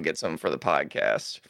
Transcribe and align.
we'll 0.00 0.04
get 0.04 0.18
some 0.18 0.36
for 0.38 0.48
the 0.50 0.58
podcast. 0.58 1.40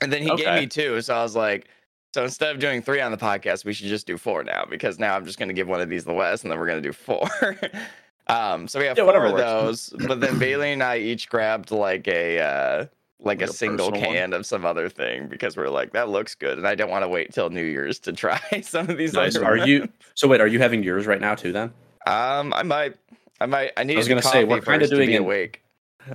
And 0.00 0.12
then 0.12 0.22
he 0.22 0.34
gave 0.36 0.54
me 0.60 0.66
two, 0.66 1.00
so 1.02 1.14
I 1.14 1.22
was 1.22 1.36
like, 1.36 1.68
so 2.14 2.24
instead 2.24 2.54
of 2.54 2.60
doing 2.60 2.80
three 2.82 3.00
on 3.00 3.10
the 3.10 3.18
podcast, 3.18 3.64
we 3.64 3.72
should 3.74 3.88
just 3.88 4.06
do 4.06 4.16
four 4.16 4.42
now 4.42 4.64
because 4.68 4.98
now 4.98 5.14
I'm 5.14 5.26
just 5.26 5.38
going 5.38 5.48
to 5.48 5.54
give 5.54 5.68
one 5.68 5.80
of 5.80 5.88
these 5.90 6.04
to 6.04 6.12
Wes, 6.14 6.42
and 6.42 6.50
then 6.50 6.58
we're 6.58 6.66
going 6.66 6.82
to 6.82 6.88
do 6.88 6.92
four. 6.92 7.28
um, 8.28 8.66
so 8.68 8.78
we 8.78 8.86
have 8.86 8.96
Yeah, 8.96 9.04
four 9.04 9.26
of 9.26 9.36
those, 9.36 9.90
but 10.06 10.20
then 10.20 10.38
Bailey 10.38 10.72
and 10.72 10.82
I 10.82 10.98
each 10.98 11.28
grabbed 11.28 11.70
like 11.70 12.08
a 12.08 12.40
uh, 12.40 12.78
like, 13.20 13.40
Like 13.40 13.48
a 13.48 13.50
a 13.50 13.54
single 13.54 13.90
personal 13.90 14.08
one? 14.10 14.16
can 14.16 14.32
of 14.32 14.46
some 14.46 14.64
other 14.64 14.88
thing 14.88 15.26
because 15.26 15.56
we're 15.56 15.68
like 15.68 15.92
that 15.92 16.08
looks 16.08 16.34
good, 16.36 16.56
and 16.58 16.66
I 16.66 16.74
don't 16.76 16.90
want 16.90 17.02
to 17.04 17.08
wait 17.08 17.34
till 17.34 17.50
New 17.50 17.64
Year's 17.64 17.98
to 18.00 18.12
try 18.12 18.40
some 18.62 18.88
of 18.88 18.96
these. 18.96 19.12
Nice. 19.12 19.36
Are 19.36 19.56
ones. 19.56 19.66
you? 19.68 19.88
So 20.14 20.28
wait, 20.28 20.40
are 20.40 20.46
you 20.46 20.60
having 20.60 20.82
yours 20.84 21.06
right 21.06 21.20
now 21.20 21.34
too? 21.34 21.52
Then 21.52 21.72
Um, 22.06 22.54
I 22.54 22.62
might, 22.62 22.94
I 23.40 23.46
might. 23.46 23.72
I 23.76 23.82
need. 23.84 23.94
I 23.94 23.98
was 23.98 24.08
gonna 24.08 24.22
say, 24.22 24.44
we're 24.44 24.60
kinda 24.60 24.86
doing 24.88 25.08
be 25.08 25.16
an- 25.16 25.24
awake. 25.24 25.62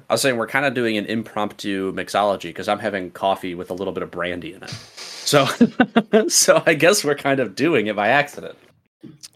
I 0.09 0.13
was 0.13 0.21
saying 0.21 0.37
we're 0.37 0.47
kind 0.47 0.65
of 0.65 0.73
doing 0.73 0.97
an 0.97 1.05
impromptu 1.05 1.93
mixology 1.93 2.43
because 2.43 2.67
I'm 2.67 2.79
having 2.79 3.11
coffee 3.11 3.55
with 3.55 3.69
a 3.69 3.73
little 3.73 3.93
bit 3.93 4.03
of 4.03 4.11
brandy 4.11 4.53
in 4.53 4.63
it. 4.63 4.69
So, 4.69 5.45
so 6.27 6.63
I 6.65 6.73
guess 6.73 7.03
we're 7.03 7.15
kind 7.15 7.39
of 7.39 7.55
doing 7.55 7.87
it 7.87 7.95
by 7.95 8.09
accident. 8.09 8.57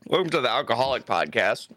Welcome 0.05 0.30
to 0.31 0.41
the 0.41 0.49
Alcoholic 0.49 1.05
Podcast. 1.05 1.70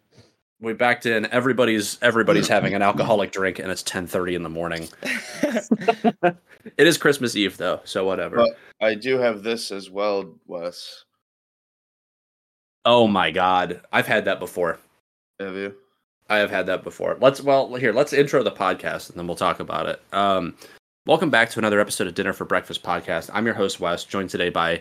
We 0.60 0.74
backed 0.74 1.06
in. 1.06 1.26
Everybody's 1.26 1.98
everybody's 2.02 2.48
having 2.48 2.74
an 2.74 2.82
alcoholic 2.82 3.32
drink, 3.32 3.58
and 3.58 3.70
it's 3.70 3.82
10:30 3.82 4.34
in 4.34 4.42
the 4.42 4.50
morning. 4.50 4.88
It 6.76 6.86
is 6.86 6.98
Christmas 6.98 7.36
Eve 7.36 7.56
though, 7.56 7.80
so 7.84 8.04
whatever. 8.04 8.36
But 8.36 8.56
I 8.80 8.94
do 8.94 9.18
have 9.18 9.42
this 9.42 9.70
as 9.70 9.90
well, 9.90 10.34
Wes. 10.46 11.04
oh 12.84 13.06
my 13.06 13.30
god, 13.30 13.80
I've 13.92 14.06
had 14.06 14.26
that 14.26 14.40
before. 14.40 14.78
Have 15.38 15.54
you? 15.54 15.74
I 16.30 16.38
have 16.38 16.50
had 16.50 16.66
that 16.66 16.84
before. 16.84 17.18
Let's 17.20 17.40
well 17.42 17.74
here. 17.74 17.92
Let's 17.92 18.12
intro 18.12 18.44
the 18.44 18.52
podcast 18.52 19.10
and 19.10 19.18
then 19.18 19.26
we'll 19.26 19.34
talk 19.34 19.58
about 19.58 19.86
it. 19.86 20.00
Um, 20.12 20.54
welcome 21.04 21.28
back 21.28 21.50
to 21.50 21.58
another 21.58 21.80
episode 21.80 22.06
of 22.06 22.14
Dinner 22.14 22.32
for 22.32 22.44
Breakfast 22.44 22.84
podcast. 22.84 23.30
I'm 23.34 23.44
your 23.44 23.56
host 23.56 23.80
Wes, 23.80 24.04
joined 24.04 24.30
today 24.30 24.48
by 24.48 24.80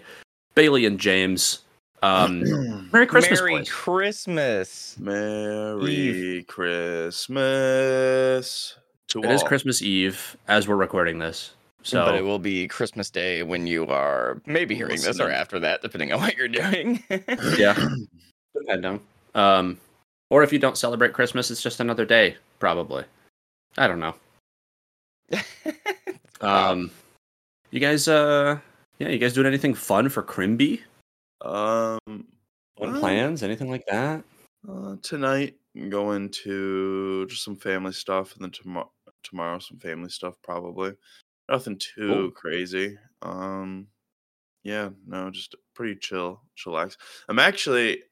Bailey 0.54 0.86
and 0.86 1.00
James. 1.00 1.64
Um, 2.04 2.44
Merry 2.94 3.08
Christmas, 3.08 3.42
Merry 3.42 3.58
boys. 3.58 3.70
Christmas. 3.72 4.96
Merry 5.00 6.46
Christmas 6.48 7.28
to 9.08 9.24
It 9.24 9.32
is 9.32 9.42
all. 9.42 9.48
Christmas 9.48 9.82
Eve 9.82 10.38
as 10.48 10.68
we're 10.68 10.76
recording 10.76 11.18
this. 11.18 11.56
So 11.82 12.06
but 12.06 12.14
it 12.14 12.22
will 12.22 12.38
be 12.38 12.68
Christmas 12.68 13.10
Day 13.10 13.42
when 13.42 13.66
you 13.66 13.88
are 13.88 14.40
maybe 14.46 14.76
hearing 14.76 15.02
this 15.02 15.20
or 15.20 15.32
after 15.32 15.60
that, 15.62 15.82
depending 15.82 16.14
on 16.14 16.20
what 16.20 16.38
you're 16.38 16.48
doing. 16.48 17.04
yeah, 17.58 17.76
depending. 18.54 19.00
Um, 19.34 19.80
or 20.30 20.44
if 20.44 20.52
you 20.54 20.60
don't 20.60 20.78
celebrate 20.78 21.14
Christmas, 21.14 21.50
it's 21.52 21.62
just 21.62 21.80
another 21.80 22.06
day, 22.06 22.38
probably. 22.60 23.04
I 23.78 23.88
don't 23.88 24.00
know. 24.00 24.16
Um, 26.42 26.90
you 27.72 27.82
guys, 27.82 28.08
uh, 28.08 28.60
yeah, 28.98 29.10
you 29.10 29.18
guys 29.20 29.34
doing 29.34 29.46
anything 29.48 29.74
fun 29.74 30.08
for 30.08 30.24
Crimby? 30.24 30.82
Um, 31.42 32.00
Well- 32.78 32.98
plans, 33.00 33.44
anything 33.44 33.70
like 33.70 33.86
that? 33.88 34.24
uh, 34.70 34.96
tonight 35.02 35.56
I'm 35.76 35.90
going 35.90 36.30
to 36.44 37.26
just 37.28 37.44
some 37.44 37.58
family 37.58 37.92
stuff, 37.92 38.34
and 38.36 38.42
then 38.44 38.52
tomorrow, 38.52 38.90
tomorrow 39.24 39.60
some 39.60 39.80
family 39.80 40.10
stuff 40.10 40.36
probably. 40.42 40.94
Nothing 41.50 41.78
too 41.78 42.08
Cool. 42.08 42.32
crazy. 42.32 42.98
Um, 43.22 43.88
yeah, 44.64 44.90
no, 45.06 45.30
just 45.32 45.56
pretty 45.76 45.96
chill, 46.00 46.42
chillax. 46.58 46.96
I'm 47.28 47.40
actually 47.40 48.04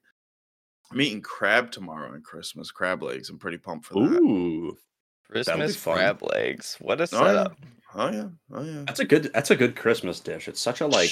I'm 0.92 1.02
eating 1.02 1.22
crab 1.22 1.72
tomorrow 1.72 2.12
on 2.14 2.22
Christmas. 2.22 2.72
Crab 2.72 3.04
legs. 3.04 3.30
I'm 3.30 3.38
pretty 3.40 3.58
pumped 3.58 3.86
for 3.88 3.94
that. 3.96 4.00
Ooh, 4.22 4.78
Christmas 5.30 5.82
crab 5.82 6.22
legs. 6.24 6.78
What 6.80 7.02
a 7.02 7.04
Oh 7.04 7.08
yeah. 7.26 7.28
setup. 7.28 7.58
oh 7.96 8.12
yeah, 8.12 8.28
oh 8.54 8.64
yeah. 8.64 8.84
that's 8.86 9.00
a 9.00 9.06
good. 9.06 9.32
That's 9.34 9.52
a 9.52 9.56
good 9.56 9.76
Christmas 9.76 10.20
dish. 10.20 10.48
It's 10.48 10.60
such 10.62 10.80
a 10.82 10.88
like 10.88 11.12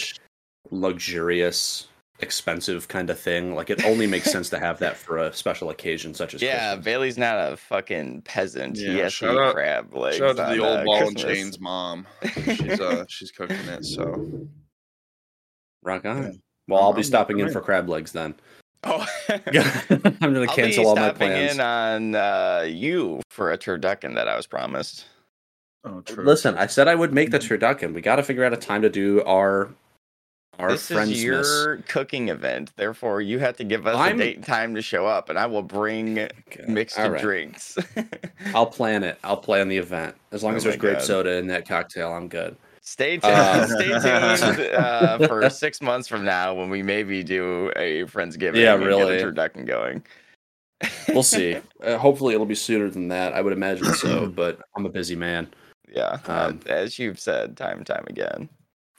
luxurious, 0.72 1.88
expensive 2.20 2.88
kind 2.88 3.10
of 3.10 3.20
thing. 3.20 3.54
Like 3.54 3.70
it 3.70 3.84
only 3.84 4.08
makes 4.08 4.32
sense 4.32 4.50
to 4.52 4.60
have 4.60 4.80
that 4.80 4.96
for 4.96 5.18
a 5.18 5.34
special 5.34 5.70
occasion 5.70 6.14
such 6.14 6.34
as 6.34 6.40
Christmas. 6.40 6.56
Yeah, 6.62 6.68
Christmas. 6.70 6.86
Bailey's 6.86 7.18
not 7.18 7.52
a 7.54 7.58
fucking 7.58 8.22
peasant. 8.22 8.78
he 8.78 8.86
Yeah, 8.86 9.04
has 9.04 9.12
to 9.14 9.18
shout 9.18 9.34
eat 9.36 9.40
out- 9.40 9.54
crab 9.56 9.94
legs. 9.94 10.18
Shout 10.18 10.40
out 10.40 10.50
to 10.52 10.56
the 10.56 10.66
old 10.66 10.80
uh, 10.80 10.84
ball 10.86 11.08
and 11.10 11.18
chains 11.18 11.60
mom. 11.60 12.08
She's 12.34 12.80
uh 12.80 13.04
she's 13.10 13.32
cooking 13.32 13.58
it. 13.58 13.84
So 13.84 14.48
Rock 15.84 16.06
on. 16.06 16.24
Yeah. 16.24 16.32
Well, 16.68 16.82
I'll 16.82 16.94
be 16.94 17.04
stopping 17.04 17.40
in 17.40 17.52
for 17.52 17.62
crab 17.62 17.90
legs 17.90 18.12
then. 18.12 18.36
Oh, 18.86 19.06
I'm 19.30 19.42
gonna 20.20 20.42
I'll 20.42 20.48
cancel 20.48 20.84
be 20.84 20.88
all 20.88 20.96
my 20.96 21.10
stopping 21.10 21.28
plans. 21.30 21.54
in 21.56 21.60
on 21.62 22.16
uh, 22.16 22.66
you 22.68 23.22
for 23.30 23.52
a 23.52 23.58
turducken 23.58 24.16
that 24.16 24.28
I 24.28 24.36
was 24.38 24.46
promised. 24.48 25.06
oh 25.84 26.02
true. 26.02 26.24
Listen, 26.24 26.58
I 26.58 26.68
said 26.68 26.88
I 26.88 26.96
would 26.96 27.14
make 27.14 27.32
the 27.32 27.40
turducken. 27.40 27.94
We 27.94 28.02
got 28.02 28.18
to 28.18 28.24
figure 28.24 28.44
out 28.44 28.54
a 28.54 28.58
time 28.58 28.82
to 28.84 28.90
do 28.90 29.24
our 29.24 29.70
our 30.58 30.72
this 30.72 30.88
friends 30.88 31.12
is 31.12 31.22
your 31.24 31.78
cooking 31.90 32.30
event, 32.30 32.72
therefore 32.78 33.22
you 33.22 33.40
have 33.40 33.58
to 33.58 33.64
give 33.66 33.86
us 33.88 33.96
I'm- 33.98 34.16
a 34.22 34.24
date 34.24 34.36
and 34.38 34.46
time 34.46 34.76
to 34.76 34.82
show 34.82 35.06
up, 35.06 35.30
and 35.30 35.38
I 35.38 35.48
will 35.48 35.64
bring 35.64 36.30
mixed 36.68 36.98
All 36.98 37.10
right. 37.10 37.20
drinks. 37.22 37.78
I'll 38.54 38.66
plan 38.68 39.04
it. 39.04 39.18
I'll 39.24 39.36
plan 39.36 39.68
the 39.68 39.78
event. 39.78 40.16
As 40.32 40.44
long 40.44 40.54
Oh 40.54 40.58
as 40.58 40.64
there's 40.64 40.78
grape 40.78 41.00
God. 41.00 41.04
soda 41.04 41.34
in 41.38 41.48
that 41.48 41.68
cocktail, 41.68 42.14
I'm 42.14 42.28
good. 42.30 42.56
Stay 42.86 43.18
tuned. 43.18 43.34
Uh, 43.34 43.68
Stay 43.68 43.88
tuned 43.88 44.74
uh, 44.76 45.28
for 45.28 45.50
six 45.50 45.82
months 45.82 46.08
from 46.08 46.24
now 46.24 46.54
when 46.54 46.70
we 46.70 46.84
maybe 46.84 47.24
do 47.24 47.72
a 47.76 48.04
friendsgiving. 48.06 48.58
Yeah, 48.58 48.76
and 48.76 48.86
really. 48.86 49.18
Get 49.18 49.28
a 49.28 49.32
turducken 49.32 49.66
going. 49.66 50.04
We'll 51.10 51.24
see. 51.24 51.58
Uh, 51.84 51.98
hopefully, 52.00 52.34
it'll 52.34 52.48
be 52.48 52.56
sooner 52.56 52.90
than 52.90 53.10
that. 53.10 53.34
I 53.34 53.42
would 53.42 53.54
imagine 53.54 53.94
so, 53.94 54.26
but 54.36 54.60
I'm 54.76 54.88
a 54.88 54.90
busy 54.90 55.16
man. 55.16 55.48
Yeah, 55.94 56.18
Um, 56.26 56.60
uh, 56.68 56.70
as 56.72 56.98
you've 56.98 57.20
said 57.20 57.56
time 57.56 57.78
and 57.78 57.86
time 57.86 58.06
again, 58.08 58.50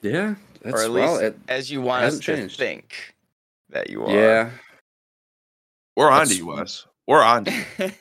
Yeah, 0.01 0.35
that's, 0.61 0.73
or 0.73 0.83
at 0.85 0.91
least 0.91 1.07
well, 1.11 1.17
it, 1.19 1.37
as 1.49 1.69
you 1.69 1.81
want 1.81 2.05
us 2.05 2.25
hasn't 2.25 2.49
to 2.51 2.55
think 2.55 3.13
that 3.71 3.89
you 3.89 4.05
are. 4.05 4.09
yeah, 4.13 4.51
We're 5.97 6.09
on 6.09 6.27
to 6.27 6.33
That's- 6.33 6.37
you, 6.37 6.45
Wes. 6.47 6.85
We're 7.07 7.23
on 7.23 7.43
to 7.45 7.91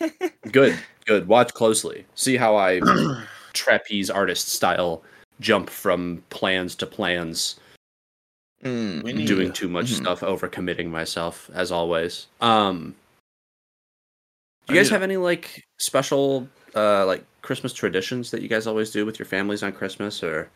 good, 0.53 0.79
good. 1.05 1.27
Watch 1.27 1.53
closely. 1.53 2.07
See 2.15 2.37
how 2.37 2.55
I 2.55 2.81
trapeze 3.55 4.09
artist 4.09 4.51
style 4.51 5.03
jump 5.41 5.71
from 5.71 6.23
plans 6.31 6.75
to 6.77 6.87
plans, 6.87 7.57
Mm. 8.63 9.27
Doing 9.27 9.53
too 9.53 9.69
much 9.69 9.87
Mhm. 9.93 9.97
stuff, 9.97 10.21
overcommitting 10.21 10.89
myself 10.89 11.51
as 11.55 11.71
always. 11.71 12.27
Um, 12.41 12.97
do 14.67 14.75
you 14.75 14.81
guys 14.81 14.89
have 14.89 15.03
any 15.03 15.17
like 15.19 15.65
special 15.79 16.49
uh 16.75 17.07
like 17.07 17.25
Christmas 17.43 17.73
traditions 17.73 18.31
that 18.33 18.43
you 18.43 18.49
guys 18.49 18.67
always 18.67 18.91
do 18.91 19.05
with 19.07 19.19
your 19.19 19.27
families 19.27 19.63
on 19.63 19.73
Christmas 19.73 20.23
or? 20.23 20.51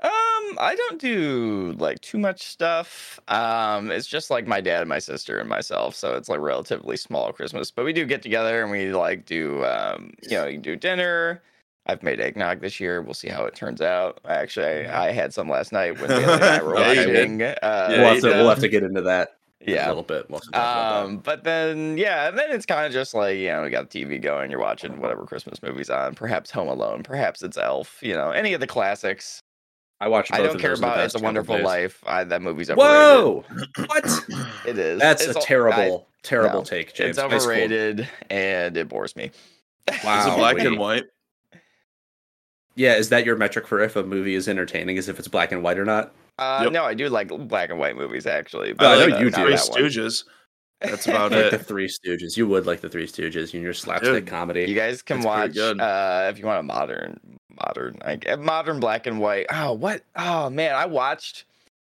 Um, 0.00 0.58
I 0.58 0.74
don't 0.76 1.00
do 1.00 1.74
like 1.78 2.00
too 2.00 2.18
much 2.18 2.42
stuff. 2.42 3.18
Um, 3.28 3.90
it's 3.90 4.06
just 4.06 4.30
like 4.30 4.46
my 4.46 4.60
dad 4.60 4.80
and 4.82 4.88
my 4.88 4.98
sister 4.98 5.38
and 5.38 5.48
myself, 5.48 5.96
so 5.96 6.14
it's 6.14 6.28
like 6.28 6.40
relatively 6.40 6.96
small 6.98 7.32
Christmas. 7.32 7.70
But 7.70 7.86
we 7.86 7.92
do 7.94 8.04
get 8.04 8.22
together 8.22 8.62
and 8.62 8.70
we 8.70 8.92
like 8.92 9.24
do 9.24 9.64
um, 9.64 10.12
you 10.22 10.36
know, 10.36 10.46
you 10.46 10.58
do 10.58 10.76
dinner. 10.76 11.42
I've 11.86 12.02
made 12.02 12.18
eggnog 12.20 12.60
this 12.60 12.80
year. 12.80 13.02
We'll 13.02 13.14
see 13.14 13.28
how 13.28 13.44
it 13.44 13.54
turns 13.54 13.80
out. 13.82 14.18
Actually, 14.26 14.86
I, 14.86 15.08
I 15.08 15.12
had 15.12 15.34
some 15.34 15.48
last 15.48 15.70
night 15.72 16.00
when 16.00 16.08
Bailey 16.08 16.24
and 16.24 16.42
I 16.44 16.62
were 16.62 16.78
Yeah, 16.78 16.88
watching. 16.96 17.42
Uh, 17.42 17.56
Yeah, 17.62 17.88
we'll, 17.98 18.12
have 18.14 18.20
to, 18.22 18.28
we'll 18.28 18.48
have 18.48 18.58
to 18.60 18.68
get 18.68 18.82
into 18.82 19.02
that 19.02 19.36
Yeah, 19.60 19.86
a 19.86 19.88
little 19.88 20.02
bit. 20.02 20.30
We'll 20.30 20.38
have 20.38 20.44
to 20.46 20.50
talk 20.50 20.76
about 20.76 21.04
Um, 21.06 21.18
but 21.18 21.44
then 21.44 21.98
yeah, 21.98 22.28
and 22.28 22.38
then 22.38 22.50
it's 22.52 22.64
kind 22.66 22.86
of 22.86 22.92
just 22.92 23.12
like 23.12 23.36
you 23.36 23.48
know, 23.48 23.62
we 23.62 23.70
got 23.70 23.90
the 23.90 24.04
TV 24.04 24.20
going. 24.20 24.50
You're 24.50 24.60
watching 24.60 24.98
whatever 25.00 25.26
Christmas 25.26 25.62
movies 25.62 25.90
on. 25.90 26.14
Perhaps 26.14 26.50
Home 26.52 26.68
Alone. 26.68 27.02
Perhaps 27.02 27.42
it's 27.42 27.58
Elf. 27.58 27.98
You 28.02 28.14
know, 28.14 28.30
any 28.30 28.54
of 28.54 28.60
the 28.60 28.66
classics. 28.66 29.40
I 30.00 30.08
watch. 30.08 30.30
I 30.32 30.38
don't 30.38 30.56
of 30.56 30.60
care 30.60 30.70
those 30.70 30.78
in 30.80 30.82
the 30.82 30.88
about 30.92 31.04
It's 31.04 31.14
a 31.14 31.18
Wonderful 31.20 31.56
days. 31.56 31.64
Life. 31.64 32.02
I, 32.06 32.24
that 32.24 32.42
movie's 32.42 32.68
overrated. 32.70 32.88
Whoa! 32.88 33.44
what? 33.86 34.26
It 34.66 34.78
is. 34.78 34.98
That's 35.00 35.22
It's 35.24 35.36
a 35.36 35.38
o- 35.38 35.42
terrible, 35.42 36.08
terrible 36.22 36.60
no, 36.60 36.64
take, 36.64 36.94
James. 36.94 37.16
It's 37.16 37.18
overrated 37.18 38.08
and 38.30 38.76
it 38.76 38.88
bores 38.88 39.14
me. 39.16 39.30
Wow. 40.02 40.20
Is 40.20 40.26
it 40.34 40.38
black 40.38 40.58
and 40.58 40.78
white? 40.78 41.04
Yeah, 42.76 42.94
is 42.94 43.08
that 43.10 43.24
your 43.24 43.36
metric 43.36 43.66
for 43.66 43.80
if 43.80 43.96
a 43.96 44.02
movie 44.02 44.34
is 44.34 44.48
entertaining? 44.48 44.96
Is 44.96 45.08
if 45.08 45.18
it's 45.18 45.28
black 45.28 45.52
and 45.52 45.62
white 45.62 45.78
or 45.78 45.84
not? 45.84 46.12
Uh, 46.38 46.60
Yep. 46.64 46.72
No, 46.72 46.84
I 46.84 46.94
do 46.94 47.08
like 47.08 47.28
black 47.48 47.70
and 47.70 47.78
white 47.78 47.96
movies 47.96 48.26
actually. 48.26 48.74
Oh, 48.78 48.86
I 48.86 49.06
know 49.06 49.16
uh, 49.16 49.18
you 49.20 49.30
do. 49.30 49.30
Three 49.30 49.54
that 49.54 49.68
one. 49.70 49.80
Stooges. 49.82 50.24
That's 50.80 51.06
about 51.06 51.30
Like 51.30 51.50
the 51.50 51.54
it. 51.56 51.66
Three 51.66 51.86
Stooges. 51.88 52.36
You 52.36 52.46
would 52.48 52.66
like 52.66 52.80
the 52.80 52.88
Three 52.88 53.06
Stooges. 53.06 53.54
and 53.54 53.62
your 53.62 53.72
slapstick 53.72 54.12
Dude, 54.12 54.26
comedy. 54.26 54.64
You 54.64 54.74
guys 54.74 55.00
can 55.02 55.18
It's 55.18 55.26
watch 55.26 55.56
uh, 55.56 56.28
if 56.30 56.38
you 56.38 56.44
want 56.46 56.58
a 56.60 56.62
modern, 56.64 57.38
modern, 57.48 57.98
like 58.04 58.26
modern 58.40 58.80
black 58.80 59.06
and 59.06 59.20
white. 59.20 59.46
Oh, 59.52 59.72
what? 59.72 60.02
Oh 60.16 60.50
man, 60.50 60.74
I 60.74 60.86
watched 60.86 61.44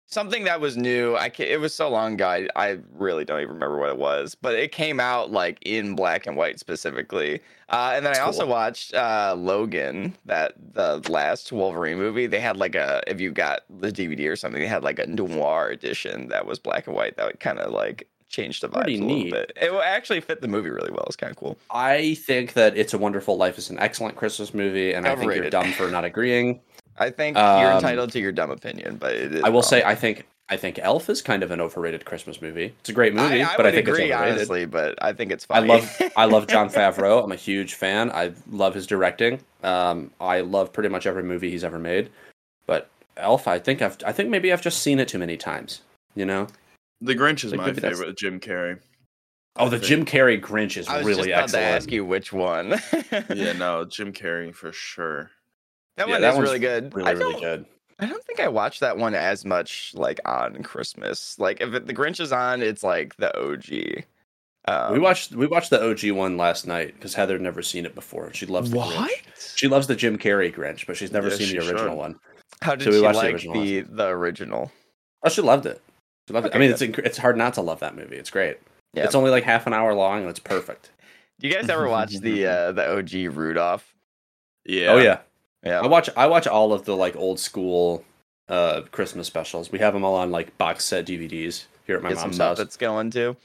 something 0.07 0.45
that 0.45 0.61
was 0.61 0.77
new. 0.77 1.15
I 1.17 1.31
it 1.39 1.61
was 1.61 1.75
so 1.75 1.89
long 1.89 2.15
ago. 2.15 2.27
I, 2.29 2.49
I 2.57 2.79
really 2.93 3.25
don't 3.25 3.41
even 3.41 3.55
remember 3.55 3.79
what 3.79 3.91
it 3.91 3.99
was, 3.99 4.35
but 4.35 4.55
it 4.55 4.73
came 4.73 5.01
out 5.01 5.31
like 5.31 5.59
in 5.63 5.95
black 5.95 6.27
and 6.27 6.37
white 6.37 6.59
specifically. 6.59 7.41
Uh, 7.69 7.93
and 7.97 8.07
then 8.07 8.13
I 8.13 8.17
That's 8.17 8.27
also 8.27 8.43
cool. 8.43 8.51
watched 8.51 8.95
uh, 8.95 9.35
Logan, 9.37 10.17
that 10.27 10.55
the 10.75 11.03
last 11.11 11.51
Wolverine 11.53 11.99
movie. 11.99 12.27
They 12.27 12.41
had 12.41 12.57
like 12.57 12.75
a 12.75 13.03
if 13.07 13.21
you 13.21 13.33
got 13.33 13.63
the 13.81 13.91
DVD 13.91 14.31
or 14.31 14.37
something, 14.37 14.61
they 14.61 14.69
had 14.69 14.85
like 14.85 14.99
a 14.99 15.07
noir 15.07 15.69
edition 15.71 16.29
that 16.29 16.47
was 16.47 16.59
black 16.59 16.87
and 16.87 16.95
white. 16.95 17.17
That 17.17 17.41
kind 17.41 17.59
of 17.59 17.73
like 17.73 18.09
changed 18.29 18.63
the 18.63 18.69
Pretty 18.69 18.97
a 18.99 19.01
little 19.01 19.17
neat. 19.17 19.33
bit. 19.33 19.53
It 19.57 19.73
actually 19.73 20.21
fit 20.21 20.41
the 20.41 20.49
movie 20.49 20.71
really 20.71 20.91
well. 20.91 21.05
It's 21.07 21.17
kind 21.17 21.31
of 21.31 21.37
cool. 21.37 21.57
I 21.71 22.15
think 22.15 22.53
that 22.55 22.77
It's 22.77 22.93
a 22.93 22.99
Wonderful 22.99 23.37
Life 23.37 23.57
is 23.59 23.71
an 23.71 23.79
excellent 23.79 24.17
Christmas 24.17 24.53
movie, 24.53 24.93
and 24.93 25.07
I 25.07 25.15
think 25.17 25.35
you're 25.35 25.49
dumb 25.51 25.73
for 25.73 25.89
not 25.91 26.05
agreeing. 26.05 26.61
I 26.99 27.11
think 27.11 27.37
you're 27.37 27.45
Um, 27.47 27.77
entitled 27.77 28.13
to 28.13 28.21
your 28.21 28.33
dumb 28.33 28.51
opinion, 28.51 28.97
but 28.97 29.15
it 29.15 29.35
is 29.35 29.43
I 29.43 29.49
will 29.49 29.57
wrong. 29.61 29.63
say, 29.63 29.83
I 29.85 29.95
think 29.95 30.27
I 30.49 30.57
think 30.57 30.79
Elf 30.79 31.11
is 31.11 31.23
kind 31.23 31.43
of 31.43 31.51
an 31.51 31.61
overrated 31.61 32.05
Christmas 32.05 32.41
movie. 32.41 32.73
It's 32.81 32.89
a 32.89 32.93
great 32.93 33.15
movie, 33.15 33.43
I, 33.43 33.49
I 33.53 33.57
but 33.57 33.65
would 33.65 33.67
I 33.67 33.71
think 33.73 33.89
agree, 33.89 34.05
it's 34.05 34.15
overrated. 34.15 34.37
honestly, 34.39 34.65
but 34.67 34.95
I 35.03 35.13
think 35.13 35.33
it's 35.33 35.47
I 35.51 35.59
love 35.61 36.03
I 36.17 36.25
love 36.27 36.47
John 36.47 36.69
Favreau. 36.77 37.23
I'm 37.25 37.33
a 37.33 37.37
huge 37.37 37.75
fan. 37.75 38.11
I 38.13 38.33
love 38.51 38.75
his 38.75 38.87
directing. 38.87 39.41
Um, 39.65 40.11
I 40.21 40.41
love 40.43 40.73
pretty 40.73 40.89
much 40.89 41.07
every 41.07 41.23
movie 41.25 41.51
he's 41.51 41.65
ever 41.65 41.79
made. 41.79 42.11
But 42.67 42.89
Elf, 43.17 43.49
I 43.49 43.59
think 43.59 43.83
I've 43.83 43.97
I 44.07 44.13
think 44.13 44.31
maybe 44.31 44.53
I've 44.53 44.63
just 44.63 44.83
seen 44.83 45.01
it 45.01 45.09
too 45.09 45.19
many 45.19 45.37
times. 45.37 45.81
You 46.15 46.25
know? 46.27 46.47
The 47.03 47.15
Grinch 47.15 47.45
is 47.45 47.51
Like, 47.53 47.59
my 47.59 47.67
maybe 47.67 47.81
that's- 47.81 47.99
favorite. 47.99 48.17
Jim 48.17 48.41
Carrey. 48.41 48.79
Oh, 49.59 49.69
the 49.69 49.79
think- 49.79 49.89
Jim 49.89 50.05
Carrey 50.05 50.41
Grinch 50.41 50.77
is 50.77 50.87
I 50.89 50.99
was 50.99 51.07
really 51.07 51.29
just 51.29 51.29
about 51.29 51.43
excellent. 51.45 51.65
to 51.65 51.69
ask 51.77 51.91
you 51.93 52.05
which 52.05 52.33
one. 52.33 52.75
Yeah, 53.35 53.53
no, 53.55 53.85
Jim 53.85 54.13
Carrey 54.13 54.55
for 54.55 54.71
sure. 54.73 55.31
That 55.97 56.07
Yeah, 56.07 56.15
one 56.15 56.21
that 56.23 56.35
is 56.35 56.41
really 56.41 56.59
good. 56.59 56.95
Really, 56.95 57.09
I 57.09 57.13
really 57.13 57.33
don't, 57.33 57.43
good. 57.43 57.67
I 57.99 58.07
don't 58.07 58.23
think 58.25 58.41
I 58.41 58.49
watched 58.49 58.81
that 58.81 58.99
one 58.99 59.15
as 59.15 59.45
much 59.45 59.93
like 59.95 60.21
on 60.25 60.63
Christmas. 60.63 61.39
Like 61.39 61.61
if 61.61 61.73
it, 61.75 61.87
the 61.87 61.95
Grinch 61.95 62.21
is 62.21 62.33
on, 62.33 62.63
it's 62.63 62.83
like 62.83 63.17
the 63.17 63.37
OG. 63.39 64.05
Um, 64.69 64.93
we 64.93 64.99
watched 64.99 65.33
we 65.33 65.47
watched 65.47 65.71
the 65.71 65.83
OG 65.83 66.11
one 66.17 66.37
last 66.37 66.67
night 66.67 66.95
because 66.95 67.15
Heather 67.15 67.35
had 67.35 67.43
never 67.43 67.63
seen 67.63 67.87
it 67.87 67.95
before. 67.95 68.33
She 68.35 68.47
loves 68.47 68.71
the 68.71 68.79
what? 68.79 69.11
Grinch. 69.11 69.57
She 69.57 69.69
loves 69.69 69.87
the 69.87 69.95
Jim 69.95 70.19
Carrey 70.19 70.53
Grinch, 70.55 70.87
but 70.87 70.97
she's 70.97 71.13
never 71.13 71.29
Yeah, 71.29 71.37
seen 71.37 71.47
she 71.47 71.59
the 71.59 71.69
original 71.69 71.91
should. 71.93 71.99
one. 71.99 72.19
How 72.63 72.75
did 72.75 72.85
So 72.85 72.91
we 72.91 72.97
she 72.97 73.03
the 73.03 73.13
like 73.13 73.33
original 73.35 73.63
the 73.63 73.81
the 73.83 74.07
original? 74.09 74.73
Oh, 75.23 75.29
she 75.29 75.41
loved 75.43 75.67
it. 75.67 75.81
She 76.29 76.35
loved 76.35 76.49
it. 76.49 76.55
I 76.55 76.59
mean, 76.59 76.73
good. 76.73 76.89
it's 76.91 76.99
it's 77.07 77.19
hard 77.19 77.37
not 77.37 77.55
to 77.55 77.61
love 77.63 77.81
that 77.81 77.97
movie. 77.97 78.17
It's 78.17 78.31
great. 78.31 78.59
Yeah. 78.93 79.05
It's 79.05 79.15
only 79.15 79.31
like 79.31 79.45
half 79.45 79.67
an 79.67 79.73
hour 79.73 79.95
long 79.95 80.21
and 80.21 80.29
it's 80.31 80.41
perfect. 80.41 80.91
Do 81.39 81.47
you 81.47 81.55
guys 81.55 81.69
ever 81.69 81.89
watch 81.89 82.15
the 82.21 82.47
uh, 82.47 82.73
the 82.73 82.97
OG 82.99 83.37
Rudolph? 83.37 83.95
Yeah. 84.65 84.93
Oh 84.93 84.99
yeah, 84.99 85.21
Yeah. 85.67 85.81
I 85.81 85.87
watch 85.87 86.09
I 86.17 86.27
watch 86.27 86.47
all 86.47 86.73
of 86.73 86.85
the 86.85 86.97
like 86.97 87.17
old 87.17 87.41
school 87.41 88.05
uh 88.49 88.83
Christmas 88.93 89.27
specials. 89.27 89.73
We 89.73 89.79
have 89.81 89.93
them 89.93 90.05
all 90.05 90.15
on 90.15 90.31
like 90.31 90.57
box 90.59 90.85
set 90.85 91.07
DVDs 91.07 91.65
here 91.87 91.97
at 91.97 92.03
my 92.03 92.11
Get 92.11 92.19
mom's 92.19 92.39
house. 92.39 92.59
Muppets 92.61 92.79
going 92.79 93.11
too. 93.11 93.37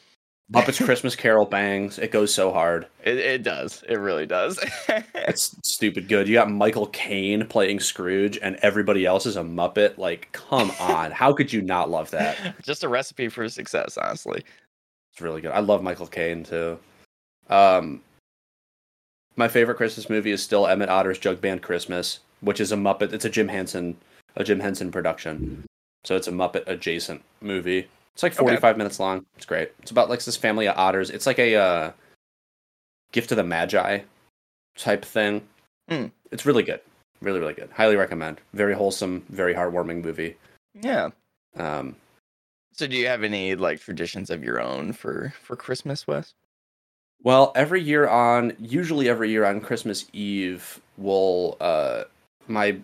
Muppets 0.52 0.84
Christmas 0.86 1.16
Carol 1.16 1.46
bangs. 1.46 1.98
It 1.98 2.12
goes 2.12 2.34
so 2.34 2.52
hard. 2.52 2.88
It, 3.04 3.18
it 3.18 3.44
does. 3.44 3.84
It 3.88 3.96
really 3.96 4.26
does. 4.26 4.60
It's 5.16 5.56
stupid 5.64 6.10
good. 6.10 6.28
You 6.28 6.34
got 6.34 6.50
Michael 6.50 6.88
Caine 6.88 7.46
playing 7.46 7.80
Scrooge, 7.80 8.38
and 8.42 8.58
everybody 8.58 9.06
else 9.06 9.26
is 9.26 9.38
a 9.38 9.42
Muppet. 9.42 9.98
Like, 9.98 10.30
come 10.34 10.72
on, 10.80 11.12
how 11.12 11.32
could 11.32 11.54
you 11.54 11.62
not 11.62 11.90
love 11.90 12.12
that? 12.12 12.56
Just 12.64 12.84
a 12.84 12.90
recipe 12.90 13.30
for 13.30 13.48
success, 13.48 13.98
honestly. 13.98 14.44
It's 15.12 15.22
really 15.22 15.40
good. 15.40 15.52
I 15.52 15.60
love 15.60 15.84
Michael 15.84 16.08
Caine 16.08 16.44
too. 16.44 16.78
Um, 17.50 18.02
my 19.36 19.48
favorite 19.48 19.76
Christmas 19.76 20.10
movie 20.10 20.32
is 20.32 20.42
still 20.44 20.68
Emmett 20.68 20.90
Otter's 20.90 21.20
Jug 21.20 21.42
Band 21.42 21.62
Christmas, 21.62 22.20
which 22.42 22.60
is 22.60 22.72
a 22.72 22.76
Muppet. 22.76 23.14
It's 23.14 23.26
a 23.26 23.30
Jim 23.30 23.48
Henson, 23.48 23.98
a 24.36 24.44
Jim 24.44 24.60
Henson 24.60 24.92
production. 24.92 25.66
So 26.04 26.16
it's 26.16 26.28
a 26.28 26.32
Muppet 26.32 26.64
adjacent 26.68 27.22
movie. 27.42 27.88
It's 28.14 28.24
like 28.24 28.34
Okay. 28.34 28.40
45 28.40 28.78
minutes 28.78 29.00
long. 29.00 29.26
It's 29.36 29.46
great. 29.46 29.72
It's 29.82 29.92
about 29.92 30.10
like 30.10 30.24
this 30.24 30.36
family 30.38 30.68
of 30.68 30.78
otters. 30.78 31.10
It's 31.10 31.26
like 31.26 31.40
a 31.40 31.56
uh, 31.56 31.92
gift 33.12 33.32
of 33.32 33.38
the 33.38 33.44
Magi 33.44 34.00
type 34.78 35.06
thing. 35.06 35.42
Hmm. 35.90 36.08
It's 36.32 36.46
really 36.46 36.64
good. 36.64 36.82
Really, 37.22 37.40
really 37.40 37.54
good. 37.54 37.70
Highly 37.72 37.96
recommend. 37.96 38.42
Very 38.54 38.74
wholesome, 38.74 39.24
very 39.30 39.54
heartwarming 39.54 40.04
movie. 40.04 40.36
Yeah. 40.74 41.10
Um, 41.56 41.96
So, 42.74 42.88
do 42.88 42.96
you 42.96 43.08
have 43.08 43.24
any 43.24 43.56
like 43.56 43.80
traditions 43.80 44.30
of 44.30 44.44
your 44.44 44.60
own 44.60 44.94
for 44.94 45.34
for 45.44 45.56
Christmas, 45.56 46.08
Wes? 46.08 46.34
Well, 47.24 47.52
every 47.56 47.82
year 47.82 48.08
on, 48.08 48.54
usually 48.60 49.08
every 49.08 49.30
year 49.30 49.46
on 49.46 49.62
Christmas 49.62 50.06
Eve, 50.12 50.82
we'll, 50.98 51.58
uh, 51.60 52.06
my 52.48 52.78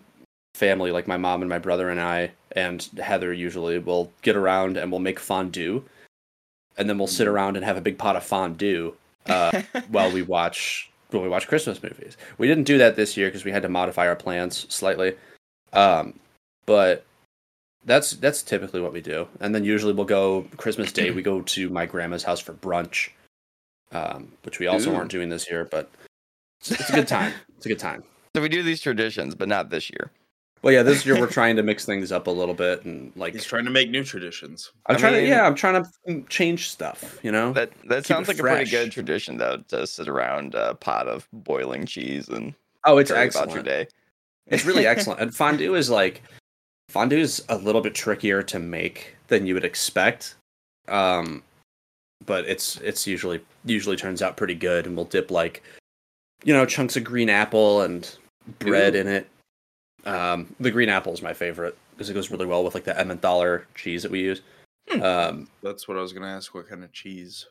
family, 0.54 0.92
like 0.92 1.08
my 1.08 1.18
mom 1.18 1.42
and 1.42 1.50
my 1.50 1.60
brother 1.60 1.90
and 1.90 2.00
I, 2.00 2.32
and 2.52 2.82
Heather 3.02 3.34
usually, 3.34 3.80
will 3.80 4.12
get 4.22 4.36
around 4.36 4.78
and 4.78 4.92
we'll 4.92 5.00
make 5.00 5.20
fondue. 5.20 5.84
And 6.78 6.88
then 6.88 6.98
we'll 6.98 7.08
sit 7.08 7.28
around 7.28 7.56
and 7.56 7.66
have 7.66 7.78
a 7.78 7.82
big 7.82 7.98
pot 7.98 8.16
of 8.16 8.24
fondue 8.24 8.94
uh, 9.26 9.64
while 9.90 10.12
we 10.12 10.22
watch 10.22 10.92
while 11.10 11.24
we 11.24 11.30
watch 11.30 11.48
Christmas 11.48 11.82
movies. 11.82 12.18
We 12.38 12.48
didn't 12.48 12.66
do 12.66 12.78
that 12.80 12.96
this 12.96 13.16
year 13.16 13.28
because 13.28 13.46
we 13.46 13.52
had 13.52 13.64
to 13.64 13.70
modify 13.70 14.08
our 14.08 14.16
plans 14.16 14.72
slightly. 14.74 15.16
Um, 15.74 16.20
but 16.66 17.06
that's 17.86 18.12
that's 18.12 18.44
typically 18.44 18.82
what 18.82 18.94
we 18.94 19.02
do. 19.02 19.28
And 19.40 19.56
then 19.56 19.64
usually 19.64 19.94
we'll 19.94 20.06
go 20.06 20.46
Christmas 20.58 20.92
Day. 20.92 21.12
We 21.12 21.22
go 21.22 21.42
to 21.42 21.70
my 21.70 21.86
grandma's 21.86 22.24
house 22.24 22.40
for 22.40 22.54
brunch, 22.54 23.10
um, 23.92 24.32
which 24.44 24.60
we 24.60 24.68
also 24.68 24.92
Ooh. 24.92 24.96
aren't 24.96 25.12
doing 25.12 25.30
this 25.30 25.50
year. 25.50 25.66
But 25.70 25.90
it's, 26.60 26.72
it's 26.72 26.90
a 26.90 26.94
good 26.94 27.08
time. 27.08 27.34
It's 27.58 27.66
a 27.66 27.70
good 27.70 27.80
time. 27.80 28.04
so 28.36 28.42
we 28.44 28.50
do 28.50 28.62
these 28.62 28.82
traditions, 28.82 29.34
but 29.34 29.48
not 29.48 29.72
this 29.72 29.90
year. 29.90 30.12
Well, 30.62 30.72
yeah, 30.72 30.84
this 30.84 31.08
year 31.08 31.20
we're 31.20 31.26
trying 31.32 31.56
to 31.56 31.64
mix 31.64 31.86
things 31.86 32.12
up 32.12 32.28
a 32.28 32.32
little 32.32 32.54
bit 32.54 32.86
and 32.86 33.12
like 33.16 33.34
He's 33.34 33.44
trying 33.46 33.66
to 33.66 33.72
make 33.72 33.90
new 33.90 34.04
traditions. 34.04 34.72
I'm 34.86 34.96
I 34.96 35.00
trying 35.00 35.14
mean- 35.14 35.24
to 35.24 35.28
yeah, 35.30 35.48
I'm 35.48 35.56
trying 35.56 35.84
to 35.84 36.24
change 36.30 36.70
stuff. 36.70 37.20
You 37.24 37.32
know, 37.32 37.54
That 37.54 37.72
that 37.86 38.04
Keep 38.04 38.06
sounds 38.06 38.30
it 38.30 38.34
like 38.34 38.40
a 38.40 38.44
pretty 38.44 38.70
good 38.70 38.92
tradition, 38.92 39.38
though, 39.38 39.64
to 39.70 39.88
sit 39.88 40.08
around 40.08 40.54
a 40.54 40.76
pot 40.76 41.08
of 41.08 41.28
boiling 41.34 41.88
cheese 41.88 42.28
and 42.30 42.54
oh, 42.86 43.00
it's 43.00 43.10
worry 43.10 43.22
excellent. 43.22 43.46
about 43.52 43.56
your 43.56 43.64
day. 43.64 43.88
It's 44.46 44.66
really 44.66 44.86
excellent. 44.94 45.20
And 45.20 45.34
fondue 45.36 45.74
is 45.74 45.90
like 45.90 46.22
fondue 46.90 47.18
is 47.18 47.44
a 47.50 47.58
little 47.58 47.82
bit 47.82 47.96
trickier 47.96 48.44
to 48.44 48.60
make 48.60 49.16
than 49.30 49.48
you 49.48 49.56
would 49.56 49.66
expect. 49.66 50.36
Um 50.90 51.42
but 52.26 52.46
it's 52.46 52.78
it's 52.78 53.06
usually 53.08 53.42
usually 53.66 53.96
turns 53.96 54.22
out 54.22 54.38
pretty 54.38 54.56
good 54.56 54.86
and 54.86 54.96
we'll 54.96 55.06
dip 55.06 55.32
like 55.32 55.64
you 56.44 56.54
know, 56.54 56.66
chunks 56.66 56.96
of 56.96 57.04
green 57.04 57.30
apple 57.30 57.82
and 57.82 58.16
bread 58.60 58.96
Ooh. 58.96 59.00
in 59.00 59.08
it. 59.08 59.30
Um 60.06 60.56
the 60.60 60.72
green 60.72 60.90
apple 60.90 61.14
is 61.14 61.22
my 61.22 61.34
favorite 61.34 61.78
because 61.92 62.10
it 62.10 62.14
goes 62.14 62.30
really 62.32 62.46
well 62.46 62.64
with 62.64 62.74
like 62.76 62.84
the 62.84 62.98
Emmentaler 63.00 63.66
cheese 63.76 64.04
that 64.04 64.12
we 64.12 64.22
use. 64.22 64.42
Hmm. 64.90 65.02
Um 65.04 65.48
That's 65.64 65.88
what 65.88 65.98
I 65.98 66.02
was 66.02 66.14
gonna 66.14 66.28
ask. 66.28 66.54
What 66.54 66.70
kind 66.70 66.84
of 66.84 66.92
cheese? 66.92 67.46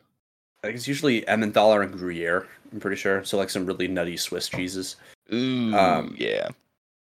like 0.62 0.74
it's 0.74 0.88
usually 0.88 1.26
Emmentaler 1.28 1.82
and 1.82 1.92
Gruyere, 1.92 2.46
I'm 2.72 2.80
pretty 2.80 2.96
sure. 2.96 3.22
So 3.24 3.36
like 3.36 3.50
some 3.50 3.66
really 3.66 3.86
nutty 3.88 4.16
Swiss 4.16 4.48
cheeses. 4.48 4.96
Ooh, 5.32 5.74
Um, 5.76 6.14
yeah. 6.18 6.48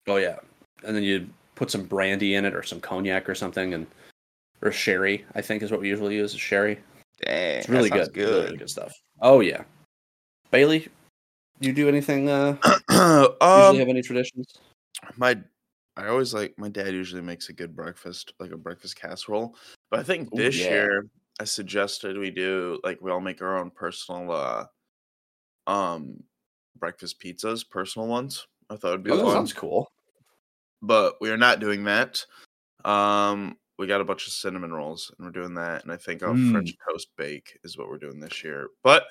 Oh 0.08 0.16
yeah, 0.18 0.38
and 0.84 0.96
then 0.96 1.04
you 1.04 1.28
put 1.56 1.70
some 1.70 1.84
brandy 1.84 2.36
in 2.36 2.46
it 2.46 2.56
or 2.56 2.64
some 2.64 2.80
cognac 2.80 3.28
or 3.30 3.36
something, 3.36 3.74
and 3.74 3.86
or 4.62 4.72
sherry. 4.72 5.26
I 5.36 5.42
think 5.42 5.62
is 5.62 5.72
what 5.72 5.82
we 5.82 5.90
usually 5.90 6.16
use. 6.16 6.34
is 6.34 6.40
Sherry. 6.40 6.80
Dang, 7.22 7.60
It's 7.60 7.70
really 7.70 7.90
sounds 7.90 8.10
good. 8.10 8.46
Really, 8.46 8.58
good 8.58 8.70
stuff. 8.70 8.94
Oh 9.22 9.40
yeah, 9.40 9.64
Bailey, 10.52 10.88
do 11.62 11.68
you 11.68 11.74
do 11.74 11.88
anything? 11.88 12.30
Uh, 12.30 12.58
usually 12.90 13.30
um, 13.42 13.78
have 13.78 13.88
any 13.90 14.02
traditions? 14.02 14.54
my 15.18 15.38
I 15.96 16.08
always 16.08 16.34
like 16.34 16.54
my 16.58 16.70
dad 16.70 16.94
usually 16.94 17.22
makes 17.22 17.50
a 17.50 17.54
good 17.54 17.76
breakfast, 17.76 18.34
like 18.40 18.52
a 18.52 18.58
breakfast 18.58 18.96
casserole. 18.96 19.56
But 19.92 20.00
I 20.00 20.04
think 20.04 20.30
Ooh, 20.34 20.38
this 20.38 20.56
yeah. 20.56 20.70
year 20.72 21.06
I 21.40 21.44
suggested 21.44 22.18
we 22.18 22.32
do 22.32 22.80
like 22.84 23.00
we 23.02 23.12
all 23.12 23.22
make 23.22 23.42
our 23.42 23.58
own 23.60 23.70
personal 23.70 24.32
uh 24.32 24.66
um 25.68 26.24
breakfast 26.78 27.22
pizzas, 27.22 27.68
personal 27.70 28.08
ones. 28.08 28.48
I 28.70 28.76
thought 28.76 28.90
it'd 28.90 29.04
be 29.04 29.12
Oh, 29.12 29.18
that 29.18 29.26
fun. 29.26 29.34
sounds 29.36 29.54
cool. 29.54 29.88
But 30.82 31.16
we 31.22 31.30
are 31.30 31.38
not 31.38 31.60
doing 31.60 31.84
that. 31.84 32.26
Um 32.84 33.58
we 33.78 33.88
got 33.88 34.02
a 34.02 34.06
bunch 34.06 34.28
of 34.28 34.34
cinnamon 34.34 34.72
rolls 34.72 35.12
and 35.18 35.26
we're 35.26 35.32
doing 35.32 35.56
that. 35.56 35.84
And 35.84 35.92
I 35.92 35.98
think 35.98 36.22
a 36.22 36.26
Mm. 36.26 36.52
French 36.52 36.74
toast 36.90 37.10
bake 37.18 37.58
is 37.64 37.78
what 37.78 37.90
we're 37.90 37.98
doing 37.98 38.20
this 38.20 38.44
year. 38.44 38.68
But 38.84 39.06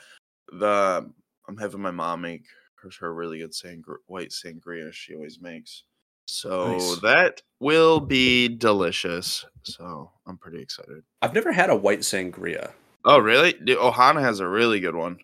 the 0.48 1.10
I'm 1.48 1.56
having 1.56 1.80
my 1.80 1.90
mom 1.90 2.20
make 2.22 2.44
her, 2.82 2.90
her 3.00 3.12
really 3.14 3.38
good 3.38 3.52
sangr- 3.52 3.96
white 4.06 4.30
sangria 4.30 4.92
she 4.92 5.14
always 5.14 5.40
makes. 5.40 5.82
So 6.26 6.72
Nice. 6.72 7.00
that 7.00 7.42
will 7.58 7.98
be 8.00 8.48
delicious. 8.48 9.44
So 9.64 10.12
I'm 10.26 10.38
pretty 10.38 10.60
excited. 10.62 11.02
I've 11.20 11.34
never 11.34 11.52
had 11.52 11.68
a 11.70 11.76
white 11.76 12.00
sangria. 12.00 12.72
Oh, 13.04 13.18
really? 13.18 13.54
Dude, 13.54 13.78
Ohana 13.78 14.20
has 14.20 14.38
a 14.38 14.46
really 14.46 14.78
good 14.78 14.94
one. 14.94 15.18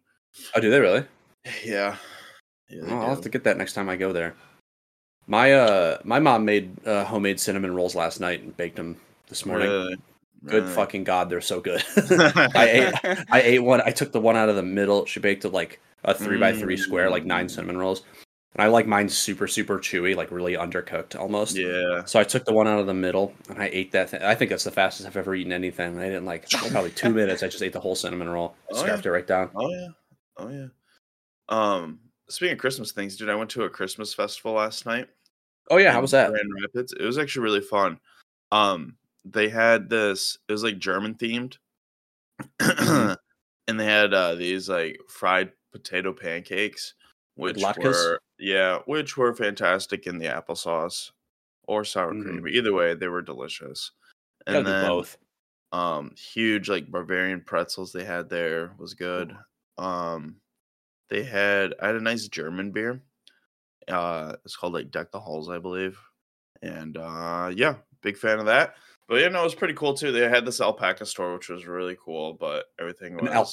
Oh, 0.54 0.61
do 0.61 0.71
they 0.71 0.80
really? 0.80 1.04
Yeah. 1.64 1.97
Yeah, 2.68 2.83
they 2.85 2.92
Oh, 2.92 2.99
I'll 2.99 3.11
have 3.11 3.21
to 3.23 3.28
get 3.28 3.45
that 3.45 3.57
next 3.57 3.73
time 3.75 3.88
I 3.88 3.97
go 3.97 4.12
there. 4.12 4.35
My 5.28 5.52
uh, 5.52 5.99
my 6.04 6.18
mom 6.18 6.45
made 6.45 6.76
uh, 6.87 7.04
homemade 7.04 7.38
cinnamon 7.38 7.75
rolls 7.75 7.95
last 7.95 8.18
night 8.21 8.42
and 8.42 8.57
baked 8.57 8.76
them 8.76 9.00
this 9.28 9.44
morning. 9.47 9.68
Really? 9.68 9.97
Good 10.44 10.62
Really? 10.64 10.75
fucking 10.75 11.04
god, 11.04 11.28
they're 11.30 11.40
so 11.40 11.61
good. 11.61 11.82
I 11.97 12.68
ate 13.04 13.26
I 13.30 13.40
ate 13.40 13.58
one. 13.58 13.80
I 13.85 13.90
took 13.90 14.12
the 14.12 14.20
one 14.20 14.37
out 14.37 14.49
of 14.49 14.56
the 14.56 14.62
middle. 14.62 15.04
She 15.06 15.18
baked 15.20 15.44
it 15.44 15.49
like 15.50 15.80
a 16.04 16.14
three 16.14 16.38
by 16.38 16.52
three 16.52 16.76
square, 16.76 17.11
like 17.11 17.25
nine 17.25 17.47
Mm. 17.47 17.50
cinnamon 17.50 17.76
rolls. 17.76 18.02
And 18.54 18.62
I 18.62 18.68
like 18.68 18.87
mine 18.87 19.08
super 19.08 19.49
super 19.49 19.78
chewy, 19.78 20.14
like 20.16 20.30
really 20.30 20.54
undercooked 20.54 21.18
almost. 21.18 21.56
Yeah. 21.56 22.04
So 22.04 22.20
I 22.20 22.25
took 22.25 22.44
the 22.44 22.52
one 22.52 22.68
out 22.68 22.78
of 22.78 22.87
the 22.87 22.94
middle 22.94 23.35
and 23.50 23.61
I 23.61 23.68
ate 23.73 23.90
that. 23.92 24.11
Thing. 24.11 24.23
I 24.23 24.35
think 24.37 24.50
that's 24.50 24.64
the 24.64 24.70
fastest 24.70 25.08
I've 25.08 25.16
ever 25.16 25.35
eaten 25.35 25.52
anything. 25.52 25.99
I 25.99 26.04
didn't 26.04 26.25
like 26.25 26.49
probably 26.50 26.90
two 26.92 27.11
minutes. 27.11 27.42
I 27.42 27.49
just 27.49 27.62
ate 27.62 27.73
the 27.73 27.80
whole 27.80 27.97
cinnamon 27.97 28.28
roll, 28.28 28.54
Oh, 28.70 28.76
scarfed 28.76 29.06
it 29.06 29.11
right 29.11 29.26
down. 29.26 29.50
Oh 29.56 29.68
yeah. 29.70 29.88
Oh 30.37 30.49
yeah. 30.50 30.66
Um 31.49 31.99
speaking 32.28 32.52
of 32.54 32.58
Christmas 32.61 32.92
things, 32.92 33.16
dude, 33.16 33.28
I 33.28 33.35
went 33.35 33.50
to 33.50 33.64
a 33.64 33.70
Christmas 33.70 34.14
festival 34.14 34.52
last 34.52 34.87
night. 34.87 35.08
Oh 35.70 35.78
yeah, 35.78 35.92
how 35.92 36.00
was 36.00 36.12
that? 36.12 36.30
Grand 36.30 36.49
Rapids. 36.62 36.92
It 36.92 37.04
was 37.04 37.18
actually 37.18 37.42
really 37.42 37.61
fun. 37.61 37.99
Um 38.52 38.94
they 39.32 39.49
had 39.49 39.90
this 39.90 40.38
it 40.49 40.52
was 40.52 40.62
like 40.64 40.78
German 40.78 41.14
themed. 41.16 41.58
Mhm. 42.80 43.08
and 43.68 43.80
they 43.80 43.85
had 43.85 44.14
uh, 44.14 44.35
these 44.35 44.68
like 44.68 45.00
fried 45.08 45.52
potato 45.73 46.12
pancakes, 46.12 46.94
which 47.35 47.73
were 47.76 48.20
yeah, 48.38 48.80
which 48.87 49.16
were 49.16 49.35
fantastic 49.35 50.06
in 50.06 50.18
the 50.18 50.26
applesauce 50.26 51.11
or 51.64 51.85
sour 51.85 52.14
Mhm. 52.14 52.16
cream. 52.16 52.49
Either 52.49 52.73
way, 52.73 52.94
they 52.94 53.08
were 53.08 53.23
delicious. 53.23 53.92
And 54.47 54.66
then 54.66 54.76
both. 54.78 55.18
um 55.73 56.14
huge 56.16 56.68
like 56.70 56.90
Bavarian 56.92 57.42
pretzels 57.42 57.92
they 57.92 58.04
had 58.04 58.30
there 58.30 58.75
was 58.78 58.94
good. 58.94 59.37
Um 59.78 60.40
they 61.11 61.25
had 61.25 61.75
I 61.82 61.88
had 61.88 61.97
a 61.97 62.00
nice 62.02 62.28
German 62.28 62.73
beer. 62.73 63.02
Uh 63.88 64.37
it's 64.44 64.56
called 64.56 64.75
like 64.75 64.90
Deck 64.90 65.12
the 65.12 65.20
Halls, 65.20 65.49
I 65.50 65.58
believe. 65.58 66.00
And 66.62 66.97
uh 66.99 67.52
yeah, 67.54 67.78
big 68.02 68.16
fan 68.18 68.38
of 68.40 68.47
that. 68.47 68.76
But 69.09 69.21
yeah, 69.21 69.29
no, 69.29 69.41
it 69.41 69.45
was 69.45 69.55
pretty 69.55 69.75
cool 69.75 69.95
too. 69.95 70.12
They 70.12 70.29
had 70.29 70.45
this 70.45 70.61
alpaca 70.61 71.07
store, 71.07 71.35
which 71.35 71.49
was 71.49 71.67
really 71.67 71.97
cool, 72.05 72.35
but 72.35 72.67
everything 72.79 73.19
An 73.21 73.29
al- 73.29 73.50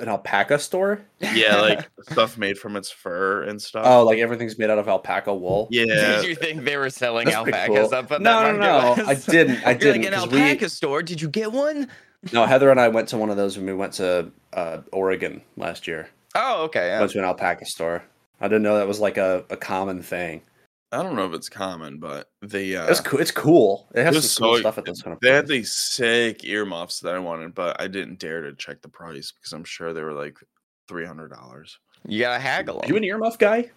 An 0.00 0.08
alpaca 0.08 0.58
store? 0.58 1.02
yeah, 1.20 1.60
like 1.60 1.88
stuff 2.10 2.36
made 2.36 2.58
from 2.58 2.76
its 2.76 2.90
fur 2.90 3.42
and 3.44 3.60
stuff. 3.62 3.84
Oh, 3.86 4.04
like 4.04 4.18
everything's 4.18 4.58
made 4.58 4.70
out 4.70 4.78
of 4.78 4.88
alpaca 4.88 5.32
wool. 5.34 5.68
yeah. 5.70 5.84
Did 6.20 6.24
you 6.28 6.34
think 6.34 6.64
they 6.64 6.76
were 6.76 6.90
selling 6.90 7.26
That's 7.26 7.36
alpacas 7.36 7.88
cool. 7.90 7.94
up 7.94 8.10
at 8.12 8.20
No, 8.22 8.40
that 8.42 8.54
no, 8.56 8.58
market? 8.82 9.02
no, 9.04 9.08
I 9.10 9.14
didn't- 9.14 9.66
I 9.66 9.70
You're 9.70 9.78
didn't, 9.78 10.02
Like 10.02 10.12
an 10.14 10.18
'cause 10.20 10.30
we- 10.32 10.40
alpaca 10.40 10.68
store. 10.68 11.02
Did 11.02 11.22
you 11.22 11.28
get 11.28 11.52
one? 11.52 11.88
No, 12.32 12.44
Heather 12.46 12.70
and 12.72 12.80
I 12.80 12.88
went 12.88 13.08
to 13.10 13.16
one 13.18 13.30
of 13.30 13.36
those 13.36 13.56
when 13.56 13.66
we 13.66 13.74
went 13.74 13.92
to 13.94 14.32
uh, 14.52 14.78
Oregon 14.92 15.42
last 15.56 15.86
year. 15.86 16.08
Oh, 16.34 16.64
okay. 16.64 16.88
yeah. 16.88 16.98
Went 16.98 17.12
to 17.12 17.18
an 17.18 17.24
alpaca 17.24 17.64
store. 17.66 18.02
I 18.40 18.48
didn't 18.48 18.62
know 18.64 18.76
that 18.78 18.88
was 18.88 18.98
like 18.98 19.16
a, 19.16 19.44
a 19.50 19.56
common 19.56 20.02
thing. 20.02 20.42
I 20.90 21.02
don't 21.02 21.16
know 21.16 21.26
if 21.26 21.34
it's 21.34 21.48
common, 21.50 21.98
but 21.98 22.30
the 22.40 22.76
uh 22.78 22.86
It's 22.86 23.00
cool. 23.00 23.20
It's 23.20 23.30
cool. 23.30 23.88
It 23.94 24.04
has 24.04 24.14
it 24.14 24.18
was 24.18 24.32
some 24.32 24.44
cool 24.44 24.54
so- 24.56 24.60
stuff 24.60 24.78
at 24.78 24.84
this 24.86 25.02
kind 25.02 25.14
of. 25.14 25.20
They 25.20 25.30
had 25.30 25.46
these 25.46 25.72
sick 25.74 26.44
earmuffs 26.44 27.00
that 27.00 27.14
I 27.14 27.18
wanted, 27.18 27.54
but 27.54 27.80
I 27.80 27.88
didn't 27.88 28.18
dare 28.18 28.42
to 28.42 28.54
check 28.54 28.80
the 28.82 28.88
price 28.88 29.32
because 29.32 29.52
I'm 29.52 29.64
sure 29.64 29.92
they 29.92 30.02
were 30.02 30.14
like 30.14 30.38
three 30.88 31.04
hundred 31.04 31.28
dollars. 31.30 31.78
You 32.06 32.20
gotta 32.20 32.40
haggle 32.40 32.82
You 32.86 32.94
them. 32.94 33.02
an 33.02 33.08
earmuff 33.10 33.38
guy? 33.38 33.70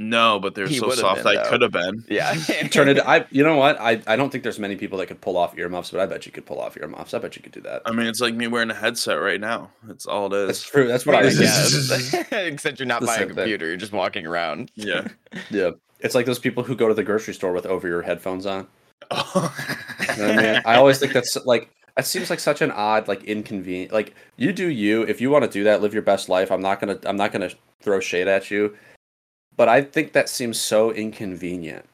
No, 0.00 0.38
but 0.38 0.54
they're 0.54 0.68
He 0.68 0.78
so 0.78 0.90
soft. 0.90 1.24
been, 1.24 1.36
I 1.38 1.48
could 1.48 1.60
have 1.60 1.72
been. 1.72 2.04
Yeah. 2.08 2.32
Turn 2.70 2.88
it. 2.88 3.00
I. 3.00 3.26
You 3.30 3.42
know 3.42 3.56
what? 3.56 3.80
I. 3.80 4.00
I 4.06 4.14
don't 4.14 4.30
think 4.30 4.44
there's 4.44 4.58
many 4.60 4.76
people 4.76 4.96
that 4.98 5.06
could 5.06 5.20
pull 5.20 5.36
off 5.36 5.58
earmuffs, 5.58 5.90
but 5.90 5.98
I 6.00 6.06
bet 6.06 6.24
you 6.24 6.30
could 6.30 6.46
pull 6.46 6.60
off 6.60 6.76
earmuffs. 6.76 7.14
I 7.14 7.18
bet 7.18 7.34
you 7.34 7.42
could 7.42 7.50
do 7.52 7.60
that. 7.62 7.82
I 7.84 7.90
mean, 7.90 8.06
it's 8.06 8.20
like 8.20 8.34
me 8.34 8.46
wearing 8.46 8.70
a 8.70 8.74
headset 8.74 9.20
right 9.20 9.40
now. 9.40 9.70
It's 9.88 10.06
all 10.06 10.32
it 10.32 10.36
is. 10.38 10.46
That's 10.46 10.62
true. 10.62 10.86
That's 10.86 11.04
what 11.04 11.16
I 11.16 11.20
I 11.20 11.24
was. 11.24 11.38
guess. 11.40 12.14
Except 12.32 12.78
you're 12.78 12.86
not 12.86 13.00
The 13.00 13.06
by 13.08 13.14
a 13.14 13.18
same 13.18 13.28
thing. 13.28 13.36
computer. 13.36 13.66
You're 13.66 13.76
just 13.76 13.92
walking 13.92 14.24
around. 14.24 14.70
Yeah. 14.76 15.08
Yeah. 15.50 15.70
It's 16.00 16.14
like 16.14 16.26
those 16.26 16.38
people 16.38 16.62
who 16.62 16.76
go 16.76 16.88
to 16.88 16.94
the 16.94 17.02
grocery 17.02 17.34
store 17.34 17.52
with 17.52 17.66
over 17.66 17.88
your 17.88 18.02
headphones 18.02 18.46
on. 18.46 18.66
Oh. 19.10 19.54
You 20.16 20.26
know 20.26 20.32
I 20.32 20.36
mean? 20.36 20.62
I 20.64 20.76
always 20.76 20.98
think 20.98 21.12
that's 21.12 21.36
like 21.44 21.70
that 21.94 22.06
seems 22.06 22.30
like 22.30 22.40
such 22.40 22.62
an 22.62 22.70
odd, 22.70 23.08
like 23.08 23.22
inconvenient. 23.24 23.92
Like 23.92 24.14
you 24.36 24.52
do 24.52 24.68
you. 24.68 25.02
If 25.02 25.20
you 25.20 25.30
want 25.30 25.44
to 25.44 25.50
do 25.50 25.64
that, 25.64 25.82
live 25.82 25.92
your 25.92 26.02
best 26.02 26.28
life. 26.28 26.50
I'm 26.50 26.62
not 26.62 26.80
gonna. 26.80 26.98
I'm 27.04 27.16
not 27.16 27.30
gonna 27.30 27.50
throw 27.80 28.00
shade 28.00 28.26
at 28.26 28.50
you. 28.50 28.76
But 29.56 29.68
I 29.68 29.82
think 29.82 30.12
that 30.12 30.28
seems 30.28 30.58
so 30.60 30.92
inconvenient. 30.92 31.84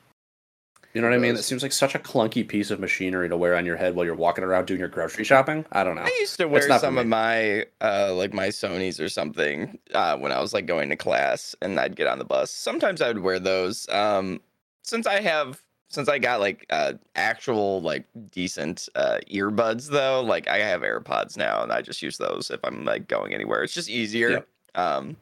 You 0.95 1.01
know 1.01 1.09
what 1.09 1.17
I 1.17 1.19
mean? 1.19 1.35
It 1.35 1.43
seems 1.43 1.65
like 1.65 1.73
such 1.73 1.97
a 1.97 1.99
clunky 1.99 2.47
piece 2.47 2.71
of 2.71 2.79
machinery 2.79 3.29
to 3.29 3.37
wear 3.37 3.57
on 3.57 3.67
your 3.67 3.77
head 3.77 3.97
while 3.97 4.07
you're 4.07 4.15
walking 4.15 4.45
around 4.45 4.67
doing 4.67 4.79
your 4.79 4.89
grocery 4.89 5.25
shopping. 5.25 5.67
I 5.73 5.83
don't 5.83 5.97
know. 5.97 6.03
I 6.03 6.17
used 6.21 6.37
to 6.39 6.47
wear 6.47 6.63
some 6.79 6.99
of 6.99 7.07
my 7.09 7.67
uh 7.81 8.15
like 8.15 8.33
my 8.33 8.49
Sony's 8.49 9.01
or 9.01 9.09
something 9.09 9.77
uh 9.93 10.17
when 10.17 10.31
I 10.31 10.41
was 10.41 10.55
like 10.55 10.67
going 10.67 10.89
to 10.91 10.97
class 10.97 11.57
and 11.61 11.81
I'd 11.81 11.97
get 11.97 12.07
on 12.07 12.21
the 12.21 12.25
bus. 12.25 12.53
Sometimes 12.53 13.03
I 13.03 13.09
would 13.09 13.19
wear 13.19 13.41
those. 13.41 13.89
Um 13.89 14.41
since 14.83 15.05
I 15.05 15.21
have 15.21 15.61
since 15.89 16.09
I 16.09 16.21
got 16.21 16.39
like 16.39 16.65
uh 16.71 16.93
actual 17.17 17.83
like 17.83 18.05
decent 18.31 18.89
uh 18.95 19.19
earbuds 19.29 19.91
though, 19.91 20.23
like 20.23 20.47
I 20.47 20.59
have 20.59 20.83
AirPods 20.83 21.37
now 21.37 21.65
and 21.65 21.73
I 21.73 21.83
just 21.83 22.03
use 22.03 22.19
those 22.19 22.53
if 22.53 22.61
I'm 22.63 22.85
like 22.85 23.09
going 23.09 23.35
anywhere. 23.35 23.65
It's 23.65 23.75
just 23.75 23.91
easier. 23.91 24.45
Um 24.77 25.17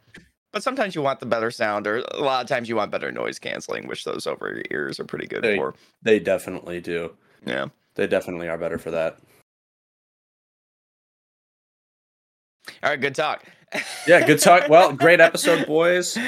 but 0.53 0.63
sometimes 0.63 0.95
you 0.95 1.03
want 1.03 1.21
the 1.21 1.27
better 1.27 1.51
sound 1.51 1.87
or 1.87 2.05
a 2.13 2.21
lot 2.23 2.43
of 2.43 2.49
times 2.49 2.69
you 2.69 2.77
want 2.77 2.91
better 2.91 3.11
noise 3.11 3.39
canceling, 3.39 3.87
which 3.89 4.05
those 4.05 4.27
over 4.27 4.49
your 4.55 4.63
ears 4.71 5.01
are 5.01 5.05
pretty 5.05 5.27
good 5.27 5.45
Hey. 5.45 5.57
for. 5.57 5.75
They 6.03 6.19
definitely 6.19 6.81
do. 6.81 7.17
Yeah. 7.45 7.67
They 7.95 8.07
definitely 8.07 8.49
are 8.49 8.59
better 8.59 8.79
for 8.79 8.91
that. 8.93 9.19
All 12.83 12.91
right, 12.91 13.01
good 13.01 13.15
talk. 13.15 13.45
Yeah, 14.07 14.27
good 14.27 14.39
talk. 14.39 14.69
Well, 14.69 14.93
great 14.93 15.19
episode, 15.29 15.67
boys. 15.67 16.19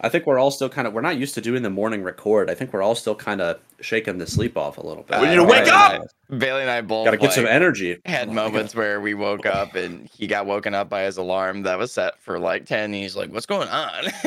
I 0.00 0.08
think 0.08 0.26
we're 0.26 0.38
all 0.38 0.50
still 0.50 0.70
kind 0.70 0.88
of 0.88 0.94
we're 0.94 1.02
not 1.02 1.18
used 1.18 1.34
to 1.34 1.40
doing 1.42 1.62
the 1.62 1.68
morning 1.70 2.02
record. 2.02 2.48
I 2.50 2.54
think 2.54 2.72
we're 2.72 2.80
all 2.82 2.94
still 2.94 3.14
kind 3.14 3.40
of 3.42 3.60
shaking 3.82 4.16
the 4.18 4.26
sleep 4.26 4.56
off 4.56 4.78
a 4.78 4.86
little 4.86 5.02
bit. 5.02 5.20
We 5.20 5.28
need 5.28 5.34
to 5.36 5.42
Uh, 5.42 5.46
wake 5.46 5.68
up! 5.68 5.92
I- 6.30 6.34
Bailey 6.34 6.62
and 6.62 6.70
I 6.70 6.80
both 6.80 7.04
Got 7.04 7.10
to 7.12 7.16
get 7.18 7.32
some 7.34 7.46
energy. 7.46 7.98
had 8.06 8.32
moments 8.32 8.74
where 8.74 9.00
we 9.02 9.12
woke 9.12 9.44
up 9.44 9.74
and 9.74 10.08
he 10.08 10.26
got 10.26 10.46
woken 10.46 10.74
up 10.74 10.88
by 10.88 11.02
his 11.02 11.18
alarm 11.18 11.62
that 11.64 11.78
was 11.78 11.92
set 11.92 12.18
for 12.20 12.38
like 12.38 12.64
10 12.64 12.84
and 12.84 12.94
he's 12.94 13.14
like 13.14 13.30
what's 13.30 13.44
going 13.46 13.68
on 13.68 14.04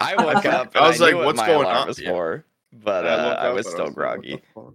i 0.00 0.14
woke 0.16 0.46
up 0.46 0.74
I 0.74 0.88
was 0.88 1.00
I 1.00 1.04
like, 1.04 1.12
knew 1.12 1.18
what 1.18 1.26
"What's 1.36 1.40
going 1.42 1.60
alarm 1.66 1.76
on?" 1.76 1.86
was 1.86 2.00
Yeah. 2.00 2.08
for 2.10 2.44
but 2.72 3.06
I 3.06 3.10
uh, 3.10 3.34
i 3.34 3.48
up 3.48 3.54
was 3.54 3.66
and 3.66 3.72
still 3.74 3.84
like, 3.86 3.94
groggy 3.94 4.42
"What 4.54 4.72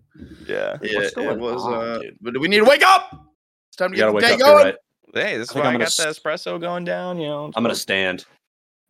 yeah 0.47 0.71
fuck?" 0.73 0.81
What's 0.81 0.93
Yeah, 0.93 1.09
going 1.15 1.29
it 1.31 1.39
was. 1.39 1.63
on, 1.63 1.73
uh, 1.73 1.97
dude? 1.99 2.17
but 2.21 2.39
we 2.39 2.47
need 2.47 2.59
to 2.59 2.65
wake 2.65 2.83
up. 2.85 3.25
It's 3.69 3.75
time 3.77 3.91
to 3.91 3.97
You 3.97 4.03
get 4.05 4.13
the 4.13 4.19
day 4.21 4.33
up. 4.33 4.39
You're 4.39 4.47
going. 4.63 4.73
Right. 5.15 5.25
hey 5.25 5.37
this 5.37 5.47
is 5.49 5.53
think 5.53 5.63
why 5.63 5.69
I'm 5.69 5.75
i 5.75 5.79
gonna 5.79 5.85
got 5.85 5.97
the 5.97 6.03
espresso 6.03 6.59
going 6.59 6.83
down 6.85 7.17
you 7.19 7.27
know 7.27 7.51
I'm 7.55 7.63
gonna 7.63 7.75
stand. 7.75 8.25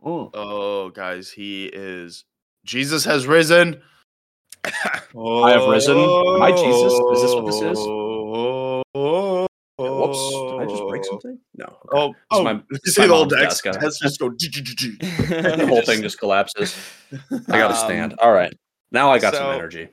Oh, 0.07 0.91
guys, 0.93 1.31
he 1.31 1.65
is. 1.65 2.25
Jesus 2.63 3.03
has 3.05 3.25
risen. 3.25 3.81
oh, 5.15 5.43
I 5.43 5.51
have 5.51 5.67
risen. 5.67 5.97
Am 5.97 6.41
I 6.43 6.51
Jesus? 6.51 6.93
Is 6.93 7.21
this 7.23 7.33
what 7.33 7.45
this 7.47 7.55
is? 7.61 7.77
Oh, 7.79 9.47
Whoops! 9.77 10.51
Did 10.51 10.59
I 10.61 10.65
just 10.69 10.83
break 10.87 11.03
something? 11.05 11.39
No. 11.57 11.65
okay. 11.65 11.77
Oh, 11.93 12.09
It's 12.09 12.17
oh, 12.31 12.43
my- 12.43 12.61
you 12.71 12.79
see 12.91 13.07
the 13.07 13.13
old 13.13 13.31
mom's 13.31 13.41
Dex 13.41 13.61
desk. 13.61 13.81
has 13.81 13.97
just 13.99 14.19
go. 14.19 14.29
The 14.39 15.65
whole 15.67 15.81
thing 15.81 16.01
just 16.03 16.19
collapses. 16.19 16.75
I 17.11 17.17
gotta 17.47 17.73
Um, 17.73 17.85
stand. 17.85 18.13
All 18.19 18.31
right. 18.31 18.53
Now 18.91 19.11
I 19.11 19.17
got 19.19 19.33
some 19.33 19.51
energy. 19.51 19.89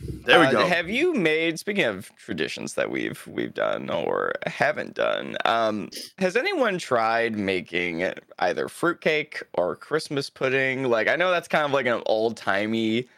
There 0.00 0.40
we 0.40 0.46
Uh, 0.46 0.50
go. 0.50 0.66
Have 0.66 0.90
you 0.90 1.14
made 1.14 1.58
speaking 1.58 1.84
of 1.84 2.14
traditions 2.16 2.74
that 2.74 2.90
we've 2.90 3.26
we've 3.26 3.54
done 3.54 3.88
or 3.88 4.32
haven't 4.46 4.94
done? 4.94 5.36
Um, 5.44 5.88
has 6.18 6.36
anyone 6.36 6.78
tried 6.78 7.36
making 7.36 8.12
either 8.38 8.68
fruitcake 8.68 9.42
or 9.54 9.74
Christmas 9.76 10.28
pudding? 10.28 10.84
Like 10.84 11.08
I 11.08 11.16
know 11.16 11.30
that's 11.30 11.48
kind 11.48 11.64
of 11.64 11.72
like 11.72 11.86
an 11.86 12.02
old 12.06 12.36
timey. 12.36 13.08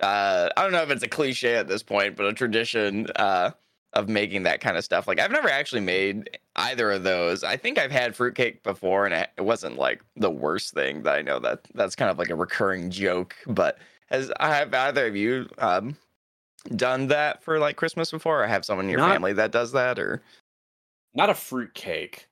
Uh, 0.00 0.48
I 0.56 0.62
don't 0.62 0.72
know 0.72 0.82
if 0.82 0.90
it's 0.90 1.02
a 1.02 1.08
cliche 1.08 1.56
at 1.56 1.68
this 1.68 1.82
point, 1.82 2.16
but 2.16 2.26
a 2.26 2.32
tradition 2.32 3.06
uh, 3.16 3.50
of 3.92 4.08
making 4.08 4.44
that 4.44 4.60
kind 4.60 4.76
of 4.76 4.84
stuff. 4.84 5.06
Like 5.06 5.20
I've 5.20 5.30
never 5.30 5.50
actually 5.50 5.82
made 5.82 6.38
either 6.56 6.90
of 6.92 7.04
those. 7.04 7.44
I 7.44 7.56
think 7.56 7.78
I've 7.78 7.92
had 7.92 8.16
fruitcake 8.16 8.62
before, 8.64 9.04
and 9.06 9.14
it 9.14 9.30
it 9.38 9.42
wasn't 9.42 9.76
like 9.78 10.02
the 10.16 10.30
worst 10.30 10.74
thing. 10.74 11.02
That 11.04 11.16
I 11.16 11.22
know 11.22 11.38
that 11.40 11.60
that's 11.74 11.94
kind 11.96 12.10
of 12.10 12.18
like 12.18 12.30
a 12.30 12.34
recurring 12.36 12.90
joke, 12.90 13.36
but 13.46 13.78
has 14.10 14.30
have 14.40 14.72
either 14.74 15.06
of 15.06 15.16
you 15.16 15.48
um, 15.58 15.96
done 16.76 17.06
that 17.08 17.42
for 17.42 17.58
like 17.58 17.76
Christmas 17.76 18.10
before, 18.10 18.42
or 18.42 18.46
have 18.46 18.64
someone 18.64 18.86
in 18.86 18.90
your 18.90 19.00
Not- 19.00 19.12
family 19.12 19.32
that 19.34 19.50
does 19.52 19.72
that, 19.72 19.98
or 19.98 20.22
Not 21.14 21.30
a 21.30 21.34
fruit 21.34 21.74
cake. 21.74 22.28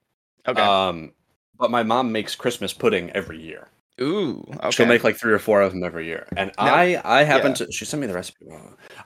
okay? 0.46 0.60
Um, 0.60 1.12
but 1.58 1.70
my 1.70 1.82
mom 1.82 2.12
makes 2.12 2.34
Christmas 2.34 2.72
pudding 2.72 3.10
every 3.10 3.40
year. 3.40 3.68
Ooh, 4.00 4.44
okay. 4.58 4.70
She'll 4.70 4.86
make 4.86 5.02
like 5.02 5.16
three 5.16 5.32
or 5.32 5.40
four 5.40 5.60
of 5.60 5.72
them 5.72 5.82
every 5.82 6.06
year, 6.06 6.26
and 6.36 6.52
Now- 6.58 6.64
I 6.74 7.00
I 7.04 7.24
happen 7.24 7.50
yeah. 7.50 7.66
to 7.66 7.72
she 7.72 7.84
sent 7.84 8.00
me 8.00 8.06
the 8.06 8.14
recipe. 8.14 8.46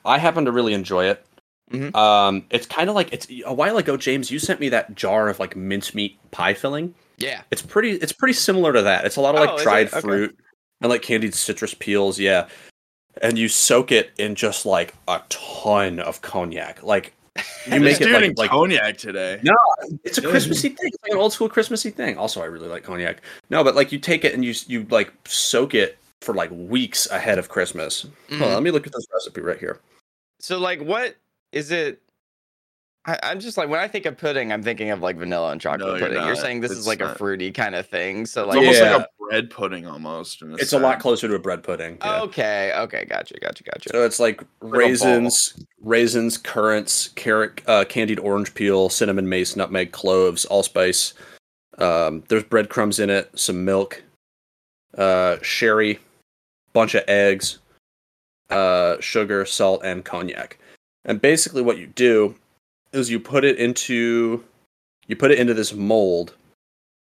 I 0.04 0.18
happen 0.18 0.44
to 0.44 0.52
really 0.52 0.74
enjoy 0.74 1.06
it. 1.06 1.24
Mhm. 1.72 1.94
Um, 1.96 2.44
it's 2.50 2.66
kind 2.66 2.90
of 2.90 2.94
like 2.94 3.10
it's 3.14 3.26
a 3.46 3.54
while 3.54 3.78
ago, 3.78 3.96
James. 3.96 4.30
You 4.30 4.38
sent 4.38 4.60
me 4.60 4.68
that 4.68 4.94
jar 4.94 5.28
of 5.30 5.38
like 5.38 5.56
mincemeat 5.56 6.18
pie 6.30 6.52
filling. 6.52 6.94
yeah. 7.16 7.40
It's 7.50 7.62
pretty. 7.62 7.92
It's 7.92 8.12
pretty 8.12 8.34
similar 8.34 8.74
to 8.74 8.82
that. 8.82 9.06
It's 9.06 9.16
a 9.16 9.22
lot 9.22 9.34
of 9.34 9.40
Oh, 9.40 9.44
like 9.52 9.60
it? 9.60 9.62
dried 9.62 9.86
Okay. 9.88 10.00
fruit 10.00 10.38
and 10.82 10.90
like 10.90 11.02
candied 11.02 11.34
citrus 11.34 11.74
peels. 11.74 12.18
Yeah, 12.18 12.48
and 13.20 13.38
you 13.38 13.48
soak 13.48 13.92
it 13.92 14.10
in 14.18 14.34
just 14.34 14.66
like 14.66 14.94
a 15.08 15.22
ton 15.28 16.00
of 16.00 16.22
cognac. 16.22 16.82
Like 16.82 17.14
you 17.66 17.80
make 17.80 18.00
it 18.00 18.10
like, 18.10 18.36
like 18.38 18.50
cognac 18.50 18.98
today. 18.98 19.40
No, 19.42 19.54
it's 20.04 20.18
a 20.18 20.22
Christmassy 20.22 20.70
thing. 20.70 20.88
It's 20.88 21.02
like 21.02 21.12
an 21.12 21.18
old 21.18 21.32
school 21.32 21.48
Christmassy 21.48 21.90
thing. 21.90 22.18
Also, 22.18 22.42
I 22.42 22.46
really 22.46 22.68
like 22.68 22.84
cognac. 22.84 23.22
No, 23.50 23.64
but 23.64 23.74
like 23.74 23.92
you 23.92 23.98
take 23.98 24.24
it 24.24 24.34
and 24.34 24.44
you 24.44 24.54
you 24.66 24.86
like 24.90 25.12
soak 25.26 25.74
it 25.74 25.98
for 26.20 26.34
like 26.34 26.50
weeks 26.52 27.08
ahead 27.10 27.38
of 27.38 27.48
Christmas. 27.48 28.02
Hold 28.02 28.14
on, 28.14 28.38
mm-hmm. 28.38 28.54
let 28.54 28.62
me 28.62 28.70
look 28.70 28.86
at 28.86 28.92
this 28.92 29.06
recipe 29.12 29.40
right 29.40 29.58
here. 29.58 29.80
So 30.40 30.58
like, 30.58 30.80
what 30.80 31.16
is 31.52 31.70
it? 31.70 32.00
I, 33.04 33.18
I'm 33.24 33.40
just 33.40 33.56
like 33.56 33.68
when 33.68 33.80
I 33.80 33.88
think 33.88 34.06
of 34.06 34.16
pudding, 34.16 34.52
I'm 34.52 34.62
thinking 34.62 34.90
of 34.90 35.00
like 35.02 35.16
vanilla 35.16 35.50
and 35.50 35.60
chocolate 35.60 35.80
No, 35.80 35.96
you're 35.96 36.08
pudding. 36.08 36.24
You're 36.24 36.36
saying 36.36 36.60
this 36.60 36.70
is 36.70 36.78
It's 36.78 36.86
like 36.86 37.00
a 37.00 37.14
fruity 37.16 37.50
kind 37.50 37.74
of 37.74 37.86
thing. 37.88 38.26
So 38.26 38.42
It's 38.42 38.48
like, 38.50 38.58
almost 38.58 38.80
Yeah. 38.80 38.96
like 38.96 39.06
a 39.06 39.08
bread 39.28 39.50
pudding 39.50 39.86
almost. 39.86 40.40
in 40.42 40.54
It's 40.54 40.72
a 40.72 40.78
lot 40.78 41.00
closer 41.00 41.26
to 41.26 41.34
a 41.34 41.38
bread 41.38 41.64
pudding. 41.64 41.98
yeah. 42.00 42.20
okay, 42.22 42.72
okay, 42.76 43.04
gotcha, 43.04 43.34
gotcha, 43.40 43.64
gotcha. 43.64 43.88
So 43.90 44.04
it's 44.04 44.20
like 44.20 44.44
ball. 44.60 44.70
raisins, 44.70 45.54
raisins, 45.80 46.38
currants, 46.38 47.08
carrot, 47.16 47.60
uh, 47.66 47.84
candied 47.88 48.20
orange 48.20 48.54
peel, 48.54 48.88
cinnamon, 48.88 49.28
mace, 49.28 49.56
nutmeg, 49.56 49.90
cloves, 49.90 50.44
allspice. 50.44 51.14
Um, 51.78 52.22
there's 52.28 52.44
breadcrumbs 52.44 53.00
in 53.00 53.10
it, 53.10 53.30
some 53.36 53.64
milk, 53.64 54.00
uh, 54.96 55.38
sherry, 55.42 55.98
bunch 56.72 56.94
of 56.94 57.02
eggs, 57.08 57.58
uh, 58.50 59.00
sugar, 59.00 59.44
salt, 59.44 59.80
and 59.82 60.04
cognac. 60.04 60.58
And 61.04 61.20
basically, 61.20 61.62
what 61.62 61.78
you 61.78 61.88
do 61.88 62.36
is 62.92 63.10
you 63.10 63.18
put 63.20 63.44
it 63.44 63.58
into 63.58 64.44
You 65.08 65.16
put 65.16 65.32
it 65.32 65.38
into 65.38 65.52
this 65.52 65.72
mold. 65.74 66.34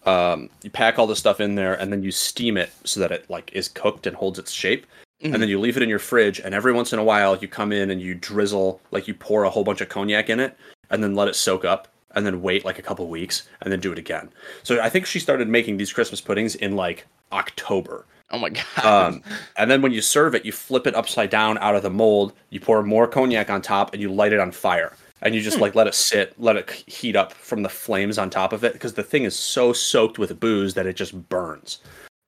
Um, 0.05 0.49
you 0.63 0.71
pack 0.71 0.99
all 0.99 1.07
the 1.07 1.15
stuff 1.15 1.41
in 1.41 1.55
there, 1.55 1.75
and 1.75 1.93
then 1.93 2.03
you 2.03 2.11
steam 2.11 2.57
it 2.57 2.73
so 2.85 2.99
that 3.01 3.13
it 3.13 3.29
like 3.31 3.53
is 3.53 3.69
cooked 3.69 4.07
and 4.07 4.17
holds 4.17 4.39
its 4.39 4.51
shape. 4.51 4.87
Mhm. 5.23 5.35
And 5.35 5.43
then 5.43 5.49
you 5.49 5.61
leave 5.61 5.77
it 5.77 5.83
in 5.83 5.89
your 5.89 6.01
fridge, 6.01 6.41
and 6.41 6.55
every 6.55 6.73
once 6.73 6.93
in 6.93 6.99
a 6.99 7.05
while 7.05 7.37
you 7.37 7.47
come 7.47 7.71
in 7.71 7.91
and 7.91 8.01
you 8.01 8.15
drizzle, 8.15 8.81
like 8.91 9.07
you 9.07 9.15
pour 9.15 9.45
a 9.45 9.51
whole 9.51 9.63
bunch 9.63 9.81
of 9.81 9.89
cognac 9.89 10.29
in 10.31 10.41
it, 10.41 10.57
and 10.91 11.05
then 11.05 11.15
let 11.15 11.29
it 11.29 11.37
soak 11.37 11.65
up, 11.65 11.87
and 12.17 12.27
then 12.27 12.43
wait 12.43 12.65
like 12.65 12.79
a 12.79 12.83
couple 12.83 13.07
weeks, 13.07 13.45
and 13.61 13.71
then 13.71 13.79
do 13.79 13.93
it 13.93 13.99
again. 13.99 14.31
So 14.65 14.81
I 14.81 14.89
think 14.89 15.07
she 15.07 15.21
started 15.21 15.47
making 15.49 15.77
these 15.77 15.93
Christmas 15.93 16.21
puddings 16.21 16.57
in 16.57 16.75
like 16.75 17.07
October. 17.31 18.05
Oh 18.31 18.39
my 18.39 18.49
god. 18.49 18.85
Um, 18.85 19.23
and 19.57 19.71
then 19.71 19.83
when 19.83 19.93
you 19.93 20.01
serve 20.01 20.35
it, 20.35 20.45
you 20.45 20.51
flip 20.51 20.87
it 20.87 20.95
upside 20.97 21.31
down 21.31 21.59
out 21.59 21.77
of 21.77 21.83
the 21.83 21.91
mold. 21.91 22.33
You 22.51 22.59
pour 22.59 22.83
more 22.83 23.07
cognac 23.07 23.51
on 23.51 23.63
top, 23.63 23.93
and 23.93 24.03
you 24.03 24.11
light 24.13 24.33
it 24.33 24.41
on 24.41 24.51
fire. 24.51 24.97
And 25.23 25.35
you 25.35 25.41
just 25.41 25.61
like 25.61 25.75
let 25.77 25.87
it 25.87 25.95
sit, 25.95 26.35
let 26.39 26.57
it 26.57 26.69
heat 26.71 27.15
up 27.17 27.33
from 27.33 27.63
the 27.63 27.69
flames 27.69 28.19
on 28.19 28.29
top 28.29 28.53
of 28.53 28.65
it, 28.65 28.73
because 28.73 28.95
the 28.95 29.05
thing 29.05 29.23
is 29.25 29.37
so 29.37 29.73
soaked 29.73 30.19
with 30.19 30.39
booze 30.41 30.75
that 30.75 30.87
it 30.87 30.97
just 30.97 31.29
burns. 31.29 31.79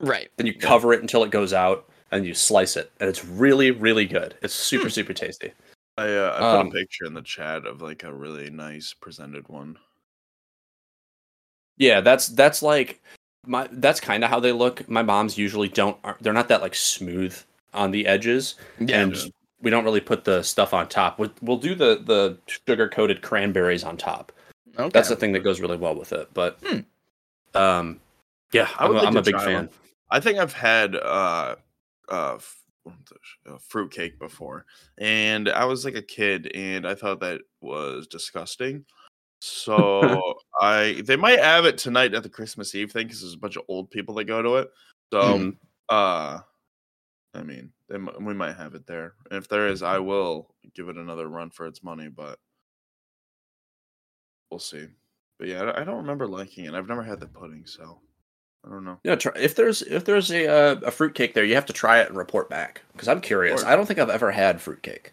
right. 0.01 0.31
Then 0.37 0.47
you 0.47 0.55
cover 0.55 0.93
it 0.93 1.01
until 1.03 1.25
it 1.25 1.31
goes 1.31 1.53
out, 1.53 1.89
and 2.13 2.25
you 2.25 2.35
slice 2.35 2.77
it, 2.77 2.93
and 3.01 3.09
it's 3.09 3.25
really, 3.25 3.73
really 3.73 4.07
good. 4.07 4.37
It's 4.43 4.55
super, 4.55 4.89
super 4.89 5.13
tasty. 5.13 5.53
I 5.99 6.09
uh, 6.09 6.33
I 6.35 6.39
put 6.39 6.61
Um, 6.61 6.67
a 6.69 6.71
picture 6.71 7.05
in 7.07 7.15
the 7.15 7.23
chat 7.23 7.67
of 7.67 7.83
like 7.83 8.05
a 8.05 8.13
really 8.15 8.51
nice 8.51 8.93
presented 8.93 9.49
one. 9.49 9.77
Yeah, 11.77 12.01
that's 12.01 12.29
that's 12.29 12.63
like 12.63 13.03
my 13.47 13.69
that's 13.73 14.01
kind 14.01 14.23
of 14.23 14.31
how 14.31 14.39
they 14.39 14.53
look. 14.53 14.89
My 14.89 15.03
moms 15.03 15.37
usually 15.37 15.69
don't. 15.69 15.97
They're 16.21 16.33
not 16.33 16.49
that 16.49 16.63
like 16.63 16.75
smooth 16.77 17.37
on 17.73 17.91
the 17.91 18.07
edges. 18.07 18.55
Yeah. 18.79 19.03
and 19.03 19.33
we 19.65 19.71
don't 19.71 19.85
really 19.85 20.01
put 20.01 20.25
the 20.25 20.43
stuff 20.43 20.73
on 20.75 20.89
top. 20.89 21.19
We'll, 21.19 21.33
we'll 21.41 21.57
do 21.57 21.75
the 21.75 22.01
the 22.05 22.39
sugar 22.47 22.89
coated 22.89 23.23
cranberries 23.23 23.83
on 23.83 23.97
top. 23.97 24.31
okay. 24.79 24.91
That's 24.91 25.09
the 25.09 25.17
thing 25.17 25.33
that 25.33 25.41
goes 25.41 25.61
really 25.61 25.79
well 25.79 25.95
with 25.97 26.13
it. 26.13 26.29
But 26.35 26.59
Hmm. 26.63 26.81
um, 27.55 28.01
yeah, 28.53 28.69
I 28.79 28.85
I'm, 28.85 28.91
a, 28.93 28.95
like 28.95 29.09
I'm 29.09 29.17
a 29.17 29.23
big 29.23 29.41
fan. 29.41 29.55
one. 29.55 29.71
I 30.11 30.21
think 30.21 30.39
I've 30.39 30.53
had 30.53 30.95
uh 30.95 31.57
uh, 32.09 32.35
f- 32.35 32.63
what 32.85 32.95
was 32.97 33.57
it? 33.57 33.63
fruit 33.63 33.91
cake 33.91 34.19
before, 34.19 34.67
and 34.99 35.49
I 35.49 35.65
was 35.65 35.85
like 35.85 35.95
a 35.97 36.03
kid, 36.03 36.53
and 36.55 36.87
I 36.87 36.95
thought 36.95 37.21
that 37.21 37.41
was 37.61 38.07
disgusting. 38.07 38.85
So 39.41 40.21
I 40.61 41.03
they 41.05 41.17
might 41.17 41.41
have 41.41 41.65
it 41.65 41.79
tonight 41.79 42.15
at 42.15 42.23
the 42.23 42.29
Christmas 42.29 42.75
Eve 42.75 42.93
thing 42.93 43.07
because 43.07 43.23
there's 43.23 43.35
a 43.35 43.39
bunch 43.39 43.57
of 43.57 43.65
old 43.69 43.91
people 43.91 44.15
that 44.17 44.25
go 44.25 44.43
to 44.43 44.57
it. 44.57 44.71
So 45.13 45.21
Mhm. 45.39 45.57
uh, 45.89 46.41
I 47.35 47.43
mean, 47.43 47.73
they, 47.89 47.99
we 47.99 48.35
might 48.35 48.57
have 48.57 48.75
it 48.75 48.87
there. 48.87 49.15
And 49.31 49.39
if 49.39 49.49
there 49.49 49.69
is, 49.69 49.83
I 49.83 49.99
will 49.99 50.55
give 50.75 50.89
it 50.89 50.97
another 50.97 51.29
run 51.29 51.51
for 51.51 51.67
its 51.67 51.83
money, 51.83 52.09
but 52.09 52.39
we'll 54.51 54.61
see. 54.61 54.87
But 55.39 55.49
yeah, 55.49 55.63
I- 55.63 55.81
I 55.81 55.85
don't 55.85 55.97
remember 55.99 56.27
liking 56.27 56.65
it. 56.65 56.75
I've 56.75 56.89
never 56.89 57.03
had 57.03 57.21
the 57.21 57.27
pudding, 57.27 57.65
so 57.67 58.01
I 58.65 58.71
don't 58.71 58.85
know. 58.85 58.99
Yeah, 59.05 59.17
try, 59.17 59.33
if 59.37 59.55
there's 59.57 59.83
if 59.83 60.05
there's 60.05 60.31
a 60.31 60.47
uh, 60.47 60.81
a 60.87 60.91
fruit 60.91 61.15
cake 61.15 61.35
there, 61.35 61.45
you 61.45 61.55
have 61.55 61.67
to 61.67 61.73
try 61.73 62.01
it 62.01 62.09
and 62.09 62.17
report 62.17 62.49
back 62.49 62.83
because 62.93 63.09
I'm 63.09 63.21
curious. 63.21 63.63
Or- 63.63 63.67
I 63.67 63.77
don't 63.77 63.87
think 63.87 63.99
I've 63.99 64.09
ever 64.11 64.31
had 64.31 64.61
fruit 64.61 64.83
cake. 64.83 65.13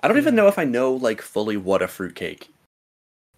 I 0.00 0.08
don't 0.08 0.16
even 0.18 0.34
know 0.36 0.46
if 0.48 0.58
I 0.58 0.64
know 0.64 0.94
like 0.94 1.20
fully 1.22 1.56
what 1.56 1.82
a 1.82 1.88
fruit 1.88 2.14
cake 2.14 2.48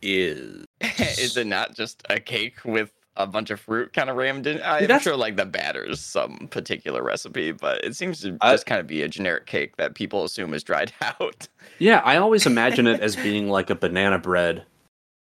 is. 0.02 0.64
is 0.99 1.37
it 1.37 1.47
not 1.47 1.75
just 1.75 2.02
a 2.09 2.21
cake 2.21 2.64
with 2.64 2.93
a 3.17 3.26
bunch 3.26 3.50
of 3.50 3.61
fruit 3.61 3.93
kind 3.93 4.09
of 4.09 4.17
rammed 4.17 4.47
in? 4.47 4.61
I'm 4.62 4.83
that's- 4.83 5.02
sure 5.02 5.17
like 5.17 5.37
the 5.37 5.45
batter's 5.47 6.00
some 6.00 6.49
particular 6.50 7.02
recipe, 7.02 7.52
but 7.52 7.85
it 7.85 7.97
seems 7.97 8.21
to 8.23 8.37
I- 8.40 8.52
just 8.52 8.67
kind 8.67 8.81
of 8.81 8.87
be 8.87 9.02
a 9.02 9.09
generic 9.09 9.47
cake 9.47 9.76
that 9.76 9.95
people 9.95 10.25
assume 10.25 10.55
is 10.55 10.62
dried 10.62 10.93
out. 11.02 11.49
Yeah, 11.79 12.00
I 12.05 12.17
always 12.17 12.47
imagine 12.47 12.87
it 12.87 13.00
as 13.00 13.17
being 13.17 13.49
like 13.49 13.71
a 13.71 13.75
banana 13.75 14.19
bread 14.19 14.65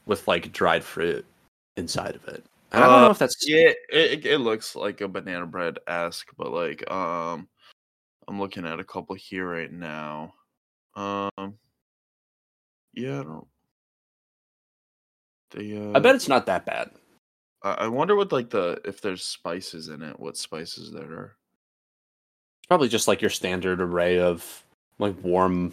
with 0.07 0.27
like 0.29 0.53
dried 0.53 0.85
fruit 0.85 1.25
inside 1.77 2.15
of 2.17 2.27
it. 2.29 2.45
I 2.73 2.81
don't 2.81 2.91
know 2.91 3.07
Uh, 3.07 3.11
if 3.11 3.19
that's 3.19 3.37
Yeah, 3.49 3.69
it, 3.69 3.77
it, 3.91 4.27
it 4.27 4.39
looks 4.39 4.75
like 4.75 5.01
a 5.01 5.09
banana 5.09 5.47
bread 5.47 5.79
esque, 5.87 6.29
but 6.37 6.51
like 6.53 6.89
um, 6.91 7.49
I'm 8.29 8.41
looking 8.41 8.67
at 8.67 8.81
a 8.81 8.85
couple 8.85 9.15
here 9.15 9.49
right 9.49 9.73
now. 9.73 10.35
Um, 10.97 11.55
yeah, 12.95 13.21
I 13.21 13.23
don't. 13.23 13.47
They, 15.53 15.77
uh, 15.77 15.93
I 15.97 16.01
bet 16.01 16.15
it's 16.17 16.29
not 16.29 16.47
that 16.47 16.67
bad. 16.67 16.91
I, 17.63 17.71
I 17.73 17.87
wonder 17.89 18.17
what 18.17 18.33
like 18.33 18.51
the 18.51 18.81
if 18.85 19.01
there's 19.01 19.25
spices 19.25 19.89
in 19.89 20.03
it. 20.03 20.19
What 20.19 20.37
spices 20.37 20.93
there 20.93 21.05
are? 21.13 21.37
It's 22.61 22.67
probably 22.69 22.89
just 22.89 23.09
like 23.09 23.21
your 23.21 23.31
standard 23.31 23.81
array 23.81 24.19
of 24.19 24.63
like 24.99 25.15
warm 25.23 25.73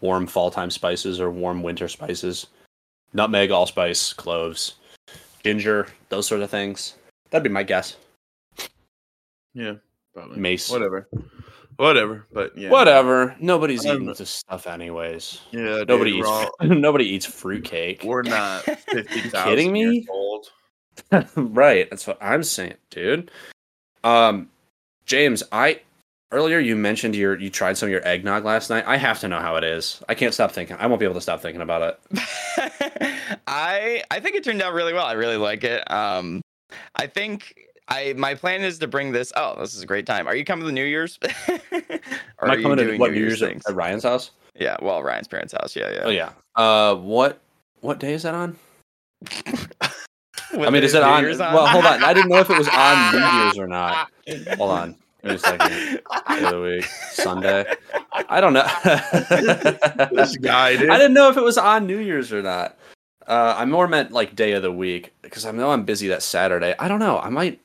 warm 0.00 0.26
fall 0.26 0.50
time 0.50 0.70
spices 0.70 1.20
or 1.20 1.30
warm 1.30 1.62
winter 1.62 1.88
spices. 1.88 2.46
Nutmeg, 3.12 3.50
allspice, 3.50 4.12
cloves, 4.12 4.74
ginger, 5.42 5.86
those 6.08 6.26
sort 6.26 6.42
of 6.42 6.50
things. 6.50 6.94
That'd 7.30 7.44
be 7.44 7.48
my 7.50 7.62
guess. 7.62 7.96
Yeah, 9.54 9.74
probably 10.14 10.38
Mace. 10.38 10.68
Whatever, 10.70 11.08
whatever. 11.76 12.26
But 12.32 12.56
yeah, 12.58 12.68
Whatever. 12.70 13.34
Nobody's 13.40 13.86
I'm- 13.86 13.96
eating 13.96 14.08
this 14.14 14.28
stuff 14.28 14.66
anyways. 14.66 15.40
Yeah, 15.50 15.84
Nobody 15.88 16.12
we're 16.12 16.18
eats 16.18 16.28
all- 16.28 16.50
nobody 16.66 17.06
eats 17.06 17.24
fruitcake. 17.24 18.02
We're 18.04 18.22
not 18.22 18.62
fifty 18.90 19.20
thousand 19.20 19.44
kidding 19.50 19.72
me? 19.72 19.80
years 19.94 20.06
old. 20.10 20.50
right, 21.36 21.88
that's 21.90 22.06
what 22.06 22.18
I'm 22.20 22.42
saying, 22.42 22.74
dude. 22.90 23.30
Um 24.04 24.48
James, 25.04 25.42
I 25.52 25.80
earlier 26.32 26.58
you 26.58 26.76
mentioned 26.76 27.14
your 27.14 27.38
you 27.38 27.50
tried 27.50 27.76
some 27.76 27.86
of 27.86 27.90
your 27.92 28.06
eggnog 28.06 28.44
last 28.44 28.70
night. 28.70 28.84
I 28.86 28.96
have 28.96 29.20
to 29.20 29.28
know 29.28 29.38
how 29.38 29.56
it 29.56 29.64
is. 29.64 30.02
I 30.08 30.14
can't 30.14 30.34
stop 30.34 30.52
thinking. 30.52 30.76
I 30.78 30.86
won't 30.86 31.00
be 31.00 31.06
able 31.06 31.14
to 31.14 31.20
stop 31.20 31.40
thinking 31.40 31.62
about 31.62 31.98
it. 32.12 33.40
I 33.46 34.02
I 34.10 34.20
think 34.20 34.36
it 34.36 34.44
turned 34.44 34.62
out 34.62 34.72
really 34.72 34.92
well. 34.92 35.06
I 35.06 35.12
really 35.12 35.36
like 35.36 35.64
it. 35.64 35.88
Um, 35.90 36.42
I 36.96 37.06
think 37.06 37.54
I 37.88 38.14
my 38.16 38.34
plan 38.34 38.62
is 38.62 38.78
to 38.80 38.88
bring 38.88 39.12
this. 39.12 39.32
Oh, 39.36 39.56
this 39.58 39.74
is 39.74 39.82
a 39.82 39.86
great 39.86 40.06
time. 40.06 40.26
Are 40.26 40.34
you 40.34 40.44
coming 40.44 40.62
to 40.62 40.66
the 40.66 40.72
New 40.72 40.84
Year's? 40.84 41.18
Am 41.48 41.60
are 42.40 42.50
I 42.50 42.54
you 42.56 42.62
coming 42.62 42.78
to 42.78 42.96
what 42.98 43.12
New 43.12 43.20
Year's 43.20 43.42
at, 43.42 43.50
things? 43.50 43.62
at 43.68 43.74
Ryan's 43.74 44.02
house? 44.02 44.32
Yeah, 44.54 44.76
well, 44.82 45.02
Ryan's 45.02 45.28
parents' 45.28 45.52
house. 45.52 45.76
Yeah, 45.76 45.90
yeah. 45.92 46.00
Oh 46.04 46.10
yeah. 46.10 46.30
Uh 46.54 46.96
what 46.96 47.40
what 47.80 48.00
day 48.00 48.14
is 48.14 48.24
that 48.24 48.34
on? 48.34 48.56
I 50.66 50.70
mean, 50.70 50.82
is 50.84 50.94
it 50.94 51.00
New 51.00 51.04
on, 51.04 51.24
Well, 51.54 51.66
hold 51.66 51.84
on. 51.86 52.02
I 52.02 52.12
didn't 52.14 52.30
know 52.30 52.38
if 52.38 52.50
it 52.50 52.58
was 52.58 52.68
on 52.68 53.12
New 53.12 53.42
Year's 53.42 53.58
or 53.58 53.66
not. 53.66 54.10
Hold 54.56 54.70
on. 54.70 54.96
Me 55.22 55.34
a 55.34 55.38
second. 55.38 55.68
Day 55.70 56.44
of 56.44 56.50
the 56.50 56.60
week. 56.62 56.84
Sunday. 56.84 57.64
I 58.12 58.40
don't 58.40 58.52
know. 58.52 58.66
This 60.12 60.36
guy, 60.36 60.76
dude. 60.76 60.90
I 60.90 60.96
didn't 60.98 61.14
know 61.14 61.28
if 61.30 61.36
it 61.36 61.42
was 61.42 61.58
on 61.58 61.86
New 61.86 61.98
Year's 61.98 62.32
or 62.32 62.42
not. 62.42 62.76
Uh, 63.26 63.54
I 63.56 63.64
more 63.64 63.88
meant 63.88 64.12
like 64.12 64.36
day 64.36 64.52
of 64.52 64.62
the 64.62 64.70
week 64.70 65.12
because 65.22 65.44
I 65.44 65.50
know 65.50 65.70
I'm 65.70 65.84
busy 65.84 66.08
that 66.08 66.22
Saturday. 66.22 66.74
I 66.78 66.86
don't 66.86 67.00
know. 67.00 67.18
I 67.18 67.28
might, 67.28 67.60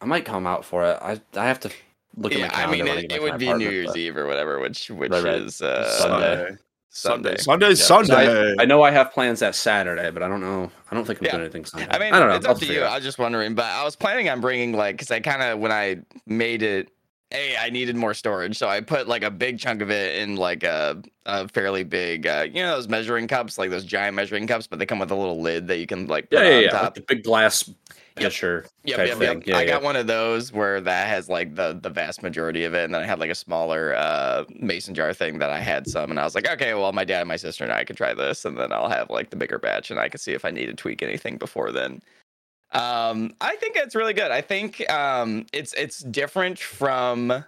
I 0.00 0.04
might 0.04 0.24
come 0.24 0.46
out 0.48 0.64
for 0.64 0.84
it. 0.84 0.98
I 1.00 1.20
I 1.36 1.46
have 1.46 1.60
to 1.60 1.70
look 2.16 2.32
at 2.32 2.40
my 2.40 2.46
Yeah, 2.46 2.66
I 2.66 2.70
mean, 2.70 2.88
it, 2.88 3.12
it 3.12 3.22
would 3.22 3.38
be 3.38 3.52
New 3.52 3.70
Year's 3.70 3.88
but- 3.88 3.96
Eve 3.98 4.16
or 4.16 4.26
whatever, 4.26 4.58
which 4.58 4.90
which 4.90 5.12
Right, 5.12 5.22
right. 5.22 5.34
is 5.42 5.62
uh, 5.62 5.88
Sunday. 5.98 6.56
Sunday. 6.88 7.36
Sunday, 7.36 7.68
Yeah. 7.70 7.74
Sunday, 7.74 8.24
So 8.26 8.54
I, 8.58 8.62
I 8.62 8.64
know 8.64 8.82
I 8.82 8.90
have 8.90 9.12
plans 9.12 9.40
that 9.40 9.54
Saturday, 9.54 10.10
but 10.10 10.22
I 10.22 10.28
don't 10.28 10.40
know. 10.40 10.70
I 10.90 10.94
don't 10.94 11.04
think 11.06 11.18
I'm 11.20 11.26
Yeah. 11.26 11.30
doing 11.32 11.42
anything 11.42 11.64
Sunday. 11.66 11.88
I 11.90 11.98
mean, 11.98 12.14
I 12.14 12.18
don't 12.18 12.28
know. 12.30 12.36
it's 12.36 12.46
I'll 12.46 12.52
up 12.52 12.58
to 12.60 12.66
you. 12.66 12.80
it 12.80 12.82
out. 12.84 12.92
I 12.92 12.94
was 12.96 13.04
just 13.04 13.18
wondering, 13.18 13.54
but 13.54 13.66
I 13.66 13.84
was 13.84 13.96
planning 13.96 14.28
on 14.30 14.40
bringing 14.40 14.72
like, 14.72 14.94
because 14.96 15.10
I 15.10 15.20
kind 15.20 15.42
of 15.42 15.58
when 15.58 15.72
I 15.72 15.98
made 16.26 16.62
it, 16.62 16.88
hey, 17.30 17.56
I 17.60 17.68
needed 17.70 17.96
more 17.96 18.14
storage, 18.14 18.56
so 18.56 18.68
I 18.68 18.80
put 18.80 19.08
like 19.08 19.22
a 19.24 19.30
big 19.30 19.58
chunk 19.58 19.82
of 19.82 19.90
it 19.90 20.16
in 20.22 20.36
like 20.36 20.62
a, 20.62 21.02
a 21.26 21.48
fairly 21.48 21.82
big, 21.84 22.26
uh, 22.26 22.46
you 22.50 22.62
know, 22.62 22.76
those 22.76 22.88
measuring 22.88 23.26
cups, 23.28 23.58
like 23.58 23.68
those 23.70 23.84
giant 23.84 24.14
measuring 24.16 24.46
cups, 24.46 24.66
but 24.66 24.78
they 24.78 24.86
come 24.86 25.00
with 25.00 25.10
a 25.10 25.14
little 25.16 25.42
lid 25.42 25.66
that 25.66 25.78
you 25.78 25.86
can 25.86 26.06
like 26.06 26.30
put 26.30 26.38
Yeah, 26.38 26.48
yeah, 26.48 26.56
on 26.56 26.62
yeah. 26.62 26.70
top. 26.70 26.82
Like 26.84 26.94
the 26.94 27.00
big 27.02 27.24
glass 27.24 27.68
pitcher 28.16 28.66
Yep, 28.86 28.98
yep, 28.98 29.20
yep. 29.20 29.42
Yeah, 29.46 29.56
I 29.56 29.62
yeah. 29.62 29.66
got 29.66 29.82
one 29.82 29.96
of 29.96 30.06
those 30.06 30.52
where 30.52 30.80
that 30.80 31.08
has 31.08 31.28
like 31.28 31.56
the 31.56 31.78
the 31.80 31.90
vast 31.90 32.22
majority 32.22 32.64
of 32.64 32.74
it, 32.74 32.84
and 32.84 32.94
then 32.94 33.02
I 33.02 33.06
had 33.06 33.18
like 33.18 33.30
a 33.30 33.34
smaller 33.34 33.94
uh, 33.96 34.44
mason 34.60 34.94
jar 34.94 35.12
thing 35.12 35.38
that 35.40 35.50
I 35.50 35.58
had 35.58 35.88
some, 35.88 36.10
and 36.10 36.20
I 36.20 36.24
was 36.24 36.36
like, 36.36 36.48
okay, 36.48 36.72
well, 36.74 36.92
my 36.92 37.04
dad, 37.04 37.20
and 37.20 37.28
my 37.28 37.36
sister, 37.36 37.64
and 37.64 37.72
I 37.72 37.82
can 37.84 37.96
try 37.96 38.14
this, 38.14 38.44
and 38.44 38.56
then 38.56 38.72
I'll 38.72 38.88
have 38.88 39.10
like 39.10 39.30
the 39.30 39.36
bigger 39.36 39.58
batch, 39.58 39.90
and 39.90 39.98
I 39.98 40.08
can 40.08 40.20
see 40.20 40.32
if 40.32 40.44
I 40.44 40.50
need 40.50 40.66
to 40.66 40.74
tweak 40.74 41.02
anything 41.02 41.36
before 41.36 41.72
then. 41.72 42.00
Um, 42.72 43.34
I 43.40 43.56
think 43.56 43.76
it's 43.76 43.94
really 43.94 44.12
good. 44.12 44.30
I 44.30 44.40
think 44.40 44.88
um, 44.90 45.46
it's 45.52 45.72
it's 45.74 46.00
different 46.00 46.60
from 46.60 47.44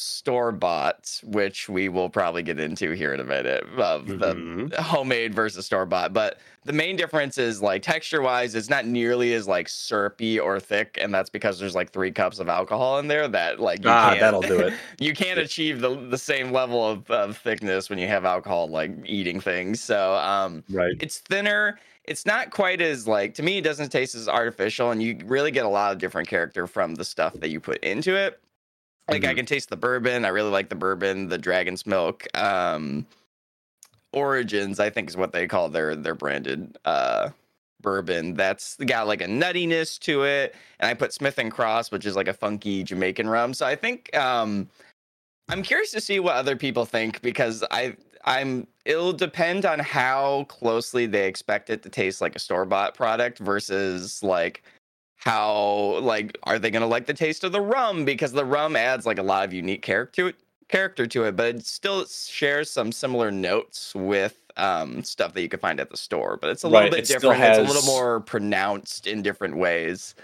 store 0.00 0.52
bought, 0.52 1.20
which 1.24 1.68
we 1.68 1.88
will 1.88 2.08
probably 2.10 2.42
get 2.42 2.58
into 2.60 2.92
here 2.92 3.12
in 3.14 3.20
a 3.20 3.24
minute 3.24 3.64
of 3.78 4.08
Mhm. 4.08 4.70
the 4.70 4.82
homemade 4.82 5.34
versus 5.34 5.66
store 5.66 5.86
bought. 5.86 6.12
But 6.12 6.38
the 6.64 6.72
main 6.72 6.96
difference 6.96 7.38
is 7.38 7.62
like 7.62 7.82
texture 7.82 8.22
wise, 8.22 8.54
it's 8.54 8.68
not 8.70 8.86
nearly 8.86 9.34
as 9.34 9.48
like 9.48 9.68
syrupy 9.68 10.38
or 10.38 10.60
thick, 10.60 10.96
and 11.00 11.12
that's 11.14 11.30
because 11.30 11.58
there's 11.58 11.74
like 11.74 11.92
three 11.92 12.12
cups 12.12 12.38
of 12.38 12.48
alcohol 12.48 12.98
in 12.98 13.08
there 13.08 13.28
that 13.28 13.60
like 13.60 13.84
you 13.84 13.94
Ah, 13.94 13.96
can't, 13.96 14.18
that'll 14.18 14.42
do 14.42 14.60
it. 14.60 14.74
you 14.98 15.14
can't 15.14 15.38
achieve 15.40 15.80
the 15.80 15.94
the 16.08 16.18
same 16.18 16.52
level 16.52 16.86
of, 16.86 17.10
of 17.10 17.36
thickness 17.36 17.90
when 17.90 17.98
you 17.98 18.06
have 18.08 18.24
alcohol 18.24 18.68
like 18.68 18.90
eating 19.04 19.40
things. 19.40 19.80
So 19.82 20.14
um 20.14 20.64
Right. 20.68 20.96
it's 20.98 21.18
thinner 21.20 21.78
it's 22.04 22.26
not 22.26 22.50
quite 22.50 22.80
as 22.80 23.06
like 23.06 23.34
to 23.34 23.42
me 23.42 23.58
it 23.58 23.64
doesn't 23.64 23.90
taste 23.90 24.14
as 24.14 24.28
artificial 24.28 24.90
and 24.90 25.02
you 25.02 25.18
really 25.24 25.50
get 25.50 25.64
a 25.64 25.68
lot 25.68 25.92
of 25.92 25.98
different 25.98 26.28
character 26.28 26.66
from 26.66 26.94
the 26.96 27.04
stuff 27.04 27.38
that 27.40 27.50
you 27.50 27.60
put 27.60 27.78
into 27.84 28.14
it 28.16 28.40
like 29.10 29.24
i 29.24 29.32
Mhm. 29.32 29.36
can 29.36 29.46
taste 29.46 29.68
the 29.70 29.76
bourbon 29.76 30.24
i 30.24 30.28
really 30.28 30.50
like 30.50 30.68
the 30.68 30.74
bourbon 30.74 31.28
the 31.28 31.38
dragon's 31.38 31.86
milk 31.86 32.26
um 32.36 33.06
Origins, 34.12 34.80
I 34.80 34.90
think 34.90 35.08
is 35.08 35.16
what 35.16 35.32
they 35.32 35.46
call 35.46 35.68
their 35.68 35.94
their 35.94 36.14
branded 36.14 36.76
uh 36.84 37.30
bourbon. 37.80 38.34
That's 38.34 38.76
got 38.76 39.06
like 39.06 39.20
a 39.20 39.26
nuttiness 39.26 39.98
to 40.00 40.24
it. 40.24 40.54
And 40.80 40.90
I 40.90 40.94
put 40.94 41.12
Smith 41.12 41.38
and 41.38 41.50
Cross, 41.50 41.92
which 41.92 42.04
is 42.04 42.16
like 42.16 42.28
a 42.28 42.32
funky 42.34 42.82
Jamaican 42.82 43.28
rum. 43.28 43.54
So 43.54 43.66
I 43.66 43.76
think 43.76 44.14
um 44.16 44.68
I'm 45.48 45.62
curious 45.62 45.92
to 45.92 46.00
see 46.00 46.20
what 46.20 46.34
other 46.34 46.56
people 46.56 46.84
think 46.84 47.22
because 47.22 47.64
I 47.70 47.96
I'm 48.24 48.66
it'll 48.84 49.12
depend 49.12 49.64
on 49.64 49.78
how 49.78 50.44
closely 50.48 51.06
they 51.06 51.28
expect 51.28 51.70
it 51.70 51.82
to 51.84 51.88
taste 51.88 52.20
like 52.20 52.34
a 52.34 52.40
store 52.40 52.64
bought 52.64 52.94
product 52.96 53.38
versus 53.38 54.22
like 54.24 54.64
how 55.20 55.98
like 56.00 56.36
are 56.44 56.58
they 56.58 56.70
gonna 56.70 56.86
like 56.86 57.06
the 57.06 57.14
taste 57.14 57.44
of 57.44 57.52
the 57.52 57.60
rum 57.60 58.04
because 58.04 58.32
the 58.32 58.44
rum 58.44 58.74
adds 58.74 59.06
like 59.06 59.18
a 59.18 59.22
lot 59.22 59.44
of 59.44 59.52
unique 59.52 59.82
character 59.82 60.32
character 60.68 61.06
to 61.06 61.24
it, 61.24 61.36
but 61.36 61.54
it 61.54 61.66
still 61.66 62.06
shares 62.06 62.70
some 62.70 62.92
similar 62.92 63.30
notes 63.30 63.94
with 63.94 64.36
um, 64.56 65.02
stuff 65.02 65.34
that 65.34 65.42
you 65.42 65.48
can 65.48 65.60
find 65.60 65.80
at 65.80 65.90
the 65.90 65.96
store. 65.96 66.38
But 66.40 66.50
it's 66.50 66.62
a 66.62 66.68
little 66.68 66.90
bit 66.90 67.00
it 67.00 67.06
different. 67.06 67.42
It's 67.42 67.58
a 67.58 67.62
little 67.62 67.82
more 67.82 68.20
pronounced 68.20 69.06
in 69.06 69.22
different 69.22 69.56
ways. 69.56 70.14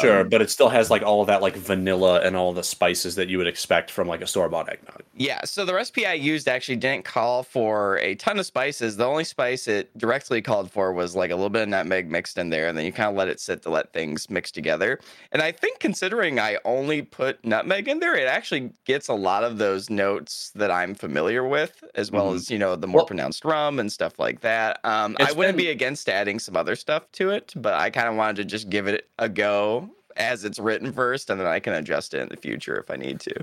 Sure, 0.00 0.20
Um, 0.20 0.28
but 0.28 0.42
it 0.42 0.50
still 0.50 0.68
has 0.68 0.90
like 0.90 1.02
all 1.02 1.20
of 1.22 1.26
that 1.28 1.40
like 1.42 1.56
vanilla 1.56 2.20
and 2.20 2.36
all 2.36 2.52
the 2.52 2.62
spices 2.62 3.14
that 3.14 3.28
you 3.28 3.38
would 3.38 3.46
expect 3.46 3.90
from 3.90 4.06
like 4.08 4.20
a 4.20 4.26
store 4.26 4.48
bought 4.48 4.68
eggnog. 4.68 5.02
Yeah, 5.14 5.40
so 5.44 5.64
the 5.64 5.74
recipe 5.74 6.06
I 6.06 6.12
used 6.14 6.48
actually 6.48 6.76
didn't 6.76 7.04
call 7.04 7.42
for 7.42 7.98
a 7.98 8.14
ton 8.16 8.38
of 8.38 8.46
spices. 8.46 8.96
The 8.96 9.06
only 9.06 9.24
spice 9.24 9.68
it 9.68 9.96
directly 9.98 10.42
called 10.42 10.70
for 10.70 10.92
was 10.92 11.14
like 11.16 11.30
a 11.30 11.34
little 11.34 11.50
bit 11.50 11.62
of 11.62 11.68
nutmeg 11.68 12.10
mixed 12.10 12.36
in 12.38 12.50
there, 12.50 12.68
and 12.68 12.76
then 12.76 12.84
you 12.84 12.92
kind 12.92 13.08
of 13.10 13.16
let 13.16 13.28
it 13.28 13.40
sit 13.40 13.62
to 13.62 13.70
let 13.70 13.92
things 13.92 14.28
mix 14.28 14.50
together. 14.50 14.98
And 15.32 15.40
I 15.42 15.52
think 15.52 15.78
considering 15.78 16.38
I 16.38 16.58
only 16.64 17.02
put 17.02 17.42
nutmeg 17.44 17.88
in 17.88 18.00
there, 18.00 18.14
it 18.14 18.26
actually 18.26 18.72
gets 18.84 19.08
a 19.08 19.14
lot 19.14 19.44
of 19.44 19.58
those 19.58 19.88
notes 19.90 20.50
that 20.54 20.70
I'm 20.70 20.94
familiar 20.94 21.46
with, 21.46 21.82
as 21.94 22.10
well 22.10 22.32
Mhm. 22.32 22.36
as 22.36 22.50
you 22.50 22.58
know 22.58 22.76
the 22.76 22.86
more 22.86 23.00
Well- 23.00 23.06
pronounced 23.06 23.44
rum 23.44 23.78
and 23.78 23.90
stuff 23.90 24.18
like 24.18 24.40
that. 24.40 24.78
Um, 24.84 25.16
I 25.20 25.32
wouldn't 25.32 25.56
been- 25.56 25.66
be 25.66 25.70
against 25.70 26.08
adding 26.08 26.38
some 26.38 26.56
other 26.56 26.76
stuff 26.76 27.10
to 27.12 27.30
it, 27.30 27.52
but 27.56 27.74
I 27.74 27.90
kind 27.90 28.08
of 28.08 28.14
wanted 28.16 28.36
to 28.36 28.44
just 28.44 28.68
give 28.68 28.86
it 28.86 29.06
a 29.18 29.28
go 29.28 29.69
as 30.16 30.44
it's 30.44 30.58
written 30.58 30.92
first, 30.92 31.30
and 31.30 31.38
then 31.40 31.46
I 31.46 31.60
can 31.60 31.74
adjust 31.74 32.14
it 32.14 32.20
in 32.20 32.28
the 32.28 32.36
future 32.36 32.76
if 32.78 32.90
I 32.90 32.96
need 32.96 33.20
to. 33.20 33.34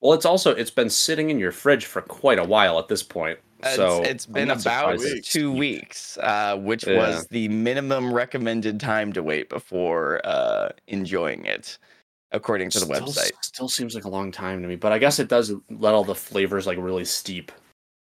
Well, 0.00 0.14
it's 0.14 0.24
also 0.24 0.54
it's 0.54 0.70
been 0.70 0.88
sitting 0.90 1.28
in 1.30 1.38
your 1.38 1.52
fridge 1.52 1.84
for 1.84 2.00
quite 2.00 2.38
a 2.38 2.44
while 2.44 2.78
at 2.78 2.88
this 2.88 3.02
point. 3.02 3.38
It's- 3.58 3.76
So 3.76 4.02
it's 4.02 4.26
I'm 4.26 4.32
been 4.32 4.50
about 4.50 4.98
surprised 4.98 5.30
two 5.30 5.52
weeks, 5.52 6.16
uh, 6.22 6.56
which 6.56 6.86
Yeah. 6.86 6.96
was 6.96 7.26
the 7.28 7.48
minimum 7.48 8.12
recommended 8.12 8.80
time 8.80 9.12
to 9.12 9.22
wait 9.22 9.50
before 9.50 10.20
uh, 10.24 10.70
enjoying 10.86 11.44
it, 11.44 11.76
according 12.32 12.70
to 12.70 12.78
the 12.80 12.86
Still- 12.86 13.06
website. 13.08 13.32
Still 13.42 13.68
seems 13.68 13.94
like 13.94 14.04
a 14.04 14.08
long 14.08 14.32
time 14.32 14.62
to 14.62 14.68
me, 14.68 14.76
but 14.76 14.92
I 14.92 14.98
guess 14.98 15.18
it 15.18 15.28
does 15.28 15.52
let 15.68 15.92
all 15.92 16.04
the 16.04 16.14
flavors 16.14 16.66
like 16.66 16.78
really 16.78 17.04
steep 17.04 17.52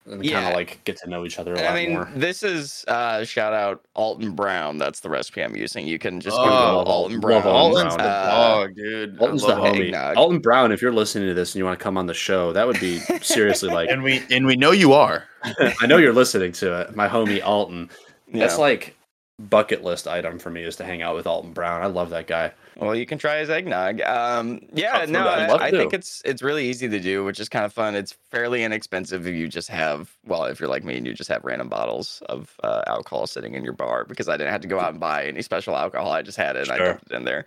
and 0.10 0.22
kind 0.22 0.26
Yeah. 0.26 0.48
of 0.50 0.56
like 0.56 0.84
get 0.84 0.98
to 0.98 1.10
know 1.10 1.26
each 1.26 1.38
other 1.40 1.54
a 1.54 1.58
And 1.58 1.66
lot 1.66 1.74
I 1.74 1.86
mean, 1.86 1.94
more. 1.94 2.10
this 2.16 2.42
is 2.44 2.86
uh, 2.88 3.24
shout 3.26 3.54
out 3.54 3.84
Alton 3.94 4.32
Brown. 4.32 4.78
That's 4.78 5.02
the 5.02 5.10
recipe 5.10 5.44
I'm 5.44 5.56
using. 5.56 5.86
You 5.88 6.00
can 6.00 6.20
just 6.20 6.38
Oh, 6.40 6.44
Google 6.44 6.56
Alton 6.60 6.88
Alton- 6.88 7.20
Brown. 7.20 7.36
love 7.44 7.46
Alton 7.46 7.76
Alton's 7.88 7.96
Brown. 7.96 8.08
uh, 8.10 8.30
dog, 8.30 8.76
dude. 8.76 9.20
Alton's 9.20 9.42
the 9.46 9.56
Alton. 9.58 9.74
homie. 9.76 9.86
eggnog. 9.86 10.18
Alton 10.18 10.40
Brown, 10.40 10.72
if 10.72 10.82
you're 10.82 10.94
listening 10.94 11.28
to 11.28 11.34
this 11.34 11.54
and 11.54 11.60
you 11.60 11.66
want 11.66 11.78
to 11.78 11.84
come 11.84 11.98
on 11.98 12.06
the 12.06 12.14
show, 12.14 12.54
that 12.54 12.66
would 12.68 12.80
be 12.80 13.00
seriously 13.22 13.70
like 13.70 13.90
And 13.90 14.02
we 14.04 14.24
and 14.32 14.46
we 14.46 14.56
know 14.56 14.72
you 14.72 14.94
are. 14.94 15.26
I 15.44 15.86
know 15.88 15.98
you're 15.98 16.14
listening 16.14 16.52
to 16.54 16.82
it. 16.82 16.96
My 16.96 17.08
homie 17.08 17.44
Alton. 17.44 17.90
That's 18.34 18.56
know. 18.56 18.62
like 18.62 18.96
bucket 19.40 19.84
list 19.84 20.08
item 20.08 20.40
for 20.40 20.50
me 20.50 20.64
is 20.64 20.76
to 20.78 20.84
hang 20.84 21.02
out 21.02 21.16
with 21.16 21.28
Alton 21.28 21.54
Brown. 21.54 21.82
I 21.82 21.86
love 21.88 22.10
that 22.10 22.28
guy. 22.28 22.52
Well, 22.80 22.96
you 22.96 23.06
can 23.08 23.18
try 23.18 23.40
his 23.40 23.50
eggnog. 23.50 24.02
Um, 24.02 24.62
yeah, 24.72 25.06
no, 25.10 25.28
I, 25.28 25.66
I 25.68 25.72
think 25.72 25.94
it's 25.94 26.22
it's 26.24 26.44
really 26.44 26.68
easy 26.70 26.88
to 26.88 27.00
do, 27.00 27.24
which 27.24 27.40
is 27.40 27.50
kind 27.50 27.66
of 27.66 27.74
fun. 27.74 27.96
It's 27.96 28.16
fairly 28.30 28.64
inexpensive 28.64 29.26
if 29.28 29.34
you 29.34 29.48
just 29.48 29.68
have, 29.70 30.12
well, 30.26 30.46
if 30.46 30.60
you're 30.60 30.70
like 30.70 30.84
me 30.84 30.96
and 30.98 31.08
you 31.08 31.14
just 31.14 31.30
have 31.30 31.44
random 31.44 31.70
bottles 31.70 32.22
of 32.30 32.56
uh, 32.64 32.84
alcohol 32.86 33.26
sitting 33.26 33.56
in 33.56 33.64
your 33.64 33.74
bar, 33.74 34.06
because 34.06 34.30
I 34.30 34.38
didn't 34.38 34.52
have 34.52 34.62
to 34.62 34.68
go 34.68 34.80
out 34.80 34.92
and 34.92 35.00
buy 35.00 35.26
any 35.26 35.42
special 35.42 35.76
alcohol. 35.76 36.12
I 36.12 36.22
just 36.22 36.38
had 36.38 36.56
it 36.56 36.64
and 36.64 36.72
I 36.72 36.78
Sure. 36.78 36.86
dumped 36.90 37.12
it 37.12 37.16
in 37.16 37.26
there. 37.26 37.46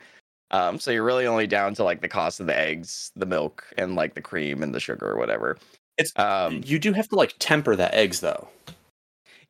Um, 0.50 0.80
so 0.80 0.90
you're 0.90 1.04
really 1.04 1.28
only 1.28 1.46
down 1.46 1.74
to 1.74 1.84
like 1.84 2.00
the 2.00 2.08
cost 2.08 2.40
of 2.40 2.46
the 2.46 2.58
eggs, 2.58 3.12
the 3.14 3.26
milk, 3.26 3.64
and 3.78 3.94
like 3.94 4.14
the 4.14 4.20
cream 4.22 4.64
and 4.64 4.74
the 4.74 4.80
sugar 4.80 5.08
or 5.08 5.16
whatever. 5.16 5.58
It's- 5.96 6.12
um, 6.16 6.62
You 6.64 6.80
do 6.80 6.92
have 6.92 7.08
to 7.10 7.14
like 7.14 7.34
temper 7.38 7.76
the 7.76 7.94
eggs 7.94 8.18
though. 8.18 8.48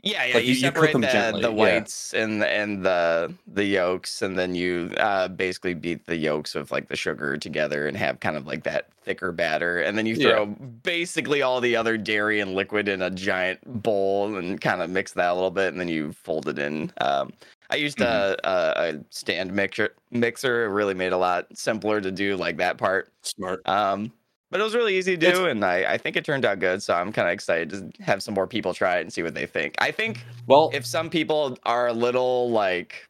Yeah, 0.02 0.24
yeah. 0.24 0.34
Like, 0.34 0.44
you, 0.44 0.48
you- 0.50 0.54
you 0.54 0.60
separate 0.60 0.92
them 0.92 1.02
the, 1.02 1.30
the 1.34 1.40
yeah. 1.40 1.48
whites 1.48 2.14
and 2.14 2.40
the, 2.40 2.48
and 2.48 2.84
the 2.84 3.34
the 3.46 3.64
yolks, 3.64 4.22
and 4.22 4.38
then 4.38 4.54
you 4.54 4.92
uh, 4.96 5.28
basically 5.28 5.74
beat 5.74 6.06
the 6.06 6.16
yolks 6.16 6.54
with 6.54 6.70
like 6.72 6.88
the 6.88 6.96
sugar 6.96 7.36
together 7.36 7.86
and 7.86 7.96
have 7.96 8.20
kind 8.20 8.36
of 8.36 8.46
like 8.46 8.62
that 8.64 8.88
thicker 9.02 9.32
batter, 9.32 9.80
and 9.80 9.98
then 9.98 10.06
you 10.06 10.14
Yeah. 10.14 10.30
throw 10.30 10.46
basically 10.46 11.42
all 11.42 11.60
the 11.60 11.76
other 11.76 11.96
dairy 11.96 12.40
and 12.40 12.54
liquid 12.54 12.88
in 12.88 13.02
a 13.02 13.10
giant 13.10 13.60
bowl 13.82 14.34
and 14.36 14.60
kind 14.60 14.80
of 14.82 14.90
mix 14.90 15.12
that 15.12 15.30
a 15.30 15.34
little 15.34 15.50
bit, 15.50 15.68
and 15.68 15.80
then 15.80 15.88
you 15.88 16.12
fold 16.12 16.48
it 16.48 16.58
in. 16.58 16.92
Um, 17.00 17.32
I 17.70 17.76
used 17.76 18.00
a, 18.00 18.36
a, 18.44 18.94
a 18.94 19.04
stand 19.10 19.52
mixer 19.52 19.94
mixer. 20.10 20.64
It 20.64 20.68
really 20.68 20.94
made 20.94 21.12
a 21.12 21.18
lot 21.18 21.46
simpler 21.56 22.00
to 22.00 22.10
do 22.10 22.36
like 22.36 22.56
that 22.56 22.78
part. 22.78 23.12
Smart. 23.22 23.66
Um, 23.68 24.12
but 24.50 24.60
it 24.60 24.64
was 24.64 24.74
really 24.74 24.96
easy 24.96 25.16
to 25.16 25.26
It's- 25.26 25.38
do, 25.38 25.46
and 25.46 25.64
I, 25.64 25.84
I 25.94 25.98
think 25.98 26.16
it 26.16 26.24
turned 26.24 26.44
out 26.44 26.58
good. 26.58 26.82
So 26.82 26.94
I'm 26.94 27.12
kind 27.12 27.28
of 27.28 27.32
excited 27.34 27.70
to 27.70 28.02
have 28.02 28.22
some 28.22 28.34
more 28.34 28.46
people 28.46 28.74
try 28.74 28.98
it 28.98 29.02
and 29.02 29.12
see 29.12 29.22
what 29.22 29.34
they 29.34 29.46
think. 29.46 29.74
I 29.78 29.90
think 29.90 30.24
Well, 30.46 30.70
if 30.72 30.84
some 30.86 31.08
people 31.10 31.58
are 31.64 31.88
a 31.88 31.92
little 31.92 32.50
like, 32.50 33.06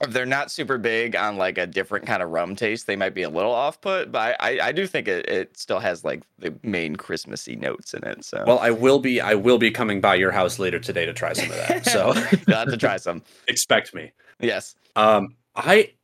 if 0.00 0.10
they're 0.12 0.26
not 0.26 0.50
super 0.52 0.78
big 0.78 1.16
on 1.16 1.36
like 1.38 1.58
a 1.58 1.66
different 1.66 2.06
kind 2.06 2.22
of 2.22 2.30
rum 2.30 2.54
taste, 2.54 2.86
they 2.86 2.94
might 2.94 3.14
be 3.14 3.22
a 3.24 3.28
little 3.28 3.50
off 3.50 3.80
put. 3.80 4.12
But 4.12 4.36
I, 4.40 4.50
I, 4.58 4.58
I 4.68 4.72
do 4.72 4.86
think 4.86 5.08
it, 5.08 5.28
it 5.28 5.58
still 5.58 5.80
has 5.80 6.04
like 6.04 6.22
the 6.38 6.54
main 6.62 6.94
Christmassy 6.94 7.56
notes 7.56 7.94
in 7.94 8.04
it. 8.04 8.24
So 8.24 8.44
well, 8.46 8.60
I 8.60 8.70
will 8.70 9.00
be 9.00 9.20
I 9.20 9.34
will 9.34 9.58
be 9.58 9.72
coming 9.72 10.00
by 10.00 10.14
your 10.14 10.30
house 10.30 10.60
later 10.60 10.78
today 10.78 11.04
to 11.04 11.12
try 11.12 11.32
some 11.32 11.50
of 11.50 11.56
that. 11.56 11.84
So 11.84 12.14
you'll 12.46 12.56
have 12.56 12.68
to 12.70 12.76
try 12.76 12.96
some. 12.96 13.22
expect 13.48 13.92
me. 13.92 14.12
Yes. 14.38 14.76
Um, 14.94 15.34
I 15.56 15.94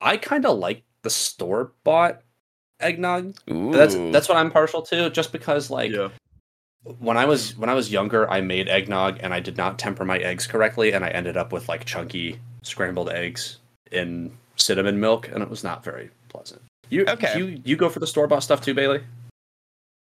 I 0.00 0.18
kind 0.18 0.46
of 0.46 0.58
like 0.58 0.84
the 1.02 1.10
store 1.10 1.72
bought 1.82 2.20
eggnog. 2.82 3.34
Ooh. 3.50 3.72
That's 3.72 3.94
that's 3.94 4.28
what 4.28 4.38
I'm 4.38 4.50
partial 4.50 4.82
to, 4.82 5.10
just 5.10 5.32
because 5.32 5.70
like 5.70 5.92
yeah. 5.92 6.08
when 6.98 7.16
I 7.16 7.24
was 7.24 7.56
when 7.56 7.68
I 7.70 7.74
was 7.74 7.90
younger, 7.90 8.28
I 8.30 8.40
made 8.40 8.68
eggnog 8.68 9.18
and 9.20 9.32
I 9.32 9.40
did 9.40 9.56
not 9.56 9.78
temper 9.78 10.04
my 10.04 10.18
eggs 10.18 10.46
correctly, 10.46 10.92
and 10.92 11.04
I 11.04 11.08
ended 11.08 11.36
up 11.36 11.52
with 11.52 11.68
like 11.68 11.84
chunky 11.84 12.40
scrambled 12.62 13.10
eggs 13.10 13.58
in 13.90 14.32
cinnamon 14.56 15.00
milk, 15.00 15.28
and 15.28 15.42
it 15.42 15.48
was 15.48 15.64
not 15.64 15.84
very 15.84 16.10
pleasant. 16.28 16.62
You 16.90 17.04
Okay. 17.08 17.38
You 17.38 17.60
you 17.64 17.76
go 17.76 17.88
for 17.88 18.00
the 18.00 18.06
store 18.06 18.26
bought 18.26 18.42
stuff 18.42 18.60
too, 18.60 18.74
Bailey? 18.74 19.02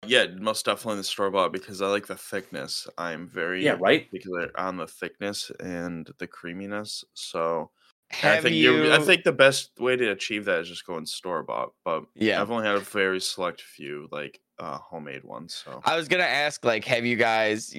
Yeah, 0.08 0.28
most 0.38 0.66
definitely 0.66 0.98
the 0.98 1.04
store 1.04 1.32
bought 1.32 1.52
because 1.52 1.82
I 1.82 1.88
like 1.88 2.06
the 2.06 2.16
thickness. 2.16 2.88
I'm 2.98 3.28
very 3.28 3.64
Yeah, 3.64 3.78
right. 3.80 4.06
particular 4.06 4.52
on 4.56 4.78
the 4.78 4.88
thickness 4.88 5.52
and 5.60 6.08
the 6.20 6.28
creaminess. 6.28 7.04
So 7.16 7.72
I 8.24 8.40
think 8.42 8.56
you? 8.56 8.86
you 8.86 8.94
I 8.94 9.00
think 9.00 9.24
the 9.24 9.32
best 9.34 9.72
way 9.80 9.96
to 9.96 10.12
achieve 10.12 10.46
that 10.46 10.60
is 10.60 10.70
just 10.70 10.86
going 10.86 11.06
store 11.06 11.44
bought. 11.44 11.74
But 11.84 12.06
Yeah. 12.16 12.42
I've 12.42 12.52
only 12.52 12.66
had 12.66 12.76
a 12.76 12.80
very 12.80 13.20
select 13.20 13.62
few 13.62 14.08
like 14.12 14.40
uh 14.60 14.78
homemade 14.78 15.24
ones. 15.24 15.54
So 15.66 15.82
I 15.84 15.96
was 15.98 16.08
gonna 16.08 16.24
ask, 16.24 16.64
like, 16.64 16.86
have 16.86 17.06
you 17.06 17.16
guys 17.18 17.76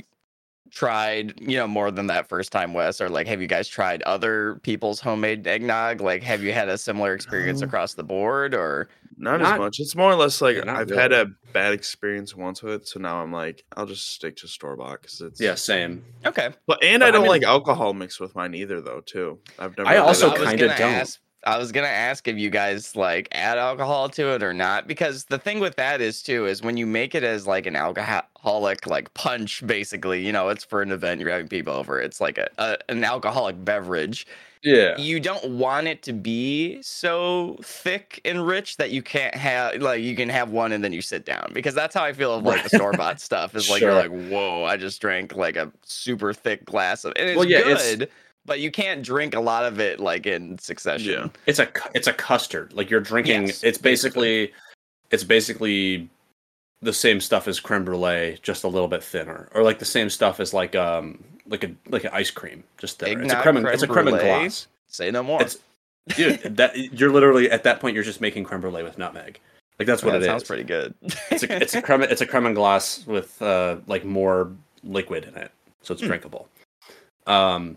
tried, 0.71 1.41
you 1.41 1.57
know, 1.57 1.69
more 1.69 1.91
than 1.91 2.09
that 2.09 2.29
first 2.29 2.51
time, 2.53 2.75
Wes, 2.75 3.01
or 3.01 3.09
like, 3.09 3.27
have 3.29 3.41
you 3.41 3.47
guys 3.47 3.69
tried 3.69 4.03
other 4.03 4.57
people's 4.62 5.01
homemade 5.01 5.47
eggnog? 5.47 6.01
Like, 6.01 6.23
have 6.25 6.43
you 6.43 6.53
had 6.53 6.69
a 6.69 6.77
similar 6.77 7.15
experience 7.15 7.61
No. 7.61 7.67
across 7.67 7.95
the 7.95 8.03
board, 8.05 8.53
or 8.55 8.89
not, 9.17 9.41
Not- 9.41 9.55
as 9.55 9.59
much. 9.59 9.81
It's 9.81 9.95
more 9.97 10.11
or 10.13 10.15
less 10.17 10.41
like 10.41 10.67
I've 10.67 10.91
had 10.91 11.13
a 11.13 11.27
bad 11.53 11.73
experience 11.73 12.35
once 12.35 12.63
with 12.63 12.75
it, 12.83 12.89
so 12.89 13.01
now 13.01 13.23
I'm 13.23 13.33
like, 13.33 13.65
I'll 13.77 13.87
just 13.87 14.11
stick 14.13 14.37
to 14.39 14.49
store 14.49 14.77
bought 14.77 15.03
because 15.03 15.21
it's 15.21 15.41
Yeah, 15.41 15.55
same. 15.55 16.05
okay? 16.25 16.51
But 16.67 16.83
and 16.83 17.01
But 17.01 17.07
I 17.07 17.09
I 17.09 17.11
don't 17.13 17.23
mean- 17.23 17.31
like 17.31 17.43
alcohol 17.43 17.95
mixed 17.95 18.21
with 18.21 18.35
mine 18.35 18.55
either, 18.55 18.81
though. 18.81 19.01
Too. 19.01 19.39
I've 19.59 19.77
never. 19.77 19.89
I 19.89 19.97
also 19.97 20.31
kinda 20.35 20.69
don't. 20.69 20.81
Ask, 20.81 21.21
I 21.45 21.59
was 21.59 21.71
gonna 21.71 21.87
ask 21.87 22.27
if 22.27 22.37
you 22.37 22.51
guys 22.51 22.97
like 22.97 23.29
add 23.33 23.57
alcohol 23.57 24.09
to 24.11 24.35
it 24.35 24.43
or 24.43 24.53
not, 24.53 24.89
because 24.89 25.25
the 25.27 25.39
thing 25.39 25.61
with 25.61 25.77
that 25.77 26.01
is 26.01 26.23
too 26.23 26.47
is 26.47 26.61
when 26.63 26.77
you 26.77 26.87
make 26.87 27.15
it 27.15 27.23
as 27.23 27.47
like 27.47 27.67
an 27.67 27.77
alcoholic 27.77 28.87
like 28.87 29.13
punch, 29.15 29.65
basically, 29.67 30.25
you 30.27 30.33
know, 30.33 30.49
it's 30.49 30.65
for 30.65 30.83
an 30.83 30.91
event 30.93 31.21
you're 31.21 31.31
having 31.31 31.49
people 31.49 31.73
over. 31.73 32.01
It's 32.01 32.21
like 32.21 32.39
a, 32.39 32.49
a 32.59 32.77
an 32.89 33.05
alcoholic 33.05 33.65
beverage. 33.65 34.27
Yeah. 34.62 34.99
you 34.99 35.21
don't 35.21 35.45
want 35.59 35.87
it 35.87 36.03
to 36.03 36.12
be 36.12 36.81
so 36.83 37.57
thick 37.62 38.21
and 38.25 38.47
rich 38.47 38.77
that 38.79 38.90
you 38.90 39.03
can't 39.03 39.35
have 39.35 39.81
like 39.81 40.03
you 40.03 40.16
can 40.16 40.29
have 40.29 40.51
one 40.51 40.73
and 40.73 40.83
then 40.83 40.92
you 40.92 41.03
sit 41.03 41.25
down 41.25 41.51
because 41.53 41.75
that's 41.75 41.95
how 41.95 42.03
I 42.05 42.12
feel 42.12 42.35
of 42.35 42.42
like 42.45 42.62
the 42.64 42.71
store 42.71 42.92
bought 42.97 43.21
stuff 43.21 43.55
is 43.55 43.71
like 43.71 43.81
you're 43.83 43.95
like 43.95 44.11
whoa 44.11 44.64
I 44.64 44.77
just 44.77 45.01
drank 45.01 45.37
like 45.37 45.57
a 45.57 45.73
super 45.83 46.33
thick 46.33 46.64
glass 46.64 47.05
of 47.05 47.12
and 47.16 47.29
it's 47.31 47.37
Well, 47.38 47.49
yeah, 47.49 47.59
it's- 47.59 47.97
good 47.97 48.11
but 48.45 48.61
you 48.61 48.71
can't 48.71 49.03
drink 49.03 49.35
a 49.35 49.40
lot 49.40 49.64
of 49.64 49.81
it 49.81 49.99
like 49.99 50.25
in 50.25 50.57
succession. 50.59 51.12
Yeah. 51.12 51.29
It's 51.47 51.59
a 51.59 51.69
it's 51.95 52.07
a 52.07 52.12
custard. 52.12 52.73
Like 52.73 52.90
you're 52.90 53.01
drinking. 53.01 53.49
Yes, 53.49 53.64
it's 53.64 53.77
basically, 53.77 54.53
it's 55.11 55.25
basically 55.25 56.09
the 56.81 56.92
same 56.92 57.21
stuff 57.21 57.49
as 57.49 57.59
creme 57.59 57.85
brulee, 57.85 58.38
just 58.42 58.62
a 58.62 58.69
little 58.69 58.87
bit 58.87 59.03
thinner, 59.03 59.49
or 59.53 59.64
like 59.64 59.81
the 59.81 59.85
same 59.85 60.09
stuff 60.09 60.38
as 60.38 60.55
like 60.55 60.77
um 60.77 61.25
like 61.49 61.65
a 61.65 61.71
like 61.89 62.05
an 62.05 62.11
ice 62.13 62.31
cream, 62.31 62.65
just 62.79 62.99
thinner. 62.99 63.23
It's 63.23 63.33
a 63.33 63.37
creme. 63.43 63.55
creme 63.57 63.67
it's 63.69 63.83
a 63.83 63.87
creme 63.87 64.07
glace. 64.07 64.67
Say 64.89 65.11
no 65.11 65.23
more. 65.23 65.43
It's 65.43 65.59
dude. 66.17 66.41
That 66.57 66.77
you're 66.77 67.11
literally 67.13 67.51
at 67.51 67.65
that 67.65 67.81
point 67.81 67.95
you're 67.95 68.05
just 68.05 68.21
making 68.21 68.45
creme 68.45 68.61
brulee 68.61 68.83
with 68.83 68.99
nutmeg. 68.99 69.41
Like 69.79 69.87
that's 69.87 70.03
what 70.03 70.13
that 70.13 70.23
it 70.23 70.27
sounds 70.27 70.43
is. 70.43 70.49
pretty 70.49 70.65
good. 70.65 70.95
It's 71.31 71.43
a 71.43 71.63
it's 71.63 71.75
a 71.75 71.83
creme 71.87 72.03
it's 72.03 72.21
a 72.21 72.27
creme 72.27 72.47
and 72.47 72.55
glace 72.55 73.07
with 73.07 73.41
uh 73.43 73.77
like 73.87 74.05
more 74.05 74.53
liquid 74.85 75.25
in 75.25 75.35
it, 75.37 75.51
so 75.83 75.93
it's 75.93 76.01
Hmm. 76.03 76.09
drinkable. 76.09 76.49
Um, 77.27 77.77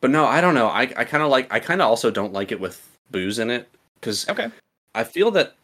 but 0.00 0.10
no, 0.10 0.24
I 0.24 0.40
don't 0.40 0.54
know. 0.54 0.68
I 0.68 0.82
I 0.96 1.04
kind 1.04 1.22
of 1.22 1.28
like. 1.30 1.52
I 1.52 1.60
kind 1.60 1.82
of 1.82 1.88
also 1.88 2.10
don't 2.10 2.32
like 2.32 2.50
it 2.52 2.60
with 2.60 2.96
booze 3.10 3.38
in 3.38 3.50
it 3.50 3.68
because 4.00 4.28
Okay. 4.28 4.48
I 4.94 5.04
feel 5.04 5.30
that 5.32 5.54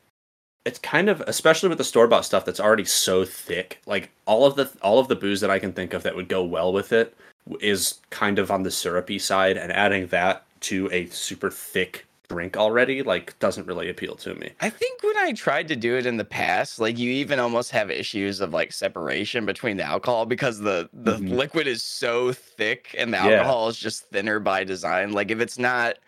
it's 0.65 0.79
kind 0.79 1.09
of, 1.09 1.21
especially 1.23 1.69
with 1.69 1.79
the 1.79 1.85
store 1.85 2.07
bought 2.07 2.25
stuff 2.25 2.45
that's 2.45 2.61
already 2.61 2.85
so 2.85 3.25
thick. 3.25 3.81
Like 3.87 4.11
all 4.27 4.47
of 4.47 4.57
the 4.57 4.71
all 4.83 4.99
of 4.99 5.09
the 5.09 5.17
booze 5.17 5.41
that 5.41 5.51
I 5.51 5.59
can 5.59 5.73
think 5.73 5.93
of 5.95 6.03
that 6.05 6.17
would 6.17 6.29
go 6.29 6.43
well 6.43 6.73
with 6.73 6.93
it 6.93 7.15
is 7.61 8.01
kind 8.11 8.39
of 8.39 8.51
on 8.51 8.63
the 8.63 8.71
syrupy 8.71 9.19
side, 9.19 9.57
and 9.59 9.71
adding 9.73 10.07
that 10.09 10.45
to 10.61 10.89
a 10.93 11.07
super 11.07 11.51
thick 11.51 12.07
drink 12.31 12.57
already 12.57 13.03
like 13.03 13.39
doesn't 13.39 13.67
really 13.67 13.91
appeal 13.91 14.15
to 14.17 14.35
me. 14.37 14.51
I 14.63 14.71
think 14.71 15.03
when 15.03 15.17
I 15.19 15.33
tried 15.33 15.69
to 15.69 15.77
do 15.77 15.99
it 15.99 16.07
in 16.07 16.17
the 16.17 16.25
past, 16.25 16.79
like 16.81 16.97
you 16.97 17.11
even 17.11 17.39
almost 17.39 17.71
have 17.73 17.91
issues 17.91 18.41
of 18.41 18.55
like 18.55 18.73
separation 18.73 19.45
between 19.45 19.77
the 19.77 19.83
alcohol 19.85 20.25
because 20.25 20.61
the 20.61 20.89
the 20.95 21.17
Mhm. 21.19 21.37
liquid 21.37 21.67
is 21.67 21.83
so 21.83 22.33
thick 22.33 22.95
and 22.97 23.13
the 23.13 23.19
Yeah. 23.19 23.25
alcohol 23.41 23.69
is 23.69 23.77
just 23.77 24.05
thinner 24.09 24.41
by 24.41 24.65
design. 24.65 25.13
Like 25.13 25.31
if 25.31 25.39
it's 25.41 25.59
not 25.59 25.99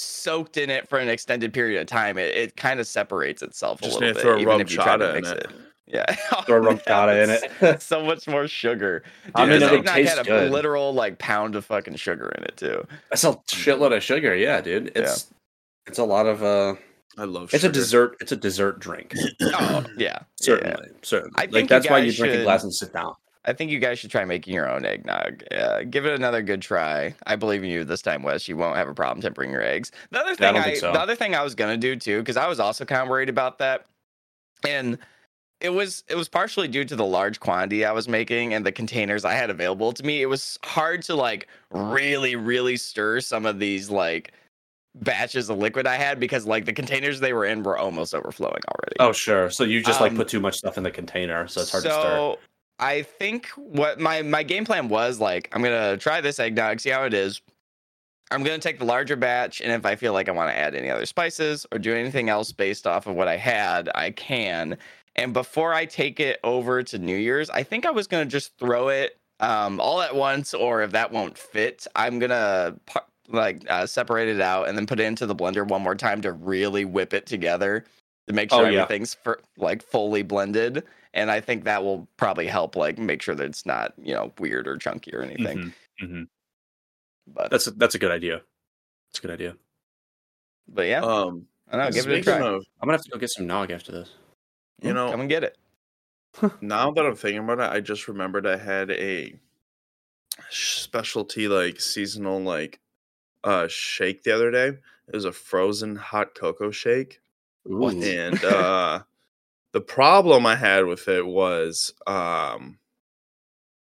soaked 0.00 0.56
in 0.56 0.70
it 0.70 0.88
for 0.88 0.98
an 0.98 1.08
extended 1.08 1.52
period 1.52 1.80
of 1.80 1.86
time, 1.86 2.18
it, 2.18 2.34
it 2.36 2.56
kind 2.56 2.80
of 2.80 2.86
separates 2.86 3.42
itself 3.42 3.80
Just 3.80 3.98
a 3.98 4.00
need 4.00 4.06
little 4.06 4.14
to 4.14 4.14
bit. 4.14 4.22
throw 4.22 4.32
a 4.32 4.36
even 4.36 4.48
rum 4.48 4.60
if 4.60 4.70
you 4.70 4.76
try 4.78 4.96
to 4.96 5.04
chata 5.04 5.08
in 5.08 5.14
mix 5.14 5.28
it. 5.30 5.38
it. 5.38 5.50
Yeah. 5.90 6.04
Throw 6.44 6.56
a 6.58 6.60
rum 6.60 6.80
Yeah, 6.86 6.92
chata 7.06 7.24
in 7.62 7.66
it. 7.74 7.80
so 7.82 8.04
much 8.04 8.28
more 8.28 8.46
sugar. 8.46 9.02
I 9.34 9.42
mean, 9.46 9.60
this 9.60 9.62
it'll 9.62 9.78
eggnog 9.78 9.94
taste 9.94 10.16
had 10.18 10.26
a 10.26 10.28
good. 10.28 10.52
literal 10.52 10.92
like 10.92 11.18
pound 11.18 11.56
of 11.56 11.64
fucking 11.64 11.96
sugar 11.96 12.28
in 12.36 12.44
it 12.44 12.56
too. 12.58 12.86
That's 13.08 13.24
a 13.24 13.32
shitload 13.48 13.96
of 13.96 14.02
sugar, 14.02 14.34
yeah, 14.36 14.60
dude. 14.60 14.92
It's 14.94 15.32
it's 15.86 15.98
a 15.98 16.04
lot 16.04 16.26
of 16.26 16.42
uh 16.42 16.74
I 17.16 17.24
love. 17.24 17.54
it's 17.54 17.64
a 17.64 17.72
dessert 17.72 18.16
it's 18.20 18.32
a 18.32 18.36
dessert 18.36 18.80
drink. 18.80 19.14
Oh 19.40 19.84
yeah, 19.96 20.18
yeah. 20.18 20.18
Certainly. 20.36 20.88
Certainly. 21.00 21.32
I 21.36 21.40
like 21.40 21.52
think 21.52 21.62
you 21.62 21.68
that's 21.68 21.88
why 21.88 21.98
you 22.00 22.04
guys 22.10 22.16
drink 22.18 22.34
a 22.34 22.42
glass 22.42 22.64
and 22.64 22.74
sit 22.74 22.92
down. 22.92 23.14
I 23.48 23.54
think 23.54 23.70
you 23.70 23.78
guys 23.78 23.98
should 23.98 24.10
try 24.10 24.24
making 24.24 24.52
your 24.54 24.70
own 24.70 24.84
eggnog. 24.84 25.42
Uh, 25.50 25.82
give 25.84 26.04
it 26.06 26.14
another 26.14 26.42
good 26.42 26.60
try. 26.60 27.14
I 27.26 27.34
believe 27.34 27.64
in 27.64 27.70
you 27.70 27.82
this 27.82 28.02
time, 28.02 28.22
Wes. 28.22 28.46
You 28.46 28.56
won't 28.56 28.76
have 28.76 28.88
a 28.88 28.94
problem 28.94 29.22
tempering 29.22 29.50
your 29.50 29.62
eggs. 29.62 29.90
The 30.10 30.20
other 30.20 30.28
Yeah, 30.28 30.32
I 30.32 30.36
thing, 30.36 30.52
don't 30.54 30.62
I, 30.62 30.64
think 30.64 30.76
so. 30.76 30.92
the 30.92 31.00
other 31.00 31.16
thing 31.16 31.34
I 31.34 31.42
was 31.42 31.54
gonna 31.54 31.76
do 31.78 31.96
too, 31.96 32.18
because 32.18 32.36
I 32.36 32.46
was 32.46 32.60
also 32.60 32.84
kind 32.84 33.02
of 33.02 33.08
worried 33.08 33.30
about 33.30 33.58
that, 33.58 33.86
and 34.66 34.98
it 35.60 35.70
was 35.70 36.04
it 36.08 36.14
was 36.16 36.28
partially 36.28 36.68
due 36.68 36.84
to 36.84 36.94
the 36.94 37.04
large 37.04 37.40
quantity 37.40 37.84
I 37.84 37.92
was 37.92 38.06
making 38.06 38.54
and 38.54 38.64
the 38.66 38.70
containers 38.70 39.24
I 39.24 39.32
had 39.32 39.50
available 39.50 39.92
to 39.92 40.04
me. 40.04 40.22
It 40.22 40.26
was 40.26 40.58
hard 40.64 41.02
to 41.04 41.14
like 41.16 41.48
really, 41.70 42.36
really 42.36 42.76
stir 42.76 43.20
some 43.20 43.46
of 43.46 43.58
these 43.58 43.90
like 43.90 44.32
batches 44.94 45.48
of 45.48 45.58
liquid 45.58 45.86
I 45.86 45.94
had 45.96 46.20
because 46.20 46.46
like 46.46 46.64
the 46.64 46.72
containers 46.72 47.20
they 47.20 47.32
were 47.32 47.44
in 47.44 47.62
were 47.62 47.78
almost 47.78 48.14
overflowing 48.14 48.60
already. 48.68 48.96
Oh 49.00 49.12
sure. 49.12 49.50
So 49.50 49.64
you 49.64 49.82
just 49.82 50.00
like 50.00 50.10
Um, 50.12 50.16
put 50.18 50.28
too 50.28 50.40
much 50.40 50.58
stuff 50.58 50.76
in 50.76 50.84
the 50.84 50.90
container, 50.90 51.48
so 51.48 51.60
it's 51.62 51.70
hard 51.72 51.84
to 51.84 51.90
stir. 51.90 52.36
I 52.78 53.02
think 53.02 53.48
what 53.56 53.98
my 53.98 54.22
my 54.22 54.42
game 54.42 54.64
plan 54.64 54.88
was 54.88 55.20
like, 55.20 55.48
I'm 55.52 55.62
gonna 55.62 55.96
try 55.96 56.20
this 56.20 56.38
eggnog, 56.38 56.80
see 56.80 56.90
how 56.90 57.04
it 57.04 57.14
is. 57.14 57.40
I'm 58.30 58.42
gonna 58.42 58.58
take 58.58 58.78
the 58.78 58.84
larger 58.84 59.16
batch, 59.16 59.60
and 59.60 59.72
if 59.72 59.86
I 59.86 59.96
feel 59.96 60.12
like 60.12 60.28
I 60.28 60.32
want 60.32 60.50
to 60.50 60.56
add 60.56 60.74
any 60.74 60.90
other 60.90 61.06
spices 61.06 61.66
or 61.72 61.78
do 61.78 61.94
anything 61.94 62.28
else 62.28 62.52
based 62.52 62.86
off 62.86 63.06
of 63.06 63.14
what 63.14 63.26
I 63.28 63.36
had, 63.36 63.88
I 63.94 64.10
can. 64.10 64.76
And 65.16 65.32
before 65.32 65.74
I 65.74 65.86
take 65.86 66.20
it 66.20 66.38
over 66.44 66.82
to 66.84 66.98
New 66.98 67.16
Year's, 67.16 67.50
I 67.50 67.62
think 67.62 67.86
I 67.86 67.90
was 67.90 68.06
gonna 68.06 68.26
just 68.26 68.56
throw 68.58 68.88
it 68.88 69.16
um, 69.40 69.80
all 69.80 70.00
at 70.02 70.14
once, 70.14 70.54
or 70.54 70.82
if 70.82 70.92
that 70.92 71.10
won't 71.10 71.36
fit, 71.38 71.86
I'm 71.96 72.18
gonna 72.18 72.76
like 73.28 73.64
uh, 73.68 73.86
separate 73.86 74.28
it 74.28 74.40
out 74.40 74.68
and 74.68 74.78
then 74.78 74.86
put 74.86 75.00
it 75.00 75.04
into 75.04 75.26
the 75.26 75.34
blender 75.34 75.66
one 75.66 75.82
more 75.82 75.94
time 75.94 76.20
to 76.22 76.32
really 76.32 76.84
whip 76.84 77.12
it 77.12 77.26
together 77.26 77.84
to 78.26 78.32
make 78.32 78.52
Oh, 78.52 78.60
sure 78.60 78.70
yeah. 78.70 78.82
everything's 78.82 79.14
for, 79.14 79.40
like 79.56 79.82
fully 79.82 80.22
blended 80.22 80.84
and 81.18 81.30
I 81.30 81.40
think 81.40 81.64
that 81.64 81.82
will 81.84 82.08
probably 82.16 82.46
help 82.46 82.76
like 82.76 82.98
make 82.98 83.20
sure 83.22 83.34
that 83.34 83.44
it's 83.44 83.66
not 83.66 83.92
you 84.02 84.14
know 84.14 84.32
weird 84.38 84.66
or 84.68 84.76
chunky 84.78 85.14
or 85.14 85.22
anything. 85.22 85.58
Mhm, 85.58 85.72
mhm. 86.02 86.28
But 87.26 87.50
That's 87.50 87.66
a, 87.66 87.72
that's 87.72 87.94
a 87.94 87.98
good 87.98 88.10
idea. 88.10 88.40
That's 89.10 89.18
a 89.18 89.22
good 89.22 89.30
idea. 89.32 89.56
but 90.66 90.86
yeah, 90.86 91.00
Um, 91.02 91.46
I 91.70 91.76
know. 91.76 91.90
Give 91.90 92.06
it 92.08 92.20
a 92.20 92.22
try. 92.22 92.38
Of, 92.40 92.64
I'm 92.80 92.86
gonna 92.86 92.92
have 92.92 93.02
to 93.04 93.10
go 93.10 93.18
get 93.18 93.30
some 93.30 93.46
nog 93.46 93.70
after 93.70 93.92
this. 93.92 94.10
you 94.82 94.94
know, 94.94 95.10
come 95.10 95.20
and 95.20 95.28
get 95.28 95.44
it. 95.44 95.56
now 96.60 96.90
that 96.90 97.04
I'm 97.06 97.16
thinking 97.16 97.42
about 97.42 97.58
it, 97.60 97.70
I 97.76 97.80
just 97.80 98.06
remembered 98.08 98.46
I 98.46 98.56
had 98.56 98.90
a 98.90 99.38
specialty 100.50 101.48
like 101.48 101.80
seasonal 101.80 102.40
like 102.40 102.80
uh 103.44 103.66
shake 103.68 104.22
the 104.22 104.34
other 104.34 104.50
day. 104.50 104.68
It 104.68 105.14
was 105.14 105.24
a 105.24 105.32
frozen 105.32 105.96
hot 105.96 106.34
cocoa 106.34 106.70
shake. 106.70 107.20
Ooh. 107.68 107.88
And 107.88 108.42
uh 108.44 109.02
the 109.72 109.80
problem 109.80 110.46
I 110.46 110.56
had 110.56 110.86
with 110.86 111.08
it 111.08 111.24
was 111.26 111.92
um 112.06 112.78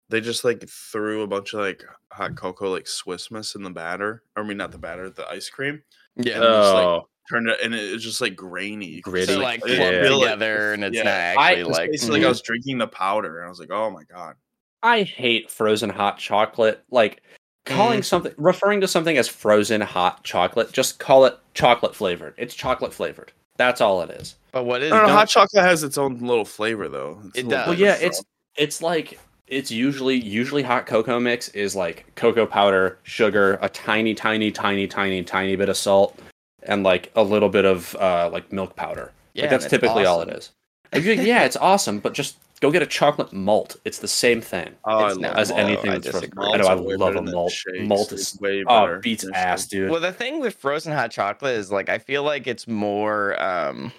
they 0.10 0.22
just 0.22 0.44
like 0.44 0.68
threw 0.68 1.22
a 1.22 1.28
bunch 1.28 1.54
of 1.54 1.60
like 1.62 1.84
hot 2.12 2.36
cocoa 2.36 2.70
like 2.72 2.88
Swiss 2.88 3.30
miss 3.32 3.56
in 3.56 3.64
the 3.64 3.70
batter. 3.70 4.24
I 4.36 4.44
mean 4.44 4.58
not 4.58 4.72
the 4.72 4.78
batter, 4.78 5.10
the 5.10 5.28
ice 5.30 5.50
cream. 5.50 5.82
Yeah, 6.16 6.34
and 6.36 6.44
just, 6.44 6.74
like, 6.74 6.86
Oh, 6.86 7.10
Turned 7.30 7.48
it 7.48 7.60
and 7.64 7.76
it 7.76 7.94
was 7.94 8.04
just 8.04 8.22
like 8.22 8.36
grainy. 8.36 9.02
Gritty. 9.02 9.34
so 9.34 9.40
like 9.40 9.62
it 9.64 9.76
clumped 9.78 10.10
like- 10.10 10.20
together, 10.22 10.74
and 10.74 10.84
it's 10.84 10.98
yeah, 10.98 11.04
not 11.04 11.14
I- 11.14 11.52
actually 11.52 11.62
It's 11.62 11.70
like 11.78 11.92
basically 11.92 12.20
like 12.20 12.24
I 12.24 12.26
mhm. 12.26 12.30
was 12.30 12.42
drinking 12.42 12.78
the 12.80 12.88
powder 12.88 13.38
and 13.38 13.46
I 13.46 13.50
was 13.50 13.60
like, 13.60 13.72
oh 13.72 13.90
my 13.92 14.04
god. 14.04 14.36
I 14.82 15.04
hate 15.04 15.52
frozen 15.52 15.90
hot 15.92 16.18
chocolate. 16.18 16.84
Like 16.90 17.22
calling 17.66 18.02
something 18.02 18.34
referring 18.38 18.82
to 18.82 18.88
something 18.88 19.16
as 19.18 19.28
frozen 19.28 19.82
hot 19.82 20.24
chocolate, 20.24 20.72
just 20.72 20.98
call 20.98 21.26
it 21.26 21.38
chocolate 21.54 21.94
flavored. 21.96 22.34
It's 22.38 22.56
chocolate 22.56 22.94
flavored. 22.96 23.32
That's 23.58 23.80
all 23.80 24.02
it 24.02 24.10
is. 24.10 24.36
But 24.52 24.64
what 24.66 24.82
is 24.82 24.92
I 24.92 24.98
don't 25.00 25.08
know, 25.08 25.14
hot 25.14 25.30
chocolate 25.30 25.64
has 25.64 25.84
its 25.84 25.98
own 25.98 26.20
little 26.20 26.46
flavor 26.46 26.88
though. 26.90 27.20
It's 27.28 27.40
It 27.40 27.50
does. 27.50 27.68
Well, 27.68 27.78
yeah, 27.78 27.96
from- 27.96 28.08
it's 28.08 28.24
it's 28.56 28.82
like 28.82 29.20
it's 29.48 29.72
usually 29.72 30.16
usually 30.16 30.62
hot 30.64 30.86
cocoa 30.86 31.20
mix 31.20 31.50
is 31.50 31.76
like 31.76 32.06
cocoa 32.16 32.46
powder, 32.46 33.00
sugar, 33.04 33.58
a 33.62 33.70
tiny, 33.70 34.14
tiny, 34.14 34.52
tiny, 34.52 34.88
tiny, 34.88 35.24
tiny 35.24 35.56
bit 35.56 35.70
of 35.70 35.78
salt, 35.78 36.20
and 36.64 36.84
like 36.84 37.12
a 37.16 37.24
little 37.24 37.50
bit 37.50 37.66
of 37.66 37.96
uh, 37.96 38.30
like 38.32 38.52
milk 38.52 38.76
powder. 38.76 39.12
yeah, 39.34 39.44
like, 39.44 39.50
that's 39.52 39.66
it's 39.66 39.72
typically 39.72 40.06
all 40.06 40.22
it 40.22 40.30
is. 40.30 40.52
And 40.92 41.04
you're 41.04 41.16
like, 41.16 41.26
yeah, 41.26 41.44
it's 41.46 41.56
awesome, 41.58 42.00
but 42.00 42.14
just 42.14 42.38
go 42.62 42.72
get 42.72 42.82
a 42.82 42.86
chocolate 42.88 43.32
malt. 43.32 43.76
It's 43.86 44.00
the 44.00 44.08
same 44.08 44.42
thing 44.42 44.70
Oh, 44.86 44.98
I 44.98 45.12
love 45.14 45.38
as 45.38 45.50
malt, 45.50 45.62
anything 45.62 45.90
I 45.92 45.94
that's 45.94 46.10
frozen. 46.10 46.30
disagree. 46.32 46.46
I 46.54 46.58
know 46.58 46.68
I 46.68 46.74
love 46.74 47.16
a 47.16 47.22
than 47.22 47.32
malt. 47.32 47.52
shakes. 47.52 47.88
Malt 47.88 48.12
It's 48.12 48.34
is 48.34 48.40
way 48.42 48.64
oh 48.68 48.82
better 48.86 49.00
beats 49.00 49.26
ass, 49.36 49.68
dude. 49.68 49.90
Well, 49.92 50.00
the 50.02 50.12
thing 50.12 50.40
with 50.40 50.56
frozen 50.56 50.94
hot 50.94 51.12
chocolate 51.12 51.56
is 51.56 51.72
like 51.72 51.90
I 51.90 51.98
feel 52.00 52.24
like 52.24 52.48
it's 52.48 52.68
more. 52.68 53.40
um 53.42 53.92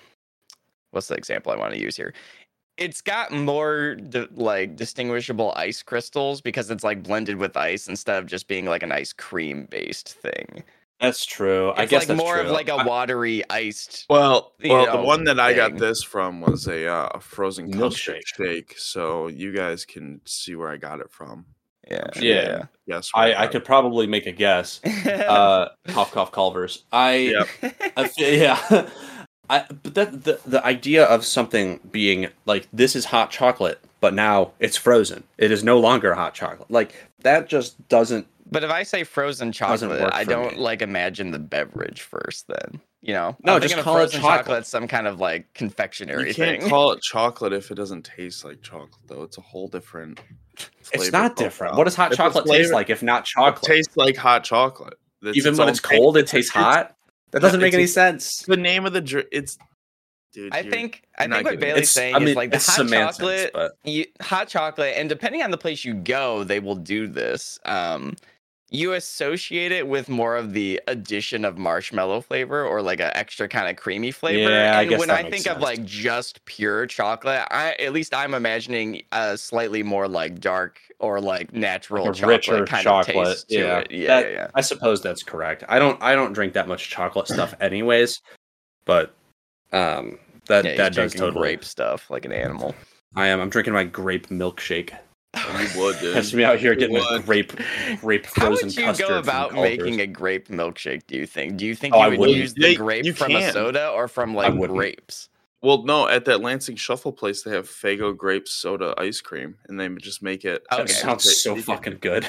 What's 0.90 1.08
the 1.08 1.14
example 1.14 1.52
I 1.52 1.56
want 1.56 1.74
to 1.74 1.80
use 1.80 1.96
here? 1.96 2.12
It's 2.76 3.00
got 3.00 3.30
more 3.30 3.96
di- 3.96 4.28
like 4.34 4.76
distinguishable 4.76 5.52
ice 5.54 5.82
crystals 5.82 6.40
because 6.40 6.70
it's 6.70 6.82
like 6.82 7.02
blended 7.02 7.36
with 7.36 7.56
ice 7.56 7.88
instead 7.88 8.18
of 8.18 8.26
just 8.26 8.48
being 8.48 8.66
like 8.66 8.82
an 8.82 8.92
ice 8.92 9.12
cream 9.12 9.66
based 9.70 10.14
thing. 10.14 10.64
That's 11.00 11.24
true. 11.24 11.72
I 11.76 11.86
guess 11.86 12.02
like 12.02 12.08
that's 12.08 12.18
more 12.18 12.38
of 12.38 12.48
like 12.48 12.68
a 12.68 12.84
watery 12.84 13.42
iced. 13.48 14.04
Well, 14.10 14.52
well, 14.62 14.86
know, 14.86 14.92
the 14.98 15.02
one 15.02 15.24
that 15.24 15.40
I 15.40 15.54
got 15.54 15.78
this 15.78 16.02
from 16.02 16.42
was 16.42 16.66
a 16.68 16.86
uh, 16.86 17.18
frozen 17.20 17.72
Milkshake. 17.72 18.20
shake, 18.26 18.74
so 18.76 19.28
you 19.28 19.52
guys 19.52 19.86
can 19.86 20.20
see 20.26 20.56
where 20.56 20.68
I 20.68 20.76
got 20.76 21.00
it 21.00 21.10
from. 21.10 21.46
Yeah, 21.90 22.06
Yeah. 22.16 22.64
Yes, 22.86 23.10
where 23.14 23.36
I, 23.36 23.44
I 23.44 23.46
could 23.46 23.64
probably 23.64 24.06
make 24.06 24.26
a 24.26 24.32
guess. 24.32 24.80
Uh, 25.10 25.68
cough, 25.88 26.12
cough, 26.12 26.32
Culver's. 26.32 26.84
I 26.92 27.12
Yep. 27.62 27.92
I 27.96 28.08
feel, 28.08 28.34
yeah. 28.38 28.88
I, 29.50 29.64
but 29.82 29.94
that 29.94 30.24
the 30.24 30.40
the 30.46 30.64
idea 30.64 31.04
of 31.04 31.24
something 31.24 31.80
being 31.90 32.28
like 32.46 32.68
this 32.72 32.94
is 32.96 33.04
hot 33.06 33.30
chocolate, 33.30 33.80
but 34.00 34.14
now 34.14 34.52
it's 34.60 34.76
frozen. 34.76 35.24
It 35.38 35.50
is 35.50 35.62
no 35.64 35.78
longer 35.78 36.14
hot 36.14 36.34
chocolate. 36.34 36.70
Like 36.70 36.94
that 37.20 37.48
just 37.48 37.88
doesn't. 37.88 38.26
But 38.52 38.64
if 38.64 38.70
I 38.70 38.82
say 38.84 39.04
frozen 39.04 39.52
chocolate, 39.52 40.10
I 40.12 40.24
don't 40.24 40.54
me. 40.56 40.58
like 40.62 40.82
imagine 40.82 41.30
the 41.32 41.38
beverage 41.38 42.00
first. 42.02 42.46
Then 42.48 42.80
you 43.02 43.14
know, 43.14 43.36
No, 43.44 43.54
I'm 43.54 43.60
just 43.62 43.74
thinking 43.74 43.78
of 43.80 43.84
call 43.84 43.96
it 43.96 44.10
frozen 44.10 44.20
chocolate. 44.20 44.66
Some 44.66 44.86
kind 44.88 45.06
of 45.06 45.20
like 45.20 45.52
confectionery 45.54 46.28
You 46.28 46.34
can't 46.34 46.60
thing. 46.60 46.70
call 46.70 46.92
it 46.92 47.00
chocolate 47.02 47.52
if 47.52 47.70
it 47.70 47.74
doesn't 47.74 48.04
taste 48.04 48.44
like 48.44 48.62
chocolate, 48.62 48.90
though. 49.06 49.22
It's 49.22 49.38
a 49.38 49.40
whole 49.42 49.68
different. 49.68 50.20
It's 50.92 51.10
not 51.12 51.36
profile. 51.36 51.44
different. 51.46 51.76
What 51.76 51.84
does 51.84 51.94
hot 51.96 52.06
If 52.12 52.18
the 52.18 52.24
chocolate 52.24 52.46
taste 52.46 52.72
like 52.72 52.90
if 52.90 53.02
not 53.02 53.22
It 53.22 53.26
chocolate? 53.26 53.62
tastes 53.64 53.96
like 53.96 54.16
hot 54.16 54.44
chocolate. 54.44 54.94
It's 55.22 55.36
Even 55.36 55.52
when 55.54 55.62
own 55.62 55.68
it's 55.70 55.80
taste. 55.80 55.92
cold, 56.00 56.16
it 56.16 56.26
tastes 56.26 56.50
it's- 56.50 56.64
hot. 56.64 56.96
That 57.32 57.40
doesn't 57.42 57.60
Yeah, 57.60 57.66
make 57.66 57.74
any 57.74 57.84
a- 57.84 57.88
sense. 57.88 58.42
The 58.42 58.56
name 58.56 58.86
of 58.86 58.92
the 58.92 59.00
drink. 59.00 59.28
It's. 59.32 59.56
Dude, 60.32 60.54
I 60.54 60.62
think 60.62 61.02
I 61.18 61.22
think 61.24 61.32
what 61.34 61.42
getting 61.44 61.58
it. 61.58 61.60
Bailey's 61.60 61.82
It's, 61.82 61.90
saying 61.90 62.14
I 62.14 62.20
mean, 62.20 62.28
is 62.28 62.36
like 62.36 62.50
the 62.52 62.58
hot 62.58 62.62
semantics, 62.76 63.16
chocolate, 63.18 63.50
but 63.52 63.72
you, 63.82 64.04
hot 64.20 64.46
chocolate, 64.46 64.94
and 64.96 65.08
depending 65.08 65.42
on 65.42 65.50
the 65.50 65.58
place 65.58 65.84
you 65.84 65.92
go, 65.94 66.44
they 66.44 66.60
will 66.60 66.76
do 66.76 67.08
this. 67.08 67.58
Um, 67.64 68.14
you 68.70 68.92
associate 68.92 69.72
it 69.72 69.88
with 69.88 70.08
more 70.08 70.36
of 70.36 70.52
the 70.52 70.80
addition 70.86 71.44
of 71.44 71.58
marshmallow 71.58 72.20
flavor 72.20 72.64
or 72.64 72.82
like 72.82 73.00
an 73.00 73.10
extra 73.14 73.48
kind 73.48 73.68
of 73.68 73.76
creamy 73.76 74.12
flavor. 74.12 74.48
Yeah, 74.48 74.78
I 74.78 74.82
and 74.82 74.90
guess 74.90 75.00
when 75.00 75.10
I 75.10 75.28
think 75.28 75.46
of 75.48 75.60
like 75.60 75.84
just 75.84 76.44
pure 76.44 76.86
chocolate, 76.86 77.46
I 77.50 77.74
at 77.80 77.92
least 77.92 78.14
I'm 78.14 78.32
imagining 78.32 79.02
a 79.10 79.36
slightly 79.36 79.82
more 79.82 80.06
like 80.06 80.38
dark 80.38 80.78
or 81.00 81.20
like 81.20 81.52
natural 81.52 82.06
Like 82.06 82.14
chocolate 82.14 82.48
richer 82.48 82.64
kind 82.66 82.84
chocolate, 82.84 83.16
of 83.16 83.26
taste 83.26 83.48
to 83.48 83.58
yeah. 83.58 83.78
it. 83.78 83.90
Yeah, 83.90 84.06
That- 84.06 84.32
yeah. 84.32 84.46
I 84.54 84.60
suppose 84.60 85.02
that's 85.02 85.24
correct. 85.24 85.64
I 85.68 85.78
don't 85.80 86.00
I 86.00 86.14
don't 86.14 86.32
drink 86.32 86.52
that 86.52 86.68
much 86.68 86.90
chocolate 86.90 87.26
stuff 87.26 87.54
anyways, 87.60 88.20
but 88.84 89.14
um 89.72 90.18
that 90.46 90.64
Yeah, 90.64 90.76
that 90.76 90.94
does 90.94 91.12
totally 91.12 91.40
grape 91.48 91.64
stuff 91.64 92.08
like 92.08 92.24
an 92.24 92.32
animal. 92.32 92.74
I 93.16 93.26
am. 93.26 93.40
I'm 93.40 93.50
drinking 93.50 93.72
my 93.74 93.82
grape 93.84 94.28
milkshake. 94.28 94.92
You 95.74 95.80
would, 95.80 95.98
dude. 96.00 96.14
That's 96.16 96.32
me 96.32 96.42
out 96.44 96.58
here 96.58 96.74
getting 96.74 96.96
a 96.96 97.00
would. 97.12 97.24
grape, 97.26 97.52
grape 98.00 98.26
How 98.26 98.46
frozen 98.46 98.66
would 98.68 98.76
you 98.76 98.84
custard. 98.84 99.08
go 99.08 99.18
about 99.18 99.54
making 99.54 100.00
a 100.00 100.06
grape 100.06 100.48
milkshake? 100.48 101.02
Do 101.06 101.16
you 101.16 101.26
think? 101.26 101.56
Do 101.56 101.66
you 101.66 101.74
think 101.74 101.94
Oh, 101.94 101.98
I 102.00 102.08
you 102.08 102.18
would 102.18 102.30
use 102.30 102.54
They- 102.54 102.72
the 102.72 102.76
grape 102.76 103.04
you 103.04 103.12
from 103.12 103.32
a 103.36 103.52
soda 103.52 103.90
or 103.90 104.08
from 104.08 104.34
like 104.34 104.56
grapes? 104.58 105.28
Well, 105.62 105.82
no, 105.84 106.08
at 106.08 106.24
that 106.24 106.40
Lansing 106.40 106.76
Shuffle 106.76 107.12
place, 107.12 107.42
they 107.42 107.50
have 107.50 107.68
Faygo 107.68 108.16
grape 108.16 108.48
soda 108.48 108.94
ice 108.96 109.20
cream, 109.20 109.56
and 109.68 109.78
they 109.78 109.88
just 110.00 110.22
make 110.22 110.44
it. 110.46 110.64
That 110.70 110.80
Okay. 110.80 110.92
sounds 110.94 111.42
so 111.42 111.54
fucking 111.56 111.98
good. 112.00 112.26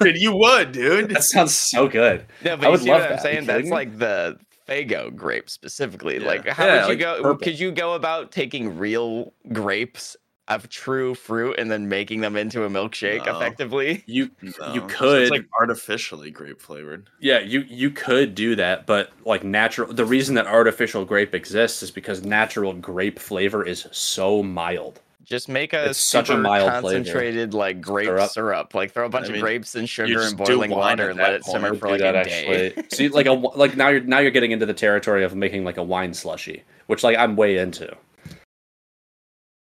Dude, 0.00 0.16
you 0.16 0.36
would, 0.36 0.70
dude. 0.72 1.10
that 1.10 1.24
sounds 1.24 1.54
so 1.58 1.88
good. 1.88 2.24
No, 2.44 2.56
but 2.56 2.64
I 2.64 2.68
you 2.68 2.70
would 2.72 2.80
see 2.82 2.90
love 2.90 3.00
what 3.00 3.10
I'm 3.10 3.16
that. 3.16 3.22
Saying? 3.22 3.46
That's 3.46 3.68
like 3.68 3.98
the 3.98 4.38
Faygo 4.68 5.14
grape 5.14 5.50
specifically. 5.50 6.18
Yeah. 6.20 6.26
Like, 6.28 6.46
how 6.46 6.66
Yeah, 6.66 6.86
would 6.86 7.00
you 7.00 7.06
like 7.06 7.16
go? 7.16 7.22
purple. 7.22 7.44
Could 7.44 7.58
you 7.58 7.72
go 7.72 7.94
about 7.94 8.30
taking 8.30 8.78
real 8.78 9.32
grapes 9.52 10.16
of 10.48 10.68
true 10.68 11.14
fruit 11.14 11.56
and 11.58 11.70
then 11.70 11.88
making 11.88 12.20
them 12.20 12.36
into 12.36 12.64
a 12.64 12.68
milkshake 12.68 13.26
No. 13.26 13.36
effectively? 13.36 14.02
You 14.06 14.30
No, 14.42 14.72
you 14.74 14.84
it's 14.84 14.94
could 14.94 15.30
like 15.30 15.44
artificially 15.60 16.30
grape 16.30 16.60
flavored. 16.60 17.08
Yeah, 17.20 17.38
you 17.40 17.60
you 17.68 17.90
could 17.90 18.34
do 18.34 18.56
that, 18.56 18.86
but 18.86 19.10
like 19.24 19.44
natural. 19.44 19.92
The 19.92 20.04
reason 20.04 20.34
that 20.36 20.46
artificial 20.46 21.04
grape 21.04 21.34
exists 21.34 21.82
is 21.82 21.90
because 21.90 22.24
natural 22.24 22.72
grape 22.72 23.18
flavor 23.18 23.64
is 23.66 23.86
so 23.92 24.42
mild. 24.42 25.00
Just 25.24 25.46
make 25.50 25.74
a 25.74 25.90
It's 25.90 25.98
such 25.98 26.24
a 26.24 26.32
super 26.32 26.40
mild 26.40 26.70
flavor. 26.80 26.96
concentrated 27.04 27.52
like 27.52 27.82
grape 27.82 28.06
Syrup. 28.06 28.30
syrup. 28.30 28.74
Like 28.74 28.92
throw 28.92 29.04
a 29.04 29.10
bunch 29.10 29.28
I 29.28 29.34
of 29.34 29.40
grapes 29.40 29.74
and 29.74 29.86
sugar 29.86 30.14
just 30.14 30.28
and 30.30 30.38
boiling 30.38 30.70
water 30.70 31.10
and 31.10 31.18
let 31.18 31.34
it 31.34 31.44
simmer 31.44 31.74
for 31.74 31.90
like 31.90 32.00
that 32.00 32.16
a 32.16 32.24
day. 32.24 32.72
See, 32.88 33.10
like 33.10 33.26
a 33.26 33.32
like 33.32 33.76
now 33.76 33.88
you're 33.88 34.00
now 34.00 34.20
you're 34.20 34.30
getting 34.30 34.52
into 34.52 34.64
the 34.64 34.72
territory 34.72 35.24
of 35.24 35.34
making 35.36 35.64
like 35.64 35.76
a 35.76 35.82
wine 35.82 36.14
slushy, 36.14 36.62
which 36.86 37.04
like 37.04 37.18
I'm 37.18 37.36
way 37.36 37.58
into. 37.58 37.94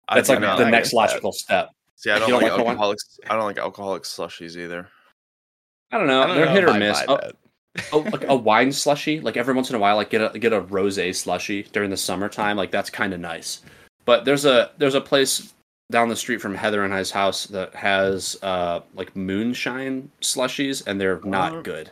I 0.08 0.16
That's 0.16 0.28
like 0.28 0.40
the 0.40 0.68
next 0.70 0.90
get 0.90 0.96
that. 0.96 0.96
logical 0.96 1.32
step. 1.32 1.70
See, 1.96 2.10
I 2.10 2.18
don't, 2.18 2.28
don't 2.28 2.42
like, 2.42 2.52
like 2.52 2.60
alcoholics. 2.60 3.18
I 3.28 3.34
don't 3.34 3.44
like 3.44 3.58
alcoholic 3.58 4.02
slushies 4.02 4.56
either. 4.56 4.88
I 5.90 5.98
don't 5.98 6.06
know. 6.06 6.22
I 6.22 6.26
don't 6.26 6.36
they're 6.36 6.46
know 6.46 6.52
hit 6.52 6.64
or 6.64 6.70
I 6.70 6.78
miss. 6.78 7.02
buy 7.06 7.06
Oh, 7.08 7.30
oh, 7.92 7.98
like 8.12 8.24
a 8.28 8.36
wine 8.36 8.72
slushy, 8.72 9.20
like 9.20 9.36
every 9.36 9.54
once 9.54 9.70
in 9.70 9.76
a 9.76 9.78
while, 9.78 9.96
like 9.96 10.10
get 10.10 10.34
a 10.34 10.38
get 10.38 10.52
a 10.52 10.60
rosé 10.62 11.14
slushy 11.14 11.62
during 11.72 11.90
the 11.90 11.96
summertime, 11.96 12.56
like 12.56 12.70
that's 12.70 12.90
kind 12.90 13.12
of 13.12 13.20
nice. 13.20 13.62
But 14.04 14.24
there's 14.24 14.44
a 14.44 14.70
there's 14.78 14.94
a 14.94 15.00
place 15.00 15.54
down 15.90 16.08
the 16.08 16.16
street 16.16 16.40
from 16.40 16.54
Heather 16.54 16.84
and 16.84 16.94
I's 16.94 17.10
house 17.10 17.46
that 17.46 17.74
has 17.74 18.36
uh 18.42 18.80
like 18.94 19.14
moonshine 19.16 20.10
slushies, 20.20 20.86
and 20.86 21.00
they're 21.00 21.20
not 21.24 21.64
good. 21.64 21.90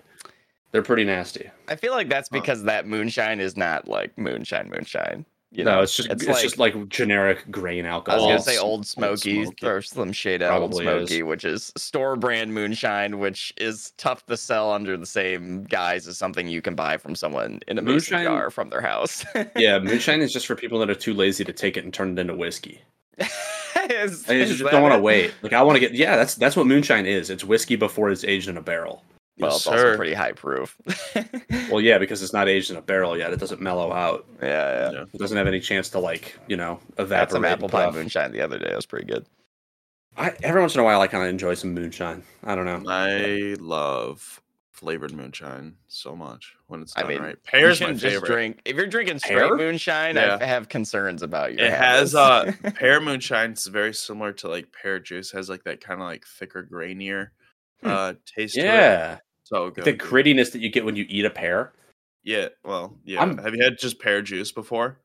They're 0.72 0.82
pretty 0.82 1.04
nasty. 1.04 1.50
I 1.68 1.76
feel 1.76 1.92
like 1.92 2.08
that's 2.08 2.28
Huh. 2.30 2.40
because 2.40 2.62
that 2.64 2.86
moonshine 2.86 3.40
is 3.40 3.56
not 3.56 3.88
like 3.88 4.16
moonshine, 4.16 4.70
moonshine. 4.70 5.24
You 5.54 5.64
no, 5.64 5.76
know, 5.76 5.82
it's 5.82 5.94
just 5.94 6.08
it's 6.08 6.22
it's, 6.22 6.32
like 6.32 6.42
just 6.42 6.58
like 6.58 6.88
generic 6.88 7.50
grain 7.50 7.84
alcohol. 7.84 8.20
I 8.20 8.22
was 8.22 8.44
gonna 8.44 8.56
say 8.56 8.58
Old 8.58 8.86
Smoky, 8.86 9.44
throw 9.60 9.80
some 9.80 10.10
shade 10.10 10.40
at 10.40 10.50
Old 10.50 10.74
Smoky, 10.74 11.18
is. 11.18 11.24
which 11.24 11.44
is 11.44 11.72
store 11.76 12.16
brand 12.16 12.54
moonshine, 12.54 13.18
which 13.18 13.52
is 13.58 13.92
tough 13.98 14.24
to 14.26 14.36
sell 14.38 14.72
under 14.72 14.96
the 14.96 15.04
same 15.04 15.64
guise 15.64 16.08
as 16.08 16.16
something 16.16 16.48
you 16.48 16.62
can 16.62 16.74
buy 16.74 16.96
from 16.96 17.14
someone 17.14 17.60
in 17.68 17.76
a 17.76 17.82
Moonshine- 17.82 18.24
jar 18.24 18.50
from 18.50 18.70
their 18.70 18.80
house. 18.80 19.26
yeah, 19.56 19.78
moonshine 19.78 20.22
is 20.22 20.32
just 20.32 20.46
for 20.46 20.54
people 20.56 20.78
that 20.78 20.88
are 20.88 20.94
too 20.94 21.12
lazy 21.12 21.44
to 21.44 21.52
take 21.52 21.76
it 21.76 21.84
and 21.84 21.92
turn 21.92 22.12
it 22.12 22.18
into 22.18 22.34
whiskey. 22.34 22.80
Is- 23.90 24.26
I 24.30 24.44
just 24.44 24.58
don't 24.60 24.80
want 24.80 24.94
to 24.94 25.00
wait. 25.00 25.34
Like 25.42 25.52
I 25.52 25.62
want 25.62 25.76
to 25.76 25.80
get 25.80 25.92
yeah, 25.92 26.16
that's 26.16 26.34
that's 26.34 26.56
what 26.56 26.66
moonshine 26.66 27.04
is. 27.04 27.28
It's 27.28 27.44
whiskey 27.44 27.76
before 27.76 28.10
it's 28.10 28.24
aged 28.24 28.48
in 28.48 28.56
a 28.56 28.62
barrel. 28.62 29.02
Well, 29.42 29.50
Yes, 29.52 29.58
it's 29.58 29.66
also 29.66 29.78
sir. 29.78 29.96
pretty 29.96 30.14
high 30.14 30.32
proof. 30.32 30.76
Well, 31.70 31.80
yeah, 31.80 31.98
because 31.98 32.22
it's 32.22 32.32
not 32.32 32.48
aged 32.48 32.70
in 32.70 32.76
a 32.76 32.82
barrel 32.82 33.16
yet. 33.18 33.32
It 33.32 33.40
doesn't 33.40 33.60
mellow 33.60 33.92
out. 33.92 34.26
yeah, 34.42 34.48
yeah. 34.48 34.90
Yeah. 34.92 35.04
It 35.12 35.18
doesn't 35.18 35.36
have 35.36 35.46
any 35.46 35.60
chance 35.60 35.88
to 35.90 35.98
like 35.98 36.38
you 36.48 36.56
know 36.56 36.80
Had 36.96 37.04
evaporate. 37.04 37.30
some 37.32 37.44
apple 37.44 37.68
pie 37.68 37.84
off. 37.84 37.94
moonshine 37.94 38.32
the 38.32 38.40
other 38.40 38.58
day. 38.58 38.70
It 38.72 38.76
was 38.76 38.86
pretty 38.86 39.06
good. 39.06 39.26
I, 40.16 40.32
every 40.42 40.60
once 40.60 40.74
in 40.74 40.80
a 40.80 40.84
while, 40.84 41.00
I 41.00 41.06
kind 41.06 41.24
of 41.24 41.30
enjoy 41.30 41.54
some 41.54 41.72
moonshine. 41.74 42.22
I 42.44 42.54
don't 42.54 42.66
know. 42.66 42.82
I 42.90 43.56
love 43.60 44.40
flavored 44.72 45.14
moonshine 45.14 45.76
so 45.86 46.14
much 46.16 46.54
when 46.66 46.82
it's 46.82 46.94
I 46.96 47.02
done 47.02 47.08
mean, 47.10 47.22
right. 47.22 47.42
Pear's 47.44 47.80
my 47.80 47.86
shouldn't 47.86 48.00
just 48.00 48.14
favorite. 48.16 48.26
drink. 48.28 48.60
If 48.64 48.76
you're 48.76 48.88
drinking 48.88 49.20
straight 49.20 49.36
Pear? 49.38 49.56
moonshine, 49.56 50.16
Yeah. 50.16 50.38
I 50.40 50.44
have 50.44 50.68
concerns 50.68 51.22
about 51.22 51.52
you. 51.52 51.60
It 51.64 51.70
has 51.72 52.12
habits. 52.12 52.14
uh 52.66 52.70
pear 52.74 53.00
moonshine. 53.00 53.52
It's 53.52 53.66
very 53.68 53.94
similar 53.94 54.32
to 54.34 54.48
like 54.48 54.72
pear 54.72 54.98
juice. 54.98 55.30
Has 55.30 55.48
like 55.48 55.62
that 55.64 55.80
kind 55.80 56.00
of 56.00 56.06
like 56.08 56.26
thicker, 56.26 56.62
grainier 56.70 57.28
Hmm. 57.82 57.88
uh 57.88 58.12
taste. 58.26 58.56
Yeah, 58.56 59.18
so 59.44 59.70
good. 59.70 59.84
the 59.84 59.92
grittiness 59.94 60.52
that 60.52 60.60
you 60.60 60.68
get 60.70 60.84
when 60.84 60.96
you 60.96 61.04
eat 61.08 61.24
a 61.24 61.30
pear. 61.30 61.72
Yeah, 62.24 62.48
well, 62.64 62.96
yeah. 63.04 63.20
I'm- 63.20 63.38
Have 63.38 63.54
you 63.54 63.62
had 63.64 63.78
just 63.78 63.98
pear 63.98 64.22
juice 64.22 64.52
before? 64.52 64.98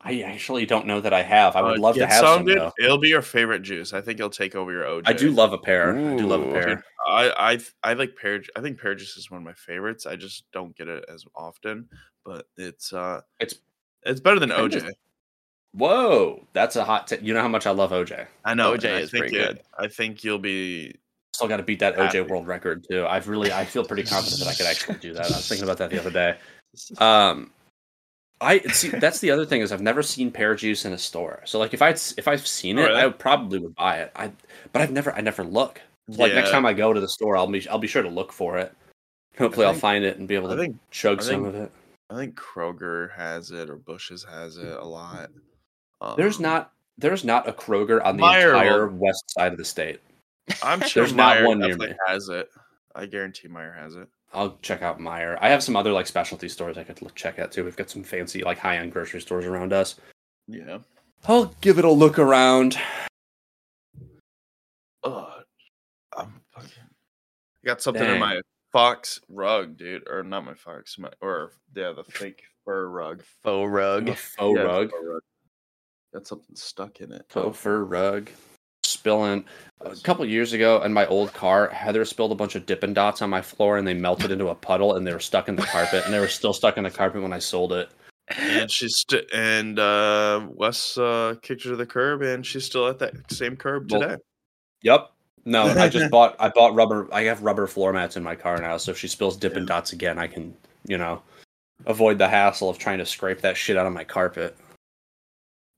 I 0.00 0.20
actually 0.20 0.64
don't 0.64 0.86
know 0.86 1.00
that 1.00 1.12
I 1.12 1.22
have. 1.22 1.56
I 1.56 1.62
would 1.62 1.78
Uh, 1.78 1.82
love 1.82 1.96
to 1.96 2.06
have 2.06 2.20
some. 2.24 2.44
dude. 2.44 2.70
It'll 2.78 2.98
be 2.98 3.08
your 3.08 3.22
favorite 3.22 3.62
juice. 3.62 3.92
I 3.92 4.00
think 4.00 4.20
it'll 4.20 4.30
take 4.30 4.54
over 4.54 4.70
your 4.70 4.84
OJ. 4.84 5.02
I 5.06 5.12
do 5.12 5.32
love 5.32 5.52
a 5.52 5.58
pear. 5.58 5.90
I 5.96 6.16
do 6.16 6.26
love 6.26 6.42
a 6.42 6.48
Ooh. 6.48 6.52
pear. 6.52 6.84
I 7.08 7.32
I 7.54 7.90
I 7.90 7.94
like 7.94 8.14
pear. 8.14 8.38
ju- 8.38 8.50
I 8.54 8.60
think 8.60 8.78
pear 8.80 8.94
juice 8.94 9.16
is 9.16 9.28
one 9.30 9.38
of 9.38 9.44
my 9.44 9.54
favorites. 9.54 10.06
I 10.06 10.14
just 10.14 10.44
don't 10.52 10.76
get 10.76 10.86
it 10.86 11.04
as 11.08 11.24
often, 11.34 11.88
but 12.24 12.46
it's 12.56 12.92
uh 12.92 13.22
It's- 13.40 13.58
it's 14.04 14.20
better 14.20 14.38
than 14.38 14.50
Kinda- 14.50 14.76
OJ. 14.82 14.92
Whoa, 15.72 16.46
that's 16.52 16.76
a 16.76 16.84
hot. 16.84 17.08
T- 17.08 17.18
you 17.20 17.34
know 17.34 17.42
how 17.42 17.48
much 17.48 17.66
I 17.66 17.70
love 17.72 17.90
OJ. 17.90 18.26
I 18.44 18.54
know 18.54 18.72
OJ 18.74 19.00
is 19.00 19.10
pretty 19.10 19.30
good. 19.36 19.60
I 19.78 19.88
think 19.88 20.22
you'll 20.22 20.38
be. 20.38 20.94
Still 21.38 21.46
got 21.46 21.58
to 21.58 21.62
beat 21.62 21.78
that 21.78 21.94
OJ 21.96 22.28
world 22.28 22.48
record 22.48 22.84
too. 22.90 23.06
I've 23.06 23.28
really, 23.28 23.52
I 23.52 23.64
feel 23.64 23.84
pretty 23.84 24.02
confident 24.02 24.40
that 24.40 24.48
I 24.48 24.54
could 24.54 24.66
actually 24.66 24.98
do 24.98 25.12
that. 25.14 25.26
I 25.26 25.36
was 25.36 25.48
thinking 25.48 25.62
about 25.62 25.78
that 25.78 25.90
the 25.90 26.00
other 26.00 26.10
day. 26.10 26.36
Um, 26.98 27.50
I 28.40 28.58
see. 28.60 28.88
That's 28.90 29.20
the 29.20 29.30
other 29.30 29.46
thing 29.46 29.62
is 29.62 29.70
I've 29.72 29.80
never 29.80 30.02
seen 30.02 30.30
pear 30.32 30.54
juice 30.56 30.84
in 30.84 30.92
a 30.92 30.98
store. 30.98 31.40
So 31.44 31.58
like 31.60 31.74
if 31.74 31.80
I 31.80 31.90
if 31.90 32.26
I've 32.28 32.46
seen 32.46 32.76
it, 32.78 32.82
really? 32.82 33.00
I 33.00 33.06
would 33.06 33.18
probably 33.20 33.58
would 33.60 33.74
buy 33.76 33.98
it. 34.00 34.12
I 34.16 34.32
but 34.72 34.82
I've 34.82 34.90
never 34.92 35.12
I 35.14 35.20
never 35.22 35.44
look. 35.44 35.80
Like 36.08 36.34
next 36.34 36.50
time 36.50 36.66
I 36.66 36.72
go 36.74 36.92
to 36.92 37.00
the 37.00 37.08
store, 37.08 37.36
I'll 37.36 37.46
be 37.46 37.66
I'll 37.68 37.78
be 37.78 37.86
sure 37.88 38.02
to 38.02 38.08
look 38.08 38.32
for 38.32 38.58
it. 38.58 38.72
Hopefully, 39.38 39.64
I'll 39.66 39.74
find 39.74 40.04
it 40.04 40.18
and 40.18 40.26
be 40.28 40.34
able 40.34 40.50
I 40.50 40.56
to 40.56 40.60
think 40.62 40.76
chug 40.90 41.20
I 41.20 41.22
some 41.22 41.44
think- 41.44 41.46
of 41.48 41.54
it. 41.62 41.72
I 42.10 42.16
think 42.16 42.34
Kroger 42.36 43.12
has 43.16 43.50
it 43.50 43.70
or 43.70 43.76
Busch's 43.76 44.24
has 44.30 44.56
it 44.56 44.76
a 44.76 44.84
lot. 44.84 45.30
There's 46.16 46.36
Um, 46.36 46.42
not 46.42 46.72
there's 46.98 47.24
not 47.24 47.48
a 47.48 47.52
Kroger 47.52 48.04
on 48.04 48.16
the 48.18 48.22
Meijer 48.24 48.52
entire 48.54 48.88
west 48.88 49.30
side 49.30 49.52
of 49.52 49.58
the 49.58 49.64
state. 49.64 50.00
I'm 50.62 50.80
sure 50.86 51.02
there's 51.04 51.14
not 51.14 51.42
one 51.44 51.58
near 51.60 51.76
me. 51.76 51.92
has 52.06 52.28
it. 52.28 52.48
I 52.94 53.06
guarantee 53.06 53.48
Meijer 53.48 53.76
has 53.78 53.94
it. 53.96 54.08
I'll 54.32 54.58
check 54.62 54.82
out 54.82 54.98
Meijer. 54.98 55.38
I 55.40 55.48
have 55.48 55.62
some 55.62 55.76
other 55.76 55.92
like 55.92 56.06
specialty 56.06 56.48
stores 56.48 56.76
I 56.76 56.84
could 56.84 57.00
look, 57.00 57.14
check 57.14 57.38
out 57.38 57.52
too. 57.52 57.64
We've 57.64 57.76
got 57.76 57.90
some 57.90 58.02
fancy 58.02 58.42
like 58.44 58.58
high 58.58 58.76
end 58.78 58.92
grocery 58.92 59.20
stores 59.20 59.44
around 59.46 59.72
us. 59.72 59.96
Yeah. 60.46 60.78
I'll 61.26 61.54
give 61.60 61.78
it 61.78 61.84
a 61.84 61.90
look 61.90 62.18
around. 62.18 62.76
Ugh. 65.04 65.42
I'm 66.16 66.40
fucking. 66.52 66.70
I 66.82 67.66
got 67.66 67.82
something 67.82 68.02
Dang. 68.02 68.14
in 68.14 68.20
my 68.20 68.40
fox 68.72 69.20
rug, 69.28 69.76
dude, 69.76 70.08
or 70.08 70.22
not 70.22 70.44
my 70.44 70.54
fox, 70.54 70.98
my 70.98 71.10
or 71.20 71.52
yeah, 71.74 71.92
the 71.92 72.04
fake 72.04 72.42
fur 72.64 72.88
rug. 72.88 73.22
faux 73.42 73.70
rug. 73.70 74.14
Faux 74.16 74.56
Yeah, 74.56 74.62
rug, 74.64 74.90
fur 74.90 75.12
rug. 75.14 75.22
Got 76.12 76.26
something 76.26 76.56
stuck 76.56 77.00
in 77.00 77.12
it. 77.12 77.24
faux 77.28 77.56
fur 77.58 77.84
rug. 77.84 78.30
Spilling 78.98 79.44
a 79.80 79.94
couple 80.02 80.24
years 80.24 80.52
ago 80.52 80.82
in 80.82 80.92
my 80.92 81.06
old 81.06 81.32
car, 81.32 81.68
Heather 81.68 82.04
spilled 82.04 82.32
a 82.32 82.34
bunch 82.34 82.56
of 82.56 82.66
Dippin' 82.66 82.94
Dots 82.94 83.22
on 83.22 83.30
my 83.30 83.40
floor, 83.40 83.76
and 83.78 83.86
they 83.86 83.94
melted 83.94 84.32
into 84.32 84.48
a 84.48 84.54
puddle, 84.56 84.96
and 84.96 85.06
they 85.06 85.12
were 85.12 85.20
stuck 85.20 85.48
in 85.48 85.54
the 85.54 85.62
carpet, 85.62 86.04
and 86.04 86.12
they 86.12 86.18
were 86.18 86.26
still 86.26 86.52
stuck 86.52 86.76
in 86.76 86.82
the 86.82 86.90
carpet 86.90 87.22
when 87.22 87.32
I 87.32 87.38
sold 87.38 87.72
it. 87.72 87.88
and 88.36 88.68
she's 88.68 88.96
st- 88.98 89.24
and 89.32 89.78
uh 89.78 90.46
Wes 90.50 90.98
uh 90.98 91.36
kicked 91.42 91.62
her 91.62 91.70
to 91.70 91.76
the 91.76 91.86
curb 91.86 92.20
and 92.22 92.44
she's 92.44 92.64
still 92.64 92.86
at 92.88 92.98
that 92.98 93.14
same 93.32 93.56
curb 93.56 93.90
Well, 93.90 94.00
today. 94.02 94.16
Yep. 94.82 95.12
No, 95.46 95.62
I 95.62 95.88
just 95.88 96.10
bought 96.16 96.34
I 96.40 96.48
bought 96.50 96.74
rubber 96.74 97.08
I 97.12 97.22
have 97.22 97.42
rubber 97.42 97.66
floor 97.68 97.92
mats 97.92 98.16
in 98.16 98.22
my 98.24 98.34
car 98.34 98.60
now, 98.60 98.76
so 98.78 98.90
if 98.90 98.98
she 98.98 99.06
spills 99.08 99.36
Dippin' 99.36 99.62
Yeah. 99.62 99.68
Dots 99.76 99.92
again, 99.92 100.18
I 100.18 100.26
can, 100.26 100.54
you 100.86 100.98
know, 100.98 101.22
avoid 101.86 102.18
the 102.18 102.28
hassle 102.28 102.68
of 102.68 102.78
trying 102.78 102.98
to 102.98 103.06
scrape 103.06 103.40
that 103.42 103.56
shit 103.56 103.76
out 103.78 103.86
of 103.86 103.92
my 103.92 104.04
carpet. 104.04 104.56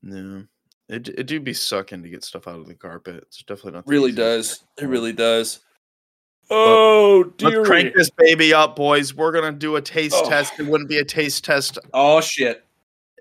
No. 0.01 0.43
It 0.91 1.07
it 1.09 1.25
do 1.25 1.39
be 1.39 1.53
sucking 1.53 2.03
to 2.03 2.09
get 2.09 2.23
stuff 2.23 2.47
out 2.47 2.59
of 2.59 2.67
the 2.67 2.75
carpet. 2.75 3.23
It's 3.27 3.41
definitely 3.43 3.71
not 3.73 3.87
Really 3.87 4.11
does. 4.11 4.63
It 4.77 4.85
really 4.85 5.13
does. 5.13 5.59
Oh 6.49 7.23
dear. 7.37 7.49
Let's 7.59 7.67
crank 7.69 7.93
this 7.95 8.09
baby 8.09 8.53
up, 8.53 8.75
boys. 8.75 9.13
We're 9.13 9.31
gonna 9.31 9.53
do 9.53 9.77
a 9.77 9.81
taste 9.81 10.15
Oh. 10.17 10.29
test. 10.29 10.53
It 10.59 10.63
wouldn't 10.67 10.89
be 10.89 10.97
a 10.97 11.05
taste 11.05 11.45
test 11.45 11.79
Oh 11.93 12.19
shit. 12.21 12.65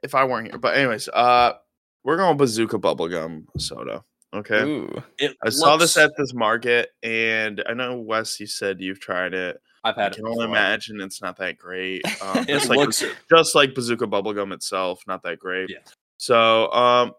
if 0.03 0.15
I 0.15 0.25
weren't 0.25 0.49
here. 0.49 0.59
But 0.59 0.77
anyways, 0.77 1.09
uh 1.11 1.55
we're 2.03 2.17
going 2.17 2.37
bazooka 2.37 2.79
bubblegum 2.79 3.45
soda. 3.59 4.03
Okay. 4.35 4.63
Ooh. 4.63 5.03
I 5.45 5.51
saw 5.51 5.77
this 5.77 5.97
at 5.97 6.11
this 6.17 6.35
market 6.35 6.91
and 7.03 7.63
I 7.69 7.75
know 7.75 7.99
Wes 8.01 8.41
you 8.41 8.47
said 8.47 8.81
you've 8.81 9.01
tried 9.01 9.35
it. 9.35 9.61
I've 9.85 9.97
I 9.97 10.03
had 10.05 10.15
can 10.17 10.27
it. 10.27 10.31
only 10.31 10.45
imagine 10.45 11.01
it's 11.01 11.23
not 11.23 11.37
that 11.39 11.57
great. 11.57 12.03
Um, 12.23 12.39
It 12.39 12.49
just, 12.49 12.69
like, 12.69 12.89
just 13.31 13.55
like 13.55 13.75
bazooka 13.75 14.07
bubblegum 14.07 14.53
itself, 14.53 15.03
not 15.07 15.23
that 15.23 15.39
great. 15.39 15.71
Yeah. 15.71 15.79
So 16.17 16.71
um 16.73 17.13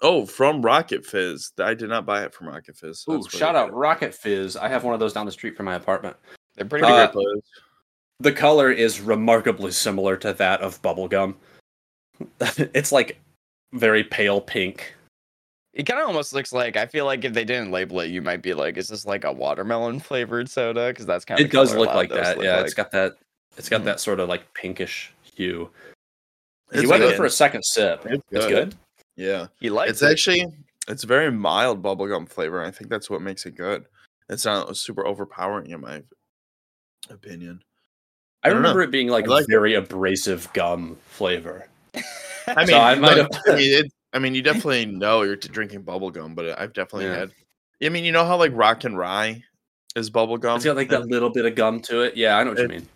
Oh, 0.00 0.24
from 0.26 0.62
Rocket 0.62 1.04
Fizz. 1.04 1.52
I 1.58 1.74
did 1.74 1.88
not 1.88 2.06
buy 2.06 2.22
it 2.24 2.32
from 2.34 2.48
Rocket 2.48 2.76
Fizz. 2.76 3.00
so 3.00 3.12
Ooh, 3.14 3.28
shout 3.28 3.54
out 3.56 3.72
Rocket 3.72 4.14
Fizz. 4.14 4.56
I 4.56 4.68
have 4.68 4.84
one 4.84 4.94
of 4.94 5.00
those 5.00 5.12
down 5.12 5.26
the 5.26 5.32
street 5.32 5.56
from 5.56 5.66
my 5.66 5.74
apartment. 5.74 6.16
They're 6.56 6.66
pretty 6.66 6.86
good. 6.86 6.92
Uh, 6.92 7.06
good. 7.06 7.12
Pretty 7.12 7.24
great 7.26 7.32
place. 7.34 7.44
The 8.20 8.32
color 8.32 8.70
is 8.70 9.00
remarkably 9.00 9.72
similar 9.72 10.16
to 10.18 10.32
that 10.34 10.60
of 10.60 10.80
bubblegum. 10.82 11.34
it's 12.40 12.92
like 12.92 13.18
very 13.72 14.04
pale 14.04 14.40
pink. 14.40 14.94
It 15.72 15.84
kind 15.84 16.00
of 16.00 16.06
almost 16.06 16.32
looks 16.34 16.52
like 16.52 16.76
I 16.76 16.86
feel 16.86 17.06
like 17.06 17.24
if 17.24 17.32
they 17.32 17.44
didn't 17.44 17.70
label 17.70 18.00
it, 18.00 18.10
you 18.10 18.20
might 18.20 18.42
be 18.42 18.52
like, 18.54 18.76
"Is 18.76 18.88
this 18.88 19.06
like 19.06 19.24
a 19.24 19.32
watermelon 19.32 19.98
flavored 20.00 20.48
soda?" 20.50 20.88
Because 20.88 21.06
that's 21.06 21.24
kind 21.24 21.40
of 21.40 21.46
It 21.46 21.50
does 21.52 21.74
look 21.74 21.94
like 21.94 22.10
that. 22.10 22.42
Yeah, 22.42 22.60
it's 22.60 22.74
got 22.74 22.90
that. 22.92 23.14
It's 23.56 23.68
got 23.70 23.80
Mhm. 23.80 23.84
that 23.84 24.00
sort 24.00 24.20
of 24.20 24.28
like 24.28 24.52
pinkish 24.54 25.12
hue. 25.34 25.70
It's 26.70 26.82
you 26.82 26.90
went 26.90 27.02
in 27.02 27.08
good. 27.10 27.16
for 27.16 27.24
a 27.24 27.30
second 27.30 27.62
sip. 27.62 28.04
It's 28.06 28.22
It's 28.30 28.46
good. 28.46 28.74
Yeah. 29.22 29.46
You 29.60 29.70
like 29.70 29.88
it's 29.90 30.02
it. 30.02 30.10
actually 30.10 30.46
it's 30.88 31.04
very 31.04 31.30
mild 31.30 31.82
bubblegum 31.82 32.28
flavor. 32.28 32.62
I 32.62 32.70
think 32.70 32.90
that's 32.90 33.08
what 33.08 33.22
makes 33.22 33.46
it 33.46 33.54
good. 33.56 33.84
It's 34.28 34.44
not 34.44 34.76
super 34.76 35.06
overpowering 35.06 35.70
in 35.70 35.80
my 35.80 36.02
opinion. 37.10 37.62
I, 38.42 38.48
I 38.48 38.52
don't 38.52 38.62
know. 38.62 38.68
remember 38.70 38.82
it 38.82 38.90
being 38.90 39.08
like, 39.08 39.26
like 39.28 39.44
it. 39.44 39.50
very 39.50 39.74
abrasive 39.74 40.52
gum 40.52 40.96
flavor. 41.06 41.68
I 41.94 42.00
mean, 42.56 42.66
So 42.68 42.78
I 42.80 42.94
might 42.96 43.16
have- 43.18 43.28
I 43.46 43.50
mean, 43.56 43.84
it, 43.84 43.92
I 44.12 44.18
mean, 44.18 44.34
you 44.34 44.42
definitely 44.42 44.86
know 44.86 45.22
you're 45.22 45.36
drinking 45.36 45.84
bubblegum, 45.84 46.34
but 46.34 46.58
I've 46.58 46.72
definitely 46.72 47.06
Yeah. 47.06 47.16
had. 47.16 47.30
I 47.84 47.88
mean, 47.88 48.04
you 48.04 48.12
know 48.12 48.24
how 48.24 48.36
like 48.36 48.52
rock 48.54 48.84
and 48.84 48.96
rye 48.98 49.42
is 49.96 50.10
bubblegum. 50.10 50.56
It's 50.56 50.64
got 50.64 50.76
like 50.76 50.88
that 50.90 51.06
little 51.06 51.30
bit 51.30 51.44
of 51.44 51.54
gum 51.54 51.80
to 51.82 52.00
it. 52.02 52.16
Yeah, 52.16 52.36
I 52.38 52.44
know 52.44 52.50
what 52.50 52.58
you 52.60 52.68
mean. 52.68 52.88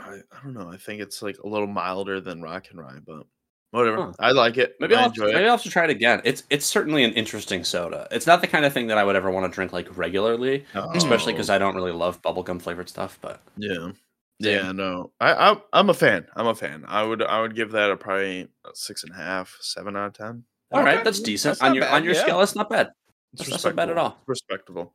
I, 0.00 0.10
I 0.32 0.42
don't 0.42 0.54
know. 0.54 0.68
I 0.70 0.76
think 0.76 1.00
it's 1.00 1.22
like 1.22 1.38
a 1.38 1.48
little 1.48 1.66
milder 1.68 2.20
than 2.20 2.42
rock 2.42 2.66
and 2.70 2.80
rye, 2.80 2.98
but 3.06 3.24
whatever. 3.70 3.96
Huh. 3.96 4.12
I 4.18 4.32
like 4.32 4.56
it. 4.58 4.76
Maybe 4.80 4.94
I 4.94 4.98
I'll 4.98 5.04
have 5.04 5.14
to, 5.14 5.22
enjoy 5.22 5.32
maybe 5.32 5.44
it. 5.44 5.48
I'll 5.48 5.56
have 5.56 5.62
to 5.62 5.70
try 5.70 5.84
it 5.84 5.90
again. 5.90 6.20
It's 6.24 6.42
it's 6.50 6.66
certainly 6.66 7.04
an 7.04 7.12
interesting 7.12 7.64
soda. 7.64 8.08
It's 8.10 8.26
not 8.26 8.40
the 8.40 8.46
kind 8.46 8.64
of 8.64 8.72
thing 8.72 8.86
that 8.88 8.98
I 8.98 9.04
would 9.04 9.16
ever 9.16 9.30
want 9.30 9.50
to 9.50 9.54
drink 9.54 9.72
like 9.72 9.96
regularly, 9.96 10.64
especially 10.94 11.32
because 11.32 11.50
Oh, 11.50 11.54
I 11.54 11.58
don't 11.58 11.74
really 11.74 11.92
love 11.92 12.20
bubblegum 12.22 12.60
flavored 12.60 12.88
stuff. 12.88 13.18
But 13.20 13.40
yeah, 13.56 13.90
yeah, 14.38 14.72
no. 14.72 15.12
I, 15.20 15.52
I 15.52 15.60
I'm 15.72 15.90
a 15.90 15.94
fan. 15.94 16.26
I'm 16.36 16.46
a 16.46 16.54
fan. 16.54 16.84
I 16.86 17.02
would 17.02 17.22
I 17.22 17.40
would 17.40 17.54
give 17.54 17.72
that 17.72 17.90
a 17.90 17.96
probably 17.96 18.48
six 18.74 19.04
and 19.04 19.12
a 19.12 19.16
half, 19.16 19.56
seven 19.60 19.96
out 19.96 20.06
of 20.08 20.12
ten. 20.14 20.44
all 20.72 20.82
right, 20.82 20.94
Okay, 20.96 21.04
that's 21.04 21.20
decent 21.20 21.52
that's 21.58 21.62
on 21.62 21.74
your 21.74 21.84
bad, 21.84 21.94
on 21.94 22.04
your 22.04 22.14
yeah. 22.14 22.22
scale. 22.22 22.38
That's 22.38 22.54
not 22.56 22.68
bad. 22.70 22.90
It's 23.34 23.48
That's 23.50 23.64
not 23.64 23.76
bad 23.76 23.90
at 23.90 23.96
respectable. 23.96 24.02
all. 24.02 24.22
Respectable. 24.26 24.94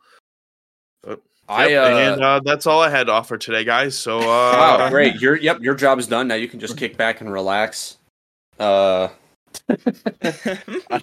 But, 1.03 1.21
I 1.47 1.67
yep, 1.67 1.83
uh, 1.83 1.97
and 1.97 2.23
uh, 2.23 2.39
that's 2.43 2.65
all 2.65 2.81
I 2.81 2.89
had 2.89 3.07
to 3.07 3.11
offer 3.13 3.37
today, 3.37 3.63
guys. 3.63 3.97
So 3.97 4.19
uh, 4.19 4.23
wow, 4.23 4.89
great. 4.91 5.15
Your 5.21 5.35
yep, 5.35 5.59
your 5.61 5.75
job 5.75 5.99
is 5.99 6.07
done. 6.07 6.27
Now 6.27 6.35
you 6.35 6.47
can 6.47 6.59
just 6.59 6.77
kick 6.77 6.97
back 6.97 7.21
and 7.21 7.31
relax. 7.31 7.97
Uh, 8.61 9.09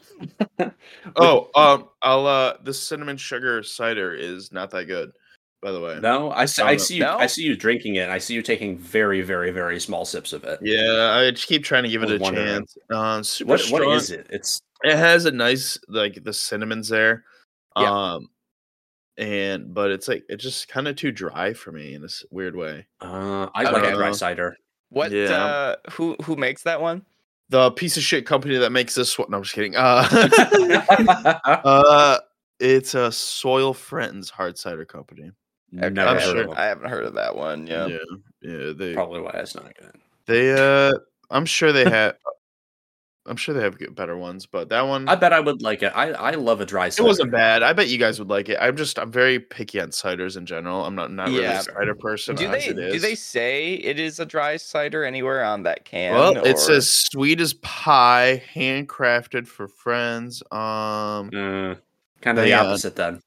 Oh, 1.16 1.50
um, 1.54 1.88
I'll 2.02 2.26
uh, 2.26 2.54
the 2.62 2.72
cinnamon 2.74 3.16
sugar 3.16 3.62
cider 3.62 4.14
is 4.14 4.52
not 4.52 4.70
that 4.70 4.84
good, 4.84 5.10
by 5.62 5.72
the 5.72 5.80
way. 5.80 5.98
no, 6.00 6.30
I 6.30 6.44
see. 6.44 6.62
Oh, 6.62 6.66
I 6.66 6.76
see 6.76 6.96
you. 6.96 7.06
I 7.06 7.26
see 7.26 7.42
you 7.42 7.56
drinking 7.56 7.96
it. 7.96 8.08
I 8.08 8.18
see 8.18 8.34
you 8.34 8.42
taking 8.42 8.76
very, 8.78 9.22
very, 9.22 9.50
very 9.50 9.80
small 9.80 10.04
sips 10.04 10.32
of 10.32 10.44
it. 10.44 10.58
Yeah, 10.62 11.12
I 11.14 11.30
just 11.30 11.46
keep 11.46 11.64
trying 11.64 11.84
to 11.84 11.88
give 11.88 12.02
it 12.02 12.10
a 12.10 12.18
wondering. 12.18 12.46
chance. 12.46 12.76
Uh, 12.90 13.22
super 13.22 13.50
What 13.52 13.60
strong. 13.60 13.86
what 13.86 13.96
is 13.96 14.10
it? 14.10 14.26
It's 14.30 14.60
It 14.84 14.96
has 14.96 15.24
a 15.24 15.30
nice 15.32 15.78
like 15.88 16.22
the 16.22 16.32
cinnamons 16.32 16.88
there. 16.88 17.24
Yeah. 17.76 17.90
Um, 18.14 18.28
and 19.16 19.72
but 19.74 19.90
it's 19.90 20.08
like 20.08 20.24
it's 20.28 20.42
just 20.44 20.68
kind 20.68 20.86
of 20.88 20.96
too 20.96 21.10
dry 21.10 21.52
for 21.54 21.72
me 21.72 21.94
in 21.94 22.02
this 22.02 22.24
weird 22.30 22.54
way. 22.54 22.86
uh, 23.00 23.48
I 23.54 23.64
like 23.70 23.84
a 23.84 23.94
dry 23.94 24.12
cider. 24.12 24.56
what? 24.90 25.10
Yeah. 25.10 25.32
Uh, 25.44 25.76
who 25.92 26.16
who 26.24 26.36
makes 26.36 26.62
that 26.64 26.80
one? 26.80 27.04
The 27.50 27.70
piece 27.70 27.96
of 27.96 28.02
shit 28.02 28.26
company 28.26 28.56
that 28.58 28.70
makes 28.70 28.94
this 28.94 29.18
one. 29.18 29.30
No, 29.30 29.38
I'm 29.38 29.42
just 29.42 29.54
kidding. 29.54 29.74
Uh, 29.74 30.06
uh, 31.44 32.18
it's 32.60 32.94
a 32.94 33.10
Soil 33.10 33.72
Friends 33.72 34.28
hard 34.30 34.58
cider 34.58 34.84
company. 34.84 35.30
Never 35.72 36.00
I 36.00 36.04
I'm 36.04 36.14
heard 36.16 36.22
sure- 36.22 36.30
of 36.30 36.36
haven't, 36.36 36.50
them. 36.50 36.58
I 36.58 36.64
haven't 36.64 36.90
heard 36.90 37.04
of 37.04 37.14
that 37.14 37.36
one. 37.36 37.66
Yeah. 37.66 37.86
yeah, 37.86 37.98
yeah. 38.42 38.72
They 38.76 38.94
Probably 38.94 39.20
why 39.20 39.30
it's 39.34 39.54
not 39.54 39.74
good. 39.78 39.92
they 40.26 40.52
uh, 40.52 40.92
I'm 41.30 41.46
sure 41.46 41.72
they 41.72 41.84
have. 41.84 42.16
I'm 43.28 43.36
sure 43.36 43.54
they 43.54 43.62
have 43.62 43.76
better 43.94 44.16
ones, 44.16 44.46
but 44.46 44.68
that 44.70 44.82
one 44.82 45.08
I 45.08 45.14
bet 45.14 45.32
I 45.32 45.40
would 45.40 45.62
like 45.62 45.82
it. 45.82 45.92
I, 45.94 46.10
I 46.12 46.30
love 46.32 46.60
a 46.60 46.66
dry 46.66 46.88
cider. 46.88 47.04
it 47.04 47.08
wasn't 47.08 47.30
bad. 47.32 47.62
I 47.62 47.72
bet 47.72 47.88
you 47.88 47.98
guys 47.98 48.18
would 48.18 48.28
like 48.28 48.48
it. 48.48 48.58
I'm 48.60 48.76
just 48.76 48.98
I'm 48.98 49.12
very 49.12 49.38
picky 49.38 49.80
on 49.80 49.90
ciders 49.90 50.36
in 50.36 50.46
general. 50.46 50.84
I'm 50.84 50.94
not 50.94 51.12
not 51.12 51.28
really 51.28 51.44
a 51.44 51.62
cider 51.62 51.94
person. 51.94 52.36
Do 52.36 52.48
they 52.48 52.66
it 52.66 52.78
is. 52.78 52.92
do 52.94 52.98
they 52.98 53.14
say 53.14 53.74
it 53.74 53.98
is 53.98 54.18
a 54.18 54.26
dry 54.26 54.56
cider 54.56 55.04
anywhere 55.04 55.44
on 55.44 55.64
that 55.64 55.84
can? 55.84 56.14
Well, 56.14 56.44
it 56.46 56.58
says 56.58 56.88
sweet 56.88 57.40
as 57.40 57.54
pie, 57.54 58.42
handcrafted 58.54 59.46
for 59.46 59.68
friends. 59.68 60.42
Um, 60.50 61.30
Uh, 61.34 61.74
kind 62.20 62.38
of 62.38 62.44
the 62.44 62.52
uh, 62.54 62.64
opposite 62.64 62.96
then. 62.96 63.20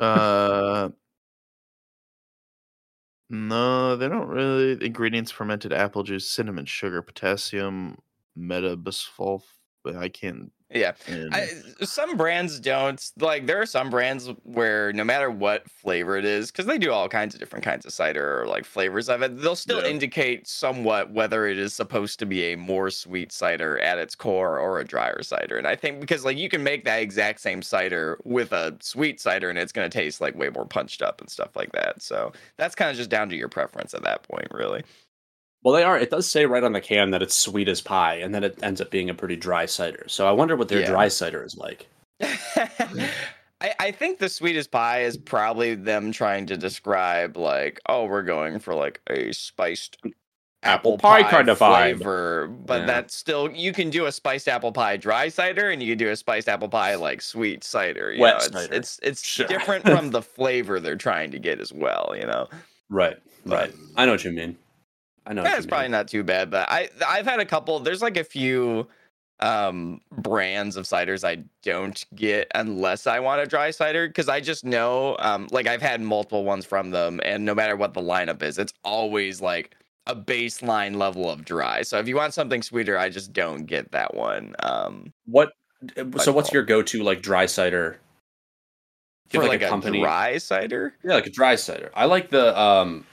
uh, 0.00 0.88
no, 3.30 3.96
they 3.96 4.08
don't 4.08 4.28
really. 4.28 4.84
Ingredients: 4.84 5.30
fermented 5.30 5.72
apple 5.72 6.02
juice, 6.02 6.28
cinnamon, 6.28 6.66
sugar, 6.66 7.00
potassium, 7.02 7.98
metabisulfite. 8.38 9.42
But 9.84 9.96
I 9.96 10.08
can't. 10.10 10.52
yeah. 10.70 10.92
and- 11.08 11.34
I, 11.34 11.48
some 11.82 12.16
brands 12.16 12.60
don't 12.60 13.04
like. 13.18 13.48
There 13.48 13.60
are 13.60 13.66
some 13.66 13.90
brands 13.90 14.30
where 14.44 14.92
no 14.92 15.02
matter 15.02 15.28
what 15.28 15.68
flavor 15.68 16.16
it 16.16 16.24
is, 16.24 16.52
because 16.52 16.66
they 16.66 16.78
do 16.78 16.92
all 16.92 17.08
kinds 17.08 17.34
of 17.34 17.40
different 17.40 17.64
kinds 17.64 17.84
of 17.84 17.92
cider 17.92 18.40
or 18.40 18.46
like 18.46 18.64
flavors 18.64 19.08
of 19.08 19.22
it, 19.22 19.36
they'll 19.38 19.56
still 19.56 19.82
Yeah. 19.82 19.88
indicate 19.90 20.46
somewhat 20.46 21.10
whether 21.10 21.48
it 21.48 21.58
is 21.58 21.74
supposed 21.74 22.20
to 22.20 22.26
be 22.26 22.52
a 22.52 22.56
more 22.56 22.90
sweet 22.90 23.32
cider 23.32 23.76
at 23.80 23.98
its 23.98 24.14
core 24.14 24.56
or 24.60 24.78
a 24.78 24.84
drier 24.84 25.24
cider. 25.24 25.58
And 25.58 25.66
I 25.66 25.74
think 25.74 25.98
because 25.98 26.24
like 26.24 26.36
you 26.38 26.48
can 26.48 26.62
make 26.62 26.84
that 26.84 27.02
exact 27.02 27.40
same 27.40 27.60
cider 27.60 28.20
with 28.22 28.52
a 28.52 28.76
sweet 28.80 29.20
cider 29.20 29.50
and 29.50 29.58
it's 29.58 29.72
going 29.72 29.90
to 29.90 29.98
taste 29.98 30.20
like 30.20 30.36
way 30.36 30.48
more 30.48 30.64
punched 30.64 31.02
up 31.02 31.20
and 31.20 31.28
stuff 31.28 31.56
like 31.56 31.72
that. 31.72 32.00
So 32.00 32.30
that's 32.56 32.76
kind 32.76 32.88
of 32.88 32.96
just 32.96 33.10
down 33.10 33.28
to 33.30 33.36
your 33.36 33.48
preference 33.48 33.94
at 33.94 34.04
that 34.04 34.22
point, 34.22 34.46
really. 34.52 34.84
Well, 35.62 35.74
they 35.74 35.84
are. 35.84 35.98
It 35.98 36.10
does 36.10 36.28
say 36.28 36.44
right 36.46 36.64
on 36.64 36.72
the 36.72 36.80
can 36.80 37.10
that 37.12 37.22
it's 37.22 37.34
sweet 37.34 37.68
as 37.68 37.80
pie, 37.80 38.14
and 38.16 38.34
then 38.34 38.42
it 38.44 38.58
ends 38.62 38.80
up 38.80 38.90
being 38.90 39.08
a 39.10 39.14
pretty 39.14 39.36
dry 39.36 39.66
cider. 39.66 40.04
So 40.08 40.26
I 40.26 40.32
wonder 40.32 40.56
what 40.56 40.68
their 40.68 40.80
Yeah. 40.80 40.86
dry 40.86 41.08
cider 41.08 41.44
is 41.44 41.56
like. 41.56 41.86
I, 43.60 43.74
I 43.78 43.90
think 43.92 44.18
the 44.18 44.28
sweetest 44.28 44.70
pie 44.70 45.02
is 45.02 45.16
probably 45.16 45.74
them 45.74 46.10
trying 46.12 46.46
to 46.46 46.56
describe 46.56 47.36
like, 47.36 47.80
oh, 47.88 48.06
we're 48.06 48.22
going 48.22 48.58
for 48.58 48.74
like 48.74 49.00
a 49.08 49.32
spiced 49.32 49.98
Apple 50.64 50.98
pie 50.98 51.22
kind 51.24 51.48
of 51.48 51.58
vibe. 51.58 51.96
flavor, 51.98 52.46
but 52.48 52.80
Yeah. 52.80 52.86
that's 52.86 53.14
still 53.16 53.50
you 53.50 53.72
can 53.72 53.90
do 53.90 54.06
a 54.06 54.12
spiced 54.12 54.48
apple 54.48 54.70
pie 54.72 54.96
dry 54.96 55.28
cider, 55.28 55.70
and 55.70 55.82
you 55.82 55.92
can 55.92 55.98
do 55.98 56.10
a 56.10 56.16
spiced 56.16 56.48
apple 56.48 56.68
pie 56.68 56.94
like 56.96 57.20
sweet 57.20 57.64
cider. 57.64 58.12
You 58.12 58.20
Wet 58.22 58.32
know, 58.34 58.36
it's, 58.38 58.52
cider. 58.52 58.74
it's 58.74 59.00
it's 59.02 59.24
Sure. 59.24 59.46
different 59.46 59.84
from 59.88 60.10
the 60.10 60.22
flavor 60.22 60.78
they're 60.80 60.96
trying 60.96 61.30
to 61.32 61.38
get 61.40 61.60
as 61.60 61.72
well. 61.72 62.14
You 62.18 62.26
know. 62.26 62.48
Right. 62.90 63.16
But- 63.44 63.70
Right. 63.70 63.74
I 63.96 64.06
know 64.06 64.12
what 64.12 64.24
you 64.24 64.30
mean. 64.32 64.56
I 65.26 65.32
know. 65.32 65.42
what 65.42 65.50
Yeah, 65.50 65.56
it's 65.56 65.66
probably 65.66 65.84
mean. 65.84 65.92
not 65.92 66.08
too 66.08 66.22
bad, 66.24 66.50
but 66.50 66.68
I 66.70 66.88
I've 67.06 67.26
had 67.26 67.40
a 67.40 67.44
couple. 67.44 67.78
There's 67.80 68.02
like 68.02 68.16
a 68.16 68.24
few 68.24 68.88
um 69.40 70.00
brands 70.12 70.76
of 70.76 70.84
ciders 70.84 71.24
I 71.26 71.42
don't 71.62 72.04
get 72.14 72.48
unless 72.54 73.08
I 73.08 73.18
want 73.18 73.40
a 73.40 73.46
dry 73.46 73.72
cider 73.72 74.06
because 74.06 74.28
I 74.28 74.40
just 74.40 74.64
know 74.64 75.16
um 75.18 75.48
like 75.50 75.66
I've 75.66 75.82
had 75.82 76.00
multiple 76.00 76.44
ones 76.44 76.64
from 76.64 76.90
them 76.90 77.20
and 77.24 77.44
no 77.44 77.54
matter 77.54 77.74
what 77.76 77.94
the 77.94 78.00
lineup 78.02 78.42
is, 78.42 78.58
it's 78.58 78.72
always 78.84 79.40
like 79.40 79.74
a 80.06 80.14
baseline 80.14 80.96
level 80.96 81.30
of 81.30 81.44
dry. 81.44 81.82
So 81.82 81.98
if 81.98 82.08
you 82.08 82.16
want 82.16 82.34
something 82.34 82.62
sweeter, 82.62 82.98
I 82.98 83.08
just 83.08 83.32
don't 83.32 83.66
get 83.66 83.90
that 83.92 84.14
one. 84.14 84.54
Um 84.62 85.12
What? 85.26 85.52
So 86.18 86.32
what's 86.32 86.52
your 86.52 86.62
go-to 86.62 87.02
like 87.02 87.22
dry 87.22 87.46
cider? 87.46 87.98
For 89.30 89.40
have, 89.40 89.48
like, 89.48 89.62
a, 89.62 89.68
company. 89.68 90.00
dry 90.00 90.36
cider. 90.38 90.94
Yeah, 91.02 91.14
like 91.14 91.26
a 91.26 91.30
dry 91.30 91.54
cider. 91.56 91.90
I 91.94 92.04
like 92.04 92.28
the 92.28 92.58
um, 92.58 93.06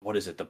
what 0.00 0.16
is 0.16 0.26
it? 0.26 0.38
The 0.38 0.46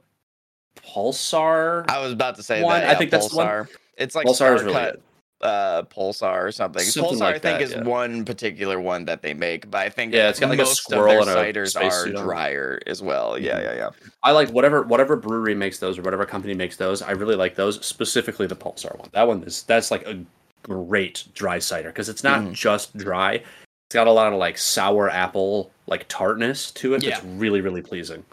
Pulsar. 0.87 1.89
I 1.89 1.99
was 1.99 2.11
about 2.13 2.35
to 2.35 2.43
say 2.43 2.61
One, 2.63 2.79
that. 2.79 2.87
I 2.87 2.91
yeah, 2.93 2.97
think 2.97 3.11
that's 3.11 3.29
the 3.29 3.35
one- 3.37 3.47
Pulsar. 3.47 3.67
It's 3.97 4.15
like 4.15 4.27
Pulsar 4.27 4.55
is 4.55 4.61
really 4.63 4.73
Cut, 4.75 5.01
uh 5.41 5.83
Pulsar 5.83 6.43
or 6.45 6.51
something. 6.51 6.81
Something 6.83 7.17
Pulsar 7.17 7.19
like 7.21 7.35
I 7.35 7.39
think 7.39 7.59
that, 7.59 7.61
is 7.61 7.71
yeah. 7.73 7.83
one 7.83 8.25
particular 8.25 8.79
one 8.79 9.05
that 9.05 9.21
they 9.21 9.33
make, 9.33 9.69
but 9.69 9.81
I 9.81 9.89
think 9.89 10.13
Yeah, 10.13 10.29
it's 10.29 10.39
got 10.39 10.49
like 10.49 10.59
a 10.59 10.65
squirrel 10.65 11.21
and 11.21 11.29
a 11.29 11.35
ciders 11.35 11.75
are 11.79 12.03
on 12.03 12.09
it. 12.09 12.15
drier 12.23 12.79
as 12.87 13.01
well. 13.03 13.37
Yeah, 13.37 13.59
Mhm. 13.59 13.63
yeah, 13.63 13.75
yeah. 13.75 13.89
I 14.23 14.31
like 14.31 14.49
whatever 14.49 14.83
whatever 14.83 15.15
brewery 15.15 15.53
makes 15.55 15.77
those 15.79 15.97
or 15.99 16.01
whatever 16.03 16.25
company 16.25 16.53
makes 16.53 16.77
those. 16.77 17.01
I 17.01 17.11
really 17.11 17.35
like 17.35 17.55
those 17.55 17.83
specifically 17.85 18.47
the 18.47 18.55
Pulsar 18.55 18.97
one. 18.97 19.09
That 19.13 19.27
one 19.27 19.43
is 19.43 19.63
that's 19.63 19.91
like 19.91 20.07
a 20.07 20.19
great 20.63 21.25
dry 21.33 21.59
cider 21.59 21.89
because 21.89 22.09
it's 22.09 22.23
not 22.23 22.41
Mhm. 22.41 22.53
just 22.53 22.95
dry. 22.97 23.33
It's 23.33 23.93
got 23.93 24.07
a 24.07 24.11
lot 24.11 24.33
of 24.33 24.39
like 24.39 24.57
sour 24.57 25.09
apple 25.09 25.71
like 25.87 26.07
tartness 26.07 26.71
to 26.71 26.95
it. 26.95 27.03
That's 27.03 27.23
Yeah. 27.23 27.29
really 27.35 27.61
really 27.61 27.81
pleasing. 27.81 28.25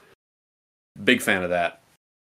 Big 1.05 1.21
fan 1.23 1.43
of 1.43 1.51
that. 1.51 1.81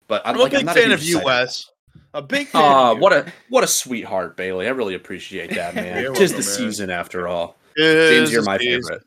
But 0.09 0.23
I'm 0.25 0.37
like, 0.37 0.53
a 0.53 0.57
big 0.57 0.67
not 0.67 0.75
fan 0.77 0.89
huge 0.91 0.95
of 1.01 1.05
you, 1.05 1.15
cider- 1.15 1.27
Wes. 1.27 1.71
A 2.15 2.23
big 2.23 2.49
fan. 2.49 2.63
Aw, 2.63 2.95
what 2.95 3.13
a 3.13 3.33
what 3.49 3.65
a 3.65 3.67
sweetheart, 3.67 4.37
Bailey. 4.37 4.67
I 4.67 4.71
really 4.71 4.95
appreciate 4.95 5.51
that, 5.55 5.75
man. 5.75 6.03
You're 6.03 6.15
Tis 6.15 6.31
the 6.33 6.37
man. 6.39 6.43
season 6.43 6.91
after 6.91 7.27
all. 7.29 7.57
It 7.77 8.11
James, 8.19 8.33
you're 8.33 8.43
my 8.43 8.57
a 8.57 8.59
tease. 8.59 8.87
favorite. 8.87 9.03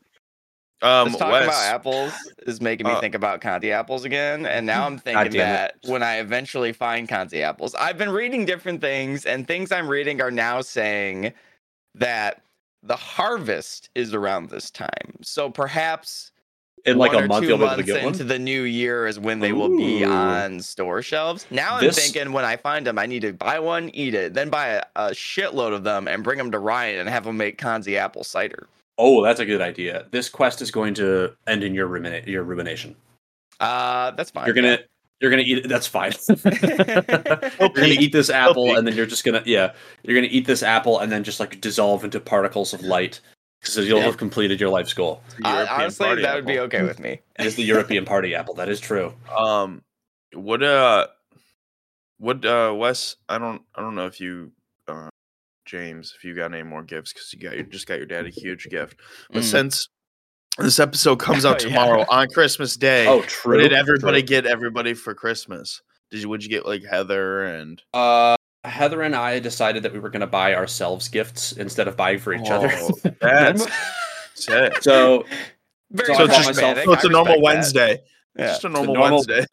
Um, 0.82 1.08
Just 1.08 1.18
talking 1.20 1.32
Wes, 1.32 1.44
about 1.44 1.74
apples 1.74 2.12
is 2.46 2.60
making 2.60 2.86
me 2.86 2.92
Uh, 2.92 3.00
think 3.00 3.14
about 3.14 3.40
Kanzi 3.40 3.70
apples 3.70 4.04
again, 4.04 4.44
and 4.44 4.66
now 4.66 4.84
I'm 4.84 4.98
thinking 5.06 5.38
that 5.38 5.76
it. 5.82 5.90
when 5.90 6.02
I 6.02 6.16
eventually 6.16 6.72
find 6.72 7.08
Kanzi 7.08 7.40
apples, 7.40 7.74
I've 7.76 7.96
been 7.96 8.10
reading 8.10 8.44
different 8.44 8.80
things, 8.82 9.24
and 9.24 9.46
things 9.48 9.72
I'm 9.72 9.88
reading 9.88 10.20
are 10.20 10.30
now 10.30 10.60
saying 10.60 11.32
that 11.94 12.42
the 12.82 12.96
harvest 12.96 13.88
is 13.94 14.12
around 14.14 14.50
this 14.50 14.70
time. 14.70 15.16
So 15.22 15.48
perhaps 15.48 16.30
in 16.86 16.98
like 16.98 17.12
a 17.12 17.26
month 17.26 17.42
two 17.42 17.48
you'll 17.48 17.58
be 17.58 17.64
able 17.64 17.70
to 17.72 17.76
months 17.78 17.86
get 17.92 18.04
one. 18.04 18.12
into 18.12 18.24
the 18.24 18.38
new 18.38 18.62
year 18.62 19.06
is 19.06 19.18
when 19.18 19.40
they 19.40 19.52
will 19.52 19.76
be 19.76 20.04
on 20.04 20.60
store 20.60 21.02
shelves. 21.02 21.46
Now 21.50 21.76
I'm 21.76 21.84
This- 21.84 21.98
thinking 21.98 22.32
when 22.32 22.44
I 22.44 22.56
find 22.56 22.86
them, 22.86 22.98
I 22.98 23.06
need 23.06 23.22
to 23.22 23.32
buy 23.32 23.58
one, 23.58 23.90
eat 23.90 24.14
it, 24.14 24.34
then 24.34 24.48
buy 24.50 24.68
a, 24.68 24.82
a 24.96 25.10
shitload 25.10 25.72
of 25.74 25.84
them 25.84 26.08
and 26.08 26.22
bring 26.22 26.38
them 26.38 26.50
to 26.52 26.58
Ryan 26.58 27.00
and 27.00 27.08
have 27.08 27.26
him 27.26 27.36
make 27.36 27.58
Kanzi 27.58 27.96
apple 27.96 28.24
cider. 28.24 28.68
Oh, 28.98 29.22
that's 29.22 29.40
a 29.40 29.44
good 29.44 29.60
idea. 29.60 30.06
This 30.10 30.28
quest 30.28 30.62
is 30.62 30.70
going 30.70 30.94
to 30.94 31.32
end 31.46 31.62
in 31.62 31.74
your 31.74 31.88
rumina- 31.88 32.26
your 32.26 32.44
rumination. 32.44 32.96
Uh, 33.60 34.10
that's 34.12 34.30
fine. 34.30 34.46
You're 34.46 34.54
gonna 34.54 34.78
you're 35.20 35.30
gonna 35.30 35.42
eat 35.44 35.58
it. 35.58 35.68
That's 35.68 35.86
fine. 35.86 36.12
you're 36.28 37.68
gonna 37.70 37.86
eat 37.88 38.12
this 38.12 38.30
apple, 38.30 38.76
and 38.76 38.86
then 38.86 38.94
you're 38.94 39.06
just 39.06 39.24
gonna 39.24 39.42
yeah, 39.46 39.72
you're 40.02 40.14
gonna 40.14 40.30
eat 40.30 40.46
this 40.46 40.62
apple, 40.62 40.98
and 41.00 41.10
then 41.10 41.24
just 41.24 41.40
like 41.40 41.60
dissolve 41.60 42.04
into 42.04 42.20
particles 42.20 42.72
of 42.74 42.82
light, 42.82 43.20
because 43.60 43.76
you'll 43.88 44.00
have 44.00 44.16
completed 44.16 44.60
your 44.60 44.70
life's 44.70 44.92
goal. 44.94 45.22
I- 45.44 45.66
honestly, 45.66 46.06
party 46.06 46.22
that 46.22 46.34
would 46.36 46.46
be 46.46 46.58
okay 46.60 46.82
with 46.82 47.00
me. 47.00 47.20
It 47.38 47.46
is 47.46 47.56
the 47.56 47.62
European 47.64 48.04
party 48.04 48.34
apple. 48.34 48.54
That 48.54 48.68
is 48.68 48.80
true. 48.80 49.14
Um, 49.36 49.82
what 50.32 50.62
uh, 50.62 51.06
what 52.18 52.44
uh, 52.44 52.72
Wes? 52.76 53.16
I 53.28 53.38
don't, 53.38 53.62
I 53.74 53.82
don't 53.82 53.94
know 53.94 54.06
if 54.06 54.20
you, 54.20 54.52
uh, 54.88 55.08
James, 55.66 56.14
if 56.16 56.24
you 56.24 56.34
got 56.34 56.52
any 56.54 56.62
more 56.62 56.82
gifts 56.82 57.12
because 57.12 57.32
you 57.32 57.38
got 57.40 57.56
you 57.56 57.62
just 57.64 57.86
got 57.86 57.98
your 57.98 58.06
dad 58.06 58.26
a 58.26 58.30
huge 58.30 58.68
gift. 58.68 59.00
But 59.30 59.42
Mm. 59.42 59.50
since 59.50 59.88
this 60.58 60.78
episode 60.78 61.16
comes 61.16 61.44
out 61.44 61.62
Oh, 61.62 61.68
yeah. 61.68 61.74
tomorrow 61.74 62.04
on 62.08 62.28
Christmas 62.28 62.76
Day, 62.76 63.06
Oh, 63.06 63.18
what 63.18 63.28
true. 63.28 63.58
did 63.60 63.72
everybody 63.72 64.22
true. 64.22 64.28
get? 64.28 64.46
Everybody 64.46 64.94
for 64.94 65.14
Christmas? 65.14 65.82
Did 66.10 66.22
you? 66.22 66.28
Would 66.28 66.44
you 66.44 66.48
get 66.50 66.64
like 66.66 66.84
Heather 66.84 67.44
and? 67.44 67.82
Uh, 67.92 68.35
Heather 68.66 69.02
and 69.02 69.14
I 69.14 69.38
decided 69.38 69.82
that 69.84 69.92
we 69.92 69.98
were 69.98 70.10
gonna 70.10 70.26
buy 70.26 70.54
ourselves 70.54 71.08
gifts 71.08 71.52
instead 71.52 71.88
of 71.88 71.96
buying 71.96 72.18
for 72.18 72.32
each 72.34 72.50
other. 72.50 72.70
Oh, 72.74 72.90
That's 73.20 73.66
sick. 74.34 74.82
so 74.82 75.24
Very 75.90 76.14
So 76.14 76.24
it's 76.24 76.36
just- 76.36 76.44
pragmatic. 76.52 76.84
So 76.84 76.92
it's 76.92 77.04
I 77.04 77.08
a 77.08 77.10
normal. 77.12 77.40
Wednesday. 77.40 78.02
Yeah. 78.38 78.48
Just 78.48 78.64
a 78.64 78.66
a 78.66 78.70
normal, 78.70 78.94
normal 78.94 79.24
Wednesday. 79.26 79.46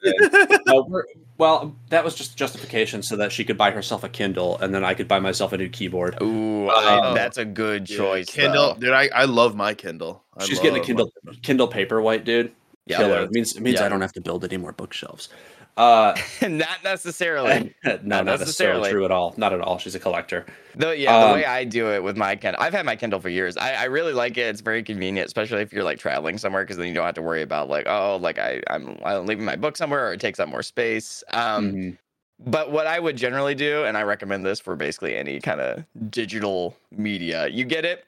No, 0.68 0.84
we're, 0.90 1.06
well, 1.38 1.74
that 1.90 2.04
was 2.04 2.16
just 2.16 2.36
justification 2.36 3.02
so 3.02 3.16
that 3.16 3.32
she 3.32 3.46
could 3.46 3.58
buy 3.58 3.72
herself 3.72 4.04
a 4.04 4.10
Kindle 4.10 4.58
and 4.58 4.76
then 4.76 4.84
I 4.84 4.94
could 4.94 5.08
buy 5.08 5.20
myself 5.20 5.54
a 5.54 5.58
new 5.58 5.70
keyboard. 5.70 6.22
Ooh, 6.22 6.68
I- 6.68 7.00
Oh. 7.12 7.14
that's 7.14 7.38
a 7.38 7.46
good 7.46 7.90
Yeah, 7.90 7.98
choice. 7.98 8.30
Kindle, 8.30 8.74
though. 8.74 8.80
dude. 8.82 8.92
I, 8.92 9.08
I 9.16 9.24
love 9.26 9.56
my 9.56 9.74
Kindle. 9.74 10.22
I 10.36 10.44
She's 10.46 10.60
getting 10.60 10.82
a 10.82 10.86
Kindle 10.86 11.10
my- 11.24 11.34
Kindle 11.44 11.70
Paperwhite, 11.70 12.26
dude. 12.26 12.52
Yeah. 12.86 12.98
Killer. 12.98 13.22
It 13.22 13.32
means 13.32 13.56
it 13.56 13.62
means 13.62 13.80
Yeah. 13.80 13.86
I 13.86 13.90
don't 13.90 14.02
have 14.02 14.12
to 14.14 14.22
build 14.22 14.44
any 14.44 14.58
more 14.58 14.74
bookshelves. 14.74 15.30
Uh, 15.76 16.16
not 16.48 16.84
necessarily. 16.84 17.74
no, 17.84 18.00
not 18.04 18.26
necessarily 18.26 18.38
necessarily. 18.38 18.92
true 18.92 19.06
at 19.06 19.12
all. 19.12 19.34
Not 19.38 19.54
at 19.54 19.62
all. 19.62 19.78
She's 19.80 19.96
a 19.96 20.00
collector. 20.00 20.46
Though, 20.76 20.92
yeah, 20.92 21.16
Um, 21.18 21.30
the 21.30 21.34
way 21.36 21.46
I 21.46 21.64
do 21.64 21.92
it 21.92 22.04
with 22.04 22.16
my 22.18 22.36
Kindle, 22.36 22.62
I've 22.62 22.74
had 22.74 22.86
my 22.86 22.96
Kindle 22.96 23.20
for 23.20 23.30
years. 23.30 23.58
I, 23.58 23.74
I 23.74 23.84
really 23.86 24.14
like 24.14 24.38
it. 24.38 24.42
It's 24.48 24.62
very 24.62 24.84
convenient, 24.84 25.26
especially 25.28 25.62
if 25.62 25.74
you're 25.74 25.84
like 25.84 26.00
traveling 26.00 26.38
somewhere, 26.38 26.64
because 26.64 26.78
then 26.78 26.88
you 26.88 26.94
don't 26.94 27.06
have 27.06 27.16
to 27.16 27.22
worry 27.22 27.42
about 27.42 27.70
like, 27.70 27.88
oh, 27.88 28.18
like 28.18 28.38
I, 28.38 28.62
I'm, 28.70 28.98
I'm 29.04 29.26
leaving 29.26 29.46
my 29.46 29.56
book 29.56 29.76
somewhere 29.78 30.10
or 30.10 30.14
it 30.14 30.20
takes 30.20 30.40
up 30.40 30.48
more 30.50 30.64
space. 30.64 31.24
Um, 31.32 31.72
Mhm. 31.74 31.98
But 32.46 32.72
what 32.72 32.88
I 32.88 33.00
would 33.00 33.16
generally 33.16 33.56
do, 33.56 33.86
and 33.86 33.96
I 33.98 34.02
recommend 34.04 34.46
this 34.46 34.60
for 34.60 34.76
basically 34.76 35.16
any 35.16 35.40
kind 35.40 35.62
of 35.62 35.86
digital 36.10 36.76
media, 36.92 37.48
you 37.48 37.64
get 37.64 37.86
it 37.86 38.06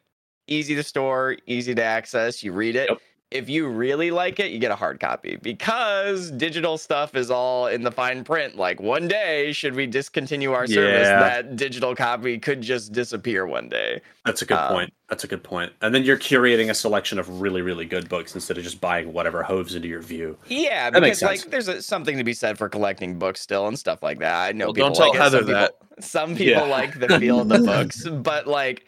easy 0.47 0.75
to 0.75 0.83
store, 0.83 1.37
easy 1.47 1.73
to 1.75 1.83
access. 1.83 2.43
You 2.43 2.51
read 2.51 2.75
it. 2.75 2.89
Yep. 2.89 2.99
If 3.35 3.49
you 3.49 3.67
really 3.67 4.11
like 4.11 4.39
it, 4.39 4.51
you 4.51 4.59
get 4.59 4.71
a 4.71 4.75
hard 4.75 4.99
copy 4.99 5.35
because 5.41 6.31
digital 6.31 6.77
stuff 6.77 7.15
is 7.15 7.29
all 7.29 7.67
in 7.67 7.83
the 7.83 7.91
fine 7.91 8.23
print. 8.23 8.55
Like 8.55 8.79
one 8.79 9.07
day, 9.07 9.51
should 9.51 9.75
we 9.75 9.87
discontinue 9.87 10.51
our 10.53 10.65
service, 10.67 11.07
Yeah. 11.07 11.19
that 11.19 11.55
digital 11.55 11.95
copy 11.95 12.37
could 12.39 12.61
just 12.61 12.93
disappear 12.93 13.45
one 13.45 13.69
day. 13.69 14.01
That's 14.25 14.41
a 14.41 14.45
good 14.45 14.57
Um, 14.57 14.73
point. 14.73 14.93
That's 15.09 15.23
a 15.23 15.27
good 15.27 15.43
point. 15.43 15.71
And 15.81 15.93
then 15.93 16.03
you're 16.03 16.17
curating 16.17 16.69
a 16.69 16.73
selection 16.73 17.19
of 17.19 17.41
really, 17.41 17.61
really 17.61 17.85
good 17.85 18.09
books 18.09 18.33
instead 18.33 18.57
of 18.57 18.63
just 18.63 18.81
buying 18.81 19.13
whatever 19.13 19.43
hoves 19.43 19.75
into 19.75 19.87
your 19.87 20.01
view. 20.01 20.37
Yeah, 20.47 20.89
That 20.89 21.01
because 21.01 21.21
like 21.21 21.41
there's 21.51 21.67
a, 21.67 21.81
something 21.81 22.17
to 22.17 22.23
be 22.23 22.33
said 22.33 22.57
for 22.57 22.69
collecting 22.69 23.19
books 23.19 23.41
still 23.41 23.67
and 23.67 23.77
stuff 23.77 24.01
like 24.01 24.19
that. 24.19 24.35
I 24.49 24.51
know 24.53 24.67
Well, 24.67 24.73
people 24.73 24.89
don't 24.89 24.95
tell 24.97 25.09
like 25.09 25.19
Heather 25.19 25.37
some 25.39 25.45
people- 25.47 25.61
that. 25.61 25.75
Some 26.03 26.29
people 26.35 26.67
Yeah. 26.67 26.73
like 26.73 26.99
the 26.99 27.19
feel 27.19 27.39
of 27.41 27.49
the 27.49 27.59
books, 27.73 28.07
but 28.07 28.47
like 28.47 28.85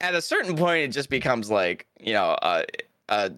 at 0.00 0.14
a 0.14 0.22
certain 0.22 0.56
point, 0.56 0.82
it 0.84 0.88
just 0.92 1.10
becomes 1.10 1.50
like 1.50 1.86
you 2.00 2.12
know 2.14 2.36
a 2.42 2.64
a 3.10 3.30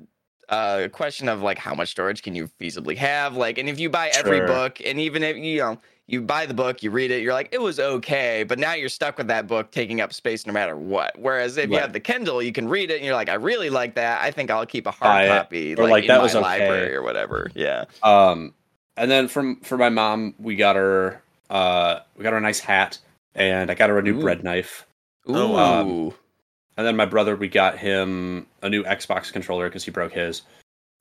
a 0.49 0.89
question 0.93 1.29
of 1.29 1.43
like 1.43 1.59
how 1.59 1.75
much 1.75 1.91
storage 1.91 2.23
can 2.23 2.35
you 2.35 2.49
feasibly 2.61 2.97
have? 2.97 3.37
Like, 3.37 3.59
and 3.59 3.69
if 3.69 3.79
you 3.81 3.89
buy 3.89 4.09
every 4.09 4.39
Sure. 4.39 4.47
book, 4.47 4.81
and 4.85 4.99
even 5.01 5.23
if 5.23 5.37
you 5.37 5.59
know 5.59 5.79
you 6.07 6.21
buy 6.21 6.47
the 6.47 6.55
book, 6.55 6.83
you 6.83 6.91
read 6.91 7.11
it, 7.11 7.23
you're 7.23 7.33
like 7.33 7.49
it 7.53 7.61
was 7.61 7.79
okay, 7.81 8.45
but 8.45 8.59
now 8.59 8.75
you're 8.75 8.89
stuck 8.89 9.19
with 9.19 9.29
that 9.29 9.47
book 9.47 9.71
taking 9.71 10.01
up 10.01 10.13
space 10.13 10.47
no 10.47 10.53
matter 10.53 10.77
what. 10.77 11.19
Whereas 11.19 11.57
if 11.57 11.71
you 11.71 11.79
have 11.79 11.93
the 11.93 12.01
Kindle, 12.01 12.43
you 12.43 12.53
can 12.53 12.69
read 12.69 12.91
it, 12.91 12.97
and 12.97 13.05
you're 13.05 13.15
like, 13.15 13.29
I 13.29 13.35
really 13.35 13.71
like 13.71 13.95
that. 13.95 14.21
I 14.21 14.31
think 14.31 14.51
I'll 14.51 14.67
keep 14.67 14.87
a 14.87 14.91
hard 14.91 15.25
it. 15.25 15.29
copy, 15.29 15.75
like, 15.75 15.91
like, 15.91 16.05
in 16.05 16.09
my 16.17 16.19
was 16.19 16.35
okay. 16.35 16.43
library 16.43 16.95
or 16.95 17.03
whatever. 17.03 17.51
Yeah. 17.55 17.85
Um, 18.03 18.55
and 18.97 19.11
then 19.11 19.29
from 19.29 19.61
for 19.61 19.79
my 19.79 19.89
mom, 19.89 20.35
we 20.39 20.57
got 20.57 20.77
her 20.77 21.23
uh 21.51 22.01
we 22.17 22.23
got 22.25 22.33
her 22.33 22.39
a 22.39 22.43
nice 22.43 22.61
hat, 22.61 22.99
and 23.35 23.71
I 23.71 23.75
got 23.75 23.89
her 23.91 23.99
a 23.99 24.03
new 24.03 24.19
Ooh. 24.19 24.21
bread 24.21 24.45
knife. 24.45 24.87
Ooh. 25.29 25.37
Oh, 25.37 25.49
wow. 25.53 26.15
And 26.77 26.87
then 26.87 26.97
my 26.97 27.05
brother, 27.05 27.37
we 27.37 27.49
got 27.49 27.79
him 27.79 28.47
a 28.63 28.69
new 28.69 28.83
Xbox 28.85 29.33
controller 29.33 29.69
because 29.69 29.85
he 29.85 29.91
broke 29.91 30.13
his. 30.13 30.43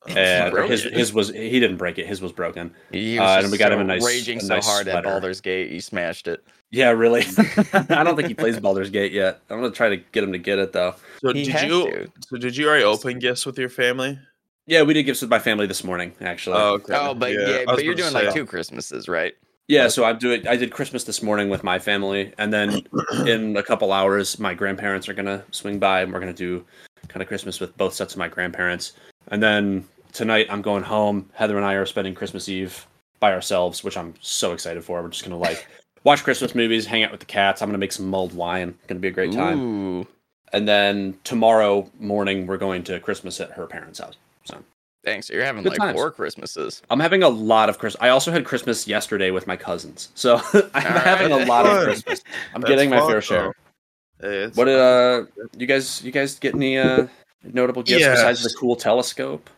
And 0.07 0.51
broke 0.51 0.69
his 0.69 0.85
it? 0.85 0.93
his 0.93 1.13
was 1.13 1.29
he 1.29 1.59
didn't 1.59 1.77
break 1.77 1.99
it. 1.99 2.07
His 2.07 2.21
was 2.21 2.31
broken. 2.31 2.73
He 2.91 3.19
Uh, 3.19 3.23
was 3.37 3.43
and 3.45 3.51
we 3.51 3.57
got 3.59 3.69
so 3.69 3.75
him 3.75 3.81
a 3.81 3.83
nice- 3.83 4.03
raging 4.05 4.39
a 4.39 4.41
so 4.41 4.55
nice 4.55 4.65
hard 4.65 4.87
at 4.87 4.93
sweater. 4.93 5.07
Baldur's 5.09 5.41
Gate, 5.41 5.69
he 5.71 5.79
smashed 5.79 6.27
it. 6.27 6.43
Yeah, 6.71 6.89
really. 6.89 7.21
I 7.73 8.03
don't 8.03 8.15
think 8.15 8.27
he 8.27 8.33
plays 8.33 8.59
Baldur's 8.59 8.89
Gate 8.89 9.11
yet. 9.11 9.41
I'm 9.49 9.61
gonna 9.61 9.71
try 9.71 9.89
to 9.89 9.97
get 9.97 10.23
him 10.23 10.31
to 10.31 10.39
get 10.39 10.57
it 10.57 10.73
though. 10.73 10.95
So 11.23 11.31
He 11.33 11.43
did 11.43 11.61
you? 11.69 11.91
to. 11.91 12.11
So 12.27 12.37
did 12.37 12.57
you 12.57 12.67
already 12.67 12.83
open 12.83 13.19
gifts 13.19 13.45
with 13.45 13.59
your 13.59 13.69
family? 13.69 14.17
Yeah, 14.65 14.81
we 14.83 14.93
did 14.95 15.03
gifts 15.03 15.21
with 15.21 15.29
my 15.29 15.39
family 15.39 15.67
this 15.67 15.83
morning, 15.83 16.13
actually. 16.21 16.57
Oh, 16.57 16.73
okay. 16.75 16.93
Oh, 16.95 17.13
but 17.13 17.31
yeah, 17.33 17.39
I 17.39 17.43
was 17.43 17.65
but 17.77 17.83
you're 17.83 17.93
about 17.93 18.05
to 18.05 18.11
doing 18.11 18.25
like 18.25 18.33
two 18.33 18.45
Christmases, 18.45 19.07
right? 19.07 19.33
Yeah, 19.71 19.87
so 19.87 20.03
I'm 20.03 20.17
doing. 20.17 20.45
I 20.49 20.57
did 20.57 20.73
Christmas 20.73 21.05
this 21.05 21.23
morning 21.23 21.47
with 21.47 21.63
my 21.63 21.79
family, 21.79 22.33
and 22.37 22.51
then 22.51 22.85
in 23.25 23.55
a 23.55 23.63
couple 23.63 23.93
hours, 23.93 24.37
my 24.37 24.53
grandparents 24.53 25.07
are 25.07 25.13
gonna 25.13 25.45
swing 25.51 25.79
by, 25.79 26.01
and 26.01 26.11
we're 26.11 26.19
gonna 26.19 26.33
do 26.33 26.65
kind 27.07 27.21
of 27.21 27.29
Christmas 27.29 27.61
with 27.61 27.77
both 27.77 27.93
sets 27.93 28.13
of 28.13 28.19
my 28.19 28.27
grandparents. 28.27 28.91
And 29.29 29.41
then 29.41 29.85
tonight, 30.11 30.47
I'm 30.49 30.61
going 30.61 30.83
home. 30.83 31.29
Heather 31.33 31.55
and 31.55 31.65
I 31.65 31.75
are 31.75 31.85
spending 31.85 32.13
Christmas 32.13 32.49
Eve 32.49 32.85
by 33.21 33.31
ourselves, 33.31 33.81
which 33.81 33.95
I'm 33.95 34.13
so 34.19 34.51
excited 34.51 34.83
for. 34.83 35.01
We're 35.01 35.07
just 35.07 35.23
gonna 35.23 35.37
like 35.37 35.65
watch 36.03 36.25
Christmas 36.25 36.53
movies, 36.53 36.85
hang 36.85 37.03
out 37.05 37.11
with 37.11 37.21
the 37.21 37.25
cats. 37.25 37.61
I'm 37.61 37.69
gonna 37.69 37.77
make 37.77 37.93
some 37.93 38.09
mulled 38.09 38.33
wine. 38.33 38.77
Gonna 38.87 38.99
be 38.99 39.07
a 39.07 39.11
great 39.11 39.31
time. 39.31 39.61
Ooh. 39.61 40.07
And 40.51 40.67
then 40.67 41.17
tomorrow 41.23 41.89
morning, 41.97 42.45
we're 42.45 42.57
going 42.57 42.83
to 42.83 42.99
Christmas 42.99 43.39
at 43.39 43.51
her 43.51 43.67
parents' 43.67 43.99
house. 43.99 44.17
So 45.03 45.11
Thanks. 45.11 45.27
So 45.27 45.33
you're 45.33 45.43
having 45.43 45.63
Good 45.63 45.71
like 45.71 45.79
times. 45.79 45.95
four 45.95 46.11
Christmases. 46.11 46.81
I'm 46.89 46.99
having 46.99 47.23
a 47.23 47.29
lot 47.29 47.69
of 47.69 47.79
Christmas. 47.79 48.01
I 48.01 48.09
also 48.09 48.31
had 48.31 48.45
Christmas 48.45 48.87
yesterday 48.87 49.31
with 49.31 49.47
my 49.47 49.57
cousins, 49.57 50.09
so 50.15 50.35
I'm 50.53 50.63
All 50.75 50.81
having 50.99 51.31
a 51.31 51.45
lot 51.45 51.65
of 51.65 51.71
Fun. 51.77 51.83
Christmas. 51.85 52.23
I'm 52.53 52.61
getting 52.61 52.89
my 52.89 52.99
fair 52.99 53.15
though. 53.15 53.19
share. 53.19 53.53
Hey, 54.21 54.47
What 54.53 54.65
did 54.65 54.79
uh 54.79 55.25
you 55.57 55.65
guys 55.65 56.03
you 56.03 56.11
guys 56.11 56.37
get 56.37 56.53
any 56.53 56.77
uh 56.77 57.07
notable 57.43 57.81
gifts 57.83 58.05
besides 58.05 58.43
the 58.43 58.53
cool 58.59 58.75
telescope? 58.75 59.49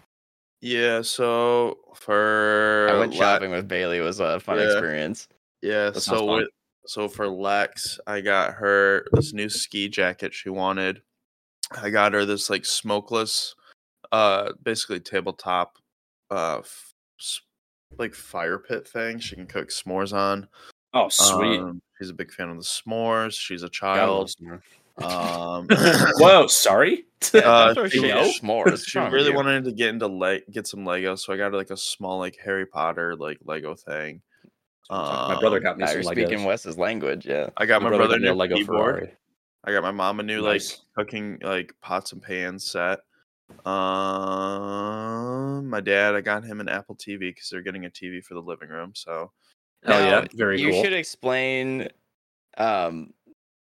Yeah. 0.62 1.02
So 1.02 1.78
for 1.96 2.88
I 2.90 2.98
went 3.00 3.14
La- 3.14 3.20
shopping 3.20 3.52
with 3.52 3.68
Bailey. 3.68 3.98
It 3.98 4.02
was 4.02 4.22
a 4.22 4.40
fun 4.40 4.58
Yeah. 4.60 4.66
experience. 4.72 5.28
Yeah. 5.62 5.90
That 5.90 6.00
So 6.02 6.20
fun. 6.26 6.28
with, 6.38 6.48
so 6.86 7.10
for 7.10 7.28
Lex, 7.28 8.00
I 8.08 8.22
got 8.22 8.54
her 8.54 9.06
this 9.12 9.34
new 9.34 9.50
ski 9.50 9.90
jacket 9.90 10.34
she 10.34 10.48
wanted. 10.50 11.02
I 11.72 11.90
got 11.90 12.14
her 12.14 12.24
this 12.24 12.50
like 12.50 12.64
smokeless, 12.66 13.56
uh, 14.14 14.54
basically 14.64 15.00
tabletop, 15.02 15.78
uh, 16.32 16.60
f- 16.60 16.94
s- 17.20 17.42
like 17.98 18.14
fire 18.16 18.58
pit 18.60 18.88
thing 18.88 19.20
she 19.20 19.36
can 19.36 19.48
cook 19.48 19.70
s'mores 19.70 20.14
on. 20.14 20.48
Oh, 20.94 21.10
sweet. 21.10 21.60
Um, 21.60 21.82
she's 21.98 22.10
a 22.12 22.14
big 22.14 22.32
fan 22.32 22.50
of 22.50 22.58
the 22.58 22.64
s'mores. 22.64 23.34
She's 23.34 23.64
a 23.64 23.70
child. 23.70 24.32
Um, 25.02 25.68
Whoa, 26.20 26.48
sorry. 26.48 27.06
Uh, 27.34 27.74
she- 27.88 28.00
shade 28.02 28.36
s'mores. 28.42 28.86
She 28.86 29.00
really 29.00 29.30
you? 29.30 29.34
wanted 29.36 29.64
to 29.64 29.72
get 29.72 29.90
into 29.90 30.08
like 30.08 30.44
get 30.52 30.68
some 30.68 30.86
Lego, 30.86 31.16
so 31.16 31.34
I 31.34 31.38
got 31.38 31.52
her 31.54 31.58
like 31.58 31.70
a 31.72 31.78
small 31.78 32.20
like 32.20 32.38
Harry 32.44 32.66
Potter 32.66 33.16
like 33.16 33.38
Lego 33.46 33.76
thing. 33.76 34.22
my 34.90 35.38
brother 35.40 35.58
Um, 35.58 35.64
got 35.64 35.78
me 35.78 35.88
some 35.88 35.96
you're 35.96 36.04
Legos. 36.04 36.12
speaking 36.28 36.44
Wes's 36.44 36.78
language. 36.78 37.26
Yeah. 37.26 37.50
I 37.56 37.66
got 37.66 37.82
my, 37.82 37.88
brother 37.88 38.04
brother, 38.08 38.16
got 38.16 38.22
me 38.22 38.28
a 38.28 38.32
new 38.34 38.38
Lego 38.38 38.56
keyboard. 38.58 38.96
Ferrari. 38.96 39.14
I 39.64 39.72
got 39.72 39.84
my 39.84 39.92
mom 39.92 40.20
a 40.20 40.24
new 40.24 40.42
Nice. 40.42 40.82
like 40.98 41.08
cooking 41.08 41.40
like 41.42 41.74
pots 41.82 42.12
and 42.12 42.22
pans 42.22 42.66
set. 42.70 43.00
Um, 43.66 45.34
my 45.70 45.80
dad, 45.80 46.16
I 46.16 46.22
got 46.22 46.44
him 46.44 46.60
an 46.60 46.68
Apple 46.68 46.96
TV 46.96 47.20
because 47.20 47.50
they're 47.50 47.62
getting 47.62 47.86
a 47.86 47.90
TV 47.90 48.24
for 48.24 48.34
the 48.34 48.42
living 48.42 48.70
room. 48.70 48.92
So, 48.94 49.32
Hell 49.86 50.06
yeah, 50.06 50.26
very 50.34 50.62
you 50.62 50.72
cool. 50.72 50.84
should 50.84 50.94
explain. 50.94 51.88
Um, 52.58 53.14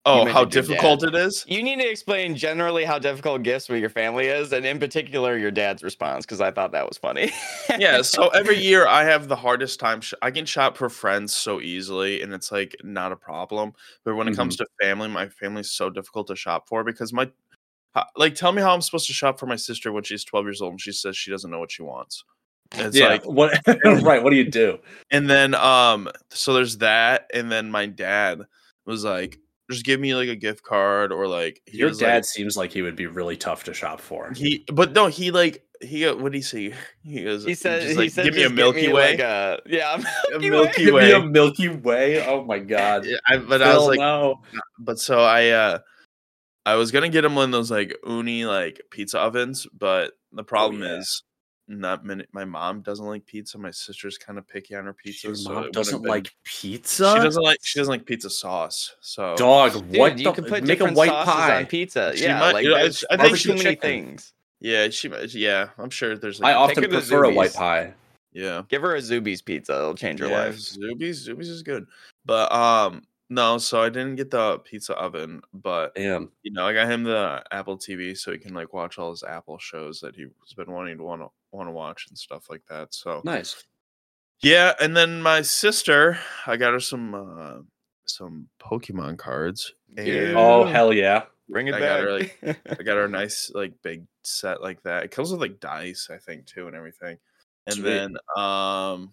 oh, 0.06 0.26
how 0.26 0.46
difficult 0.46 1.00
dad. 1.00 1.16
it 1.16 1.16
is! 1.16 1.46
you 1.48 1.64
need 1.64 1.80
to 1.80 1.90
explain 1.90 2.36
generally 2.36 2.84
how 2.84 3.00
difficult 3.00 3.44
gifts 3.44 3.70
with 3.70 3.80
your 3.80 3.90
family 3.90 4.28
is, 4.28 4.52
and 4.52 4.66
in 4.66 4.80
particular 4.80 5.38
your 5.38 5.52
dad's 5.52 5.82
response, 5.82 6.26
because 6.26 6.42
I 6.42 6.52
thought 6.52 6.74
that 6.74 6.88
was 6.88 6.98
funny. 6.98 7.32
yeah, 7.80 8.02
so 8.04 8.28
every 8.30 8.58
year 8.58 8.88
I 8.88 9.06
have 9.06 9.28
the 9.30 9.36
hardest 9.36 9.80
time. 9.80 10.02
Sh- 10.02 10.14
I 10.22 10.30
can 10.32 10.46
shop 10.46 10.78
for 10.78 10.90
friends 10.90 11.34
so 11.34 11.62
easily, 11.62 12.22
and 12.22 12.34
it's 12.34 12.52
like 12.52 12.76
not 12.84 13.12
a 13.12 13.18
problem. 13.18 13.74
But 14.04 14.16
when 14.16 14.28
it 14.28 14.36
comes 14.36 14.58
to 14.58 14.66
family, 14.82 15.08
my 15.08 15.30
family's 15.30 15.72
so 15.72 15.90
difficult 15.90 16.28
to 16.28 16.36
shop 16.36 16.68
for 16.68 16.84
because 16.84 17.14
my 17.14 17.32
How- 17.96 18.08
like 18.16 18.36
tell 18.36 18.52
me 18.52 18.62
how 18.62 18.74
I'm 18.76 18.82
supposed 18.82 19.08
to 19.08 19.14
shop 19.14 19.40
for 19.40 19.48
my 19.48 19.56
sister 19.56 19.92
when 19.92 20.04
she's 20.04 20.24
12 20.26 20.46
years 20.46 20.62
old 20.62 20.72
and 20.74 20.82
she 20.82 20.92
says 20.92 21.16
she 21.18 21.32
doesn't 21.32 21.50
know 21.50 21.60
what 21.60 21.72
she 21.72 21.82
wants. 21.82 22.24
And 22.74 22.88
It's 22.88 22.98
yeah. 22.98 23.08
like 23.08 23.24
what? 23.24 23.58
right. 23.86 24.22
What 24.22 24.30
do 24.32 24.36
you 24.36 24.50
do? 24.52 24.80
and 25.12 25.30
then 25.30 25.56
um 25.56 26.10
so 26.30 26.54
there's 26.54 26.78
that 26.80 27.28
and 27.34 27.52
then 27.52 27.72
my 27.72 27.86
dad 27.86 28.42
was 28.86 29.04
like 29.04 29.38
just 29.72 29.84
give 29.86 30.00
me 30.00 30.14
like 30.14 30.30
a 30.30 30.36
gift 30.36 30.62
card 30.64 31.12
or 31.12 31.28
like 31.28 31.62
Your 31.72 31.90
dad 31.92 32.16
like, 32.18 32.26
seems 32.26 32.56
like 32.58 32.72
he 32.72 32.82
would 32.84 32.96
be 32.96 33.08
really 33.08 33.38
tough 33.38 33.64
to 33.66 33.74
shop 33.74 34.00
for. 34.02 34.32
he 34.36 34.64
but 34.74 34.92
no 34.94 35.08
he 35.08 35.32
like 35.32 35.64
he 35.82 36.06
what 36.06 36.32
did 36.32 36.36
he 36.36 36.42
say 36.42 36.74
he 37.04 37.24
goes 37.24 37.46
He 37.46 37.54
said, 37.56 37.82
just, 37.82 37.92
he 37.94 37.98
like, 37.98 38.12
said, 38.12 38.26
give 38.26 38.36
me 38.36 38.44
a 38.44 38.50
milky 38.50 38.88
me, 38.88 38.94
way 38.94 39.12
Like 39.12 39.20
a, 39.20 39.60
yeah, 39.68 39.96
a 40.34 40.40
Milky, 40.40 40.50
milky 40.50 40.86
Give 40.86 40.94
way, 40.96 41.06
me 41.06 41.12
a 41.14 41.20
Milky 41.22 41.70
Way. 41.70 42.26
Oh 42.28 42.44
my 42.44 42.60
god. 42.60 43.06
Yeah, 43.06 43.18
I, 43.28 43.38
but 43.38 43.62
i 43.62 43.68
was 43.74 43.78
Phil, 43.78 43.88
like 43.88 44.00
no. 44.00 44.42
but 44.80 45.00
so 45.00 45.20
i 45.22 45.50
uh 45.50 45.80
i 46.66 46.76
was 46.76 46.92
gonna 46.92 47.10
get 47.10 47.26
him 47.26 47.36
one 47.36 47.46
of 47.46 47.52
those 47.52 47.72
like 47.72 47.96
Ooni 48.06 48.46
like 48.46 48.82
pizza 48.92 49.20
ovens 49.20 49.68
but 49.78 50.14
the 50.32 50.44
problem 50.44 50.82
yeah. 50.82 50.98
is 50.98 51.24
not 51.68 52.06
many 52.06 52.24
my 52.32 52.46
mom 52.46 52.82
doesn't 52.82 53.06
like 53.06 53.26
pizza 53.26 53.58
my 53.58 53.72
sister's 53.72 54.18
kind 54.20 54.38
of 54.38 54.48
picky 54.48 54.76
on 54.76 54.86
her 54.86 54.94
pizza 54.94 55.28
Your 55.28 55.36
so 55.36 55.52
mom 55.54 55.72
doesn't 55.72 56.04
been- 56.04 56.12
like 56.12 56.32
pizza. 56.44 57.14
she 57.16 57.24
doesn't 57.24 57.42
like 57.44 57.60
she 57.64 57.80
doesn't 57.80 57.92
like 57.92 58.06
pizza 58.06 58.30
sauce 58.30 58.96
so 59.02 59.36
Dog. 59.36 59.74
Dude, 59.74 59.98
what? 59.98 60.18
you 60.20 60.26
the, 60.26 60.32
can 60.32 60.44
put 60.46 60.64
make 60.64 60.80
a 60.82 60.92
white 60.92 61.10
pie. 61.10 61.58
on 61.58 61.66
pizza. 61.66 62.16
She 62.16 62.26
yeah, 62.26 62.40
might- 62.40 62.52
like 62.54 62.64
you 62.66 62.70
know, 62.70 62.78
I 62.78 62.90
think 62.90 63.04
barbecue 63.10 63.36
she- 63.36 63.44
too 63.50 63.54
many 63.56 63.64
chicken. 63.64 63.80
things. 63.82 64.34
Yeah, 64.62 64.90
she. 64.90 65.10
might- 65.10 65.34
Yeah, 65.34 65.70
I'm 65.78 65.90
sure 65.90 66.18
there's. 66.18 66.40
I 66.42 66.50
Like, 66.50 66.56
often 66.56 66.76
Take 66.76 66.84
her 66.86 66.90
to 66.92 66.98
prefer 67.00 67.24
a 67.26 67.30
white 67.34 67.54
pie. 67.54 67.94
yeah, 68.32 68.62
Give 68.70 68.82
her 68.84 68.96
a 68.96 69.00
Zuby's 69.02 69.42
pizza; 69.42 69.74
it'll 69.76 69.96
change 69.96 70.20
her 70.20 70.28
yeah, 70.28 70.46
life. 70.46 70.56
Zuby's, 70.58 71.28
Zuby's 71.28 71.50
is 71.50 71.62
good, 71.64 71.86
but 72.26 72.52
um, 72.52 73.02
no. 73.30 73.58
So 73.58 73.82
I 73.82 73.90
didn't 73.90 74.16
get 74.16 74.32
the 74.32 74.60
pizza 74.60 74.94
oven, 74.96 75.42
but 75.54 75.96
Damn. 75.96 76.32
you 76.44 76.52
know, 76.52 76.66
I 76.66 76.74
got 76.74 76.90
him 76.90 77.04
the 77.04 77.44
Apple 77.52 77.78
TV 77.78 78.18
so 78.18 78.32
he 78.32 78.38
can 78.38 78.54
like 78.54 78.74
watch 78.74 78.98
all 78.98 79.12
his 79.12 79.24
Apple 79.24 79.58
shows 79.58 80.00
that 80.02 80.16
he's 80.16 80.28
been 80.56 80.72
wanting 80.72 80.98
to 80.98 81.04
want 81.04 81.22
to 81.22 81.30
want 81.52 81.68
to 81.68 81.72
watch 81.72 82.08
and 82.10 82.18
stuff 82.18 82.50
like 82.50 82.64
that. 82.70 82.94
So 82.94 83.22
Nice. 83.24 83.64
yeah, 84.42 84.74
and 84.82 84.96
then 84.96 85.22
my 85.22 85.42
sister, 85.42 86.18
I 86.46 86.58
got 86.58 86.74
her 86.74 86.80
some 86.80 87.14
uh 87.16 87.62
some 88.06 88.48
Pokemon 88.60 89.18
cards. 89.18 89.74
And 89.98 90.08
Yeah. 90.08 90.34
Oh 90.36 90.64
hell 90.66 90.94
yeah. 90.94 91.24
Bring 91.50 91.68
it 91.68 91.76
I 91.76 91.80
back. 91.80 91.90
got 91.90 92.04
her, 92.04 92.12
like- 92.20 92.60
I 92.80 92.84
got 92.84 92.98
her 92.98 93.06
a 93.06 93.10
nice 93.24 93.52
like 93.54 93.74
big 93.84 94.06
set 94.24 94.62
like 94.62 94.82
that. 94.84 95.04
It 95.04 95.12
comes 95.12 95.32
with 95.32 95.40
like 95.42 95.60
dice, 95.60 96.10
I 96.12 96.18
think, 96.18 96.46
too, 96.48 96.68
and 96.68 96.76
everything. 96.76 97.18
And 97.68 97.76
Sweet. 97.76 97.84
then 97.84 98.16
um 98.36 99.12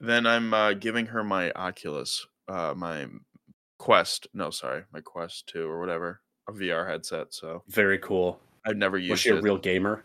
then 0.00 0.26
I'm 0.26 0.52
uh 0.54 0.74
giving 0.74 1.06
her 1.06 1.24
my 1.24 1.50
Oculus, 1.52 2.26
uh 2.48 2.74
my 2.76 3.06
Quest. 3.78 4.26
No, 4.34 4.50
sorry, 4.50 4.84
my 4.92 5.00
Quest 5.00 5.46
2 5.48 5.68
or 5.68 5.78
whatever. 5.80 6.20
A 6.48 6.52
VR 6.52 6.88
headset. 6.88 7.32
So 7.34 7.62
Very 7.68 7.98
cool. 7.98 8.40
I've 8.66 8.76
never 8.76 8.96
Was 8.98 9.08
used 9.08 9.22
she 9.22 9.28
a 9.30 9.36
it. 9.36 9.42
real 9.42 9.58
gamer? 9.58 10.04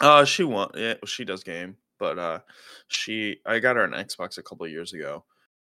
uh 0.00 0.24
she 0.24 0.44
want 0.44 0.72
yeah, 0.76 0.94
she 1.06 1.24
does 1.24 1.42
game, 1.42 1.76
but 1.98 2.18
uh 2.18 2.38
she 2.88 3.38
I 3.46 3.58
got 3.58 3.76
her 3.76 3.82
an 3.84 3.92
Xbox 3.92 4.38
a 4.38 4.42
couple 4.42 4.64
of 4.66 4.70
years 4.72 4.92
ago. 4.92 5.24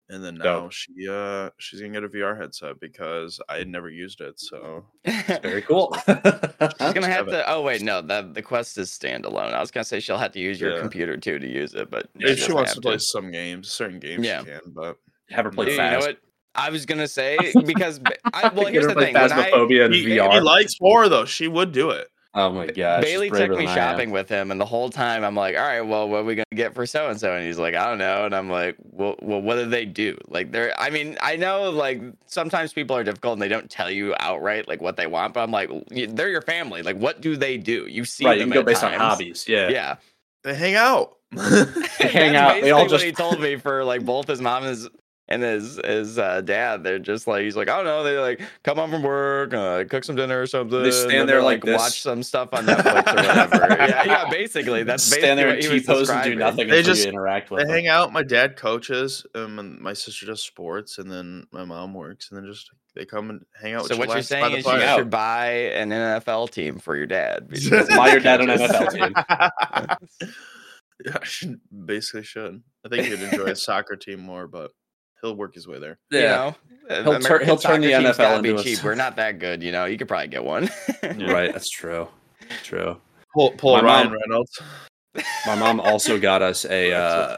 And 0.09 0.23
then 0.25 0.37
now 0.37 0.61
Dope. 0.62 0.73
she 0.73 0.93
uh 1.11 1.51
she's 1.59 1.81
gonna 1.81 1.93
get 1.93 2.05
a 2.05 2.09
VR 2.09 2.37
headset 2.39 2.81
because 2.81 3.41
I 3.49 3.59
had 3.59 3.68
never 3.68 3.91
used 3.91 4.20
it. 4.23 4.39
So 4.41 4.87
Very 5.43 5.61
cool. 5.68 5.95
She's 6.07 6.93
gonna 6.95 7.07
have 7.07 7.27
have 7.27 7.27
to. 7.29 7.45
Oh 7.51 7.61
wait, 7.62 7.83
no, 7.83 8.01
that 8.03 8.33
the 8.35 8.43
quest 8.43 8.79
is 8.79 8.91
standalone. 8.91 9.53
I 9.53 9.61
was 9.61 9.70
gonna 9.70 9.85
say 9.85 10.01
she'll 10.01 10.16
have 10.18 10.33
to 10.33 10.41
use 10.41 10.61
your 10.61 10.73
Yeah. 10.73 10.81
computer 10.81 11.16
too 11.16 11.39
to 11.39 11.47
use 11.49 11.75
it, 11.75 11.91
but 11.91 12.09
if 12.20 12.39
she 12.39 12.53
doesn't 12.53 12.55
wants 12.55 12.73
to 12.73 12.77
have 12.77 12.83
play 12.83 12.99
some 12.99 13.31
games, 13.31 13.70
certain 13.70 13.99
games 13.99 14.25
Yeah. 14.27 14.41
she 14.41 14.47
can, 14.47 14.61
but 14.68 14.97
Have 15.33 15.45
her 15.47 15.51
play 15.51 15.66
Dude, 15.66 15.72
you 15.74 15.78
know 15.83 15.91
fast. 15.91 16.07
what? 16.07 16.18
I 16.55 16.70
was 16.70 16.85
gonna 16.87 17.09
say 17.09 17.39
because 17.66 18.01
I, 18.35 18.49
well, 18.49 18.66
here's 18.72 18.87
the 18.87 18.93
play 18.93 19.07
thing. 19.07 19.14
When 19.14 19.33
I, 19.33 19.49
in 19.49 19.93
he, 19.93 20.05
VR. 20.07 20.33
he 20.33 20.41
likes 20.41 20.74
horror 20.78 21.09
though. 21.09 21.24
She 21.24 21.49
would 21.49 21.72
do 21.72 21.91
it. 21.91 22.09
oh 22.35 22.51
my 22.51 22.66
gosh. 22.66 23.03
Bailey 23.03 23.30
took 23.30 23.51
me 23.51 23.66
shopping 23.66 24.11
with 24.11 24.28
him, 24.28 24.51
and 24.51 24.61
the 24.61 24.64
whole 24.66 24.89
time 24.91 25.24
I'm 25.24 25.35
like, 25.35 25.57
"All 25.57 25.62
right, 25.62 25.80
well, 25.83 26.09
what 26.09 26.18
are 26.18 26.24
we 26.24 26.35
gonna 26.35 26.45
get 26.55 26.74
for 26.74 26.85
so 26.87 27.09
and 27.09 27.18
so?" 27.18 27.35
And 27.35 27.47
he's 27.47 27.59
like, 27.59 27.74
"I 27.74 27.87
don't 27.87 27.99
know." 27.99 28.24
And 28.26 28.35
I'm 28.35 28.51
like, 28.51 28.76
"Well, 28.83 29.16
well, 29.22 29.41
what 29.41 29.57
do 29.57 29.66
they 29.66 29.85
do?" 29.87 30.16
Like, 30.28 30.53
they're. 30.53 30.78
I 30.78 30.91
mean, 30.91 31.16
I 31.22 31.37
know 31.37 31.70
like 31.70 32.03
sometimes 32.26 32.72
people 32.74 32.97
are 32.97 33.05
difficult 33.05 33.35
and 33.35 33.43
they 33.43 33.49
don't 33.49 33.70
tell 33.70 33.91
you 33.91 34.14
outright 34.20 34.68
like 34.68 34.80
what 34.83 34.97
they 34.97 35.07
want, 35.07 35.33
but 35.35 35.41
I'm 35.41 35.51
like, 35.51 35.70
they're 35.91 36.28
your 36.30 36.43
family. 36.43 36.83
Like, 36.83 36.97
what 36.97 37.20
do 37.22 37.37
they 37.37 37.57
do? 37.57 37.87
You 37.87 38.05
see, 38.05 38.24
Right, 38.26 38.35
you 38.39 38.41
them 38.45 38.51
can 38.51 38.57
go 38.57 38.61
at 38.61 38.66
based 38.66 38.85
on 38.85 38.93
hobbies. 38.95 39.47
Yeah. 39.49 39.68
Yeah, 39.68 39.97
They 40.45 40.55
hang 40.55 40.74
out. 40.74 41.16
They 41.99 42.09
hang 42.09 42.33
That's 42.33 42.57
out. 42.57 42.61
They 42.62 42.70
all 42.72 42.83
just 42.83 42.93
what 42.95 43.03
he 43.03 43.12
told 43.12 43.41
me 43.41 43.57
for 43.57 43.85
like 43.85 44.05
both 44.05 44.26
his 44.26 44.41
mom 44.41 44.64
and 44.64 44.70
his 44.70 44.89
and 45.33 45.43
his 45.43 45.80
his 45.85 46.18
uh, 46.18 46.41
dad. 46.43 46.85
They're 46.85 46.99
just 46.99 47.26
like 47.26 47.43
he's 47.43 47.57
like, 47.57 47.68
I 47.68 47.76
don't 47.76 47.85
know. 47.87 48.03
They 48.05 48.18
like 48.18 48.41
come 48.62 48.76
home 48.76 48.91
from 48.91 49.03
work, 49.03 49.55
uh, 49.55 49.85
cook 49.85 50.05
some 50.05 50.16
dinner 50.16 50.41
or 50.41 50.47
something. 50.47 50.83
They 50.83 50.91
stand 50.91 51.28
there 51.28 51.37
they're, 51.37 51.43
like 51.43 51.64
watch 51.64 52.03
some 52.03 52.22
stuff 52.22 52.51
on 52.53 52.66
Netflix 52.66 53.12
or 53.12 53.14
whatever. 53.16 53.76
yeah, 53.89 54.05
yeah, 54.05 54.30
basically 54.30 54.83
that's 54.83 55.03
stand 55.05 55.39
there 55.39 55.49
and 55.49 55.57
basically 55.57 55.80
T 55.80 55.87
what 55.89 55.95
he 55.97 56.01
was 56.01 56.09
pose 56.09 56.16
and 56.16 56.24
do 56.24 56.35
nothing 56.35 56.68
They 56.68 56.83
just- 56.83 57.07
interact 57.07 57.51
with 57.51 57.61
they 57.61 57.64
them. 57.64 57.72
hang 57.74 57.89
out. 57.89 58.12
My 58.12 58.22
dad 58.22 58.57
coaches, 58.57 59.24
um, 59.35 59.59
and 59.59 59.80
my 59.80 59.93
sister 59.93 60.26
does 60.26 60.43
sports, 60.43 60.99
and 60.99 61.11
then 61.11 61.47
my 61.51 61.64
mom 61.64 61.95
works, 61.95 62.30
and 62.30 62.39
then 62.39 62.47
just 62.51 62.70
they 62.95 63.07
come 63.07 63.30
and 63.30 63.45
hang 63.61 63.72
out. 63.74 63.87
So 63.87 63.97
what 63.97 64.11
you're 64.11 64.22
saying 64.22 64.53
is 64.53 64.59
you 64.59 64.62
fire. 64.64 64.99
should 64.99 65.11
buy 65.11 65.47
an 65.72 65.89
NFL 65.91 66.51
team 66.51 66.78
for 66.78 66.95
your 66.95 67.07
dad. 67.07 67.49
because 67.51 67.89
Buy 67.89 68.11
your 68.11 68.20
dad 68.20 68.43
an. 68.43 68.49
NFL 68.59 68.93
team. 68.93 69.14
yeah, 71.07 71.16
I 71.20 71.24
should 71.24 71.61
basically 71.87 72.22
should. 72.24 72.62
I 72.85 72.89
think 72.89 73.07
he'd 73.07 73.20
enjoy 73.20 73.47
a 73.47 73.57
soccer 73.57 73.97
team 73.97 74.20
more, 74.20 74.47
but 74.47 74.72
he'll 75.23 75.37
work 75.37 75.55
his 75.55 75.66
way 75.66 75.79
there. 75.79 75.99
You 76.11 76.20
know, 76.20 76.57
He'll 76.89 77.20
tur- 77.20 77.43
he'll 77.45 77.57
turn 77.57 77.81
the 77.81 77.93
soccer 77.93 78.09
NFL 78.09 78.16
gotta 78.18 78.43
be 78.43 78.51
into 78.51 78.81
a 78.81 78.85
We're 78.85 78.95
not 78.97 79.16
that 79.16 79.39
good, 79.39 79.62
you 79.62 79.73
know. 79.73 79.87
You 79.87 79.97
could 79.97 80.09
probably 80.09 80.29
get 80.29 80.45
one. 80.45 80.68
Right, 81.03 81.53
that's 81.53 81.70
true. 81.70 82.09
True. 82.62 82.97
Pull, 83.35 83.53
pull 83.53 83.77
My 83.77 83.83
Ryan 83.83 84.09
mom- 84.09 84.18
Reynolds. 84.29 84.61
My 85.47 85.55
mom 85.55 85.81
also 85.81 86.18
got 86.18 86.43
us 86.43 86.64
a 86.66 86.93
uh, 86.93 87.37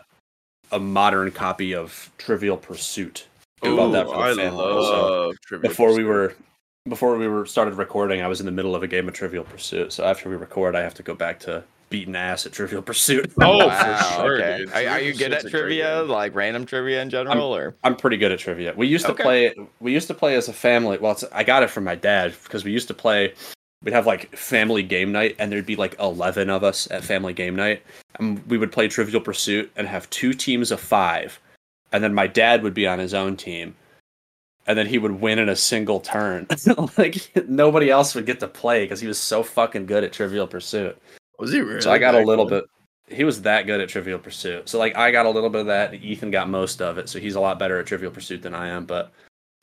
a 0.72 0.78
modern 0.80 1.30
copy 1.30 1.74
of 1.74 2.10
Trivial 2.18 2.56
Pursuit. 2.56 3.26
We 3.62 3.76
bought 3.76 3.92
that 3.92 4.06
for 4.06 4.16
I 4.16 4.34
family, 4.34 4.58
so 4.58 5.26
love 5.28 5.34
Trivia 5.46 5.68
before 5.68 5.94
we 5.94 6.04
were 6.04 6.34
before 6.88 7.16
we 7.16 7.28
were 7.28 7.46
started 7.46 7.74
recording, 7.74 8.22
I 8.22 8.28
was 8.28 8.40
in 8.40 8.46
the 8.46 8.52
middle 8.52 8.74
of 8.74 8.82
a 8.82 8.88
game 8.88 9.08
of 9.08 9.14
Trivial 9.14 9.44
Pursuit. 9.44 9.92
So 9.92 10.04
after 10.04 10.28
we 10.28 10.36
record, 10.36 10.74
I 10.74 10.80
have 10.80 10.94
to 10.94 11.02
go 11.02 11.14
back 11.14 11.38
to 11.40 11.64
beating 11.94 12.16
ass 12.16 12.44
at 12.44 12.50
Trivial 12.50 12.82
Pursuit. 12.82 13.32
Oh, 13.40 13.60
for 13.60 13.66
wow, 13.68 14.16
sure, 14.16 14.42
okay. 14.42 14.58
dude. 14.58 14.72
Are, 14.72 14.88
are 14.94 15.00
you 15.00 15.14
good 15.14 15.32
at 15.32 15.44
a 15.44 15.48
trivia, 15.48 16.02
like 16.02 16.34
random 16.34 16.66
trivia 16.66 17.00
in 17.00 17.08
general, 17.08 17.54
or? 17.54 17.76
I'm 17.84 17.94
pretty 17.94 18.16
good 18.16 18.32
at 18.32 18.40
trivia. 18.40 18.74
We 18.76 18.88
used 18.88 19.06
to 19.06 19.14
play. 19.14 19.54
We 19.78 19.92
used 19.92 20.08
to 20.08 20.14
play 20.14 20.34
as 20.34 20.48
a 20.48 20.52
family. 20.52 20.98
Well, 20.98 21.12
it's, 21.12 21.22
I 21.30 21.44
got 21.44 21.62
it 21.62 21.70
from 21.70 21.84
my 21.84 21.94
dad 21.94 22.34
because 22.42 22.64
we 22.64 22.72
used 22.72 22.88
to 22.88 22.94
play. 22.94 23.32
We'd 23.84 23.94
have 23.94 24.08
like 24.08 24.34
family 24.34 24.82
game 24.82 25.12
night, 25.12 25.36
and 25.38 25.52
there'd 25.52 25.66
be 25.66 25.76
like 25.76 25.94
eleven 26.00 26.50
of 26.50 26.64
us 26.64 26.90
at 26.90 27.04
family 27.04 27.32
game 27.32 27.54
night, 27.54 27.80
and 28.16 28.44
we 28.48 28.58
would 28.58 28.72
play 28.72 28.88
Trivial 28.88 29.20
Pursuit 29.20 29.70
and 29.76 29.86
have 29.86 30.10
two 30.10 30.32
teams 30.32 30.72
of 30.72 30.80
five, 30.80 31.38
and 31.92 32.02
then 32.02 32.12
my 32.12 32.26
dad 32.26 32.64
would 32.64 32.74
be 32.74 32.88
on 32.88 32.98
his 32.98 33.14
own 33.14 33.36
team, 33.36 33.76
and 34.66 34.76
then 34.76 34.88
he 34.88 34.98
would 34.98 35.20
win 35.20 35.38
in 35.38 35.48
a 35.48 35.54
single 35.54 36.00
turn. 36.00 36.48
like 36.98 37.30
nobody 37.46 37.88
else 37.88 38.16
would 38.16 38.26
get 38.26 38.40
to 38.40 38.48
play 38.48 38.82
because 38.82 39.00
he 39.00 39.06
was 39.06 39.20
so 39.20 39.44
fucking 39.44 39.86
good 39.86 40.02
at 40.02 40.12
Trivial 40.12 40.48
Pursuit. 40.48 40.98
Was 41.38 41.52
he 41.52 41.60
really? 41.60 41.80
So 41.80 41.90
I 41.90 41.98
got 41.98 42.14
a 42.14 42.20
little 42.20 42.46
good? 42.46 42.64
bit. 43.08 43.16
He 43.16 43.24
was 43.24 43.42
that 43.42 43.66
good 43.66 43.80
at 43.80 43.88
Trivial 43.88 44.18
Pursuit. 44.18 44.68
So 44.68 44.78
like 44.78 44.96
I 44.96 45.10
got 45.10 45.26
a 45.26 45.30
little 45.30 45.50
bit 45.50 45.62
of 45.62 45.66
that. 45.66 45.94
Ethan 45.94 46.30
got 46.30 46.48
most 46.48 46.80
of 46.80 46.98
it. 46.98 47.08
So 47.08 47.18
he's 47.18 47.34
a 47.34 47.40
lot 47.40 47.58
better 47.58 47.78
at 47.78 47.86
Trivial 47.86 48.10
Pursuit 48.10 48.42
than 48.42 48.54
I 48.54 48.68
am. 48.68 48.86
But 48.86 49.12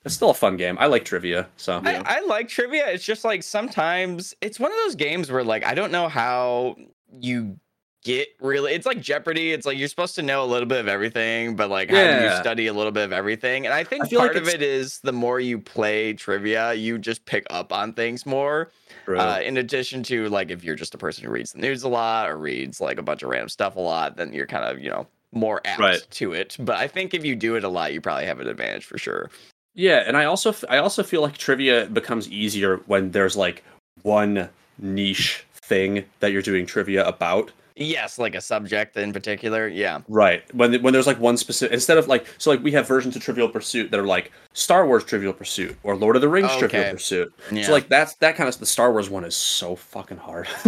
it's 0.06 0.16
still 0.16 0.32
a 0.32 0.36
fun 0.36 0.58
game. 0.58 0.78
I 0.80 0.88
like 0.88 1.06
trivia. 1.06 1.48
So 1.58 1.82
I, 1.84 2.02
I 2.06 2.22
like 2.22 2.48
trivia. 2.48 2.88
It's 2.90 3.04
just 3.04 3.24
like 3.24 3.44
sometimes 3.44 4.34
it's 4.42 4.60
one 4.60 4.72
of 4.72 4.78
those 4.86 4.96
games 4.96 5.32
where 5.32 5.44
like 5.44 5.66
I 5.66 5.74
don't 5.74 5.92
know 5.92 6.08
how 6.08 6.76
you 7.20 7.58
get 8.04 8.30
really. 8.40 8.74
It's 8.74 8.86
like 8.86 9.02
Jeopardy. 9.02 9.52
It's 9.52 9.66
like 9.66 9.78
you're 9.78 9.88
supposed 9.88 10.16
to 10.16 10.22
know 10.22 10.44
a 10.44 10.46
little 10.46 10.68
bit 10.68 10.80
of 10.80 10.88
everything, 10.88 11.56
but 11.56 11.70
like 11.70 11.90
how 11.90 12.20
do 12.20 12.26
you 12.26 12.36
study 12.38 12.68
a 12.68 12.74
little 12.74 12.92
bit 12.92 13.04
of 13.04 13.14
everything? 13.14 13.66
And 13.66 13.74
I 13.74 13.84
think 13.84 14.06
I 14.06 14.08
feel 14.08 14.20
like 14.20 14.34
part 14.34 14.42
of 14.42 14.50
it 14.50 14.62
is 14.62 15.00
the 15.00 15.14
more 15.14 15.40
you 15.40 15.60
play 15.60 16.14
trivia, 16.14 16.74
you 16.74 16.98
just 16.98 17.26
pick 17.26 17.46
up 17.50 17.72
on 17.72 17.94
things 17.94 18.26
more. 18.26 18.72
Uh, 19.08 19.40
in 19.44 19.58
addition 19.58 20.04
to 20.04 20.28
like 20.30 20.52
if 20.52 20.64
you're 20.64 20.76
just 20.76 20.94
a 20.96 20.98
person 20.98 21.24
who 21.26 21.32
reads 21.32 21.52
the 21.54 21.60
news 21.60 21.84
a 21.84 21.90
lot 21.90 22.30
or 22.30 22.38
reads 22.38 22.80
like 22.82 22.98
a 22.98 23.02
bunch 23.04 23.24
of 23.24 23.30
random 23.30 23.50
stuff 23.50 23.76
a 23.76 23.80
lot, 23.80 24.18
then 24.18 24.32
you're 24.34 24.48
kind 24.48 24.66
of 24.66 24.82
you 24.84 24.90
know 24.90 25.08
more 25.34 25.62
apt 25.66 25.80
Right. 25.80 26.06
to 26.12 26.34
it. 26.34 26.58
But 26.60 26.76
I 26.78 26.88
think 26.88 27.14
if 27.14 27.24
you 27.24 27.36
do 27.36 27.56
it 27.56 27.64
a 27.64 27.70
lot, 27.70 27.94
you 27.94 28.02
probably 28.02 28.26
have 28.26 28.40
an 28.40 28.48
advantage 28.48 28.86
for 28.86 28.98
sure. 28.98 29.30
yeah, 29.74 30.04
and 30.06 30.18
I 30.18 30.26
also 30.26 30.50
f- 30.50 30.66
I 30.70 30.78
also 30.78 31.04
feel 31.04 31.22
like 31.22 31.38
trivia 31.38 31.86
becomes 31.86 32.30
easier 32.30 32.78
when 32.88 33.12
there's 33.12 33.38
like 33.38 33.64
one 34.04 34.50
niche 34.78 35.46
thing 35.54 36.04
that 36.20 36.32
you're 36.32 36.42
doing 36.42 36.66
trivia 36.66 37.06
about. 37.08 37.52
Yes, 37.82 38.20
like 38.20 38.36
a 38.36 38.42
subject 38.42 38.96
in 38.98 39.14
particular. 39.14 39.68
Yeah. 39.68 40.02
Right. 40.08 40.44
When 40.54 40.82
when 40.82 40.94
there's 40.94 41.08
like 41.08 41.20
one 41.20 41.38
specific 41.38 41.74
instead 41.74 41.98
of 41.98 42.08
like 42.08 42.26
so 42.38 42.52
like 42.52 42.64
we 42.64 42.72
have 42.74 42.88
versions 42.88 43.16
of 43.16 43.22
Trivial 43.22 43.50
Pursuit 43.50 43.92
that 43.92 44.00
are 44.00 44.06
like 44.06 44.32
Star 44.54 44.86
Wars 44.86 45.04
Trivial 45.04 45.34
Pursuit 45.34 45.76
or 45.84 45.96
Lord 45.96 46.16
of 46.16 46.22
the 46.22 46.30
Rings 46.30 46.56
Trivial 46.58 46.92
Pursuit. 46.92 47.34
yeah. 47.52 47.64
So 47.64 47.72
like 47.72 47.90
that's 47.90 48.16
that 48.16 48.36
kind 48.36 48.48
of 48.48 48.58
the 48.60 48.66
Star 48.66 48.92
Wars 48.92 49.10
one 49.10 49.24
is 49.24 49.36
so 49.36 49.76
fucking 49.76 50.18
hard. 50.18 50.48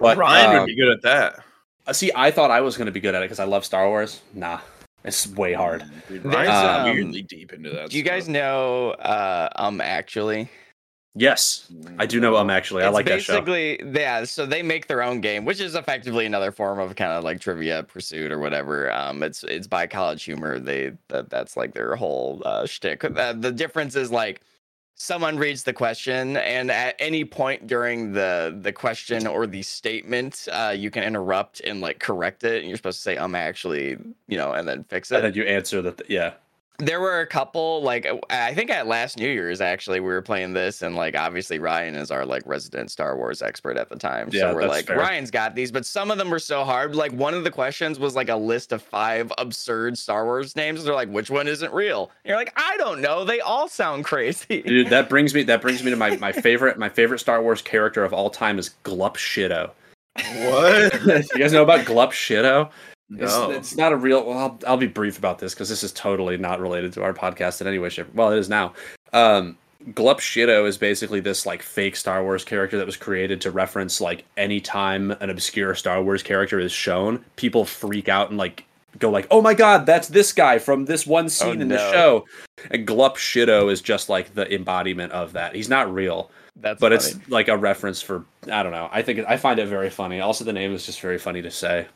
but 0.00 0.16
Ryan 0.16 0.50
um, 0.50 0.56
would 0.58 0.66
be 0.66 0.76
good 0.76 0.92
at 0.92 1.02
that. 1.02 1.40
Uh, 1.86 1.92
See, 1.92 2.10
I 2.14 2.30
thought 2.30 2.50
I 2.50 2.60
was 2.60 2.76
going 2.76 2.86
to 2.86 2.92
be 2.92 3.00
good 3.00 3.14
at 3.14 3.22
it 3.22 3.26
because 3.26 3.38
I 3.38 3.44
love 3.44 3.64
Star 3.64 3.88
Wars. 3.88 4.22
Nah, 4.34 4.60
it's 5.04 5.26
way 5.28 5.52
hard. 5.52 5.84
Dude, 6.08 6.22
There's, 6.22 6.34
Ryan's 6.34 6.88
um, 6.88 6.94
weirdly 6.94 7.22
deep 7.22 7.52
into 7.52 7.70
that. 7.70 7.90
Do 7.90 7.96
you 7.96 8.02
guys 8.02 8.28
know 8.28 8.90
uh 8.92 9.48
um 9.56 9.80
actually? 9.80 10.48
Yes, 11.18 11.66
I 11.98 12.04
do 12.04 12.20
know 12.20 12.36
um 12.36 12.50
actually. 12.50 12.82
I 12.82 12.88
It's 12.88 12.94
like 12.94 13.06
that 13.06 13.22
show. 13.22 13.40
basically 13.40 13.80
yeah. 13.98 14.24
So 14.24 14.44
they 14.44 14.62
make 14.62 14.86
their 14.86 15.02
own 15.02 15.22
game, 15.22 15.46
which 15.46 15.60
is 15.60 15.74
effectively 15.74 16.26
another 16.26 16.52
form 16.52 16.78
of 16.78 16.94
kind 16.94 17.10
of 17.12 17.24
like 17.24 17.40
trivia 17.40 17.84
pursuit 17.84 18.30
or 18.30 18.38
whatever. 18.38 18.92
Um, 18.92 19.22
it's 19.22 19.42
it's 19.42 19.66
by 19.66 19.86
College 19.86 20.22
Humor. 20.24 20.58
They 20.58 20.92
that 21.08 21.30
that's 21.30 21.56
like 21.56 21.72
their 21.72 21.96
whole 21.96 22.42
uh, 22.44 22.66
shtick. 22.66 23.02
Uh, 23.02 23.32
the 23.32 23.50
difference 23.50 23.96
is 23.96 24.10
like 24.10 24.42
someone 24.94 25.38
reads 25.38 25.62
the 25.62 25.72
question, 25.72 26.36
and 26.36 26.70
at 26.70 26.96
any 26.98 27.24
point 27.24 27.66
during 27.66 28.12
the 28.12 28.58
the 28.60 28.72
question 28.72 29.26
or 29.26 29.46
the 29.46 29.62
statement, 29.62 30.46
uh, 30.52 30.74
you 30.76 30.90
can 30.90 31.02
interrupt 31.02 31.60
and 31.60 31.80
like 31.80 31.98
correct 31.98 32.44
it. 32.44 32.60
And 32.60 32.68
you're 32.68 32.76
supposed 32.76 32.98
to 32.98 33.02
say, 33.02 33.16
"Um, 33.16 33.34
actually," 33.34 33.96
you 34.28 34.36
know, 34.36 34.52
and 34.52 34.68
then 34.68 34.84
fix 34.84 35.10
it 35.10 35.16
And 35.16 35.24
then 35.24 35.34
you 35.34 35.44
answer 35.44 35.80
that. 35.80 36.02
Yeah. 36.10 36.34
There 36.78 37.00
were 37.00 37.20
a 37.20 37.26
couple 37.26 37.82
like 37.82 38.04
uh, 38.06 38.18
i 38.28 38.52
think 38.52 38.70
at 38.70 38.86
last 38.86 39.16
new 39.18 39.28
year's 39.28 39.60
actually 39.60 40.00
we 40.00 40.08
were 40.08 40.20
playing 40.22 40.52
this 40.52 40.82
and 40.82 40.94
like 40.94 41.16
obviously 41.16 41.58
ryan 41.58 41.94
is 41.94 42.10
our 42.10 42.26
like 42.26 42.42
resident 42.44 42.90
star 42.90 43.16
wars 43.16 43.40
expert 43.40 43.76
at 43.78 43.88
the 43.88 43.96
time 43.96 44.28
Yeah, 44.30 44.50
so 44.50 44.54
we're 44.54 44.66
like 44.66 44.86
fair. 44.86 44.98
ryan's 44.98 45.30
got 45.30 45.54
these 45.54 45.72
but 45.72 45.86
some 45.86 46.10
of 46.10 46.18
them 46.18 46.28
were 46.28 46.38
so 46.38 46.64
hard 46.64 46.94
like 46.94 47.12
one 47.12 47.32
of 47.34 47.44
the 47.44 47.50
questions 47.50 47.98
was 47.98 48.14
like 48.14 48.28
a 48.28 48.36
list 48.36 48.72
of 48.72 48.82
five 48.82 49.32
absurd 49.38 49.96
star 49.96 50.24
wars 50.26 50.54
names 50.54 50.84
they're 50.84 50.94
like 50.94 51.08
which 51.08 51.30
one 51.30 51.48
isn't 51.48 51.72
real 51.72 52.10
and 52.24 52.28
you're 52.30 52.36
like 52.36 52.52
i 52.56 52.76
don't 52.76 53.00
know 53.00 53.24
they 53.24 53.40
all 53.40 53.68
sound 53.68 54.04
crazy 54.04 54.62
Dude, 54.62 54.88
that 54.90 55.08
brings 55.08 55.32
me 55.34 55.42
that 55.44 55.62
brings 55.62 55.82
me 55.82 55.90
to 55.90 55.96
my, 55.96 56.16
my 56.18 56.32
favorite 56.32 56.78
my 56.78 56.88
favorite 56.88 57.20
Star 57.20 57.40
Wars 57.42 57.62
character 57.62 58.04
of 58.04 58.12
all 58.12 58.28
time 58.30 58.58
is 58.58 58.70
Glup 58.82 59.16
Shitto. 59.16 59.70
What? 60.16 60.94
you 61.06 61.38
guys 61.38 61.52
know 61.52 61.62
about 61.62 61.84
Glup 61.86 62.12
Shitto? 62.12 62.70
It's, 63.10 63.32
No. 63.32 63.50
it's 63.50 63.76
not 63.76 63.92
a 63.92 63.96
real. 63.96 64.24
Well, 64.26 64.38
I'll, 64.38 64.58
I'll 64.66 64.76
be 64.76 64.86
brief 64.88 65.18
about 65.18 65.38
this 65.38 65.54
because 65.54 65.68
this 65.68 65.82
is 65.84 65.92
totally 65.92 66.36
not 66.36 66.60
related 66.60 66.92
to 66.94 67.02
our 67.02 67.14
podcast 67.14 67.60
in 67.60 67.66
any 67.66 67.78
way, 67.78 67.88
shape. 67.88 68.12
Well, 68.14 68.32
it 68.32 68.38
is 68.38 68.48
now. 68.48 68.72
Um, 69.12 69.56
Glup 69.94 70.18
Shitto 70.18 70.66
is 70.66 70.76
basically 70.76 71.20
this 71.20 71.46
like 71.46 71.62
fake 71.62 71.94
Star 71.94 72.22
Wars 72.24 72.42
character 72.44 72.76
that 72.78 72.86
was 72.86 72.96
created 72.96 73.40
to 73.42 73.52
reference 73.52 74.00
like 74.00 74.24
any 74.36 74.60
time 74.60 75.12
an 75.20 75.30
obscure 75.30 75.74
Star 75.76 76.02
Wars 76.02 76.22
character 76.24 76.58
is 76.58 76.72
shown, 76.72 77.24
people 77.36 77.64
freak 77.64 78.08
out 78.08 78.30
and 78.30 78.38
like 78.38 78.64
go 78.98 79.10
like, 79.10 79.28
"Oh 79.30 79.40
my 79.40 79.54
god, 79.54 79.86
that's 79.86 80.08
this 80.08 80.32
guy 80.32 80.58
from 80.58 80.86
this 80.86 81.06
one 81.06 81.28
scene 81.28 81.60
in 81.62 81.68
the 81.68 81.78
show." 81.78 82.24
And 82.72 82.84
Glup 82.86 83.16
Shitto 83.16 83.70
is 83.70 83.80
just 83.80 84.08
like 84.08 84.34
the 84.34 84.52
embodiment 84.52 85.12
of 85.12 85.34
that. 85.34 85.54
He's 85.54 85.68
not 85.68 85.92
real, 85.94 86.30
that's 86.56 86.80
but 86.80 86.90
funny. 86.90 86.96
it's 87.20 87.28
like 87.28 87.46
a 87.46 87.56
reference 87.56 88.02
for 88.02 88.24
I 88.50 88.64
don't 88.64 88.72
know. 88.72 88.88
I 88.90 89.02
think 89.02 89.20
I 89.28 89.36
find 89.36 89.60
it 89.60 89.68
very 89.68 89.90
funny. 89.90 90.18
Also, 90.20 90.42
the 90.44 90.52
name 90.52 90.74
is 90.74 90.84
just 90.84 91.00
very 91.00 91.18
funny 91.18 91.42
to 91.42 91.50
say. 91.52 91.86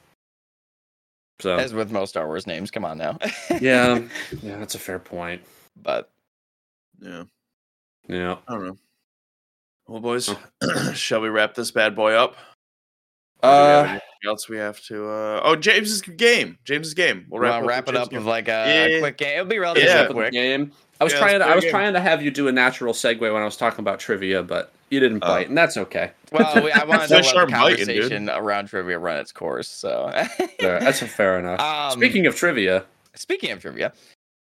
So 1.40 1.56
as 1.56 1.72
with 1.74 1.90
most 1.90 2.10
star 2.10 2.26
wars 2.26 2.46
names 2.46 2.70
come 2.70 2.84
on 2.84 2.98
now 2.98 3.18
yeah, 3.60 4.00
yeah, 4.42 4.58
that's 4.58 4.74
a 4.74 4.78
fair 4.78 4.98
point. 4.98 5.42
but 5.76 6.10
Yeah, 7.00 7.24
Yeah. 8.08 8.36
I 8.48 8.52
don't 8.54 8.66
know. 8.66 8.76
Well, 9.88 10.00
boys, 10.00 10.30
shall 10.94 11.20
we 11.20 11.28
wrap 11.28 11.54
this 11.54 11.70
bad 11.72 11.96
boy 11.96 12.12
up? 12.12 12.36
Or 13.42 13.48
do 13.50 13.56
we 13.56 13.62
Uh, 13.62 13.66
have 13.78 13.86
anything 13.86 14.02
else 14.26 14.48
we 14.48 14.56
have 14.58 14.80
to? 14.84 15.08
Uh... 15.08 15.40
Oh, 15.42 15.56
James's 15.56 16.00
game. 16.02 16.58
James's 16.64 16.94
game. 16.94 17.26
We'll 17.28 17.40
we'll 17.40 17.50
wrap, 17.50 17.64
wrap, 17.66 17.88
it 17.88 17.92
with 17.92 17.96
up 17.96 18.10
James's 18.10 18.24
with 18.24 18.30
like 18.30 18.48
a, 18.48 18.50
Yeah. 18.50 18.84
a 18.96 19.00
quick 19.00 19.16
game 19.16 19.32
it'll 19.40 19.46
be 19.46 19.58
relatively 19.58 19.88
Yeah. 19.88 20.06
quick 20.06 20.32
game. 20.32 20.72
I 21.00 21.04
was 21.04 21.12
Yeah, 21.14 21.18
trying 21.20 21.32
let's 21.38 21.40
to. 21.40 21.44
play 21.44 21.50
I 21.50 21.52
a 21.52 21.56
was 21.56 21.64
game. 21.64 21.70
trying 21.70 21.92
to 21.94 22.00
have 22.00 22.22
you 22.22 22.30
do 22.30 22.48
a 22.48 22.52
natural 22.52 22.92
segue 22.92 23.20
when 23.20 23.40
I 23.40 23.44
was 23.44 23.56
talking 23.56 23.80
about 23.80 23.98
trivia, 24.00 24.42
but 24.42 24.70
you 24.90 25.00
didn't 25.00 25.22
Oh. 25.24 25.28
bite, 25.28 25.48
and 25.48 25.56
that's 25.56 25.76
okay. 25.76 26.10
Well, 26.30 26.62
we, 26.62 26.70
I 26.72 26.84
wanted 26.84 27.08
to 27.08 27.14
Nice 27.14 27.24
let 27.24 27.34
sharp 27.34 27.48
the 27.48 27.52
biting, 27.52 27.76
conversation 27.86 28.28
around 28.30 28.66
trivia 28.66 28.98
run 28.98 29.16
its 29.18 29.32
course. 29.32 29.68
So, 29.68 30.10
Fair- 30.60 30.80
That's 30.80 30.98
fair 31.00 31.38
enough. 31.38 31.60
um, 31.92 31.92
Speaking 31.98 32.26
of 32.26 32.36
trivia, 32.36 32.84
speaking 33.14 33.50
of 33.50 33.60
trivia, 33.62 33.92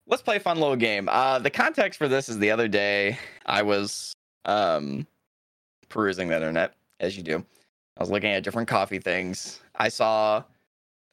let's 0.07 0.21
play 0.21 0.35
a 0.35 0.39
fun 0.39 0.59
little 0.59 0.75
game. 0.75 1.07
Uh, 1.09 1.39
the 1.39 1.49
context 1.49 1.97
for 1.97 2.07
this 2.09 2.27
is 2.27 2.39
the 2.39 2.51
other 2.51 2.67
day 2.67 3.17
I 3.45 3.61
was 3.61 4.11
um, 4.45 5.07
perusing 5.89 6.27
the 6.27 6.35
internet, 6.35 6.73
as 6.99 7.15
you 7.15 7.23
do. 7.23 7.45
I 7.97 8.01
was 8.01 8.09
looking 8.09 8.31
at 8.31 8.43
different 8.43 8.67
coffee 8.67 8.99
things. 8.99 9.59
I 9.77 9.87
saw, 9.89 10.43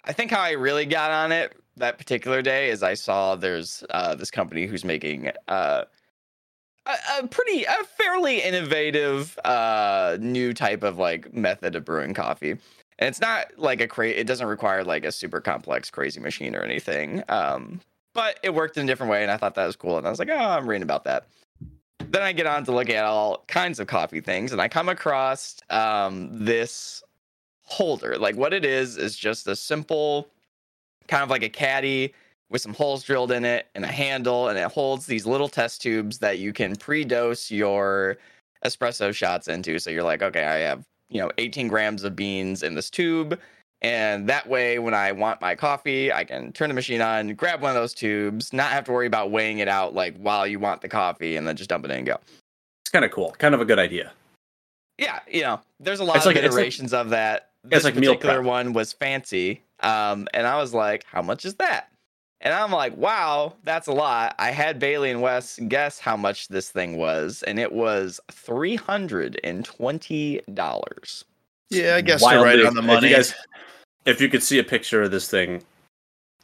I 0.05 0.13
think 0.13 0.31
how 0.31 0.41
I 0.41 0.53
really 0.53 0.87
got 0.87 1.11
on 1.11 1.33
it 1.33 1.55
that 1.77 1.99
particular 1.99 2.43
day 2.43 2.71
is 2.71 2.83
I 2.83 2.95
saw 2.95 3.35
there's 3.35 3.85
uh, 3.91 4.15
this 4.15 4.31
company 4.31 4.67
who's 4.67 4.85
making 4.85 5.31
uh, 5.49 5.85
a, 6.87 6.93
a 7.19 7.27
pretty, 7.27 7.65
a 7.65 7.85
fairly 7.99 8.43
innovative 8.43 9.39
uh, 9.45 10.17
new 10.21 10.53
type 10.53 10.83
of 10.83 10.99
like 10.99 11.35
method 11.35 11.75
of 11.75 11.85
brewing 11.85 12.15
coffee. 12.15 12.53
And 12.53 13.09
it's 13.09 13.21
not 13.21 13.47
like 13.57 13.81
a 13.81 13.89
cra 13.89 14.09
it 14.09 14.27
doesn't 14.27 14.47
require 14.47 14.85
like 14.85 15.05
a 15.05 15.13
super 15.13 15.41
complex 15.41 15.91
crazy 15.91 16.21
machine 16.21 16.55
or 16.55 16.63
anything. 16.63 17.23
Um, 17.29 17.81
but 18.13 18.39
it 18.43 18.55
worked 18.55 18.77
in 18.77 18.85
a 18.85 18.87
different 18.87 19.11
way 19.11 19.23
and 19.23 19.31
I 19.31 19.37
thought 19.37 19.55
that 19.55 19.67
was 19.67 19.77
cool. 19.77 19.99
And 19.99 20.07
I 20.07 20.11
was 20.11 20.19
like, 20.19 20.29
oh, 20.31 20.37
I'm 20.37 20.69
reading 20.69 20.83
about 20.83 21.05
that. 21.05 21.27
Then 21.99 22.23
I 22.23 22.33
get 22.33 22.47
on 22.47 22.65
to 22.65 22.73
look 22.73 22.91
at 22.91 23.05
all 23.05 23.45
kinds 23.47 23.79
of 23.79 23.87
coffee 23.87 24.21
things 24.21 24.53
and 24.53 24.61
I 24.61 24.69
come 24.69 24.89
across 24.89 25.57
um, 25.71 26.29
this 26.45 27.03
holder. 27.71 28.17
Like 28.19 28.37
what 28.37 28.53
it 28.53 28.65
is 28.65 28.97
is 28.97 29.17
just 29.17 29.47
a 29.47 29.57
simple 29.57 30.29
kind 31.09 31.23
of 31.23 31.31
like 31.31 31.43
a 31.43 31.49
caddy 31.49 32.13
with 32.51 32.61
some 32.61 32.75
holes 32.75 33.03
drilled 33.05 33.31
in 33.33 33.45
it 33.45 33.69
and 33.75 33.85
a 33.85 33.89
handle 33.89 34.49
and 34.49 34.59
it 34.59 34.71
holds 34.71 35.07
these 35.07 35.27
little 35.27 35.49
test 35.49 35.81
tubes 35.83 36.19
that 36.19 36.39
you 36.39 36.53
can 36.53 36.75
pre-dose 36.77 37.51
your 37.51 38.17
espresso 38.65 39.15
shots 39.15 39.49
into. 39.49 39.79
So 39.79 39.91
you're 39.91 40.03
like, 40.03 40.23
okay, 40.23 40.45
I 40.45 40.57
have, 40.59 40.85
you 41.09 41.21
know, 41.21 41.31
18 41.39 41.69
grams 41.69 42.05
of 42.05 42.15
beans 42.17 42.63
in 42.63 42.75
this 42.75 42.91
tube. 42.91 43.39
And 43.83 44.29
that 44.29 44.47
way, 44.47 44.79
when 44.79 44.93
I 44.93 45.13
want 45.13 45.41
my 45.41 45.55
coffee, 45.55 46.13
I 46.13 46.25
can 46.25 46.53
turn 46.53 46.69
the 46.69 46.75
machine 46.75 47.01
on, 47.01 47.29
grab 47.35 47.63
one 47.63 47.71
of 47.71 47.77
those 47.77 47.95
tubes, 47.95 48.53
not 48.53 48.73
have 48.73 48.85
to 48.85 48.93
worry 48.93 49.07
about 49.07 49.31
weighing 49.31 49.61
it 49.61 49.69
out 49.69 49.95
like 49.95 50.15
while 50.19 50.47
you 50.47 50.59
want 50.59 50.83
the 50.83 50.89
coffee, 50.89 51.37
and 51.37 51.49
then 51.49 51.57
just 51.57 51.71
dump 51.71 51.87
it 51.87 51.91
in 51.91 51.99
and 51.99 52.07
go. 52.07 52.19
it's 52.83 52.91
kind 52.93 53.07
of 53.07 53.11
cool. 53.11 53.35
Kind 53.39 53.55
of 53.55 53.61
a 53.63 53.65
good 53.65 53.79
idea. 53.79 54.13
Yeah, 54.99 55.21
you 55.31 55.41
know, 55.41 55.61
there's 55.79 56.01
a 56.01 56.05
lot 56.05 56.17
It's 56.17 56.27
of 56.27 56.35
like- 56.35 56.45
it's 56.45 56.53
like- 56.55 56.61
iterations 56.61 56.93
of 56.93 57.09
that. 57.11 57.50
It's 57.65 57.71
This 57.71 57.85
like 57.85 57.95
meal 57.97 58.13
particular 58.15 58.37
prep. 58.37 58.47
one 58.47 58.73
was 58.73 58.93
fancy, 58.93 59.63
um, 59.81 60.27
and 60.35 60.47
I 60.47 60.57
was 60.59 60.73
like, 60.75 61.05
"How 61.05 61.23
much 61.23 61.45
is 61.45 61.55
that?" 61.57 61.89
And 62.43 62.55
I'm 62.55 62.73
like, 62.73 62.97
"Wow, 62.97 63.55
that's 63.65 63.87
a 63.87 63.93
lot." 63.93 64.35
I 64.39 64.51
had 64.51 64.79
Bailey 64.79 65.11
and 65.11 65.21
Wes 65.21 65.59
guess 65.69 65.99
how 65.99 66.17
much 66.17 66.49
this 66.49 66.71
thing 66.71 66.97
was, 66.97 67.43
and 67.45 67.59
it 67.59 67.73
was 67.73 68.19
three 68.33 68.77
hundred 68.77 69.39
and 69.45 69.65
twenty 69.65 70.41
dollars. 70.55 71.25
Yeah, 71.69 71.97
I 71.97 72.01
guess 72.01 72.23
you're 72.23 72.43
right 72.43 72.65
on 72.65 72.75
the 72.75 72.81
if 72.81 72.87
money. 72.87 73.09
You 73.11 73.17
guys, 73.17 73.35
if 74.07 74.21
you 74.21 74.29
could 74.29 74.43
see 74.43 74.59
a 74.59 74.65
picture 74.65 75.03
of 75.03 75.11
this 75.11 75.29
thing, 75.29 75.63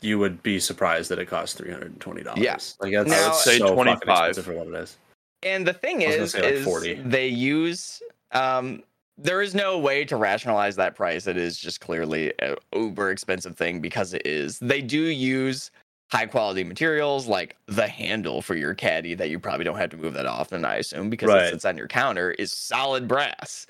you 0.03 0.19
would 0.19 0.43
be 0.43 0.61
surprised 0.61 1.11
that 1.11 1.19
it 1.19 1.27
costs 1.27 1.57
three 1.57 1.73
hundred 1.73 1.93
and 1.93 2.01
twenty 2.01 2.23
dollars. 2.23 2.43
Yes. 2.43 2.77
like 2.81 2.93
that's 2.93 3.09
Now- 3.11 3.25
I 3.25 3.29
would 3.31 3.37
say 3.37 3.59
so 3.59 3.65
fucking 3.69 3.75
25. 3.77 4.29
expensive 4.29 4.45
for 4.45 4.53
what 4.53 4.69
it 4.69 4.75
is. 4.83 4.97
And 5.43 5.67
the 5.67 5.73
thing 5.73 6.03
I 6.03 6.19
was 6.19 6.33
gonna 6.35 6.47
is, 6.49 6.53
like, 6.53 6.55
is 6.55 6.65
40. 6.65 6.95
they 7.07 7.27
use 7.29 8.03
um 8.33 8.83
there 9.19 9.41
is 9.43 9.55
no 9.55 9.79
way 9.79 10.05
to 10.05 10.17
rationalize 10.17 10.77
that 10.77 10.95
price. 10.95 11.27
It 11.27 11.37
is 11.37 11.59
just 11.59 11.81
clearly 11.81 12.33
an 12.41 12.57
uber 12.75 13.11
expensive 13.11 13.57
thing 13.57 13.81
because 13.81 14.13
it 14.13 14.27
is. 14.27 14.59
They 14.59 14.83
do 14.83 15.01
use 15.01 15.71
high 16.13 16.27
quality 16.27 16.65
materials 16.65 17.27
like 17.27 17.57
the 17.67 17.89
handle 17.89 18.43
for 18.43 18.55
your 18.55 18.75
caddy 18.75 19.15
that 19.15 19.31
you 19.31 19.41
probably 19.41 19.65
don't 19.65 19.79
have 19.79 19.91
to 19.91 19.97
move 19.97 20.15
that 20.15 20.27
often, 20.27 20.65
I 20.65 20.77
assume, 20.77 21.11
because 21.11 21.35
Right. 21.35 21.47
it 21.47 21.47
sits 21.47 21.65
on 21.65 21.77
your 21.77 21.89
counter 21.89 22.33
is 22.33 22.53
solid 22.53 23.09
brass. 23.09 23.67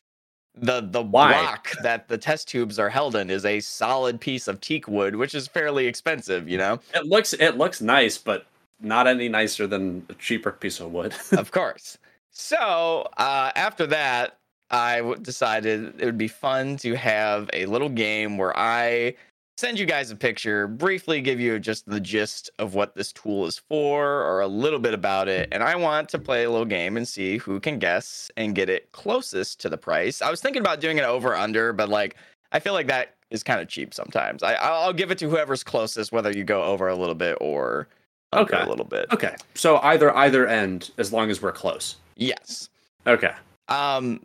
The 0.54 0.82
the 0.82 1.04
Why? 1.18 1.48
block 1.48 1.72
that 1.80 2.08
the 2.08 2.18
test 2.18 2.48
tubes 2.48 2.78
are 2.78 2.90
held 2.90 3.16
in 3.16 3.30
is 3.30 3.44
a 3.44 3.60
solid 3.60 4.20
piece 4.20 4.48
of 4.48 4.60
teak 4.60 4.88
wood, 4.88 5.16
which 5.16 5.34
is 5.34 5.48
fairly 5.48 5.86
expensive, 5.86 6.48
you 6.48 6.58
know? 6.58 6.80
It 6.94 7.06
looks 7.06 7.32
it 7.32 7.56
looks 7.56 7.80
nice, 7.80 8.18
but 8.18 8.46
not 8.80 9.06
any 9.06 9.28
nicer 9.28 9.66
than 9.66 10.06
a 10.08 10.14
cheaper 10.14 10.52
piece 10.52 10.80
of 10.80 10.90
wood. 10.92 11.14
of 11.34 11.50
course. 11.50 11.98
So 12.30 13.08
uh, 13.16 13.52
after 13.54 13.86
that, 13.88 14.35
I 14.70 14.98
w- 14.98 15.16
decided 15.16 16.00
it 16.00 16.04
would 16.04 16.18
be 16.18 16.28
fun 16.28 16.76
to 16.78 16.94
have 16.96 17.48
a 17.52 17.66
little 17.66 17.88
game 17.88 18.36
where 18.38 18.56
I 18.58 19.14
send 19.58 19.78
you 19.78 19.86
guys 19.86 20.10
a 20.10 20.16
picture, 20.16 20.66
briefly 20.68 21.20
give 21.22 21.40
you 21.40 21.58
just 21.58 21.86
the 21.86 22.00
gist 22.00 22.50
of 22.58 22.74
what 22.74 22.94
this 22.94 23.10
tool 23.12 23.46
is 23.46 23.58
for 23.70 24.04
or 24.22 24.40
a 24.40 24.46
little 24.46 24.78
bit 24.78 24.92
about 24.92 25.28
it. 25.28 25.48
And 25.50 25.62
I 25.62 25.76
want 25.76 26.08
to 26.10 26.18
play 26.18 26.44
a 26.44 26.50
little 26.50 26.66
game 26.66 26.96
and 26.96 27.08
see 27.08 27.38
who 27.38 27.58
can 27.60 27.78
guess 27.78 28.30
and 28.36 28.54
get 28.54 28.68
it 28.68 28.90
closest 28.92 29.60
to 29.60 29.68
the 29.70 29.78
price. 29.78 30.20
I 30.20 30.30
was 30.30 30.40
thinking 30.42 30.60
about 30.60 30.80
doing 30.80 30.98
it 30.98 31.04
over 31.04 31.34
under, 31.34 31.72
but 31.72 31.88
like 31.88 32.16
I 32.52 32.58
feel 32.60 32.74
like 32.74 32.86
that 32.88 33.14
is 33.30 33.42
kind 33.42 33.60
of 33.60 33.68
cheap 33.68 33.94
sometimes. 33.94 34.42
I, 34.42 34.54
I'll 34.54 34.82
I'll 34.86 34.92
give 34.92 35.10
it 35.10 35.18
to 35.18 35.28
whoever's 35.30 35.64
closest, 35.64 36.12
whether 36.12 36.30
you 36.30 36.44
go 36.44 36.62
over 36.62 36.88
a 36.88 36.94
little 36.94 37.14
bit 37.14 37.38
or 37.40 37.88
Okay. 38.34 38.60
a 38.60 38.68
little 38.68 38.84
bit. 38.84 39.06
okay, 39.12 39.36
so 39.54 39.78
either 39.78 40.14
either 40.14 40.46
end, 40.46 40.90
as 40.98 41.12
long 41.12 41.30
as 41.30 41.40
we're 41.40 41.52
close. 41.52 41.96
Yes. 42.16 42.68
Okay. 43.06 43.32
Um, 43.68 44.20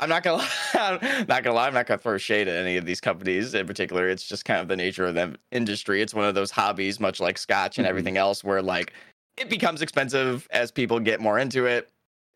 I'm 0.00 0.08
not 0.08 0.22
gonna 0.22 0.44
I'm 0.74 1.26
not 1.28 1.44
gonna 1.44 1.54
lie. 1.54 1.66
I'm 1.68 1.74
not 1.74 1.86
gonna 1.86 1.98
throw 1.98 2.18
shade 2.18 2.48
at 2.48 2.56
any 2.56 2.76
of 2.76 2.86
these 2.86 3.00
companies 3.00 3.54
in 3.54 3.66
particular. 3.66 4.08
It's 4.08 4.26
just 4.26 4.44
kind 4.44 4.60
of 4.60 4.68
the 4.68 4.76
nature 4.76 5.06
of 5.06 5.14
the 5.14 5.36
industry. 5.52 6.02
It's 6.02 6.14
one 6.14 6.24
of 6.24 6.34
those 6.34 6.50
hobbies, 6.50 6.98
much 6.98 7.20
like 7.20 7.38
Scotch 7.38 7.78
and 7.78 7.86
Mhm. 7.86 7.90
everything 7.90 8.16
else, 8.16 8.42
where 8.42 8.62
like 8.62 8.92
it 9.36 9.48
becomes 9.48 9.82
expensive 9.82 10.48
as 10.50 10.72
people 10.72 10.98
get 10.98 11.20
more 11.20 11.38
into 11.38 11.66
it. 11.66 11.90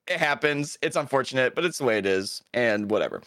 It 0.07 0.19
happens. 0.19 0.79
It's 0.83 0.97
unfortunate, 0.97 1.55
but 1.55 1.65
it's 1.65 1.79
the 1.79 1.85
way 1.85 1.99
it 1.99 2.07
is, 2.07 2.43
and 2.53 2.91
whatever. 2.91 3.23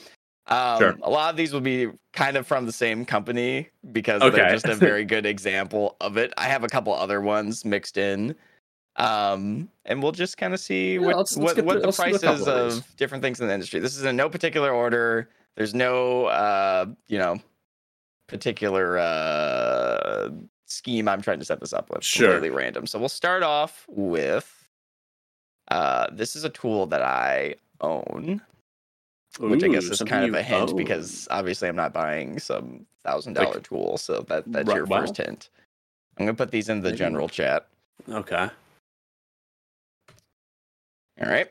Um, 0.46 0.78
Sure. 0.78 0.98
A 1.02 1.10
lot 1.10 1.30
of 1.32 1.36
these 1.36 1.52
will 1.52 1.60
be 1.60 1.90
kind 2.14 2.38
of 2.38 2.48
from 2.48 2.66
the 2.66 2.72
same 2.72 3.04
company 3.06 3.68
because 3.92 4.22
Okay. 4.22 4.38
they're 4.38 4.52
just 4.52 4.68
a 4.68 4.76
very 4.76 5.04
good 5.04 5.26
example 5.26 5.98
of 6.00 6.16
it. 6.18 6.32
I 6.38 6.46
have 6.46 6.64
a 6.64 6.68
couple 6.70 6.94
other 6.94 7.20
ones 7.20 7.66
mixed 7.66 7.98
in 7.98 8.36
Um, 8.98 9.70
and 9.86 10.02
we'll 10.02 10.12
just 10.12 10.38
kind 10.38 10.54
of 10.54 10.60
see 10.60 10.96
Yeah, 10.96 11.00
what 11.02 11.18
let's- 11.18 11.38
let's 11.38 11.56
what, 11.58 11.66
what 11.66 11.74
the- 11.76 11.80
the 11.82 11.86
let's 11.88 11.98
do 11.98 12.04
a 12.04 12.06
prices 12.20 12.42
of 12.42 12.48
of 12.48 12.98
different 12.98 13.22
things 13.24 13.40
in 13.40 13.48
the 13.48 13.54
industry. 13.54 13.80
This 13.80 13.96
is 13.96 14.04
in 14.04 14.16
no 14.16 14.30
particular 14.30 14.72
order. 14.72 15.30
There's 15.56 15.74
no 15.76 16.26
uh, 16.26 16.86
you 17.08 17.18
know, 17.20 17.40
particular 18.28 18.98
uh 18.98 20.30
scheme 20.66 21.08
I'm 21.08 21.22
trying 21.22 21.40
to 21.40 21.46
set 21.46 21.60
this 21.60 21.74
up 21.74 21.90
with. 21.90 22.04
Sure. 22.04 22.34
Completely 22.34 22.56
random. 22.58 22.88
So 22.88 23.00
we'll 23.00 23.08
start 23.10 23.44
off 23.44 23.86
with 23.88 24.52
uh 25.70 26.08
this 26.12 26.36
is 26.36 26.44
a 26.44 26.50
tool 26.50 26.88
that 26.88 27.02
I 27.02 27.56
own, 27.82 28.42
which 29.40 29.64
I 29.64 29.68
guess 29.68 29.84
is 29.86 30.02
kind 30.02 30.26
of 30.26 30.34
a 30.34 30.42
hint 30.42 30.72
own. 30.72 30.76
because 30.76 31.28
obviously 31.30 31.70
I'm 31.70 31.76
not 31.76 31.94
buying 31.94 32.40
some 32.40 32.86
thousand 33.04 33.38
Like- 33.38 33.48
dollar 33.48 33.60
tool. 33.62 33.98
So 33.98 34.22
that 34.28 34.44
that's 34.52 34.68
Ri- 34.68 34.74
your 34.76 34.86
well- 34.86 35.02
first 35.02 35.18
hint. 35.18 35.50
I'm 36.18 36.26
gonna 36.26 36.36
put 36.36 36.50
these 36.52 36.68
in 36.68 36.82
the 36.82 36.92
general 36.92 37.30
chat. 37.30 37.68
okay. 38.10 38.50
All 41.22 41.30
right. 41.30 41.50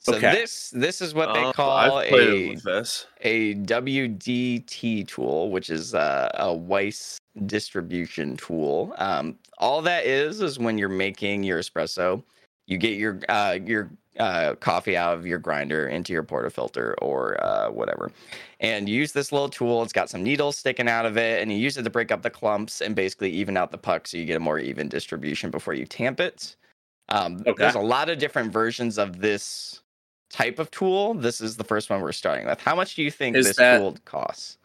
So 0.00 0.20
Okay. 0.20 0.20
this 0.20 0.70
this 0.70 1.00
is 1.00 1.14
what 1.14 1.32
they 1.32 1.46
Um, 1.46 1.52
call 1.54 2.00
I've 2.00 2.00
a 2.00 2.58
a 3.22 3.54
WDT 3.56 5.06
tool, 5.08 5.50
which 5.50 5.70
is 5.70 5.94
uh, 5.94 6.30
a 6.34 6.54
Weiss 6.54 7.18
distribution 7.46 8.36
tool. 8.36 8.94
Um, 8.98 9.38
all 9.58 9.82
that 9.82 10.06
is 10.06 10.40
is 10.42 10.58
when 10.58 10.78
you're 10.78 10.88
making 10.88 11.44
your 11.44 11.60
espresso, 11.60 12.22
you 12.66 12.78
get 12.78 12.98
your 12.98 13.20
uh, 13.28 13.58
your 13.64 13.90
uh, 14.18 14.54
coffee 14.56 14.96
out 14.96 15.16
of 15.18 15.26
your 15.26 15.38
grinder 15.38 15.88
into 15.88 16.12
your 16.12 16.22
portafilter 16.24 16.94
or 17.02 17.42
uh, 17.44 17.70
whatever, 17.70 18.12
and 18.60 18.88
you 18.88 18.96
use 18.96 19.12
this 19.12 19.32
little 19.32 19.48
tool. 19.50 19.82
It's 19.82 19.92
got 19.92 20.10
some 20.10 20.22
needles 20.22 20.58
sticking 20.58 20.88
out 20.88 21.06
of 21.06 21.16
it, 21.18 21.42
and 21.42 21.50
you 21.52 21.58
use 21.58 21.76
it 21.78 21.84
to 21.84 21.90
break 21.90 22.12
up 22.12 22.22
the 22.22 22.30
clumps 22.30 22.82
and 22.82 22.94
basically 22.96 23.30
even 23.30 23.56
out 23.56 23.70
the 23.72 23.78
puck, 23.78 24.06
so 24.08 24.18
you 24.18 24.26
get 24.26 24.36
a 24.36 24.40
more 24.40 24.58
even 24.58 24.88
distribution 24.88 25.50
before 25.50 25.74
you 25.74 25.86
tamp 25.86 26.20
it. 26.20 26.56
Um, 27.08 27.42
Okay. 27.46 27.52
There's 27.58 27.74
a 27.74 27.80
lot 27.80 28.08
of 28.08 28.18
different 28.18 28.52
versions 28.52 28.98
of 28.98 29.20
this 29.20 29.80
type 30.30 30.58
of 30.58 30.70
tool. 30.70 31.14
This 31.14 31.40
is 31.40 31.56
the 31.56 31.64
first 31.64 31.90
one 31.90 32.00
we're 32.00 32.12
starting 32.12 32.46
with. 32.46 32.60
How 32.60 32.74
much 32.74 32.94
do 32.94 33.02
you 33.02 33.10
think 33.10 33.36
Is 33.36 33.46
this 33.46 33.56
that- 33.56 33.78
tool 33.78 33.96
costs? 34.04 34.58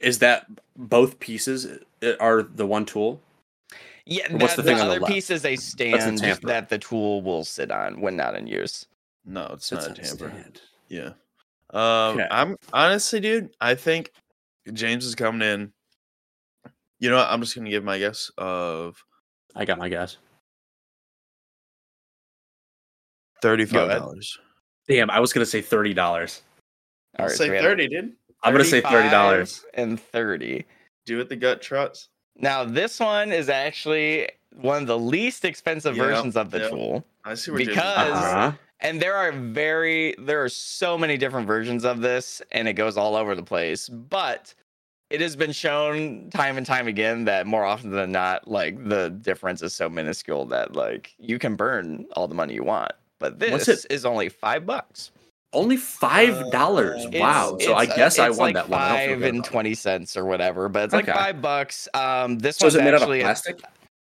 Is 0.00 0.18
that 0.18 0.46
both 0.76 1.18
pieces 1.20 1.66
uh, 2.02 2.12
are 2.20 2.42
the 2.42 2.66
one 2.66 2.84
tool? 2.84 3.20
Yeah, 4.06 4.30
Or 4.32 4.36
what's 4.38 4.54
that- 4.56 4.62
the 4.62 4.68
thing 4.70 4.80
on 4.80 4.86
the 4.88 4.92
other 4.92 5.00
left? 5.00 5.12
piece 5.14 5.30
is 5.30 5.44
a 5.44 5.56
stand 5.56 6.18
tamper. 6.18 6.46
that 6.48 6.68
the 6.68 6.78
tool 6.78 7.22
will 7.22 7.44
sit 7.44 7.70
on 7.70 8.00
when 8.00 8.16
not 8.16 8.34
in 8.36 8.46
use. 8.46 8.86
No, 9.24 9.46
it's 9.54 9.70
That's 9.70 9.88
not 9.88 9.98
a 9.98 10.02
tamper. 10.02 10.28
stand. 10.30 10.60
Yeah. 10.88 11.10
Um, 11.70 12.18
Okay. 12.18 12.28
I'm 12.30 12.56
honestly, 12.72 13.20
dude. 13.20 13.50
I 13.60 13.74
think 13.74 14.12
James 14.72 15.06
is 15.06 15.14
coming 15.14 15.40
in. 15.46 15.72
You 16.98 17.10
know 17.10 17.16
what? 17.16 17.28
I'm 17.28 17.40
just 17.40 17.54
gonna 17.56 17.70
give 17.70 17.82
my 17.84 17.98
guess 17.98 18.30
of 18.38 19.02
I 19.56 19.64
got 19.64 19.78
my 19.78 19.88
guess. 19.88 20.18
Thirty-five 23.48 23.90
dollars. 23.98 24.38
Damn, 24.88 25.10
I 25.10 25.20
was 25.20 25.32
gonna 25.32 25.46
say 25.46 25.60
thirty 25.60 25.94
dollars. 25.94 26.42
All 27.18 27.24
I'll 27.24 27.28
right, 27.28 27.36
so 27.36 27.44
say 27.44 27.50
we 27.50 27.56
have 27.56 27.64
thirty, 27.64 27.88
dude. 27.88 28.12
I'm 28.42 28.52
gonna 28.52 28.64
say 28.64 28.80
thirty 28.80 29.08
dollars. 29.10 29.64
and 29.74 30.00
thirty. 30.00 30.64
Do 31.06 31.20
it 31.20 31.28
the 31.28 31.36
gut 31.36 31.60
trots. 31.62 32.08
Now 32.36 32.64
this 32.64 32.98
one 33.00 33.30
is 33.32 33.48
actually 33.48 34.28
one 34.60 34.82
of 34.82 34.88
the 34.88 34.98
least 34.98 35.44
expensive 35.44 35.96
Yeah, 35.96 36.04
versions 36.04 36.36
of 36.36 36.50
the 36.50 36.60
yeah. 36.60 36.68
tool. 36.68 37.04
I 37.24 37.34
see 37.34 37.50
where 37.50 37.58
James 37.60 37.68
is 37.70 37.74
Because- 37.76 38.08
going. 38.08 38.12
Uh-huh. 38.14 38.52
And 38.80 39.00
there 39.00 39.14
are 39.16 39.32
very 39.32 40.14
there 40.18 40.42
are 40.44 40.48
so 40.48 40.98
many 40.98 41.16
different 41.16 41.46
versions 41.46 41.84
of 41.84 42.00
this 42.00 42.42
and 42.52 42.68
it 42.68 42.74
goes 42.74 42.96
all 42.98 43.16
over 43.16 43.34
the 43.34 43.42
place. 43.42 43.88
But 43.88 44.52
it 45.10 45.20
has 45.20 45.36
been 45.36 45.52
shown 45.52 46.28
time 46.30 46.58
and 46.58 46.66
time 46.66 46.86
again 46.88 47.24
that 47.24 47.46
more 47.46 47.64
often 47.64 47.90
than 47.90 48.10
not, 48.12 48.48
like 48.48 48.82
the 48.88 49.10
difference 49.10 49.62
is 49.62 49.74
so 49.74 49.88
minuscule 49.88 50.44
that 50.46 50.74
like 50.74 51.14
you 51.18 51.38
can 51.38 51.54
burn 51.56 52.04
all 52.14 52.26
the 52.28 52.34
money 52.34 52.52
you 52.54 52.64
want. 52.64 52.92
But 53.20 53.38
this 53.38 53.68
it- 53.68 53.86
is 53.90 54.04
only 54.04 54.28
five 54.28 54.66
bucks. 54.66 55.10
Only 55.52 55.76
five 55.76 56.50
dollars. 56.50 57.06
Uh, 57.06 57.10
wow. 57.14 57.54
It's- 57.54 57.66
so 57.68 57.74
I 57.74 57.84
it's, 57.84 57.92
uh, 57.92 57.96
guess 57.96 58.18
I 58.18 58.28
won 58.30 58.38
like 58.38 58.54
that 58.54 58.68
one. 58.68 58.80
I 58.80 58.88
don't 58.88 58.98
feel 59.06 59.14
Five 59.20 59.34
and 59.34 59.44
twenty 59.44 59.74
cents 59.74 60.16
or 60.16 60.24
whatever, 60.24 60.68
but 60.68 60.84
it's 60.84 60.92
like 60.94 61.06
five 61.06 61.40
bucks. 61.40 61.88
Um, 61.94 62.38
this 62.38 62.56
So 62.56 62.66
is 62.66 62.74
one's 62.74 62.80
it 62.82 62.84
made 62.84 62.88
out 62.94 62.94
of 62.96 63.02
actually 63.02 63.20
plastic? 63.20 63.60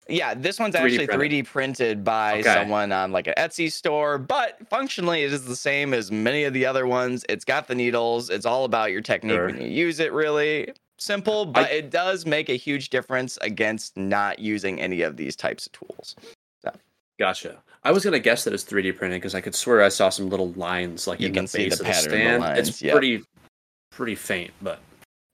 yeah, 0.09 0.35
this 0.35 0.59
one's 0.59 0.75
3D 0.75 0.85
actually 0.85 1.07
printed. 1.07 1.31
3D 1.31 1.47
printed 1.47 2.03
by 2.03 2.41
Okay. 2.41 2.55
someone 2.55 2.91
on 2.91 3.13
like 3.13 3.29
an 3.29 3.35
Etsy 3.39 3.71
store, 3.71 4.19
but 4.19 4.59
functionally 4.69 5.23
it 5.23 5.33
is 5.33 5.45
the 5.45 5.55
same 5.55 5.95
as 5.95 6.11
many 6.11 6.43
of 6.43 6.55
the 6.55 6.67
other 6.67 6.89
ones. 6.89 7.25
It's 7.29 7.45
got 7.45 7.69
the 7.69 7.75
needles. 7.77 8.31
It's 8.31 8.47
all 8.47 8.65
about 8.65 8.91
your 8.91 9.01
technique 9.03 9.37
Sure. 9.37 9.47
when 9.47 9.61
you 9.61 9.69
use 9.69 10.01
it. 10.01 10.13
Really 10.13 10.73
simple, 10.99 11.47
but 11.47 11.71
it 11.71 11.91
does 11.91 12.27
make 12.27 12.49
a 12.49 12.57
huge 12.57 12.91
difference 12.91 13.39
against 13.43 13.97
not 13.97 14.41
using 14.41 14.81
any 14.81 15.03
of 15.03 15.17
these 15.17 15.37
types 15.37 15.67
of 15.67 15.73
tools. 15.73 16.17
So. 16.65 16.73
Gotcha. 17.21 17.63
I 17.85 17.93
was 17.93 18.05
gonna 18.05 18.19
guess 18.19 18.45
that 18.45 18.53
it's 18.53 18.65
3D 18.65 18.97
printed 18.97 19.21
because 19.21 19.35
I 19.35 19.41
could 19.41 19.55
swear 19.55 19.83
I 19.83 19.89
saw 19.89 20.09
some 20.09 20.29
little 20.29 20.53
lines 20.53 21.07
like 21.07 21.21
You 21.21 21.29
in 21.29 21.35
can 21.35 21.45
the 21.45 21.49
see 21.49 21.59
base 21.69 21.79
the 21.79 21.85
of 21.85 21.87
the 21.87 21.93
pattern 21.93 22.13
of 22.27 22.33
the 22.33 22.39
lines, 22.47 22.69
it's 22.69 22.83
yep. 22.83 22.93
pretty, 22.93 23.23
pretty 23.91 24.15
faint, 24.15 24.53
but 24.63 24.81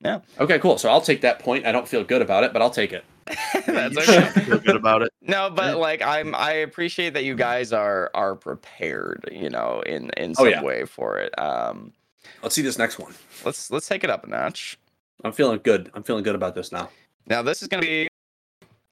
Yeah. 0.00 0.20
Okay, 0.38 0.58
cool. 0.58 0.76
So 0.78 0.88
I'll 0.90 1.00
take 1.00 1.20
that 1.22 1.38
point. 1.38 1.64
I 1.66 1.72
don't 1.72 1.88
feel 1.88 2.04
good 2.04 2.22
about 2.22 2.44
it, 2.44 2.52
but 2.52 2.60
I'll 2.62 2.70
take 2.70 2.92
it. 2.92 3.04
That's 3.66 3.96
okay. 3.96 4.26
feel 4.42 4.58
good 4.58 4.76
about 4.76 5.02
it. 5.02 5.10
No, 5.26 5.48
but 5.48 5.68
Yeah. 5.68 5.74
like 5.76 6.02
I'm 6.02 6.34
I 6.34 6.52
appreciate 6.52 7.14
that 7.14 7.24
you 7.24 7.34
guys 7.34 7.72
are 7.72 8.10
are 8.12 8.34
prepared, 8.34 9.26
you 9.32 9.48
know, 9.48 9.82
in 9.86 10.10
in 10.18 10.32
Oh, 10.32 10.44
some 10.44 10.48
yeah. 10.50 10.62
way 10.62 10.84
for 10.84 11.18
it. 11.18 11.32
Um 11.38 11.92
Let's 12.42 12.54
see 12.54 12.60
this 12.60 12.76
next 12.78 12.98
one. 12.98 13.14
let's 13.42 13.70
let's 13.70 13.88
take 13.88 14.04
it 14.04 14.10
up 14.10 14.24
a 14.24 14.26
notch. 14.28 14.78
I'm 15.24 15.32
feeling 15.32 15.60
good. 15.64 15.90
I'm 15.94 16.02
feeling 16.02 16.22
good 16.24 16.34
about 16.34 16.54
this 16.54 16.72
now. 16.72 16.90
Now 17.26 17.40
this 17.40 17.62
is 17.62 17.68
going 17.68 17.82
to 17.82 17.86
be 17.88 18.06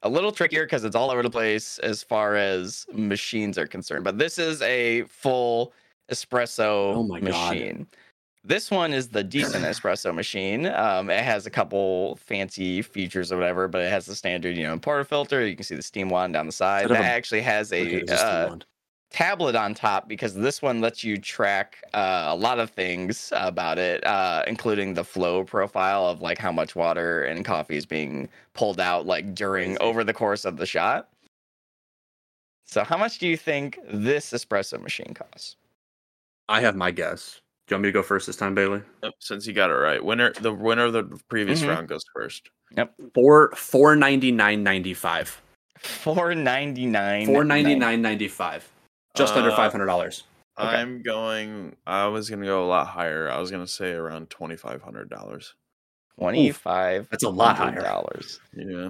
a 0.03 0.09
little 0.09 0.31
trickier 0.31 0.65
because 0.65 0.83
it's 0.83 0.95
all 0.95 1.09
over 1.09 1.23
the 1.23 1.29
place 1.29 1.79
as 1.79 2.03
far 2.03 2.35
as 2.35 2.85
machines 2.93 3.57
are 3.57 3.67
concerned. 3.67 4.03
But 4.03 4.17
this 4.17 4.37
is 4.37 4.61
a 4.61 5.03
full 5.03 5.73
espresso 6.11 6.95
Oh 6.95 7.03
my 7.03 7.19
God. 7.19 7.29
machine. 7.29 7.87
This 8.45 8.69
one 8.69 8.93
is 8.93 9.07
the 9.07 9.23
decent 9.23 9.55
espresso 9.65 10.13
machine. 10.13 10.67
Um, 10.67 11.09
it 11.09 11.23
has 11.23 11.45
a 11.45 11.49
couple 11.49 12.17
fancy 12.17 12.81
features 12.81 13.31
or 13.31 13.37
whatever, 13.37 13.67
but 13.69 13.81
it 13.81 13.89
has 13.89 14.05
the 14.05 14.15
standard, 14.15 14.57
you 14.57 14.63
know, 14.63 14.77
portafilter. 14.77 15.49
You 15.49 15.55
can 15.55 15.63
see 15.63 15.75
the 15.75 15.81
steam 15.81 16.09
wand 16.09 16.33
down 16.33 16.45
the 16.45 16.51
side. 16.51 16.89
That 16.89 17.01
a- 17.01 17.05
actually 17.05 17.41
has 17.41 17.71
a 17.71 17.81
Okay, 17.81 18.03
the 18.03 18.13
uh. 18.25 18.57
Tablet 19.13 19.55
on 19.55 19.73
top 19.73 20.09
because 20.09 20.33
this 20.35 20.61
one 20.61 20.81
lets 20.81 21.03
you 21.03 21.17
track 21.17 21.77
uh, 21.93 22.25
a 22.27 22.35
lot 22.35 22.59
of 22.59 22.69
things 22.71 23.31
about 23.35 23.77
it, 23.77 24.05
uh, 24.05 24.43
including 24.47 24.93
the 24.95 25.03
flow 25.05 25.43
profile 25.45 26.05
of 26.07 26.21
like 26.21 26.37
how 26.39 26.51
much 26.51 26.75
water 26.75 27.23
and 27.23 27.45
coffee 27.45 27.77
is 27.77 27.85
being 27.85 28.27
pulled 28.53 28.79
out 28.81 29.05
like 29.05 29.33
during 29.33 29.75
Crazy. 29.75 29.79
over 29.79 30.03
the 30.03 30.13
course 30.13 30.43
of 30.43 30.57
the 30.57 30.65
shot. 30.65 31.09
So, 32.65 32.83
how 32.83 32.97
much 32.97 33.19
do 33.19 33.27
you 33.27 33.37
think 33.37 33.79
this 33.91 34.31
espresso 34.33 34.81
machine 34.81 35.13
costs? 35.13 35.55
I 36.49 36.59
have 36.61 36.75
my 36.75 36.91
guess. 36.91 37.39
Do 37.67 37.73
you 37.73 37.77
want 37.77 37.83
me 37.83 37.89
to 37.89 37.93
go 37.93 38.03
first 38.03 38.27
this 38.27 38.35
time, 38.35 38.55
Bailey? 38.55 38.81
Yep, 39.03 39.13
Since 39.19 39.47
you 39.47 39.53
got 39.53 39.69
it 39.69 39.75
right, 39.75 40.03
winner 40.03 40.33
the 40.41 40.51
winner 40.51 40.85
of 40.85 40.93
the 40.93 41.03
previous 41.29 41.61
Mhm. 41.61 41.69
round 41.69 41.87
goes 41.87 42.03
first. 42.13 42.49
Yep, 42.75 42.93
Four 43.13 43.51
four 43.55 43.95
ninety 43.95 44.31
nine 44.31 44.63
ninety 44.63 44.93
five. 44.93 45.39
Four 45.77 46.33
ninety 46.33 46.85
nine. 46.87 47.27
Four 47.27 47.43
ninety 47.43 47.75
nine 47.75 48.01
ninety 48.01 48.27
five. 48.27 48.67
Just 49.15 49.35
under 49.35 49.51
Uh, 49.51 49.55
five 49.55 49.71
hundred 49.71 49.85
dollars. 49.87 50.23
Okay. 50.57 50.67
I'm 50.69 51.01
going. 51.01 51.75
I 51.87 52.07
was 52.07 52.29
gonna 52.29 52.45
go 52.45 52.63
a 52.65 52.67
lot 52.67 52.87
higher. 52.87 53.29
I 53.29 53.39
was 53.39 53.51
gonna 53.51 53.67
say 53.67 53.91
around 53.91 54.29
twenty 54.29 54.55
five 54.55 54.81
hundred 54.81 55.09
dollars. 55.09 55.55
Twenty 56.17 56.51
five. 56.51 57.07
That's 57.09 57.23
a 57.23 57.29
lot 57.29 57.57
higher. 57.57 57.81
Dollars. 57.81 58.39
Yeah, 58.55 58.89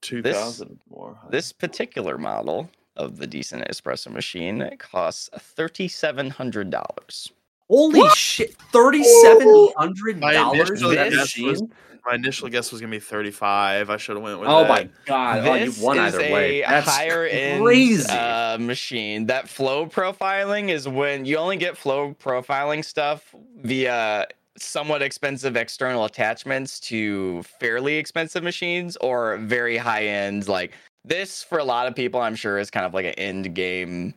two 0.00 0.22
This- 0.22 0.62
more. 0.88 1.14
high. 1.20 1.28
This 1.30 1.52
particular 1.52 2.18
model 2.18 2.70
of 2.96 3.16
the 3.18 3.26
decent 3.26 3.66
espresso 3.68 4.12
machine 4.12 4.68
costs 4.78 5.28
thirty 5.38 5.88
seven 5.88 6.30
hundred 6.30 6.70
dollars. 6.70 7.32
Holy 7.68 8.08
shit! 8.10 8.54
Thirty 8.72 9.02
seven 9.04 9.70
hundred 9.76 10.18
My 10.20 10.32
dollars 10.34 10.70
initial 10.70 10.90
for 10.90 10.94
that 10.96 11.10
guess 11.10 11.20
machine. 11.20 11.46
was- 11.48 11.62
my 12.04 12.16
initial 12.16 12.48
guess 12.48 12.72
was 12.72 12.80
gonna 12.80 12.90
be 12.90 12.98
thirty 12.98 13.30
five. 13.30 13.88
I 13.88 13.96
should 13.96 14.16
have 14.16 14.24
went 14.24 14.40
with. 14.40 14.48
Oh 14.48 14.62
that. 14.62 14.68
my 14.68 14.88
god! 15.06 15.46
Oh, 15.46 15.54
you 15.54 15.66
This 15.66 15.78
won 15.78 15.98
is 15.98 16.14
either 16.14 16.24
a 16.24 16.32
way. 16.32 16.60
That's 16.62 16.88
higher 16.88 17.26
end 17.26 17.64
uh, 18.10 18.56
machine. 18.60 19.26
That 19.26 19.48
flow 19.48 19.86
profiling 19.86 20.68
is 20.70 20.88
when 20.88 21.24
you 21.24 21.36
only 21.36 21.56
get 21.56 21.76
flow 21.76 22.12
profiling 22.20 22.84
stuff 22.84 23.32
via 23.62 24.26
somewhat 24.58 25.00
expensive 25.00 25.56
external 25.56 26.04
attachments 26.04 26.80
to 26.80 27.42
fairly 27.60 27.94
expensive 27.94 28.42
machines 28.42 28.96
or 28.96 29.36
very 29.38 29.76
high 29.76 30.04
end. 30.06 30.48
Like 30.48 30.72
this, 31.04 31.44
for 31.44 31.58
a 31.58 31.64
lot 31.64 31.86
of 31.86 31.94
people, 31.94 32.20
I'm 32.20 32.34
sure 32.34 32.58
is 32.58 32.68
kind 32.70 32.84
of 32.84 32.94
like 32.94 33.04
an 33.06 33.14
end 33.14 33.54
game 33.54 34.14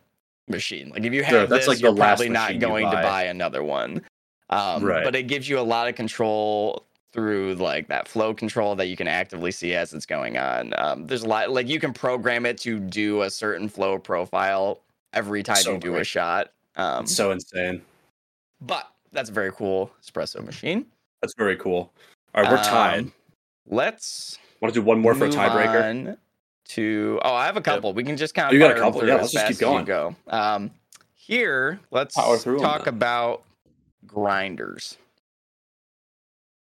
machine. 0.48 0.90
Like 0.90 1.04
if 1.04 1.12
you 1.12 1.22
have 1.22 1.30
Sure, 1.30 1.46
that's 1.46 1.66
this, 1.66 1.68
like 1.68 1.80
you're 1.80 1.94
probably 1.94 2.28
not 2.28 2.58
going 2.58 2.86
to 2.86 2.96
buy. 2.96 3.02
buy 3.02 3.22
another 3.24 3.62
one. 3.62 4.02
Um, 4.50 4.84
Right. 4.84 5.04
But 5.04 5.16
it 5.16 5.24
gives 5.24 5.48
you 5.48 5.58
a 5.58 5.62
lot 5.62 5.88
of 5.88 5.94
control 5.94 6.84
through 7.12 7.54
like 7.54 7.88
that 7.88 8.06
flow 8.06 8.34
control 8.34 8.76
that 8.76 8.86
you 8.86 8.96
can 8.96 9.08
actively 9.08 9.50
see 9.50 9.74
as 9.74 9.94
it's 9.94 10.06
going 10.06 10.36
on. 10.36 10.74
Um, 10.76 11.06
there's 11.06 11.22
a 11.22 11.28
lot 11.28 11.50
like 11.50 11.66
you 11.68 11.80
can 11.80 11.92
program 11.92 12.44
it 12.46 12.58
to 12.58 12.78
do 12.78 13.22
a 13.22 13.30
certain 13.30 13.68
flow 13.68 13.98
profile 13.98 14.80
every 15.14 15.42
time 15.42 15.56
So 15.56 15.72
you 15.72 15.78
do 15.78 15.96
a 15.96 16.04
shot. 16.04 16.52
Um, 16.76 17.06
so 17.06 17.30
insane. 17.30 17.80
but 18.60 18.90
that's 19.12 19.30
a 19.30 19.32
very 19.32 19.50
cool 19.52 19.90
espresso 20.04 20.44
machine. 20.44 20.84
That's 21.22 21.34
very 21.38 21.56
cool. 21.56 21.90
All 22.34 22.42
right, 22.42 22.52
we're 22.52 22.62
tied. 22.62 22.98
Um, 23.00 23.12
let's 23.66 24.38
Want 24.60 24.74
to 24.74 24.80
do 24.80 24.84
one 24.84 25.00
more 25.00 25.14
for 25.14 25.24
a 25.24 25.28
tiebreaker? 25.30 26.16
On 26.66 26.74
to. 26.74 27.20
Oh, 27.24 27.34
I 27.34 27.46
have 27.46 27.56
a 27.56 27.60
couple. 27.60 27.92
We 27.92 28.04
can 28.04 28.16
just 28.16 28.34
kind 28.34 28.46
of. 28.46 28.52
Oh, 28.52 28.54
you 28.54 28.60
got 28.60 28.76
a 28.76 28.80
couple? 28.80 29.00
through 29.00 29.08
Yeah, 29.08 29.16
as 29.16 29.20
let's 29.20 29.32
just 29.32 29.46
keep 29.48 29.58
going. 29.58 29.84
Go. 29.84 30.14
Um, 30.28 30.70
here, 31.14 31.80
let's 31.90 32.14
Power 32.14 32.38
through 32.38 32.56
'em 32.56 32.62
talk 32.62 32.86
about 32.86 33.42
grinders. 34.06 34.96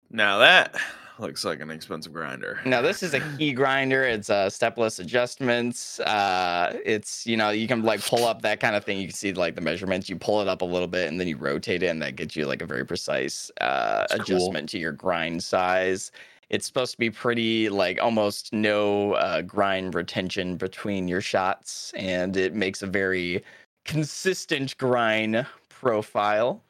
Now 0.09 0.37
that 0.39 0.75
looks 1.19 1.43
like 1.45 1.59
an 1.59 1.71
expensive 1.71 2.13
grinder. 2.13 2.59
Now, 2.65 2.81
this 2.81 3.03
is 3.03 3.13
a 3.13 3.19
key 3.37 3.53
grinder. 3.53 4.03
It's 4.03 4.29
uh, 4.29 4.49
stepless 4.49 4.99
adjustments. 4.99 5.99
Uh, 6.01 6.77
it's 6.85 7.25
you 7.25 7.37
know 7.37 7.49
you 7.49 7.67
can 7.67 7.83
like 7.83 8.01
pull 8.01 8.25
up 8.25 8.41
that 8.43 8.59
kind 8.59 8.75
of 8.75 8.83
thing. 8.83 8.99
You 8.99 9.07
can 9.07 9.15
see 9.15 9.33
like 9.33 9.55
the 9.55 9.61
measurements. 9.61 10.09
You 10.09 10.17
pull 10.17 10.41
it 10.41 10.47
up 10.47 10.61
a 10.61 10.65
little 10.65 10.87
bit 10.87 11.07
and 11.09 11.19
then 11.19 11.27
you 11.27 11.37
rotate 11.37 11.83
it, 11.83 11.87
and 11.87 12.01
that 12.01 12.15
gets 12.15 12.35
you 12.35 12.45
like 12.45 12.61
a 12.61 12.65
very 12.65 12.85
precise 12.85 13.49
uh, 13.61 14.05
That's 14.09 14.13
cool. 14.13 14.21
adjustment 14.21 14.69
to 14.69 14.79
your 14.79 14.91
grind 14.91 15.43
size. 15.43 16.11
It's 16.53 16.67
supposed 16.67 16.91
to 16.91 16.97
be 16.99 17.09
pretty 17.09 17.67
like 17.69 17.99
almost 18.01 18.53
no 18.53 19.13
uh, 19.13 19.41
grind 19.41 19.95
retention 19.95 20.55
between 20.55 21.07
your 21.07 21.19
shots, 21.19 21.91
and 21.97 22.37
it 22.37 22.53
makes 22.53 22.83
a 22.83 22.87
very 22.87 23.43
consistent 23.85 24.77
grind 24.77 25.45
profile. 25.69 26.63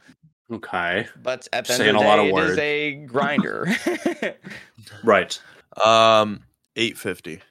Okay. 0.51 1.07
But 1.21 1.47
at 1.51 1.65
the 1.65 1.73
Saying 1.73 1.89
end 1.89 1.97
of 1.97 2.01
a 2.01 2.05
the 2.05 2.09
lot 2.09 2.15
day, 2.15 2.29
of 2.29 2.37
it 2.37 2.39
is 2.41 2.47
words. 2.49 2.59
a 2.59 2.95
grinder. 3.05 3.67
Right. 5.03 5.39
Um, 5.83 6.43
eight 6.75 6.97
fifty. 6.97 7.41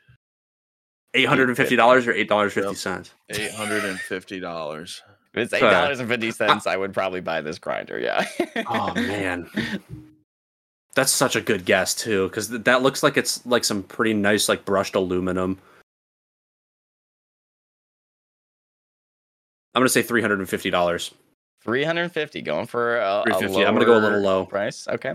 Eight 1.15 1.27
hundred 1.29 1.49
and 1.49 1.57
fifty 1.57 1.77
dollars 1.77 2.07
or 2.07 2.13
eight 2.13 2.29
dollars 2.29 2.53
fifty 2.55 2.75
cents. 2.75 3.13
Eight 3.31 3.53
hundred 3.53 3.85
and 3.85 3.99
fifty 3.99 4.41
dollars. 4.41 5.03
If 5.35 5.41
it's 5.43 5.53
eight 5.53 5.61
dollars 5.61 6.01
and 6.01 6.09
fifty 6.09 6.31
cents, 6.31 6.67
I 6.67 6.77
would 6.77 6.93
probably 6.95 7.21
buy 7.21 7.41
this 7.43 7.59
grinder. 7.59 7.99
Yeah. 7.99 8.27
Oh 8.69 8.95
man, 8.95 9.49
that's 10.95 11.13
such 11.13 11.37
a 11.37 11.41
good 11.41 11.65
guess 11.65 11.95
too, 11.95 12.29
because 12.29 12.49
that 12.49 12.83
looks 12.83 13.03
like 13.03 13.17
it's 13.17 13.45
like 13.47 13.65
some 13.65 13.83
pretty 13.83 14.15
nice 14.15 14.49
like 14.49 14.65
brushed 14.65 14.95
aluminum. 14.95 15.59
I'm 19.75 19.81
gonna 19.81 19.89
say 19.89 20.03
three 20.03 20.21
hundred 20.21 20.41
and 20.41 20.49
fifty 20.49 20.71
dollars. 20.71 21.15
Three 21.63 21.85
hundred 21.85 22.03
and 22.03 22.13
fifty, 22.13 22.43
going 22.43 22.67
for 22.67 22.99
a, 22.99 23.21
a 23.21 23.25
350. 23.25 23.67
I'm 23.67 23.75
gonna 23.75 23.87
go 23.87 23.97
a 23.97 24.01
little 24.01 24.21
low. 24.21 24.45
price. 24.45 24.87
Okay. 24.89 25.15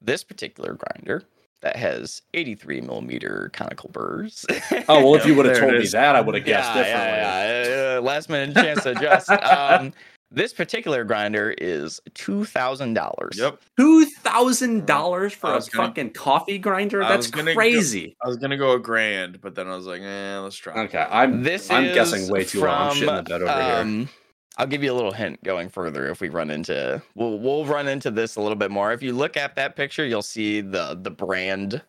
This 0.00 0.22
particular 0.22 0.74
grinder 0.74 1.24
that 1.62 1.76
has 1.76 2.22
eighty-three 2.34 2.80
millimeter 2.80 3.50
conical 3.52 3.90
burrs. 3.90 4.46
Oh 4.88 5.04
well, 5.04 5.14
if 5.16 5.26
you 5.26 5.34
would 5.36 5.46
have 5.46 5.58
told 5.58 5.72
me 5.72 5.86
that, 5.88 6.14
I 6.14 6.20
would 6.20 6.34
have 6.36 6.44
guessed 6.44 6.74
yeah, 6.74 6.82
differently. 6.82 7.18
yeah, 7.18 7.92
yeah. 7.92 7.98
Uh, 7.98 8.00
last 8.00 8.28
minute 8.28 8.54
chance 8.54 8.82
to 8.84 8.90
adjust. 8.92 9.28
Um, 9.42 9.92
this 10.30 10.52
particular 10.52 11.04
grinder 11.04 11.54
is 11.58 12.00
two 12.14 12.44
thousand 12.44 12.94
dollars. 12.94 13.36
Yep. 13.38 13.60
Two 13.76 14.04
thousand 14.06 14.86
dollars 14.86 15.32
for 15.32 15.48
a 15.48 15.50
gonna- 15.50 15.62
fucking 15.88 16.10
coffee 16.10 16.58
grinder? 16.58 17.00
That's 17.00 17.26
was 17.26 17.30
gonna 17.30 17.52
go- 17.52 17.56
crazy. 17.56 18.16
I 18.24 18.28
was 18.28 18.36
gonna 18.36 18.56
go 18.56 18.72
a 18.72 18.78
grand, 18.78 19.40
but 19.40 19.54
then 19.54 19.66
I 19.68 19.74
was 19.76 19.86
like, 19.86 20.02
eh, 20.02 20.38
let's 20.38 20.56
try. 20.56 20.78
Okay, 20.84 21.06
I'm 21.10 21.42
This 21.42 21.70
I'm 21.70 21.84
is 21.86 21.94
guessing 21.94 22.30
way 22.30 22.44
too 22.44 22.60
low. 22.60 22.68
I'm 22.68 22.96
from, 22.96 23.08
shitting 23.08 23.16
the 23.16 23.22
bed 23.22 23.42
over 23.42 23.52
here. 23.62 23.72
um, 23.74 24.08
I'll 24.56 24.66
give 24.66 24.82
you 24.84 24.92
a 24.92 24.94
little 24.94 25.12
hint 25.12 25.42
going 25.42 25.68
further 25.70 26.06
if 26.10 26.20
we 26.20 26.28
run 26.28 26.50
into 26.50 27.00
we'll 27.14 27.38
we'll 27.38 27.64
run 27.64 27.88
into 27.88 28.10
this 28.10 28.36
a 28.36 28.40
little 28.40 28.56
bit 28.56 28.70
more. 28.70 28.92
If 28.92 29.02
you 29.02 29.12
look 29.14 29.36
at 29.36 29.56
that 29.56 29.74
picture, 29.74 30.04
you'll 30.04 30.22
see 30.22 30.60
the 30.60 30.98
the 31.00 31.10
brand 31.10 31.82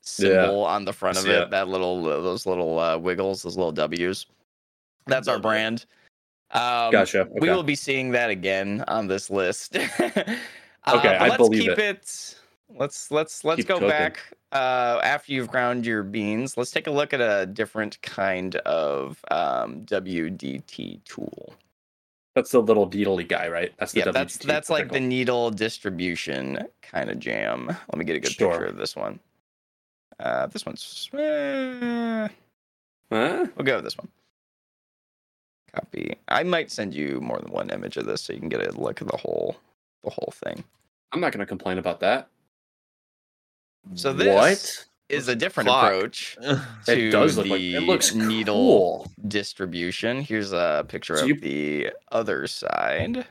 symbol 0.00 0.64
on 0.64 0.84
the 0.84 0.92
front 0.92 1.18
of 1.18 1.26
it. 1.26 1.42
it. 1.42 1.50
That 1.50 1.68
little 1.68 2.02
those 2.02 2.44
little 2.44 2.78
uh, 2.78 2.98
wiggles, 2.98 3.42
those 3.42 3.56
little 3.56 3.72
W's. 3.72 4.26
That's 5.06 5.28
our 5.28 5.36
W. 5.36 5.42
brand. 5.42 5.86
Um, 6.50 6.92
Gotcha. 6.92 7.28
We 7.40 7.48
will 7.50 7.62
be 7.62 7.74
seeing 7.74 8.10
that 8.12 8.30
again 8.30 8.84
on 8.88 9.06
this 9.06 9.28
list. 9.30 9.76
okay, 9.76 10.38
Okay, 10.88 11.16
I 11.16 11.28
let's 11.28 11.36
believe 11.36 11.60
keep 11.60 11.70
it. 11.72 11.78
it. 11.78 12.40
Let's 12.74 13.10
let's 13.10 13.44
let's 13.44 13.58
Keep 13.58 13.68
go 13.68 13.74
cooking. 13.76 13.88
back 13.88 14.20
uh, 14.52 15.00
after 15.02 15.32
you've 15.32 15.48
ground 15.48 15.84
your 15.86 16.02
beans. 16.02 16.56
Let's 16.56 16.70
take 16.70 16.86
a 16.86 16.90
look 16.90 17.12
at 17.12 17.20
a 17.20 17.46
different 17.46 18.00
kind 18.02 18.56
of 18.56 19.22
um, 19.30 19.82
WDT 19.86 21.04
tool. 21.04 21.54
That's 22.34 22.50
the 22.50 22.60
little 22.62 22.86
needly 22.88 23.24
guy, 23.24 23.48
right? 23.48 23.72
That's 23.78 23.92
the 23.92 24.00
Yeah, 24.00 24.10
that's 24.12 24.36
WDT 24.38 24.46
that's 24.46 24.70
like 24.70 24.92
the 24.92 25.00
needle 25.00 25.50
distribution 25.50 26.58
kind 26.82 27.10
of 27.10 27.18
jam. 27.18 27.66
Let 27.68 27.96
me 27.96 28.04
get 28.04 28.16
a 28.16 28.20
good 28.20 28.32
Sure. 28.32 28.50
picture 28.52 28.66
of 28.66 28.76
this 28.76 28.94
one. 28.96 29.18
Uh, 30.20 30.46
this 30.46 30.66
one's 30.66 31.10
eh, 31.14 32.28
Huh? 33.10 33.46
we'll 33.56 33.64
go 33.64 33.76
with 33.76 33.84
this 33.84 33.96
one. 33.96 34.08
Copy. 35.74 36.16
I 36.28 36.42
might 36.42 36.70
send 36.70 36.94
you 36.94 37.20
more 37.20 37.38
than 37.38 37.52
one 37.52 37.70
image 37.70 37.96
of 37.96 38.06
this 38.06 38.22
so 38.22 38.32
you 38.32 38.38
can 38.40 38.48
get 38.48 38.66
a 38.66 38.72
look 38.80 39.00
at 39.02 39.08
the 39.08 39.16
whole 39.16 39.56
the 40.04 40.10
whole 40.10 40.32
thing. 40.34 40.64
I'm 41.12 41.20
not 41.20 41.32
going 41.32 41.40
to 41.40 41.46
complain 41.46 41.78
about 41.78 42.00
that. 42.00 42.28
So 43.94 44.12
this 44.12 44.34
what? 44.34 44.86
is 45.08 45.28
a 45.28 45.34
different 45.34 45.68
Clock. 45.68 45.84
approach 45.84 46.36
to 46.42 46.62
It 46.88 47.10
does 47.10 47.36
look 47.36 47.46
the 47.46 47.52
like 47.52 47.60
it 47.60 47.80
looks 47.80 48.14
needle 48.14 48.54
cool. 48.54 49.12
distribution. 49.28 50.20
Here's 50.20 50.52
a 50.52 50.84
picture 50.88 51.16
So 51.16 51.22
of 51.22 51.28
you- 51.28 51.40
the 51.40 51.90
other 52.12 52.46
side. 52.46 53.26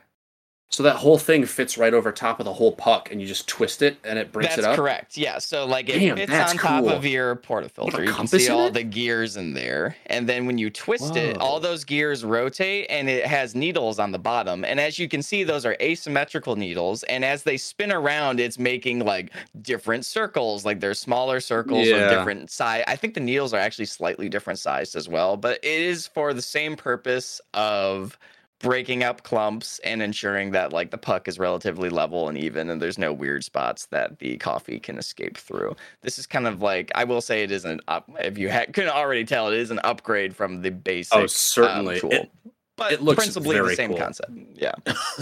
So 0.70 0.84
that 0.84 0.97
whole 0.97 1.18
thing 1.18 1.45
fits 1.45 1.78
right 1.78 1.93
over 1.93 2.11
top 2.11 2.39
of 2.39 2.45
the 2.45 2.51
whole 2.51 2.74
puck, 2.74 3.09
and 3.09 3.22
you 3.22 3.28
just 3.28 3.47
twist 3.47 3.82
it, 3.82 3.97
and 4.03 4.20
it 4.20 4.34
breaks 4.34 4.49
That's 4.49 4.59
it 4.59 4.63
up. 4.65 4.72
That's 4.72 4.80
correct. 4.80 5.18
Yeah. 5.18 5.38
So 5.38 5.65
like 5.65 5.88
it 5.88 5.99
Damn, 5.99 6.18
fits 6.18 6.32
on 6.32 6.57
top 6.57 6.84
cool. 6.84 6.89
of 6.89 7.05
your 7.05 7.38
portafilter. 7.38 8.05
You 8.05 8.11
can 8.13 8.28
see 8.28 8.49
all 8.49 8.68
it? 8.68 8.74
the 8.74 8.84
gears 8.84 9.38
in 9.38 9.53
there. 9.53 9.95
And 10.07 10.28
then 10.28 10.45
when 10.45 10.57
you 10.57 10.70
twist 10.70 11.15
it, 11.15 11.38
all 11.38 11.61
those 11.61 11.86
gears 11.86 12.26
rotate 12.26 12.88
and 12.89 13.09
it 13.09 13.26
has 13.26 13.55
needles 13.55 13.97
on 13.97 14.11
the 14.11 14.20
bottom. 14.20 14.65
And 14.65 14.78
as 14.80 14.99
you 14.99 15.07
can 15.07 15.22
see, 15.22 15.45
those 15.45 15.65
are 15.65 15.78
asymmetrical 15.82 16.57
needles. 16.57 17.03
And 17.03 17.24
as 17.24 17.43
they 17.43 17.55
spin 17.55 17.91
around, 17.93 18.41
it's 18.41 18.59
making 18.59 18.99
like 18.99 19.32
different 19.61 20.05
circles. 20.05 20.65
Like 20.65 20.82
there's 20.82 20.99
smaller 20.99 21.39
circles 21.39 21.88
Yeah. 21.88 21.95
of 21.95 22.09
different 22.11 22.51
size. 22.51 22.84
I 22.88 22.97
think 22.97 23.13
the 23.13 23.22
needles 23.22 23.53
are 23.53 23.59
actually 23.59 23.86
slightly 23.86 24.28
different 24.28 24.59
sized 24.59 24.97
as 24.97 25.07
well, 25.07 25.38
but 25.38 25.59
it 25.63 25.82
is 25.82 26.07
for 26.07 26.34
the 26.34 26.41
same 26.41 26.76
purpose 26.76 27.39
of 27.53 28.20
breaking 28.60 29.03
up 29.03 29.22
clumps 29.24 29.80
and 29.84 30.01
ensuring 30.01 30.49
that 30.51 30.74
like 30.74 30.89
the 30.89 30.97
puck 30.97 31.28
is 31.28 31.38
relatively 31.38 31.89
level 31.89 32.28
and 32.28 32.38
even 32.38 32.70
and 32.72 32.82
there's 32.82 32.97
no 32.97 33.14
weird 33.14 33.43
spots 33.43 33.86
that 33.88 34.18
the 34.20 34.36
coffee 34.38 34.80
can 34.80 34.97
escape 34.97 35.38
through 35.38 35.76
this 36.01 36.18
is 36.18 36.26
kind 36.26 36.47
of 36.47 36.60
like 36.60 36.91
i 36.95 37.03
will 37.03 37.22
say 37.22 37.43
it 37.43 37.51
is 37.51 37.66
an 37.66 37.80
up 37.88 38.10
if 38.20 38.36
you 38.36 38.51
ha- 38.51 38.66
couldn't 38.74 38.89
already 38.89 39.24
tell 39.24 39.47
it 39.49 39.60
is 39.60 39.70
an 39.70 39.80
upgrade 39.84 40.36
from 40.36 40.64
the 40.64 40.72
basic 40.72 41.16
Oh, 41.16 41.22
um, 41.22 41.28
certainly. 41.28 41.99
tool 41.99 42.12
It- 42.12 42.32
but 42.78 42.91
it 42.93 43.01
looks 43.03 43.18
principally 43.18 43.58
the 43.58 43.64
very 43.64 43.76
same 43.76 43.91
cool. 43.91 43.99
concept 43.99 44.32
yeah 44.55 44.74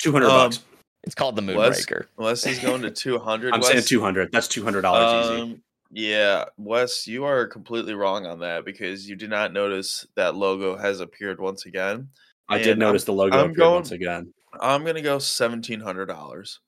Two 0.00 0.12
hundred 0.12 0.26
Um, 0.26 0.50
bucks. 0.50 0.60
it's 1.04 1.14
called 1.14 1.36
the 1.36 1.54
Wes- 1.54 1.84
moonraker 1.86 2.06
Wes 2.16 2.46
is 2.46 2.58
going 2.58 2.82
to 2.82 2.90
two 3.04 3.18
hundred. 3.18 3.54
I'm 3.54 3.62
saying 3.62 3.82
two 3.84 4.00
hundred. 4.00 4.30
That's 4.32 4.48
two 4.48 4.64
hundred 4.64 4.82
dollars 4.82 5.26
easy. 5.30 5.42
Um, 5.42 5.62
yeah, 5.92 6.46
Wes, 6.56 7.06
you 7.06 7.24
are 7.24 7.46
completely 7.46 7.94
wrong 7.94 8.24
on 8.26 8.40
that 8.40 8.64
because 8.64 9.08
you 9.08 9.14
did 9.14 9.30
not 9.30 9.52
notice 9.52 10.06
that 10.16 10.34
logo 10.34 10.76
has 10.76 11.00
appeared 11.00 11.38
once 11.40 11.66
again. 11.66 12.08
I 12.48 12.56
and 12.56 12.64
did 12.64 12.70
I'm- 12.72 12.78
notice 12.80 13.04
the 13.04 13.12
logo 13.12 13.38
I'm 13.42 13.52
going- 13.52 13.74
once 13.74 13.90
again. 13.92 14.32
I'm 14.60 14.84
gonna 14.84 15.00
go 15.02 15.18
seventeen 15.18 15.80
hundred 15.80 16.06
dollars. 16.06 16.60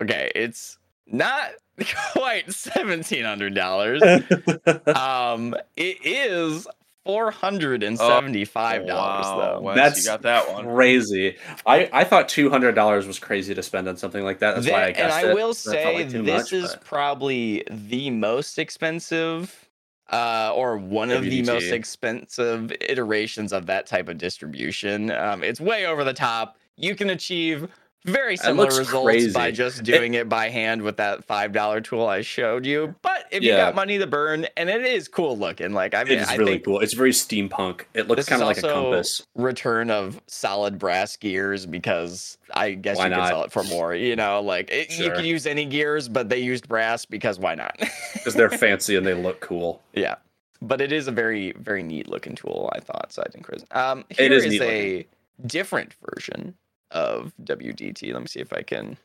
okay 0.00 0.30
it's 0.34 0.78
not 1.06 1.50
quite 2.12 2.46
$1700 2.48 4.86
um 4.96 5.54
it 5.76 5.98
is 6.04 6.66
$475 7.06 8.86
though 8.86 9.60
Wes, 9.60 9.76
That's 9.76 9.98
you 9.98 10.04
got 10.10 10.22
that 10.22 10.52
one. 10.52 10.64
Crazy. 10.74 11.36
I, 11.64 11.88
I 11.92 12.02
thought 12.04 12.28
two 12.28 12.50
hundred 12.50 12.74
dollars 12.74 13.06
was 13.06 13.18
crazy 13.20 13.54
to 13.54 13.62
spend 13.62 13.88
on 13.88 13.96
something 13.96 14.24
like 14.24 14.40
that. 14.40 14.54
That's 14.56 14.66
Thi- 14.66 14.72
why 14.72 14.84
I 14.86 14.90
guess 14.92 14.98
it. 14.98 15.02
and 15.04 15.12
I 15.12 15.30
it. 15.30 15.34
will 15.34 15.54
say 15.54 15.94
like 15.94 16.08
this 16.08 16.42
much, 16.44 16.52
is 16.52 16.70
but- 16.72 16.84
probably 16.84 17.62
the 17.70 18.10
most 18.10 18.58
expensive 18.58 19.65
uh, 20.10 20.52
or 20.54 20.76
one 20.76 21.10
of 21.10 21.22
the 21.22 21.42
most 21.42 21.70
expensive 21.70 22.72
iterations 22.80 23.52
of 23.52 23.66
that 23.66 23.86
type 23.86 24.08
of 24.08 24.18
distribution. 24.18 25.10
Um, 25.10 25.42
it's 25.42 25.60
way 25.60 25.86
over 25.86 26.04
the 26.04 26.12
top. 26.12 26.58
You 26.76 26.94
can 26.94 27.10
achieve 27.10 27.68
very 28.06 28.36
similar 28.36 28.68
results 28.68 29.32
by 29.32 29.50
just 29.50 29.82
doing 29.82 30.14
it, 30.14 30.28
by 30.28 30.48
hand 30.48 30.82
with 30.82 30.96
that 30.96 31.24
five 31.24 31.52
dollar 31.52 31.80
tool 31.80 32.06
I 32.06 32.22
showed 32.22 32.64
you. 32.64 32.94
But 33.02 33.26
if 33.30 33.42
you 33.42 33.50
Yeah. 33.50 33.56
got 33.66 33.74
money 33.74 33.98
to 33.98 34.06
burn, 34.06 34.46
and 34.56 34.70
it 34.70 34.82
is 34.84 35.08
cool 35.08 35.36
looking, 35.36 35.72
like 35.72 35.94
I 35.94 36.04
mean, 36.04 36.18
it 36.18 36.22
is 36.22 36.38
really 36.38 36.52
think 36.52 36.64
cool. 36.64 36.80
It's 36.80 36.94
very 36.94 37.10
steampunk. 37.10 37.82
It 37.94 38.08
looks 38.08 38.26
kind 38.28 38.40
of 38.40 38.46
like 38.48 38.58
a 38.58 38.62
compass. 38.62 39.22
return 39.34 39.90
of 39.90 40.20
solid 40.26 40.78
brass 40.78 41.16
gears 41.16 41.66
because 41.66 42.38
I 42.54 42.72
guess 42.72 42.96
Why 42.96 43.04
you 43.06 43.10
could 43.10 43.16
not? 43.18 43.28
sell 43.28 43.42
it 43.44 43.52
for 43.52 43.64
more. 43.64 43.94
You 43.94 44.16
know, 44.16 44.40
like 44.40 44.70
it, 44.70 44.90
you 44.98 45.10
could 45.10 45.26
use 45.26 45.46
any 45.46 45.64
gears, 45.66 46.08
but 46.08 46.28
they 46.28 46.38
used 46.38 46.68
brass 46.68 47.04
because 47.04 47.38
why 47.38 47.54
not? 47.54 47.76
Because 48.14 48.34
they're 48.34 48.50
fancy 48.50 48.96
and 48.96 49.06
they 49.06 49.14
look 49.14 49.40
cool. 49.40 49.82
yeah, 49.92 50.16
but 50.60 50.80
it 50.80 50.90
is 50.90 51.06
a 51.06 51.12
very 51.12 51.52
very 51.58 51.82
neat 51.82 52.08
looking 52.08 52.34
tool. 52.34 52.68
I 52.74 52.80
thought 52.80 53.12
so. 53.12 53.22
I 53.24 53.30
think 53.30 53.44
Chris. 53.44 53.64
Um, 53.70 54.04
It 54.10 54.18
here 54.18 54.32
is 54.32 54.44
is 54.44 54.60
a 54.60 55.06
different 55.46 55.94
version 56.10 56.54
of 56.90 57.32
WDT. 57.44 58.12
Let 58.12 58.22
me 58.22 58.28
see 58.28 58.40
if 58.40 58.52
I 58.52 58.62
can. 58.62 58.96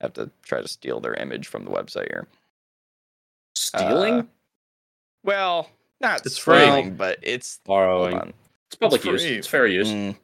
I 0.00 0.04
Have 0.04 0.12
to 0.14 0.30
try 0.42 0.60
to 0.60 0.68
steal 0.68 1.00
their 1.00 1.14
image 1.14 1.46
from 1.48 1.64
the 1.64 1.70
website 1.70 2.08
here. 2.08 2.26
Stealing? 3.54 4.14
Uh, 4.20 4.22
Well, 5.24 5.70
not 6.00 6.24
It's 6.26 6.36
free. 6.38 6.90
but 6.90 7.18
it's 7.22 7.60
Borrowing. 7.64 8.34
It's 8.68 8.76
public 8.76 9.00
It's 9.04 9.06
use. 9.06 9.24
It's 9.24 9.46
fair 9.46 9.66
use. 9.66 9.88
Mm. 9.88 10.16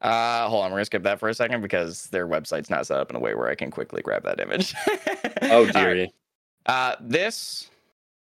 Uh, 0.00 0.48
hold 0.48 0.64
on, 0.64 0.70
we're 0.70 0.76
gonna 0.76 0.84
skip 0.84 1.02
that 1.04 1.18
for 1.18 1.28
a 1.28 1.34
second 1.34 1.62
because 1.62 2.06
their 2.08 2.26
website's 2.28 2.68
not 2.70 2.86
set 2.86 2.98
up 3.00 3.10
in 3.10 3.16
a 3.16 3.18
way 3.18 3.34
where 3.34 3.48
I 3.48 3.54
can 3.54 3.70
quickly 3.70 4.02
grab 4.02 4.22
that 4.24 4.40
image. 4.40 4.74
Oh 5.42 5.66
All 5.66 5.72
dearie. 5.72 6.00
right, 6.00 6.12
Uh, 6.66 6.96
this 7.00 7.70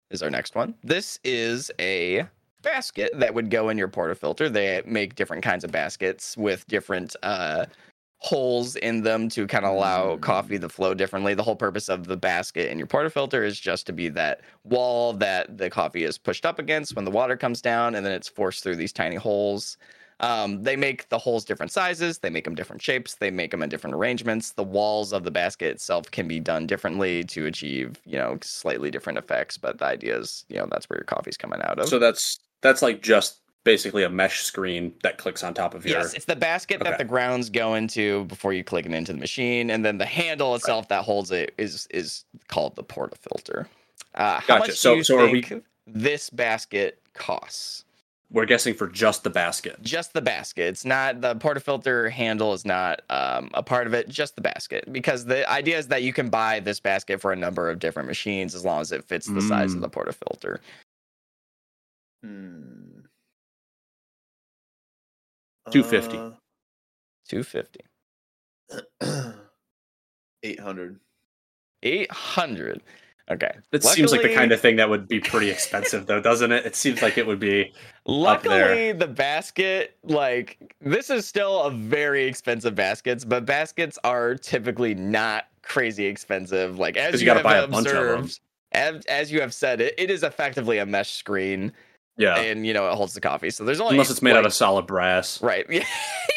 is 0.10 0.24
our 0.24 0.30
next 0.30 0.56
one. 0.56 0.74
This 0.84 1.20
is 1.24 1.70
a 1.80 2.26
basket 2.64 3.12
that 3.14 3.34
would 3.34 3.50
go 3.50 3.70
in 3.70 3.78
your 3.78 3.88
portafilter. 3.88 4.52
They 4.52 4.82
make 4.86 5.16
different 5.16 5.44
kinds 5.44 5.64
of 5.64 5.72
baskets 5.72 6.36
with 6.36 6.68
different 6.68 7.16
uh, 7.22 7.66
holes 8.24 8.78
in 8.78 9.04
them 9.04 9.28
to 9.28 9.46
kind 9.46 9.66
of 9.66 9.76
allow 9.76 10.16
coffee 10.16 10.58
to 10.58 10.70
flow 10.70 10.94
differently. 10.94 11.34
The 11.34 11.44
whole 11.44 11.58
purpose 11.58 11.90
of 11.90 12.08
the 12.08 12.16
basket 12.16 12.72
in 12.72 12.78
your 12.78 12.88
portafilter 12.88 13.46
is 13.46 13.60
just 13.60 13.86
to 13.88 13.94
be 13.94 14.08
that 14.10 14.42
wall 14.64 15.12
that 15.14 15.58
the 15.58 15.70
coffee 15.70 16.06
is 16.06 16.18
pushed 16.18 16.46
up 16.46 16.58
against 16.58 16.96
when 16.96 17.06
the 17.06 17.12
water 17.12 17.36
comes 17.36 17.62
down, 17.62 17.96
and 17.96 18.06
then 18.06 18.14
it's 18.14 18.30
forced 18.30 18.64
through 18.64 18.78
these 18.78 18.94
tiny 18.94 19.18
holes. 19.18 19.78
Um, 20.22 20.64
they 20.64 20.78
make 20.78 21.10
the 21.10 21.18
holes 21.18 21.44
different 21.44 21.74
sizes, 21.74 22.20
they 22.20 22.30
make 22.30 22.46
them 22.46 22.56
different 22.56 22.82
shapes, 22.82 23.16
they 23.16 23.30
make 23.30 23.52
them 23.52 23.62
in 23.62 23.68
different 23.68 23.94
arrangements. 23.94 24.52
The 24.52 24.64
walls 24.64 25.12
of 25.12 25.26
the 25.26 25.32
basket 25.32 25.72
itself 25.72 26.10
can 26.12 26.30
be 26.30 26.40
done 26.40 26.66
differently 26.66 27.26
to 27.26 27.46
achieve, 27.46 28.00
you 28.06 28.18
know, 28.18 28.38
slightly 28.42 28.90
different 28.90 29.20
effects. 29.20 29.58
But 29.58 29.80
the 29.80 29.86
idea 29.86 30.18
is, 30.18 30.46
you 30.48 30.58
know, 30.58 30.68
that's 30.72 30.90
where 30.90 30.98
your 30.98 31.04
coffee's 31.06 31.36
coming 31.36 31.62
out 31.62 31.78
of. 31.78 31.90
So 31.90 32.00
that's 32.00 32.40
that's 32.64 32.82
like 32.82 33.04
just 33.04 33.40
basically 33.64 34.04
a 34.04 34.10
mesh 34.10 34.42
screen 34.44 34.94
that 35.04 35.18
clicks 35.18 35.44
on 35.44 35.54
top 35.54 35.74
of 35.76 35.86
your. 35.86 36.00
Yes, 36.00 36.14
it's 36.16 36.26
the 36.26 36.36
basket 36.36 36.82
Okay. 36.82 36.90
that 36.90 36.98
the 36.98 37.06
grounds 37.06 37.50
go 37.50 37.76
into 37.76 38.26
before 38.26 38.52
you 38.54 38.64
click 38.64 38.86
it 38.88 38.92
into 38.94 39.14
the 39.14 39.20
machine, 39.20 39.70
and 39.70 39.86
then 39.86 40.00
the 40.00 40.06
handle 40.06 40.56
itself 40.56 40.88
that 40.88 41.04
holds 41.04 41.30
it 41.32 41.54
is 41.58 41.88
is 41.92 42.26
called 42.48 42.76
the 42.76 42.84
portafilter. 42.84 43.68
Uh, 44.16 44.40
how 44.40 44.58
Gotcha. 44.58 44.60
much 44.72 44.78
So- 44.78 44.92
do 44.94 44.98
you 44.98 45.04
so 45.04 45.20
are 45.20 45.28
we- 45.30 45.42
think 45.44 45.64
this 45.86 46.30
basket 46.30 47.00
costs? 47.14 47.86
We're 48.32 48.46
guessing 48.46 48.74
for 48.74 48.88
just 48.88 49.24
the 49.24 49.30
basket. 49.30 49.78
Just 49.84 50.14
the 50.14 50.22
basket. 50.22 50.64
It's 50.66 50.86
not 50.86 51.22
the 51.22 51.36
portafilter 51.36 52.10
handle 52.10 52.54
is 52.54 52.66
not 52.66 53.04
um, 53.12 53.52
a 53.54 53.62
part 53.62 53.86
of 53.86 53.94
it. 53.94 54.10
Just 54.10 54.36
the 54.36 54.42
basket, 54.42 54.92
because 54.92 55.26
the 55.26 55.48
idea 55.48 55.78
is 55.78 55.88
that 55.90 56.02
you 56.02 56.14
can 56.14 56.30
buy 56.30 56.60
this 56.60 56.80
basket 56.80 57.22
for 57.22 57.32
a 57.32 57.36
number 57.36 57.70
of 57.70 57.78
different 57.78 58.08
machines 58.08 58.56
as 58.56 58.66
long 58.66 58.82
as 58.82 58.92
it 58.92 59.04
fits 59.04 59.28
the 59.28 59.42
size 59.42 59.74
of 59.74 59.80
Mm. 59.80 59.82
the 59.84 59.90
portafilter. 59.90 60.58
Hmm. 62.24 63.00
250. 65.72 66.18
Uh, 66.18 66.32
Two 67.28 67.44
fifty. 67.44 67.80
800. 70.44 71.00
Eight 71.84 72.12
hundred. 72.12 72.82
Okay. 73.32 73.52
That 73.72 73.84
seems 73.84 74.12
like 74.12 74.22
the 74.22 74.34
kind 74.36 74.52
of 74.52 74.60
thing 74.60 74.76
that 74.76 74.90
would 74.90 75.08
be 75.08 75.22
pretty 75.22 75.50
expensive, 75.50 76.06
though, 76.06 76.20
doesn't 76.20 76.52
it? 76.52 76.66
It 76.66 76.76
seems 76.76 77.02
like 77.02 77.18
it 77.18 77.26
would 77.26 77.40
be. 77.40 77.74
Up 78.06 78.44
there. 78.44 78.66
Luckily, 78.68 78.92
the 78.92 79.08
basket, 79.08 79.96
like, 80.04 80.76
this 80.82 81.10
is 81.10 81.26
still 81.26 81.62
a 81.64 81.72
very 81.72 82.26
expensive 82.26 82.76
baskets, 82.76 83.24
but 83.24 83.46
baskets 83.46 83.98
are 84.04 84.36
typically 84.36 84.94
not 84.94 85.46
crazy 85.62 86.06
expensive. 86.06 86.78
Like, 86.78 86.98
as 86.98 87.12
'Cause 87.12 87.22
you, 87.22 87.28
you 87.28 87.34
gotta 87.34 87.40
have 87.40 87.44
buy 87.46 87.58
a 87.60 87.68
bunch 87.68 87.88
of 87.88 87.94
'em. 87.96 88.02
observed, 88.20 88.40
as, 88.74 89.06
as 89.06 89.32
you 89.32 89.40
have 89.40 89.54
said, 89.54 89.80
it, 89.80 89.94
it 89.98 90.12
is 90.12 90.24
effectively 90.24 90.80
a 90.80 90.86
mesh 90.86 91.12
screen, 91.12 91.72
Yeah. 92.18 92.38
and 92.38 92.66
you 92.66 92.74
know 92.74 92.88
it 92.90 92.96
holds 92.96 93.14
the 93.14 93.22
coffee. 93.22 93.50
So 93.50 93.64
there's 93.64 93.80
only 93.80 93.96
Unless 93.96 94.12
it's 94.12 94.22
made 94.22 94.36
out 94.36 94.46
of 94.46 94.54
solid 94.54 94.86
brass. 94.88 95.42
right. 95.42 95.66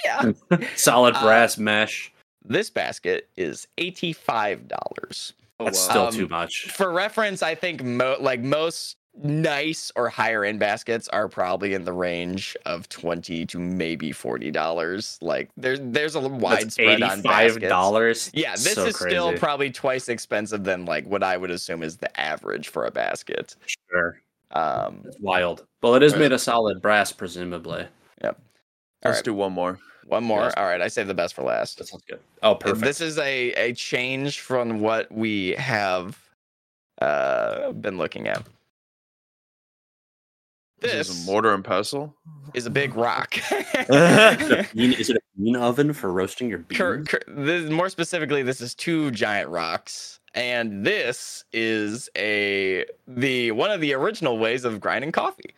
Yeah, 0.05 0.33
yeah. 0.51 0.59
Solid 0.77 1.15
Uh, 1.17 1.23
brass 1.23 1.59
mesh. 1.59 2.13
This 2.45 2.71
basket 2.71 3.29
is 3.37 3.67
eighty 3.79 4.13
five 4.13 4.69
dollars. 4.69 5.33
Oh, 5.59 5.65
That's 5.65 5.79
wow. 5.87 5.91
still 5.91 6.07
Um, 6.07 6.15
too 6.15 6.29
much. 6.29 6.71
For 6.71 6.93
reference, 6.93 7.43
I 7.43 7.55
think 7.55 7.83
mo- 7.83 8.17
like 8.21 8.41
most 8.41 8.97
nice 9.23 9.91
or 9.97 10.09
higher 10.11 10.45
end 10.45 10.61
baskets 10.61 11.09
are 11.09 11.27
probably 11.29 11.73
in 11.73 11.85
the 11.85 11.93
range 11.93 12.55
of 12.67 12.87
20 12.91 13.47
to 13.47 13.59
maybe 13.59 14.13
40 14.13 14.51
dollars 14.51 15.19
like 15.23 15.49
there's 15.57 15.79
there's 15.83 16.17
a 16.17 16.21
That's 16.21 16.35
widespread 16.35 17.03
on 17.03 17.23
$85 17.23 18.31
yeah 18.35 18.53
this 18.53 18.75
so 18.75 18.85
is 18.85 18.95
still 18.97 19.33
probably 19.39 19.71
twice 19.71 20.11
expensive 20.11 20.65
than 20.65 20.85
like 20.85 21.07
what 21.07 21.23
i 21.23 21.35
would 21.35 21.51
assume 21.51 21.83
is 21.83 21.97
the 21.97 22.21
average 22.21 22.69
for 22.69 22.85
a 22.85 22.91
basket 22.91 23.57
Sure. 23.91 24.21
Um 24.57 25.03
It's 25.05 25.19
wild. 25.21 25.67
Well, 25.83 25.95
it 25.95 26.03
is 26.03 26.13
Right. 26.13 26.21
made 26.23 26.33
of 26.33 26.41
solid 26.41 26.81
brass, 26.83 27.13
presumably. 27.13 27.87
Yep. 28.23 28.39
Let's 29.05 29.17
Alright. 29.19 29.25
do 29.25 29.35
one 29.35 29.53
more. 29.53 29.79
one 30.07 30.23
more 30.25 30.43
Yes. 30.45 30.55
all 30.57 30.65
right 30.65 30.81
i 30.81 30.87
saved 30.89 31.09
the 31.09 31.15
best 31.15 31.35
for 31.35 31.43
last 31.43 31.79
That 31.79 31.89
sounds 31.89 32.05
good. 32.09 32.21
Oh, 32.43 32.55
perfect. 32.55 32.83
this 32.85 33.01
is 33.01 33.19
a 33.19 33.53
a 33.55 33.73
change 33.75 34.41
from 34.41 34.81
what 34.81 35.11
we 35.11 35.51
have 35.59 36.17
uh 37.03 37.73
been 37.73 37.99
looking 37.99 38.29
at 38.29 38.43
This, 40.81 40.93
this 40.93 41.09
is 41.11 41.23
a 41.23 41.27
mortar 41.31 41.55
and 41.55 41.65
pestle. 41.65 42.15
is 42.55 42.67
a 42.67 42.71
big 42.71 42.95
rock 42.97 43.37
Is 43.53 43.65
it 43.75 43.91
a 43.91 44.67
bean- 44.75 44.93
is 44.93 45.09
it 45.11 45.17
a 45.17 45.21
bean 45.43 45.57
oven 45.57 45.93
for 45.93 46.13
roasting 46.13 46.49
your 46.51 46.59
beans? 46.59 46.79
Cur- 46.79 47.03
cur- 47.05 47.21
this, 47.29 47.71
more 47.71 47.89
specifically, 47.89 48.43
this 48.43 48.61
is 48.61 48.75
two 48.75 49.11
giant 49.11 49.49
rocks, 49.49 50.21
and 50.35 50.85
this 50.85 51.45
is 51.53 52.11
a 52.17 52.85
the 53.09 53.53
one 53.53 53.71
of 53.71 53.81
the 53.81 53.95
original 53.95 54.37
ways 54.39 54.65
of 54.65 54.81
grinding 54.81 55.13
coffee. 55.13 55.55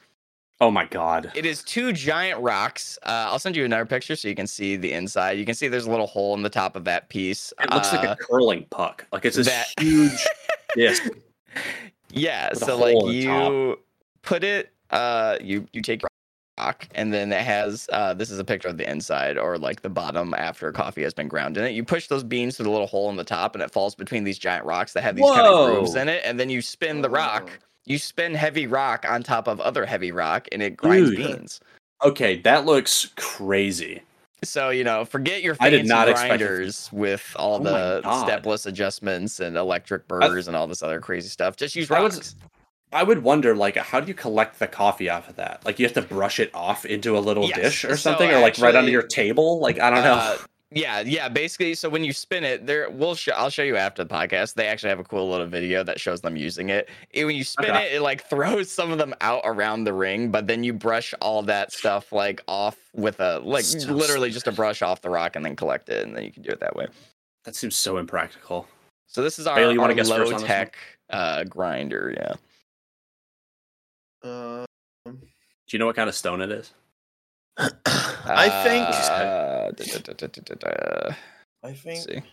Oh 0.60 0.70
my 0.72 0.86
god. 0.86 1.30
It 1.36 1.46
is 1.46 1.62
two 1.62 1.92
giant 1.92 2.40
rocks. 2.40 2.98
Uh, 3.04 3.26
I'll 3.30 3.38
send 3.38 3.54
you 3.56 3.64
another 3.64 3.86
picture 3.86 4.16
so 4.16 4.26
you 4.28 4.34
can 4.34 4.46
see 4.48 4.74
the 4.76 4.92
inside. 4.92 5.32
You 5.38 5.44
can 5.46 5.54
see 5.54 5.68
there's 5.68 5.86
a 5.86 5.90
little 5.90 6.08
hole 6.08 6.34
in 6.34 6.42
the 6.42 6.48
top 6.50 6.74
of 6.74 6.84
that 6.84 7.08
piece. 7.08 7.52
It 7.60 7.72
looks 7.72 7.92
like 7.92 8.04
Uh, 8.08 8.12
a 8.18 8.24
curling 8.24 8.66
puck. 8.70 9.06
Like 9.12 9.24
it's 9.24 9.36
this 9.36 9.46
that- 9.46 9.68
huge 9.80 10.10
disc. 10.74 11.04
yeah. 12.10 12.52
So 12.54 12.76
like 12.76 12.94
in 12.96 13.08
the 13.08 13.24
top. 13.26 13.52
you 13.52 13.78
put 14.22 14.42
it, 14.42 14.70
uh, 14.90 15.36
you 15.40 15.66
you 15.72 15.82
take 15.82 16.02
rock, 16.58 16.88
and 16.94 17.12
then 17.12 17.32
it 17.32 17.42
has 17.42 17.88
uh, 17.92 18.14
this 18.14 18.30
is 18.30 18.38
a 18.38 18.44
picture 18.44 18.68
of 18.68 18.76
the 18.78 18.90
inside 18.90 19.38
or 19.38 19.58
like 19.58 19.82
the 19.82 19.88
bottom 19.88 20.34
after 20.34 20.72
coffee 20.72 21.02
has 21.02 21.14
been 21.14 21.28
ground 21.28 21.56
in 21.56 21.64
it. 21.64 21.70
You 21.72 21.84
push 21.84 22.08
those 22.08 22.24
beans 22.24 22.56
through 22.56 22.64
the 22.64 22.70
little 22.70 22.86
hole 22.86 23.10
in 23.10 23.16
the 23.16 23.24
top, 23.24 23.54
and 23.54 23.62
it 23.62 23.70
falls 23.70 23.94
between 23.94 24.24
these 24.24 24.38
giant 24.38 24.64
rocks 24.64 24.92
that 24.94 25.02
have 25.02 25.16
these 25.16 25.24
kind 25.24 25.46
of 25.46 25.70
grooves 25.74 25.94
in 25.94 26.08
it, 26.08 26.22
and 26.24 26.38
then 26.38 26.50
you 26.50 26.60
spin 26.62 27.00
the 27.02 27.10
rock. 27.10 27.50
Oh. 27.52 27.64
You 27.86 27.96
spin 27.98 28.34
heavy 28.34 28.66
rock 28.66 29.06
on 29.08 29.22
top 29.22 29.48
of 29.48 29.60
other 29.60 29.86
heavy 29.86 30.12
rock, 30.12 30.46
and 30.52 30.62
it 30.62 30.76
grinds 30.76 31.10
Dude. 31.10 31.18
beans. 31.18 31.60
Okay, 32.04 32.38
that 32.42 32.66
looks 32.66 33.10
crazy. 33.16 34.02
So 34.44 34.70
you 34.70 34.84
know, 34.84 35.04
forget 35.04 35.42
your 35.42 35.54
I 35.54 35.70
fancy 35.70 35.76
did 35.78 35.86
not 35.86 36.06
grinders 36.06 36.90
with 36.92 37.34
all 37.36 37.56
Oh 37.56 38.00
the 38.02 38.22
stepless 38.24 38.66
adjustments 38.66 39.40
and 39.40 39.56
electric 39.56 40.06
burrs 40.06 40.48
and 40.48 40.56
all 40.56 40.66
this 40.66 40.82
other 40.82 41.00
crazy 41.00 41.28
stuff. 41.28 41.56
Just 41.56 41.74
use 41.74 41.90
I 41.90 42.00
would- 42.00 42.12
rocks. 42.14 42.36
I 42.92 43.02
would 43.02 43.22
wonder, 43.22 43.54
like, 43.54 43.76
how 43.76 44.00
do 44.00 44.08
you 44.08 44.14
collect 44.14 44.58
the 44.58 44.66
coffee 44.66 45.08
off 45.10 45.28
of 45.28 45.36
that? 45.36 45.64
Like, 45.64 45.78
you 45.78 45.84
have 45.86 45.94
to 45.94 46.02
brush 46.02 46.40
it 46.40 46.50
off 46.54 46.84
into 46.86 47.16
a 47.18 47.20
little 47.20 47.44
Yes, 47.48 47.56
dish 47.56 47.84
or 47.84 47.90
so 47.90 48.10
something, 48.10 48.30
or 48.30 48.40
like 48.40 48.56
right 48.58 48.74
under 48.74 48.90
your 48.90 49.02
table. 49.02 49.60
Like, 49.60 49.78
I 49.78 49.90
don't 49.90 50.02
know. 50.04 50.14
Uh, 50.14 50.38
yeah, 50.70 51.00
yeah. 51.00 51.28
Basically, 51.30 51.74
so 51.74 51.88
when 51.88 52.04
you 52.04 52.12
spin 52.12 52.44
it, 52.44 52.66
there 52.66 52.90
we'll 52.90 53.14
show. 53.14 53.32
I'll 53.32 53.48
show 53.48 53.62
you 53.62 53.76
after 53.76 54.04
the 54.04 54.14
podcast. 54.14 54.52
They 54.54 54.66
actually 54.66 54.90
have 54.90 55.00
a 55.00 55.04
cool 55.04 55.30
little 55.30 55.46
video 55.46 55.82
that 55.84 55.98
shows 55.98 56.20
them 56.20 56.36
using 56.36 56.68
it. 56.68 56.90
And 57.14 57.26
when 57.26 57.36
you 57.36 57.44
spin 57.44 57.70
Okay. 57.70 57.86
it, 57.86 57.92
it 57.94 58.00
like 58.02 58.24
throws 58.28 58.70
some 58.70 58.90
of 58.92 58.98
them 58.98 59.14
out 59.22 59.40
around 59.44 59.84
the 59.84 59.94
ring, 59.94 60.30
but 60.30 60.46
then 60.46 60.64
you 60.64 60.74
brush 60.74 61.14
all 61.22 61.42
that 61.44 61.72
stuff 61.72 62.12
like 62.12 62.42
off 62.48 62.76
with 62.94 63.18
a 63.20 63.38
like 63.38 63.64
So 63.64 63.92
literally 63.94 64.30
just 64.30 64.46
a 64.46 64.52
brush 64.52 64.82
off 64.82 65.00
the 65.00 65.08
rock 65.10 65.36
and 65.36 65.44
then 65.44 65.56
collect 65.56 65.88
it, 65.88 66.06
and 66.06 66.14
then 66.14 66.24
you 66.24 66.32
can 66.32 66.42
do 66.42 66.50
it 66.50 66.60
that 66.60 66.76
way. 66.76 66.86
that 67.44 67.56
seems 67.56 67.74
so 67.74 67.96
impractical. 67.96 68.68
So 69.06 69.22
this 69.22 69.38
is 69.38 69.46
our, 69.46 69.56
Bailey, 69.56 69.74
you 69.74 69.80
our 69.80 69.94
low 69.94 70.38
tech 70.38 70.76
uh, 71.08 71.44
grinder. 71.44 72.14
Yeah. 72.14 72.34
Uh, 74.22 74.64
Do 75.04 75.16
you 75.70 75.78
know 75.78 75.86
what 75.86 75.96
kind 75.96 76.08
of 76.08 76.14
stone 76.14 76.40
it 76.40 76.50
is? 76.50 76.72
I 77.58 78.48
think. 78.64 78.86
Uh, 78.86 79.70
da- 79.72 80.14
da- 80.14 80.54
da-. 80.54 81.14
I 81.64 81.72
think 81.72 82.24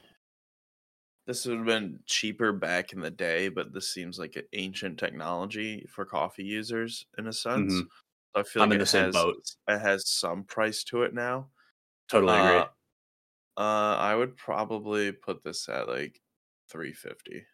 this 1.25 1.45
would 1.45 1.57
have 1.57 1.65
been 1.65 1.99
cheaper 2.05 2.51
back 2.51 2.93
in 2.93 2.99
the 2.99 3.09
day, 3.09 3.49
but 3.49 3.73
this 3.73 3.91
seems 3.91 4.19
like 4.19 4.35
an 4.35 4.43
ancient 4.53 4.99
technology 4.99 5.87
for 5.89 6.05
coffee 6.05 6.43
users 6.43 7.05
in 7.17 7.27
a 7.27 7.33
sense. 7.33 7.73
Mhm. 7.73 7.79
So 8.35 8.41
I 8.41 8.43
feel 8.43 8.61
I'm 8.63 8.69
like 8.69 8.75
in 8.75 8.81
it 8.81 8.83
the 8.83 8.89
same 8.89 9.05
has 9.05 9.13
boat. 9.15 9.35
it 9.67 9.79
has 9.79 10.07
some 10.07 10.43
price 10.43 10.83
to 10.85 11.03
it 11.03 11.13
now. 11.13 11.49
Totally 12.09 12.33
agree. 12.33 12.57
Uh, 12.57 12.65
uh, 13.57 13.95
I 13.97 14.13
would 14.15 14.35
probably 14.37 15.11
put 15.11 15.43
this 15.43 15.67
at 15.69 15.87
like 15.87 16.21
three 16.69 16.93
fifty. 16.93 17.47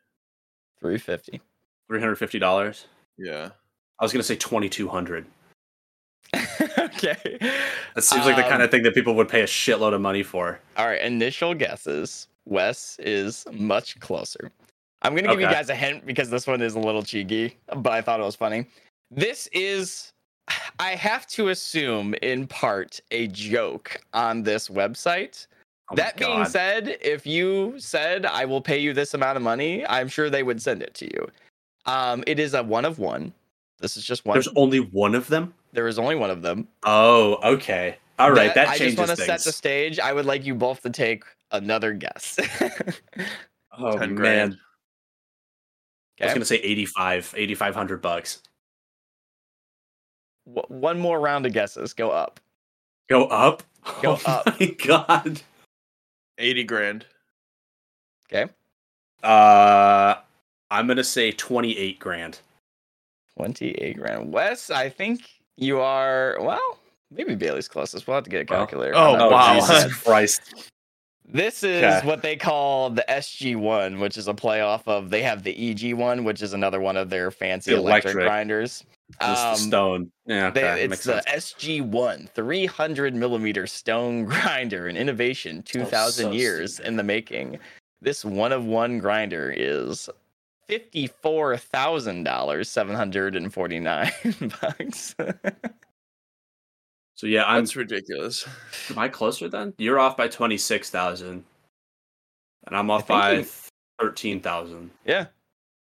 Three 0.82 0.98
fifty. 0.98 1.40
Three 1.88 2.00
hundred 2.02 2.16
fifty 2.18 2.40
dollars. 2.40 2.88
Yeah. 3.18 3.52
I 4.02 4.04
was 4.06 4.12
gonna 4.12 4.24
say 4.24 4.36
twenty 4.36 4.68
two 4.68 4.88
hundred. 4.88 5.26
okay. 6.78 7.38
That 7.96 8.04
seems 8.04 8.26
like 8.26 8.36
the 8.36 8.42
kind 8.44 8.56
Um, 8.56 8.62
of 8.62 8.72
thing 8.72 8.84
that 8.84 8.94
people 8.96 9.14
would 9.16 9.30
pay 9.30 9.42
a 9.42 9.46
shitload 9.46 9.94
of 9.94 10.02
money 10.02 10.24
for. 10.24 10.60
All 10.78 10.88
right, 10.88 11.02
initial 11.02 11.54
guesses. 11.54 12.28
Wes 12.46 12.98
is 13.00 13.46
much 13.52 14.00
closer. 14.00 14.52
I'm 15.04 15.16
gonna 15.16 15.28
give 15.30 15.40
you 15.40 15.46
guys 15.46 15.70
a 15.70 15.76
hint 15.76 16.06
because 16.06 16.30
this 16.30 16.48
one 16.48 16.62
is 16.62 16.76
a 16.76 16.80
little 16.80 17.04
cheeky, 17.04 17.58
but 17.78 17.94
I 17.94 18.02
thought 18.02 18.20
it 18.20 18.24
was 18.24 18.36
funny. 18.36 18.66
This 19.12 19.48
is, 19.54 20.12
I 20.80 20.96
have 20.96 21.28
to 21.28 21.50
assume, 21.50 22.16
in 22.22 22.48
part, 22.48 23.00
a 23.12 23.28
joke 23.28 24.02
on 24.14 24.42
this 24.42 24.68
website. 24.68 25.46
Oh 25.92 25.96
that 25.96 26.18
being 26.18 26.38
God. 26.44 26.48
said, 26.48 26.98
if 27.02 27.28
you 27.28 27.76
said 27.78 28.26
I 28.26 28.46
will 28.46 28.62
pay 28.62 28.80
you 28.80 28.94
this 28.94 29.14
amount 29.14 29.38
of 29.38 29.44
money, 29.44 29.86
I'm 29.88 30.08
sure 30.08 30.30
they 30.30 30.44
would 30.44 30.62
send 30.62 30.82
it 30.82 30.94
to 30.96 31.06
you. 31.06 31.28
Um, 31.86 32.24
it 32.26 32.40
is 32.40 32.54
a 32.54 32.64
one 32.64 32.86
of 32.86 32.98
one. 32.98 33.34
This 33.82 33.98
is 33.98 34.06
just 34.06 34.26
one. 34.26 34.36
there's 34.36 34.48
only 34.56 34.80
one 34.80 35.16
of 35.16 35.28
them. 35.28 35.54
there 35.74 35.88
is 35.88 35.98
only 35.98 36.16
one 36.16 36.30
of 36.30 36.42
them. 36.42 36.68
Oh, 36.84 37.38
okay. 37.56 37.98
All 38.20 38.32
right, 38.32 38.54
that, 38.54 38.68
I 38.68 38.78
changes 38.78 38.96
just 38.96 39.08
want 39.08 39.18
to 39.18 39.26
set 39.26 39.44
the 39.44 39.52
stage. 39.52 40.00
I 40.00 40.14
would 40.14 40.26
like 40.26 40.46
you 40.46 40.54
both 40.54 40.82
to 40.84 40.92
take 40.92 41.24
another 41.52 41.94
guess. 41.94 42.38
oh 43.78 43.98
man, 43.98 44.16
grand. 44.16 44.58
I 46.22 46.26
was 46.26 46.34
gonna 46.34 46.46
say 46.46 46.58
85, 46.58 47.34
8500 47.36 48.02
bucks. 48.02 48.44
W- 50.46 50.80
one 50.80 51.00
more 51.00 51.20
round 51.20 51.48
of 51.48 51.54
guesses. 51.54 51.94
Go 51.94 52.12
up. 52.12 52.40
Go 53.10 53.26
up. 53.26 53.64
Go 54.04 54.20
oh 54.26 54.32
up. 54.32 54.60
My 54.60 54.76
God. 54.86 55.42
80 56.38 56.64
grand. 56.66 57.06
Okay. 58.32 58.52
Uh, 59.24 60.16
I'm 60.70 60.88
gonna 60.88 61.04
say 61.04 61.32
28 61.32 62.00
grand. 62.00 62.40
28 63.42 63.98
grand. 63.98 64.32
Wes, 64.32 64.70
I 64.70 64.88
think 64.88 65.22
you 65.58 65.80
are, 65.80 66.38
well, 66.42 66.78
maybe 67.10 67.34
Bailey's 67.34 67.68
closest. 67.68 68.06
We'll 68.06 68.14
have 68.14 68.24
to 68.26 68.30
get 68.30 68.42
a 68.42 68.46
calculator. 68.46 68.96
oh, 68.96 69.16
Oh 69.20 69.30
wow. 69.32 69.60
Jesus 69.60 69.92
Christ! 70.04 70.54
This 71.28 71.64
is 71.64 71.84
Okay. 71.84 72.06
what 72.08 72.22
they 72.22 72.36
call 72.36 72.92
the 72.92 73.04
SG1, 73.10 74.00
which 74.00 74.16
is 74.18 74.28
a 74.28 74.34
playoff 74.36 74.82
of, 74.86 75.10
they 75.10 75.24
have 75.24 75.42
the 75.42 75.56
EG1, 75.56 76.24
which 76.24 76.44
is 76.44 76.54
another 76.54 76.80
one 76.80 76.98
of 76.98 77.10
their 77.10 77.32
fancy 77.32 77.72
The 77.72 77.78
electric, 77.78 78.14
electric. 78.14 78.28
grinders. 78.28 78.84
Just 79.20 79.50
the 79.50 79.54
Um, 79.54 79.58
stone. 79.58 80.12
Yeah, 80.28 80.52
They, 80.52 80.70
okay, 80.70 80.84
it's 80.84 81.04
the 81.04 81.24
sense. 81.24 81.54
SG1 81.56 82.30
300 82.30 83.16
millimeter 83.16 83.66
stone 83.66 84.26
grinder, 84.26 84.86
an 84.88 84.98
innovation 84.98 85.64
2,000 85.64 86.26
so 86.26 86.32
years 86.32 86.80
in 86.80 86.96
the 86.96 87.04
making. 87.04 87.58
This 88.02 88.24
one 88.24 88.52
of 88.52 88.66
one 88.66 89.00
grinder 89.00 89.52
is 89.56 90.10
$54,000, 90.72 92.66
749 92.66 94.12
bucks. 94.62 95.16
So 97.16 97.28
yeah, 97.28 97.44
I'm. 97.46 97.62
That's 97.64 97.76
ridiculous. 97.76 98.48
Am 98.90 98.98
I 98.98 99.08
closer 99.08 99.48
then? 99.50 99.74
You're 99.78 100.00
off 100.00 100.18
by 100.18 100.28
26,000, 100.28 101.44
and 102.68 102.76
I'm 102.76 102.90
off 102.90 103.08
by 103.08 103.34
you- 103.34 103.46
13,000. 104.00 104.90
yeah, 105.06 105.26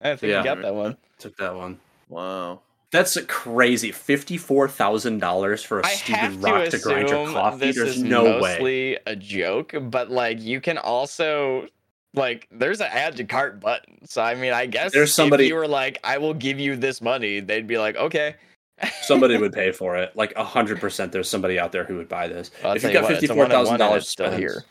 I 0.01 0.15
think 0.15 0.29
Yeah. 0.31 0.39
you 0.39 0.43
got 0.43 0.61
that 0.61 0.75
one. 0.75 0.97
Took 1.17 1.35
that 1.37 1.55
one. 1.55 1.79
Wow. 2.09 2.59
That's 2.91 3.17
crazy. 3.27 3.91
Fifty-four 3.93 4.67
thousand 4.67 5.19
dollars 5.19 5.63
for 5.63 5.79
a 5.79 5.85
I 5.85 5.91
stupid 5.93 6.19
have 6.19 6.43
rock 6.43 6.65
to 6.65 6.71
to 6.71 6.79
grind 6.79 7.07
your 7.07 7.25
coffee. 7.31 7.57
this 7.67 7.75
There's 7.77 7.95
is 7.95 8.03
no 8.03 8.23
way. 8.25 8.39
mostly 8.41 8.97
a 9.07 9.15
joke, 9.15 9.73
but 9.83 10.11
like 10.11 10.41
you 10.41 10.59
can 10.59 10.77
also 10.77 11.67
like 12.13 12.47
there's 12.51 12.81
an 12.81 12.87
add 12.91 13.15
to 13.17 13.23
cart 13.23 13.59
button. 13.59 14.05
So 14.07 14.21
I 14.21 14.35
mean, 14.35 14.53
I 14.53 14.65
guess 14.65 14.91
There's 14.91 15.13
somebody- 15.13 15.45
if 15.45 15.49
you 15.49 15.55
were 15.55 15.67
like, 15.67 15.99
I 16.03 16.17
will 16.17 16.33
give 16.33 16.59
you 16.59 16.75
this 16.75 17.01
money, 17.01 17.39
they'd 17.39 17.67
be 17.67 17.77
like, 17.77 17.95
okay. 17.95 18.35
Somebody 19.03 19.37
would 19.37 19.53
pay 19.53 19.71
for 19.71 19.95
it. 19.95 20.15
Like 20.15 20.35
hundred 20.35 20.79
percent. 20.79 21.11
There's 21.11 21.29
somebody 21.29 21.59
out 21.59 21.71
there 21.71 21.83
who 21.83 21.97
would 21.97 22.09
buy 22.09 22.27
this. 22.27 22.49
Well, 22.63 22.73
if 22.73 22.81
you've 22.83 22.93
got 22.93 23.03
what, 23.03 23.11
it's 23.11 23.29
a 23.29 23.35
one 23.35 23.51
and 23.51 23.67
one 23.67 23.79
$54,000 23.79 24.03
still 24.03 24.31
here. 24.31 24.63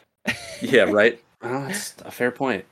Yeah, 0.61 0.83
right. 0.83 1.21
Well, 1.43 1.63
that's 1.69 1.95
a 2.05 2.11
fair 2.11 2.31
point. 2.31 2.67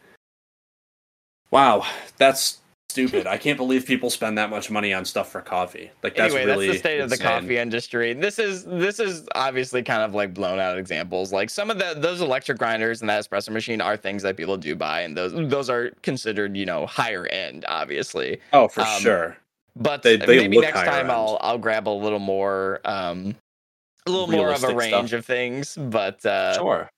Wow, 1.51 1.86
that's 2.19 2.59
stupid. 2.90 3.27
I 3.27 3.36
can't 3.36 3.56
believe 3.56 3.85
people 3.86 4.10
spend 4.10 4.39
that 4.39 4.51
much 4.51 4.70
money 4.70 4.93
on 4.94 5.05
stuff 5.05 5.31
for 5.31 5.40
coffee. 5.40 5.90
Like 6.02 6.16
that's 6.16 6.35
anyway, 6.35 6.51
really 6.51 6.66
that's 6.66 6.78
the 6.78 6.89
state 6.89 7.01
of 7.01 7.10
the 7.10 7.19
coffee 7.19 7.59
industry. 7.59 8.15
This 8.15 8.39
is 8.39 8.65
this 8.65 8.98
is 8.98 9.27
obviously 9.35 9.82
kind 9.82 10.02
of 10.02 10.15
like 10.15 10.32
blown 10.35 10.59
out 10.59 10.78
examples. 10.78 11.32
Like 11.32 11.51
some 11.51 11.70
of 11.70 11.78
the 11.78 11.94
those 11.97 12.20
electric 12.20 12.59
grinders 12.59 13.01
and 13.01 13.10
that 13.10 13.23
espresso 13.24 13.51
machine 13.51 13.81
are 13.81 13.97
things 13.97 14.23
that 14.23 14.36
people 14.36 14.56
do 14.56 14.74
buy, 14.74 15.02
and 15.02 15.16
those 15.16 15.32
those 15.51 15.69
are 15.70 15.90
considered 16.02 16.56
you 16.56 16.66
know 16.66 16.86
higher 16.86 17.27
end, 17.27 17.65
obviously. 17.69 18.40
Oh, 18.52 18.69
for 18.69 18.81
Um, 18.81 19.01
sure. 19.01 19.36
But 19.77 20.02
They- 20.02 20.16
they 20.16 20.27
maybe 20.39 20.59
next 20.59 20.81
time 20.81 21.01
end. 21.02 21.12
I'll 21.12 21.39
I'll 21.40 21.59
grab 21.59 21.89
a 21.89 21.90
little 21.90 22.19
more 22.19 22.81
um 22.85 23.36
a 24.06 24.10
little 24.10 24.28
more 24.28 24.51
of 24.52 24.65
a 24.65 24.74
range 24.74 25.09
stuff. 25.10 25.12
of 25.20 25.27
things. 25.27 25.77
But 25.77 26.24
uh, 26.24 26.55
Sure. 26.56 26.90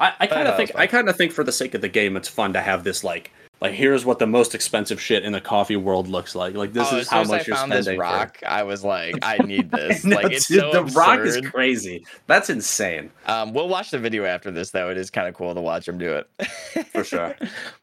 I, 0.00 0.12
I 0.18 0.26
kind 0.26 0.48
of 0.48 0.56
think. 0.56 0.72
I 0.74 0.88
kind 0.88 1.08
of 1.08 1.14
think 1.16 1.30
for 1.30 1.44
the 1.44 1.52
sake 1.52 1.74
of 1.74 1.80
the 1.80 1.88
game, 1.88 2.16
it's 2.16 2.28
fun 2.28 2.52
to 2.54 2.60
have 2.60 2.82
this 2.82 3.04
like 3.04 3.30
like 3.60 3.72
here's 3.72 4.04
what 4.04 4.18
the 4.18 4.26
most 4.26 4.54
expensive 4.54 5.00
shit 5.00 5.24
in 5.24 5.32
the 5.32 5.40
coffee 5.40 5.76
world 5.76 6.08
looks 6.08 6.34
like. 6.34 6.54
Like 6.54 6.72
this 6.72 6.88
oh, 6.92 6.96
is 6.98 7.08
how 7.08 7.24
much 7.24 7.42
I 7.42 7.44
you're 7.46 7.56
found 7.56 7.72
spending. 7.72 7.84
this 7.84 7.86
for- 7.96 8.00
rock, 8.00 8.38
I 8.46 8.62
was 8.64 8.84
like, 8.84 9.14
I 9.22 9.38
need 9.44 9.70
this. 9.70 10.04
No, 10.04 10.16
like 10.16 10.32
it's 10.32 10.48
dude, 10.48 10.60
so 10.60 10.70
the 10.72 10.84
rock 10.92 11.20
is 11.20 11.40
crazy. 11.50 12.04
That's 12.26 12.50
insane. 12.50 13.10
Um, 13.26 13.52
we'll 13.54 13.68
watch 13.68 13.90
the 13.90 13.98
video 13.98 14.24
after 14.24 14.50
this, 14.50 14.70
though. 14.70 14.90
It 14.90 14.98
is 14.98 15.10
kind 15.10 15.26
of 15.28 15.34
cool 15.34 15.54
to 15.54 15.60
watch 15.60 15.88
him 15.88 15.96
do 15.98 16.12
it. 16.14 16.84
For 16.92 17.02
sure. 17.04 17.34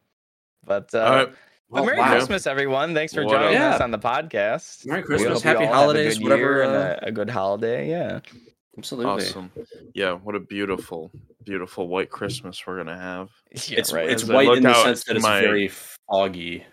but 0.66 0.94
uh, 0.94 1.00
All 1.00 1.16
right. 1.16 1.28
but 1.28 1.36
Well, 1.70 1.86
Merry 1.86 1.98
wow. 1.98 2.12
Christmas, 2.12 2.46
everyone! 2.46 2.94
Thanks 2.94 3.14
for 3.14 3.26
What 3.26 3.32
joining 3.32 3.58
up? 3.58 3.74
us 3.74 3.80
Yeah. 3.80 3.84
on 3.84 3.92
the 3.92 4.00
podcast. 4.00 4.86
Merry 4.86 5.02
Christmas, 5.04 5.42
happy 5.42 5.58
all 5.58 5.64
have 5.66 5.72
a 5.72 5.76
holidays, 5.76 6.18
good 6.20 6.24
whatever. 6.26 6.42
year 6.42 6.62
and 6.64 6.72
uh, 6.72 7.00
a, 7.02 7.08
a 7.08 7.12
good 7.12 7.30
holiday. 7.32 7.90
Yeah. 7.90 8.20
Absolutely. 8.78 9.12
Awesome. 9.26 9.52
Yeah, 9.94 10.14
what 10.14 10.36
a 10.36 10.40
beautiful, 10.40 11.12
beautiful 11.44 11.88
white 11.88 12.10
Christmas 12.10 12.66
we're 12.66 12.78
gonna 12.78 12.98
have. 13.00 13.30
Yeah, 13.68 13.80
It's 13.80 13.94
right. 13.94 14.10
it's 14.10 14.24
As 14.24 14.30
white 14.30 14.58
in 14.58 14.64
the 14.64 14.74
sense 14.84 15.04
that 15.06 15.16
it's 15.16 15.24
my- 15.24 15.42
very 15.42 15.70
foggy, 16.10 16.66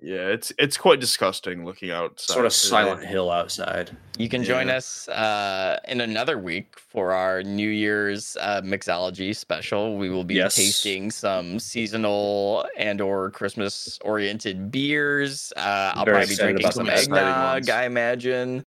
Yeah, 0.00 0.28
it's 0.28 0.52
it's 0.58 0.76
quite 0.76 1.00
disgusting 1.00 1.64
looking 1.64 1.90
outside. 1.90 2.34
sort 2.34 2.44
of 2.46 2.52
today. 2.52 2.68
Silent 2.68 3.04
Hill 3.04 3.30
outside. 3.30 3.96
You 4.18 4.28
can 4.28 4.44
join 4.44 4.68
us 4.68 5.08
uh, 5.08 5.78
in 5.88 6.02
another 6.02 6.36
week 6.38 6.78
for 6.78 7.12
our 7.12 7.42
New 7.42 7.68
Year's 7.70 8.36
uh, 8.40 8.60
mixology 8.62 9.34
special. 9.34 9.96
We 9.96 10.10
will 10.10 10.24
be 10.24 10.34
Yes. 10.34 10.54
tasting 10.56 11.10
some 11.10 11.58
seasonal 11.58 12.66
and 12.76 13.00
or 13.00 13.30
Christmas 13.30 13.98
oriented 14.04 14.70
beers. 14.70 15.52
Uh, 15.56 15.92
I'll 15.94 16.04
Very 16.04 16.18
probably 16.18 16.34
be 16.36 16.42
drinking 16.42 16.66
some 16.72 16.72
some 16.72 16.88
exciting 16.90 17.14
eggnog. 17.14 17.54
ones. 17.54 17.68
I 17.70 17.84
imagine. 17.86 18.62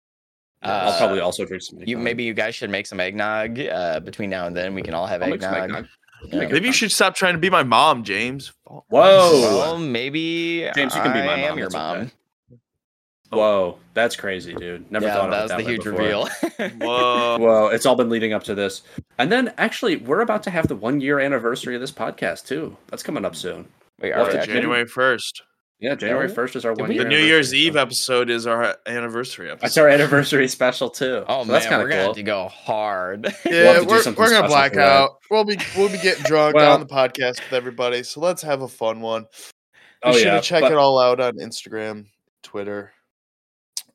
I'll 0.61 0.89
Uh, 0.89 0.97
probably 0.97 1.19
also 1.21 1.45
drink 1.45 1.63
some. 1.63 1.79
You 1.85 1.97
maybe 1.97 2.23
you 2.23 2.33
guys 2.33 2.53
should 2.55 2.69
make 2.69 2.85
some 2.85 2.99
eggnog 2.99 3.59
uh, 3.59 3.99
between 4.01 4.29
now 4.29 4.45
and 4.47 4.55
then. 4.55 4.73
We 4.75 4.81
can 4.81 4.93
all 4.93 5.07
have 5.07 5.21
I'll 5.21 5.29
make 5.29 5.41
some 5.41 5.53
eggnog. 5.53 5.85
eggnog. 5.85 5.87
Yeah. 6.33 6.47
Maybe 6.49 6.67
you 6.67 6.73
should 6.73 6.91
stop 6.91 7.15
trying 7.15 7.33
to 7.33 7.39
be 7.39 7.49
my 7.49 7.63
mom, 7.63 8.03
James. 8.03 8.51
Whoa. 8.65 8.81
Well, 8.89 9.77
maybe 9.77 10.69
James, 10.75 10.93
you 10.93 11.01
can 11.01 11.13
be 11.13 11.19
my 11.19 11.33
I 11.35 11.37
am 11.39 11.49
mom, 11.51 11.59
your 11.59 11.69
mom. 11.69 11.97
okay. 11.97 12.11
Whoa, 13.31 13.77
that's 13.93 14.15
crazy, 14.15 14.55
dude. 14.55 14.91
Never 14.91 15.05
yeah, 15.05 15.13
thought 15.13 15.29
that 15.29 15.29
about 15.29 15.41
was 15.43 15.51
that 15.51 15.57
the 15.59 15.63
way 15.65 15.71
huge 15.71 15.83
before. 15.83 15.99
reveal. 16.01 16.27
Whoa. 16.87 17.37
Whoa, 17.39 17.67
it's 17.67 17.85
all 17.85 17.95
been 17.95 18.09
leading 18.09 18.33
up 18.33 18.43
to 18.45 18.55
this. 18.55 18.81
And 19.19 19.31
then 19.31 19.53
actually, 19.59 19.97
we're 19.97 20.21
about 20.21 20.41
to 20.43 20.49
have 20.49 20.67
the 20.67 20.75
one 20.75 20.99
year 20.99 21.19
anniversary 21.19 21.75
of 21.75 21.81
this 21.81 21.91
podcast 21.91 22.47
too. 22.47 22.75
That's 22.87 23.03
coming 23.03 23.23
up 23.25 23.35
soon. 23.35 23.67
We 24.01 24.09
Well, 24.09 24.23
are 24.23 24.33
we 24.33 24.39
to 24.39 24.45
January 24.47 24.87
first. 24.87 25.43
Yeah, 25.81 25.95
January 25.95 26.29
Oh, 26.29 26.33
first 26.33 26.57
is 26.57 26.65
our 26.65 26.73
did 26.73 26.81
one 26.81 26.89
we- 26.89 26.95
year. 26.95 27.03
The 27.05 27.09
New 27.09 27.19
Year's 27.19 27.53
Eve 27.53 27.73
so- 27.73 27.79
episode 27.79 28.29
is 28.29 28.45
our 28.45 28.75
anniversary 28.85 29.49
episode. 29.49 29.61
That's 29.65 29.77
our 29.77 29.87
anniversary 29.87 30.47
special 30.49 30.89
too. 30.89 31.23
Oh 31.27 31.45
So 31.45 31.51
that's 31.53 31.65
man, 31.65 31.69
kind 31.71 31.81
we're 31.83 31.89
of 31.89 31.91
gonna 31.91 32.05
cool. 32.05 32.13
to 32.15 32.23
go 32.23 32.47
hard. 32.49 33.23
We'll 33.23 33.31
have 33.31 33.45
Yeah, 33.45 33.73
to 33.73 33.79
do 33.81 33.85
we're, 33.87 33.95
we're 33.97 34.03
gonna 34.03 34.11
special 34.37 34.47
black 34.47 34.75
out. 34.75 35.11
We'll 35.31 35.45
be 35.45 35.57
we'll 35.77 35.89
be 35.89 35.97
getting 35.99 36.23
drunk 36.23 36.55
Well- 36.55 36.73
on 36.73 36.79
the 36.81 36.85
podcast 36.85 37.39
with 37.41 37.53
everybody. 37.53 38.03
So 38.03 38.19
let's 38.19 38.41
have 38.41 38.61
a 38.61 38.67
fun 38.67 38.99
one. 39.01 39.25
Oh 40.03 40.11
Be 40.13 40.19
sure 40.19 40.27
yeah, 40.27 40.35
to 40.35 40.41
check 40.41 40.61
but- 40.61 40.71
it 40.73 40.77
all 40.77 40.99
out 40.99 41.19
on 41.21 41.33
Instagram, 41.37 42.07
Twitter, 42.43 42.91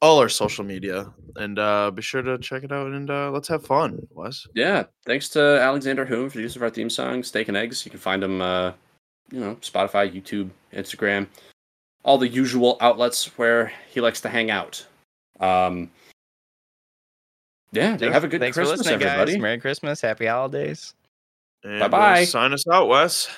all 0.02 0.18
our 0.20 0.28
social 0.28 0.64
media, 0.64 1.12
and 1.36 1.58
uh, 1.58 1.90
be 1.90 2.00
sure 2.02 2.22
to 2.22 2.38
check 2.38 2.62
it 2.64 2.72
out 2.72 2.88
and 2.88 3.10
uh, 3.10 3.30
let's 3.30 3.48
have 3.48 3.64
fun, 3.66 4.06
Wes. 4.10 4.46
Yeah, 4.54 4.84
thanks 5.06 5.28
to 5.30 5.40
Alexander 5.60 6.04
Hume 6.06 6.28
for 6.30 6.36
the 6.38 6.42
use 6.42 6.56
of 6.56 6.62
our 6.62 6.70
theme 6.70 6.90
song, 6.90 7.22
Steak 7.22 7.48
and 7.48 7.56
Eggs. 7.56 7.84
You 7.84 7.90
can 7.90 8.00
find 8.00 8.22
him, 8.22 8.40
uh, 8.42 8.72
you 9.30 9.40
know, 9.40 9.54
Spotify, 9.56 10.10
YouTube, 10.12 10.50
Instagram, 10.74 11.26
all 12.04 12.18
the 12.18 12.28
usual 12.28 12.76
outlets 12.80 13.36
where 13.38 13.72
he 13.90 14.00
likes 14.00 14.20
to 14.22 14.28
hang 14.28 14.50
out. 14.50 14.86
Um, 15.40 15.90
yeah, 17.72 17.96
Thanks- 17.96 18.14
have 18.14 18.24
a 18.24 18.28
good 18.28 18.40
thanks 18.40 18.56
Christmas, 18.56 18.80
for 18.82 18.90
listening, 18.90 19.02
everybody. 19.08 19.32
guys. 19.32 19.40
Merry 19.42 19.58
Christmas, 19.58 20.00
happy 20.00 20.26
holidays. 20.26 20.94
Bye-bye. 21.64 22.24
Sign 22.26 22.52
us 22.52 22.68
out, 22.68 22.88
Wes. 22.88 23.28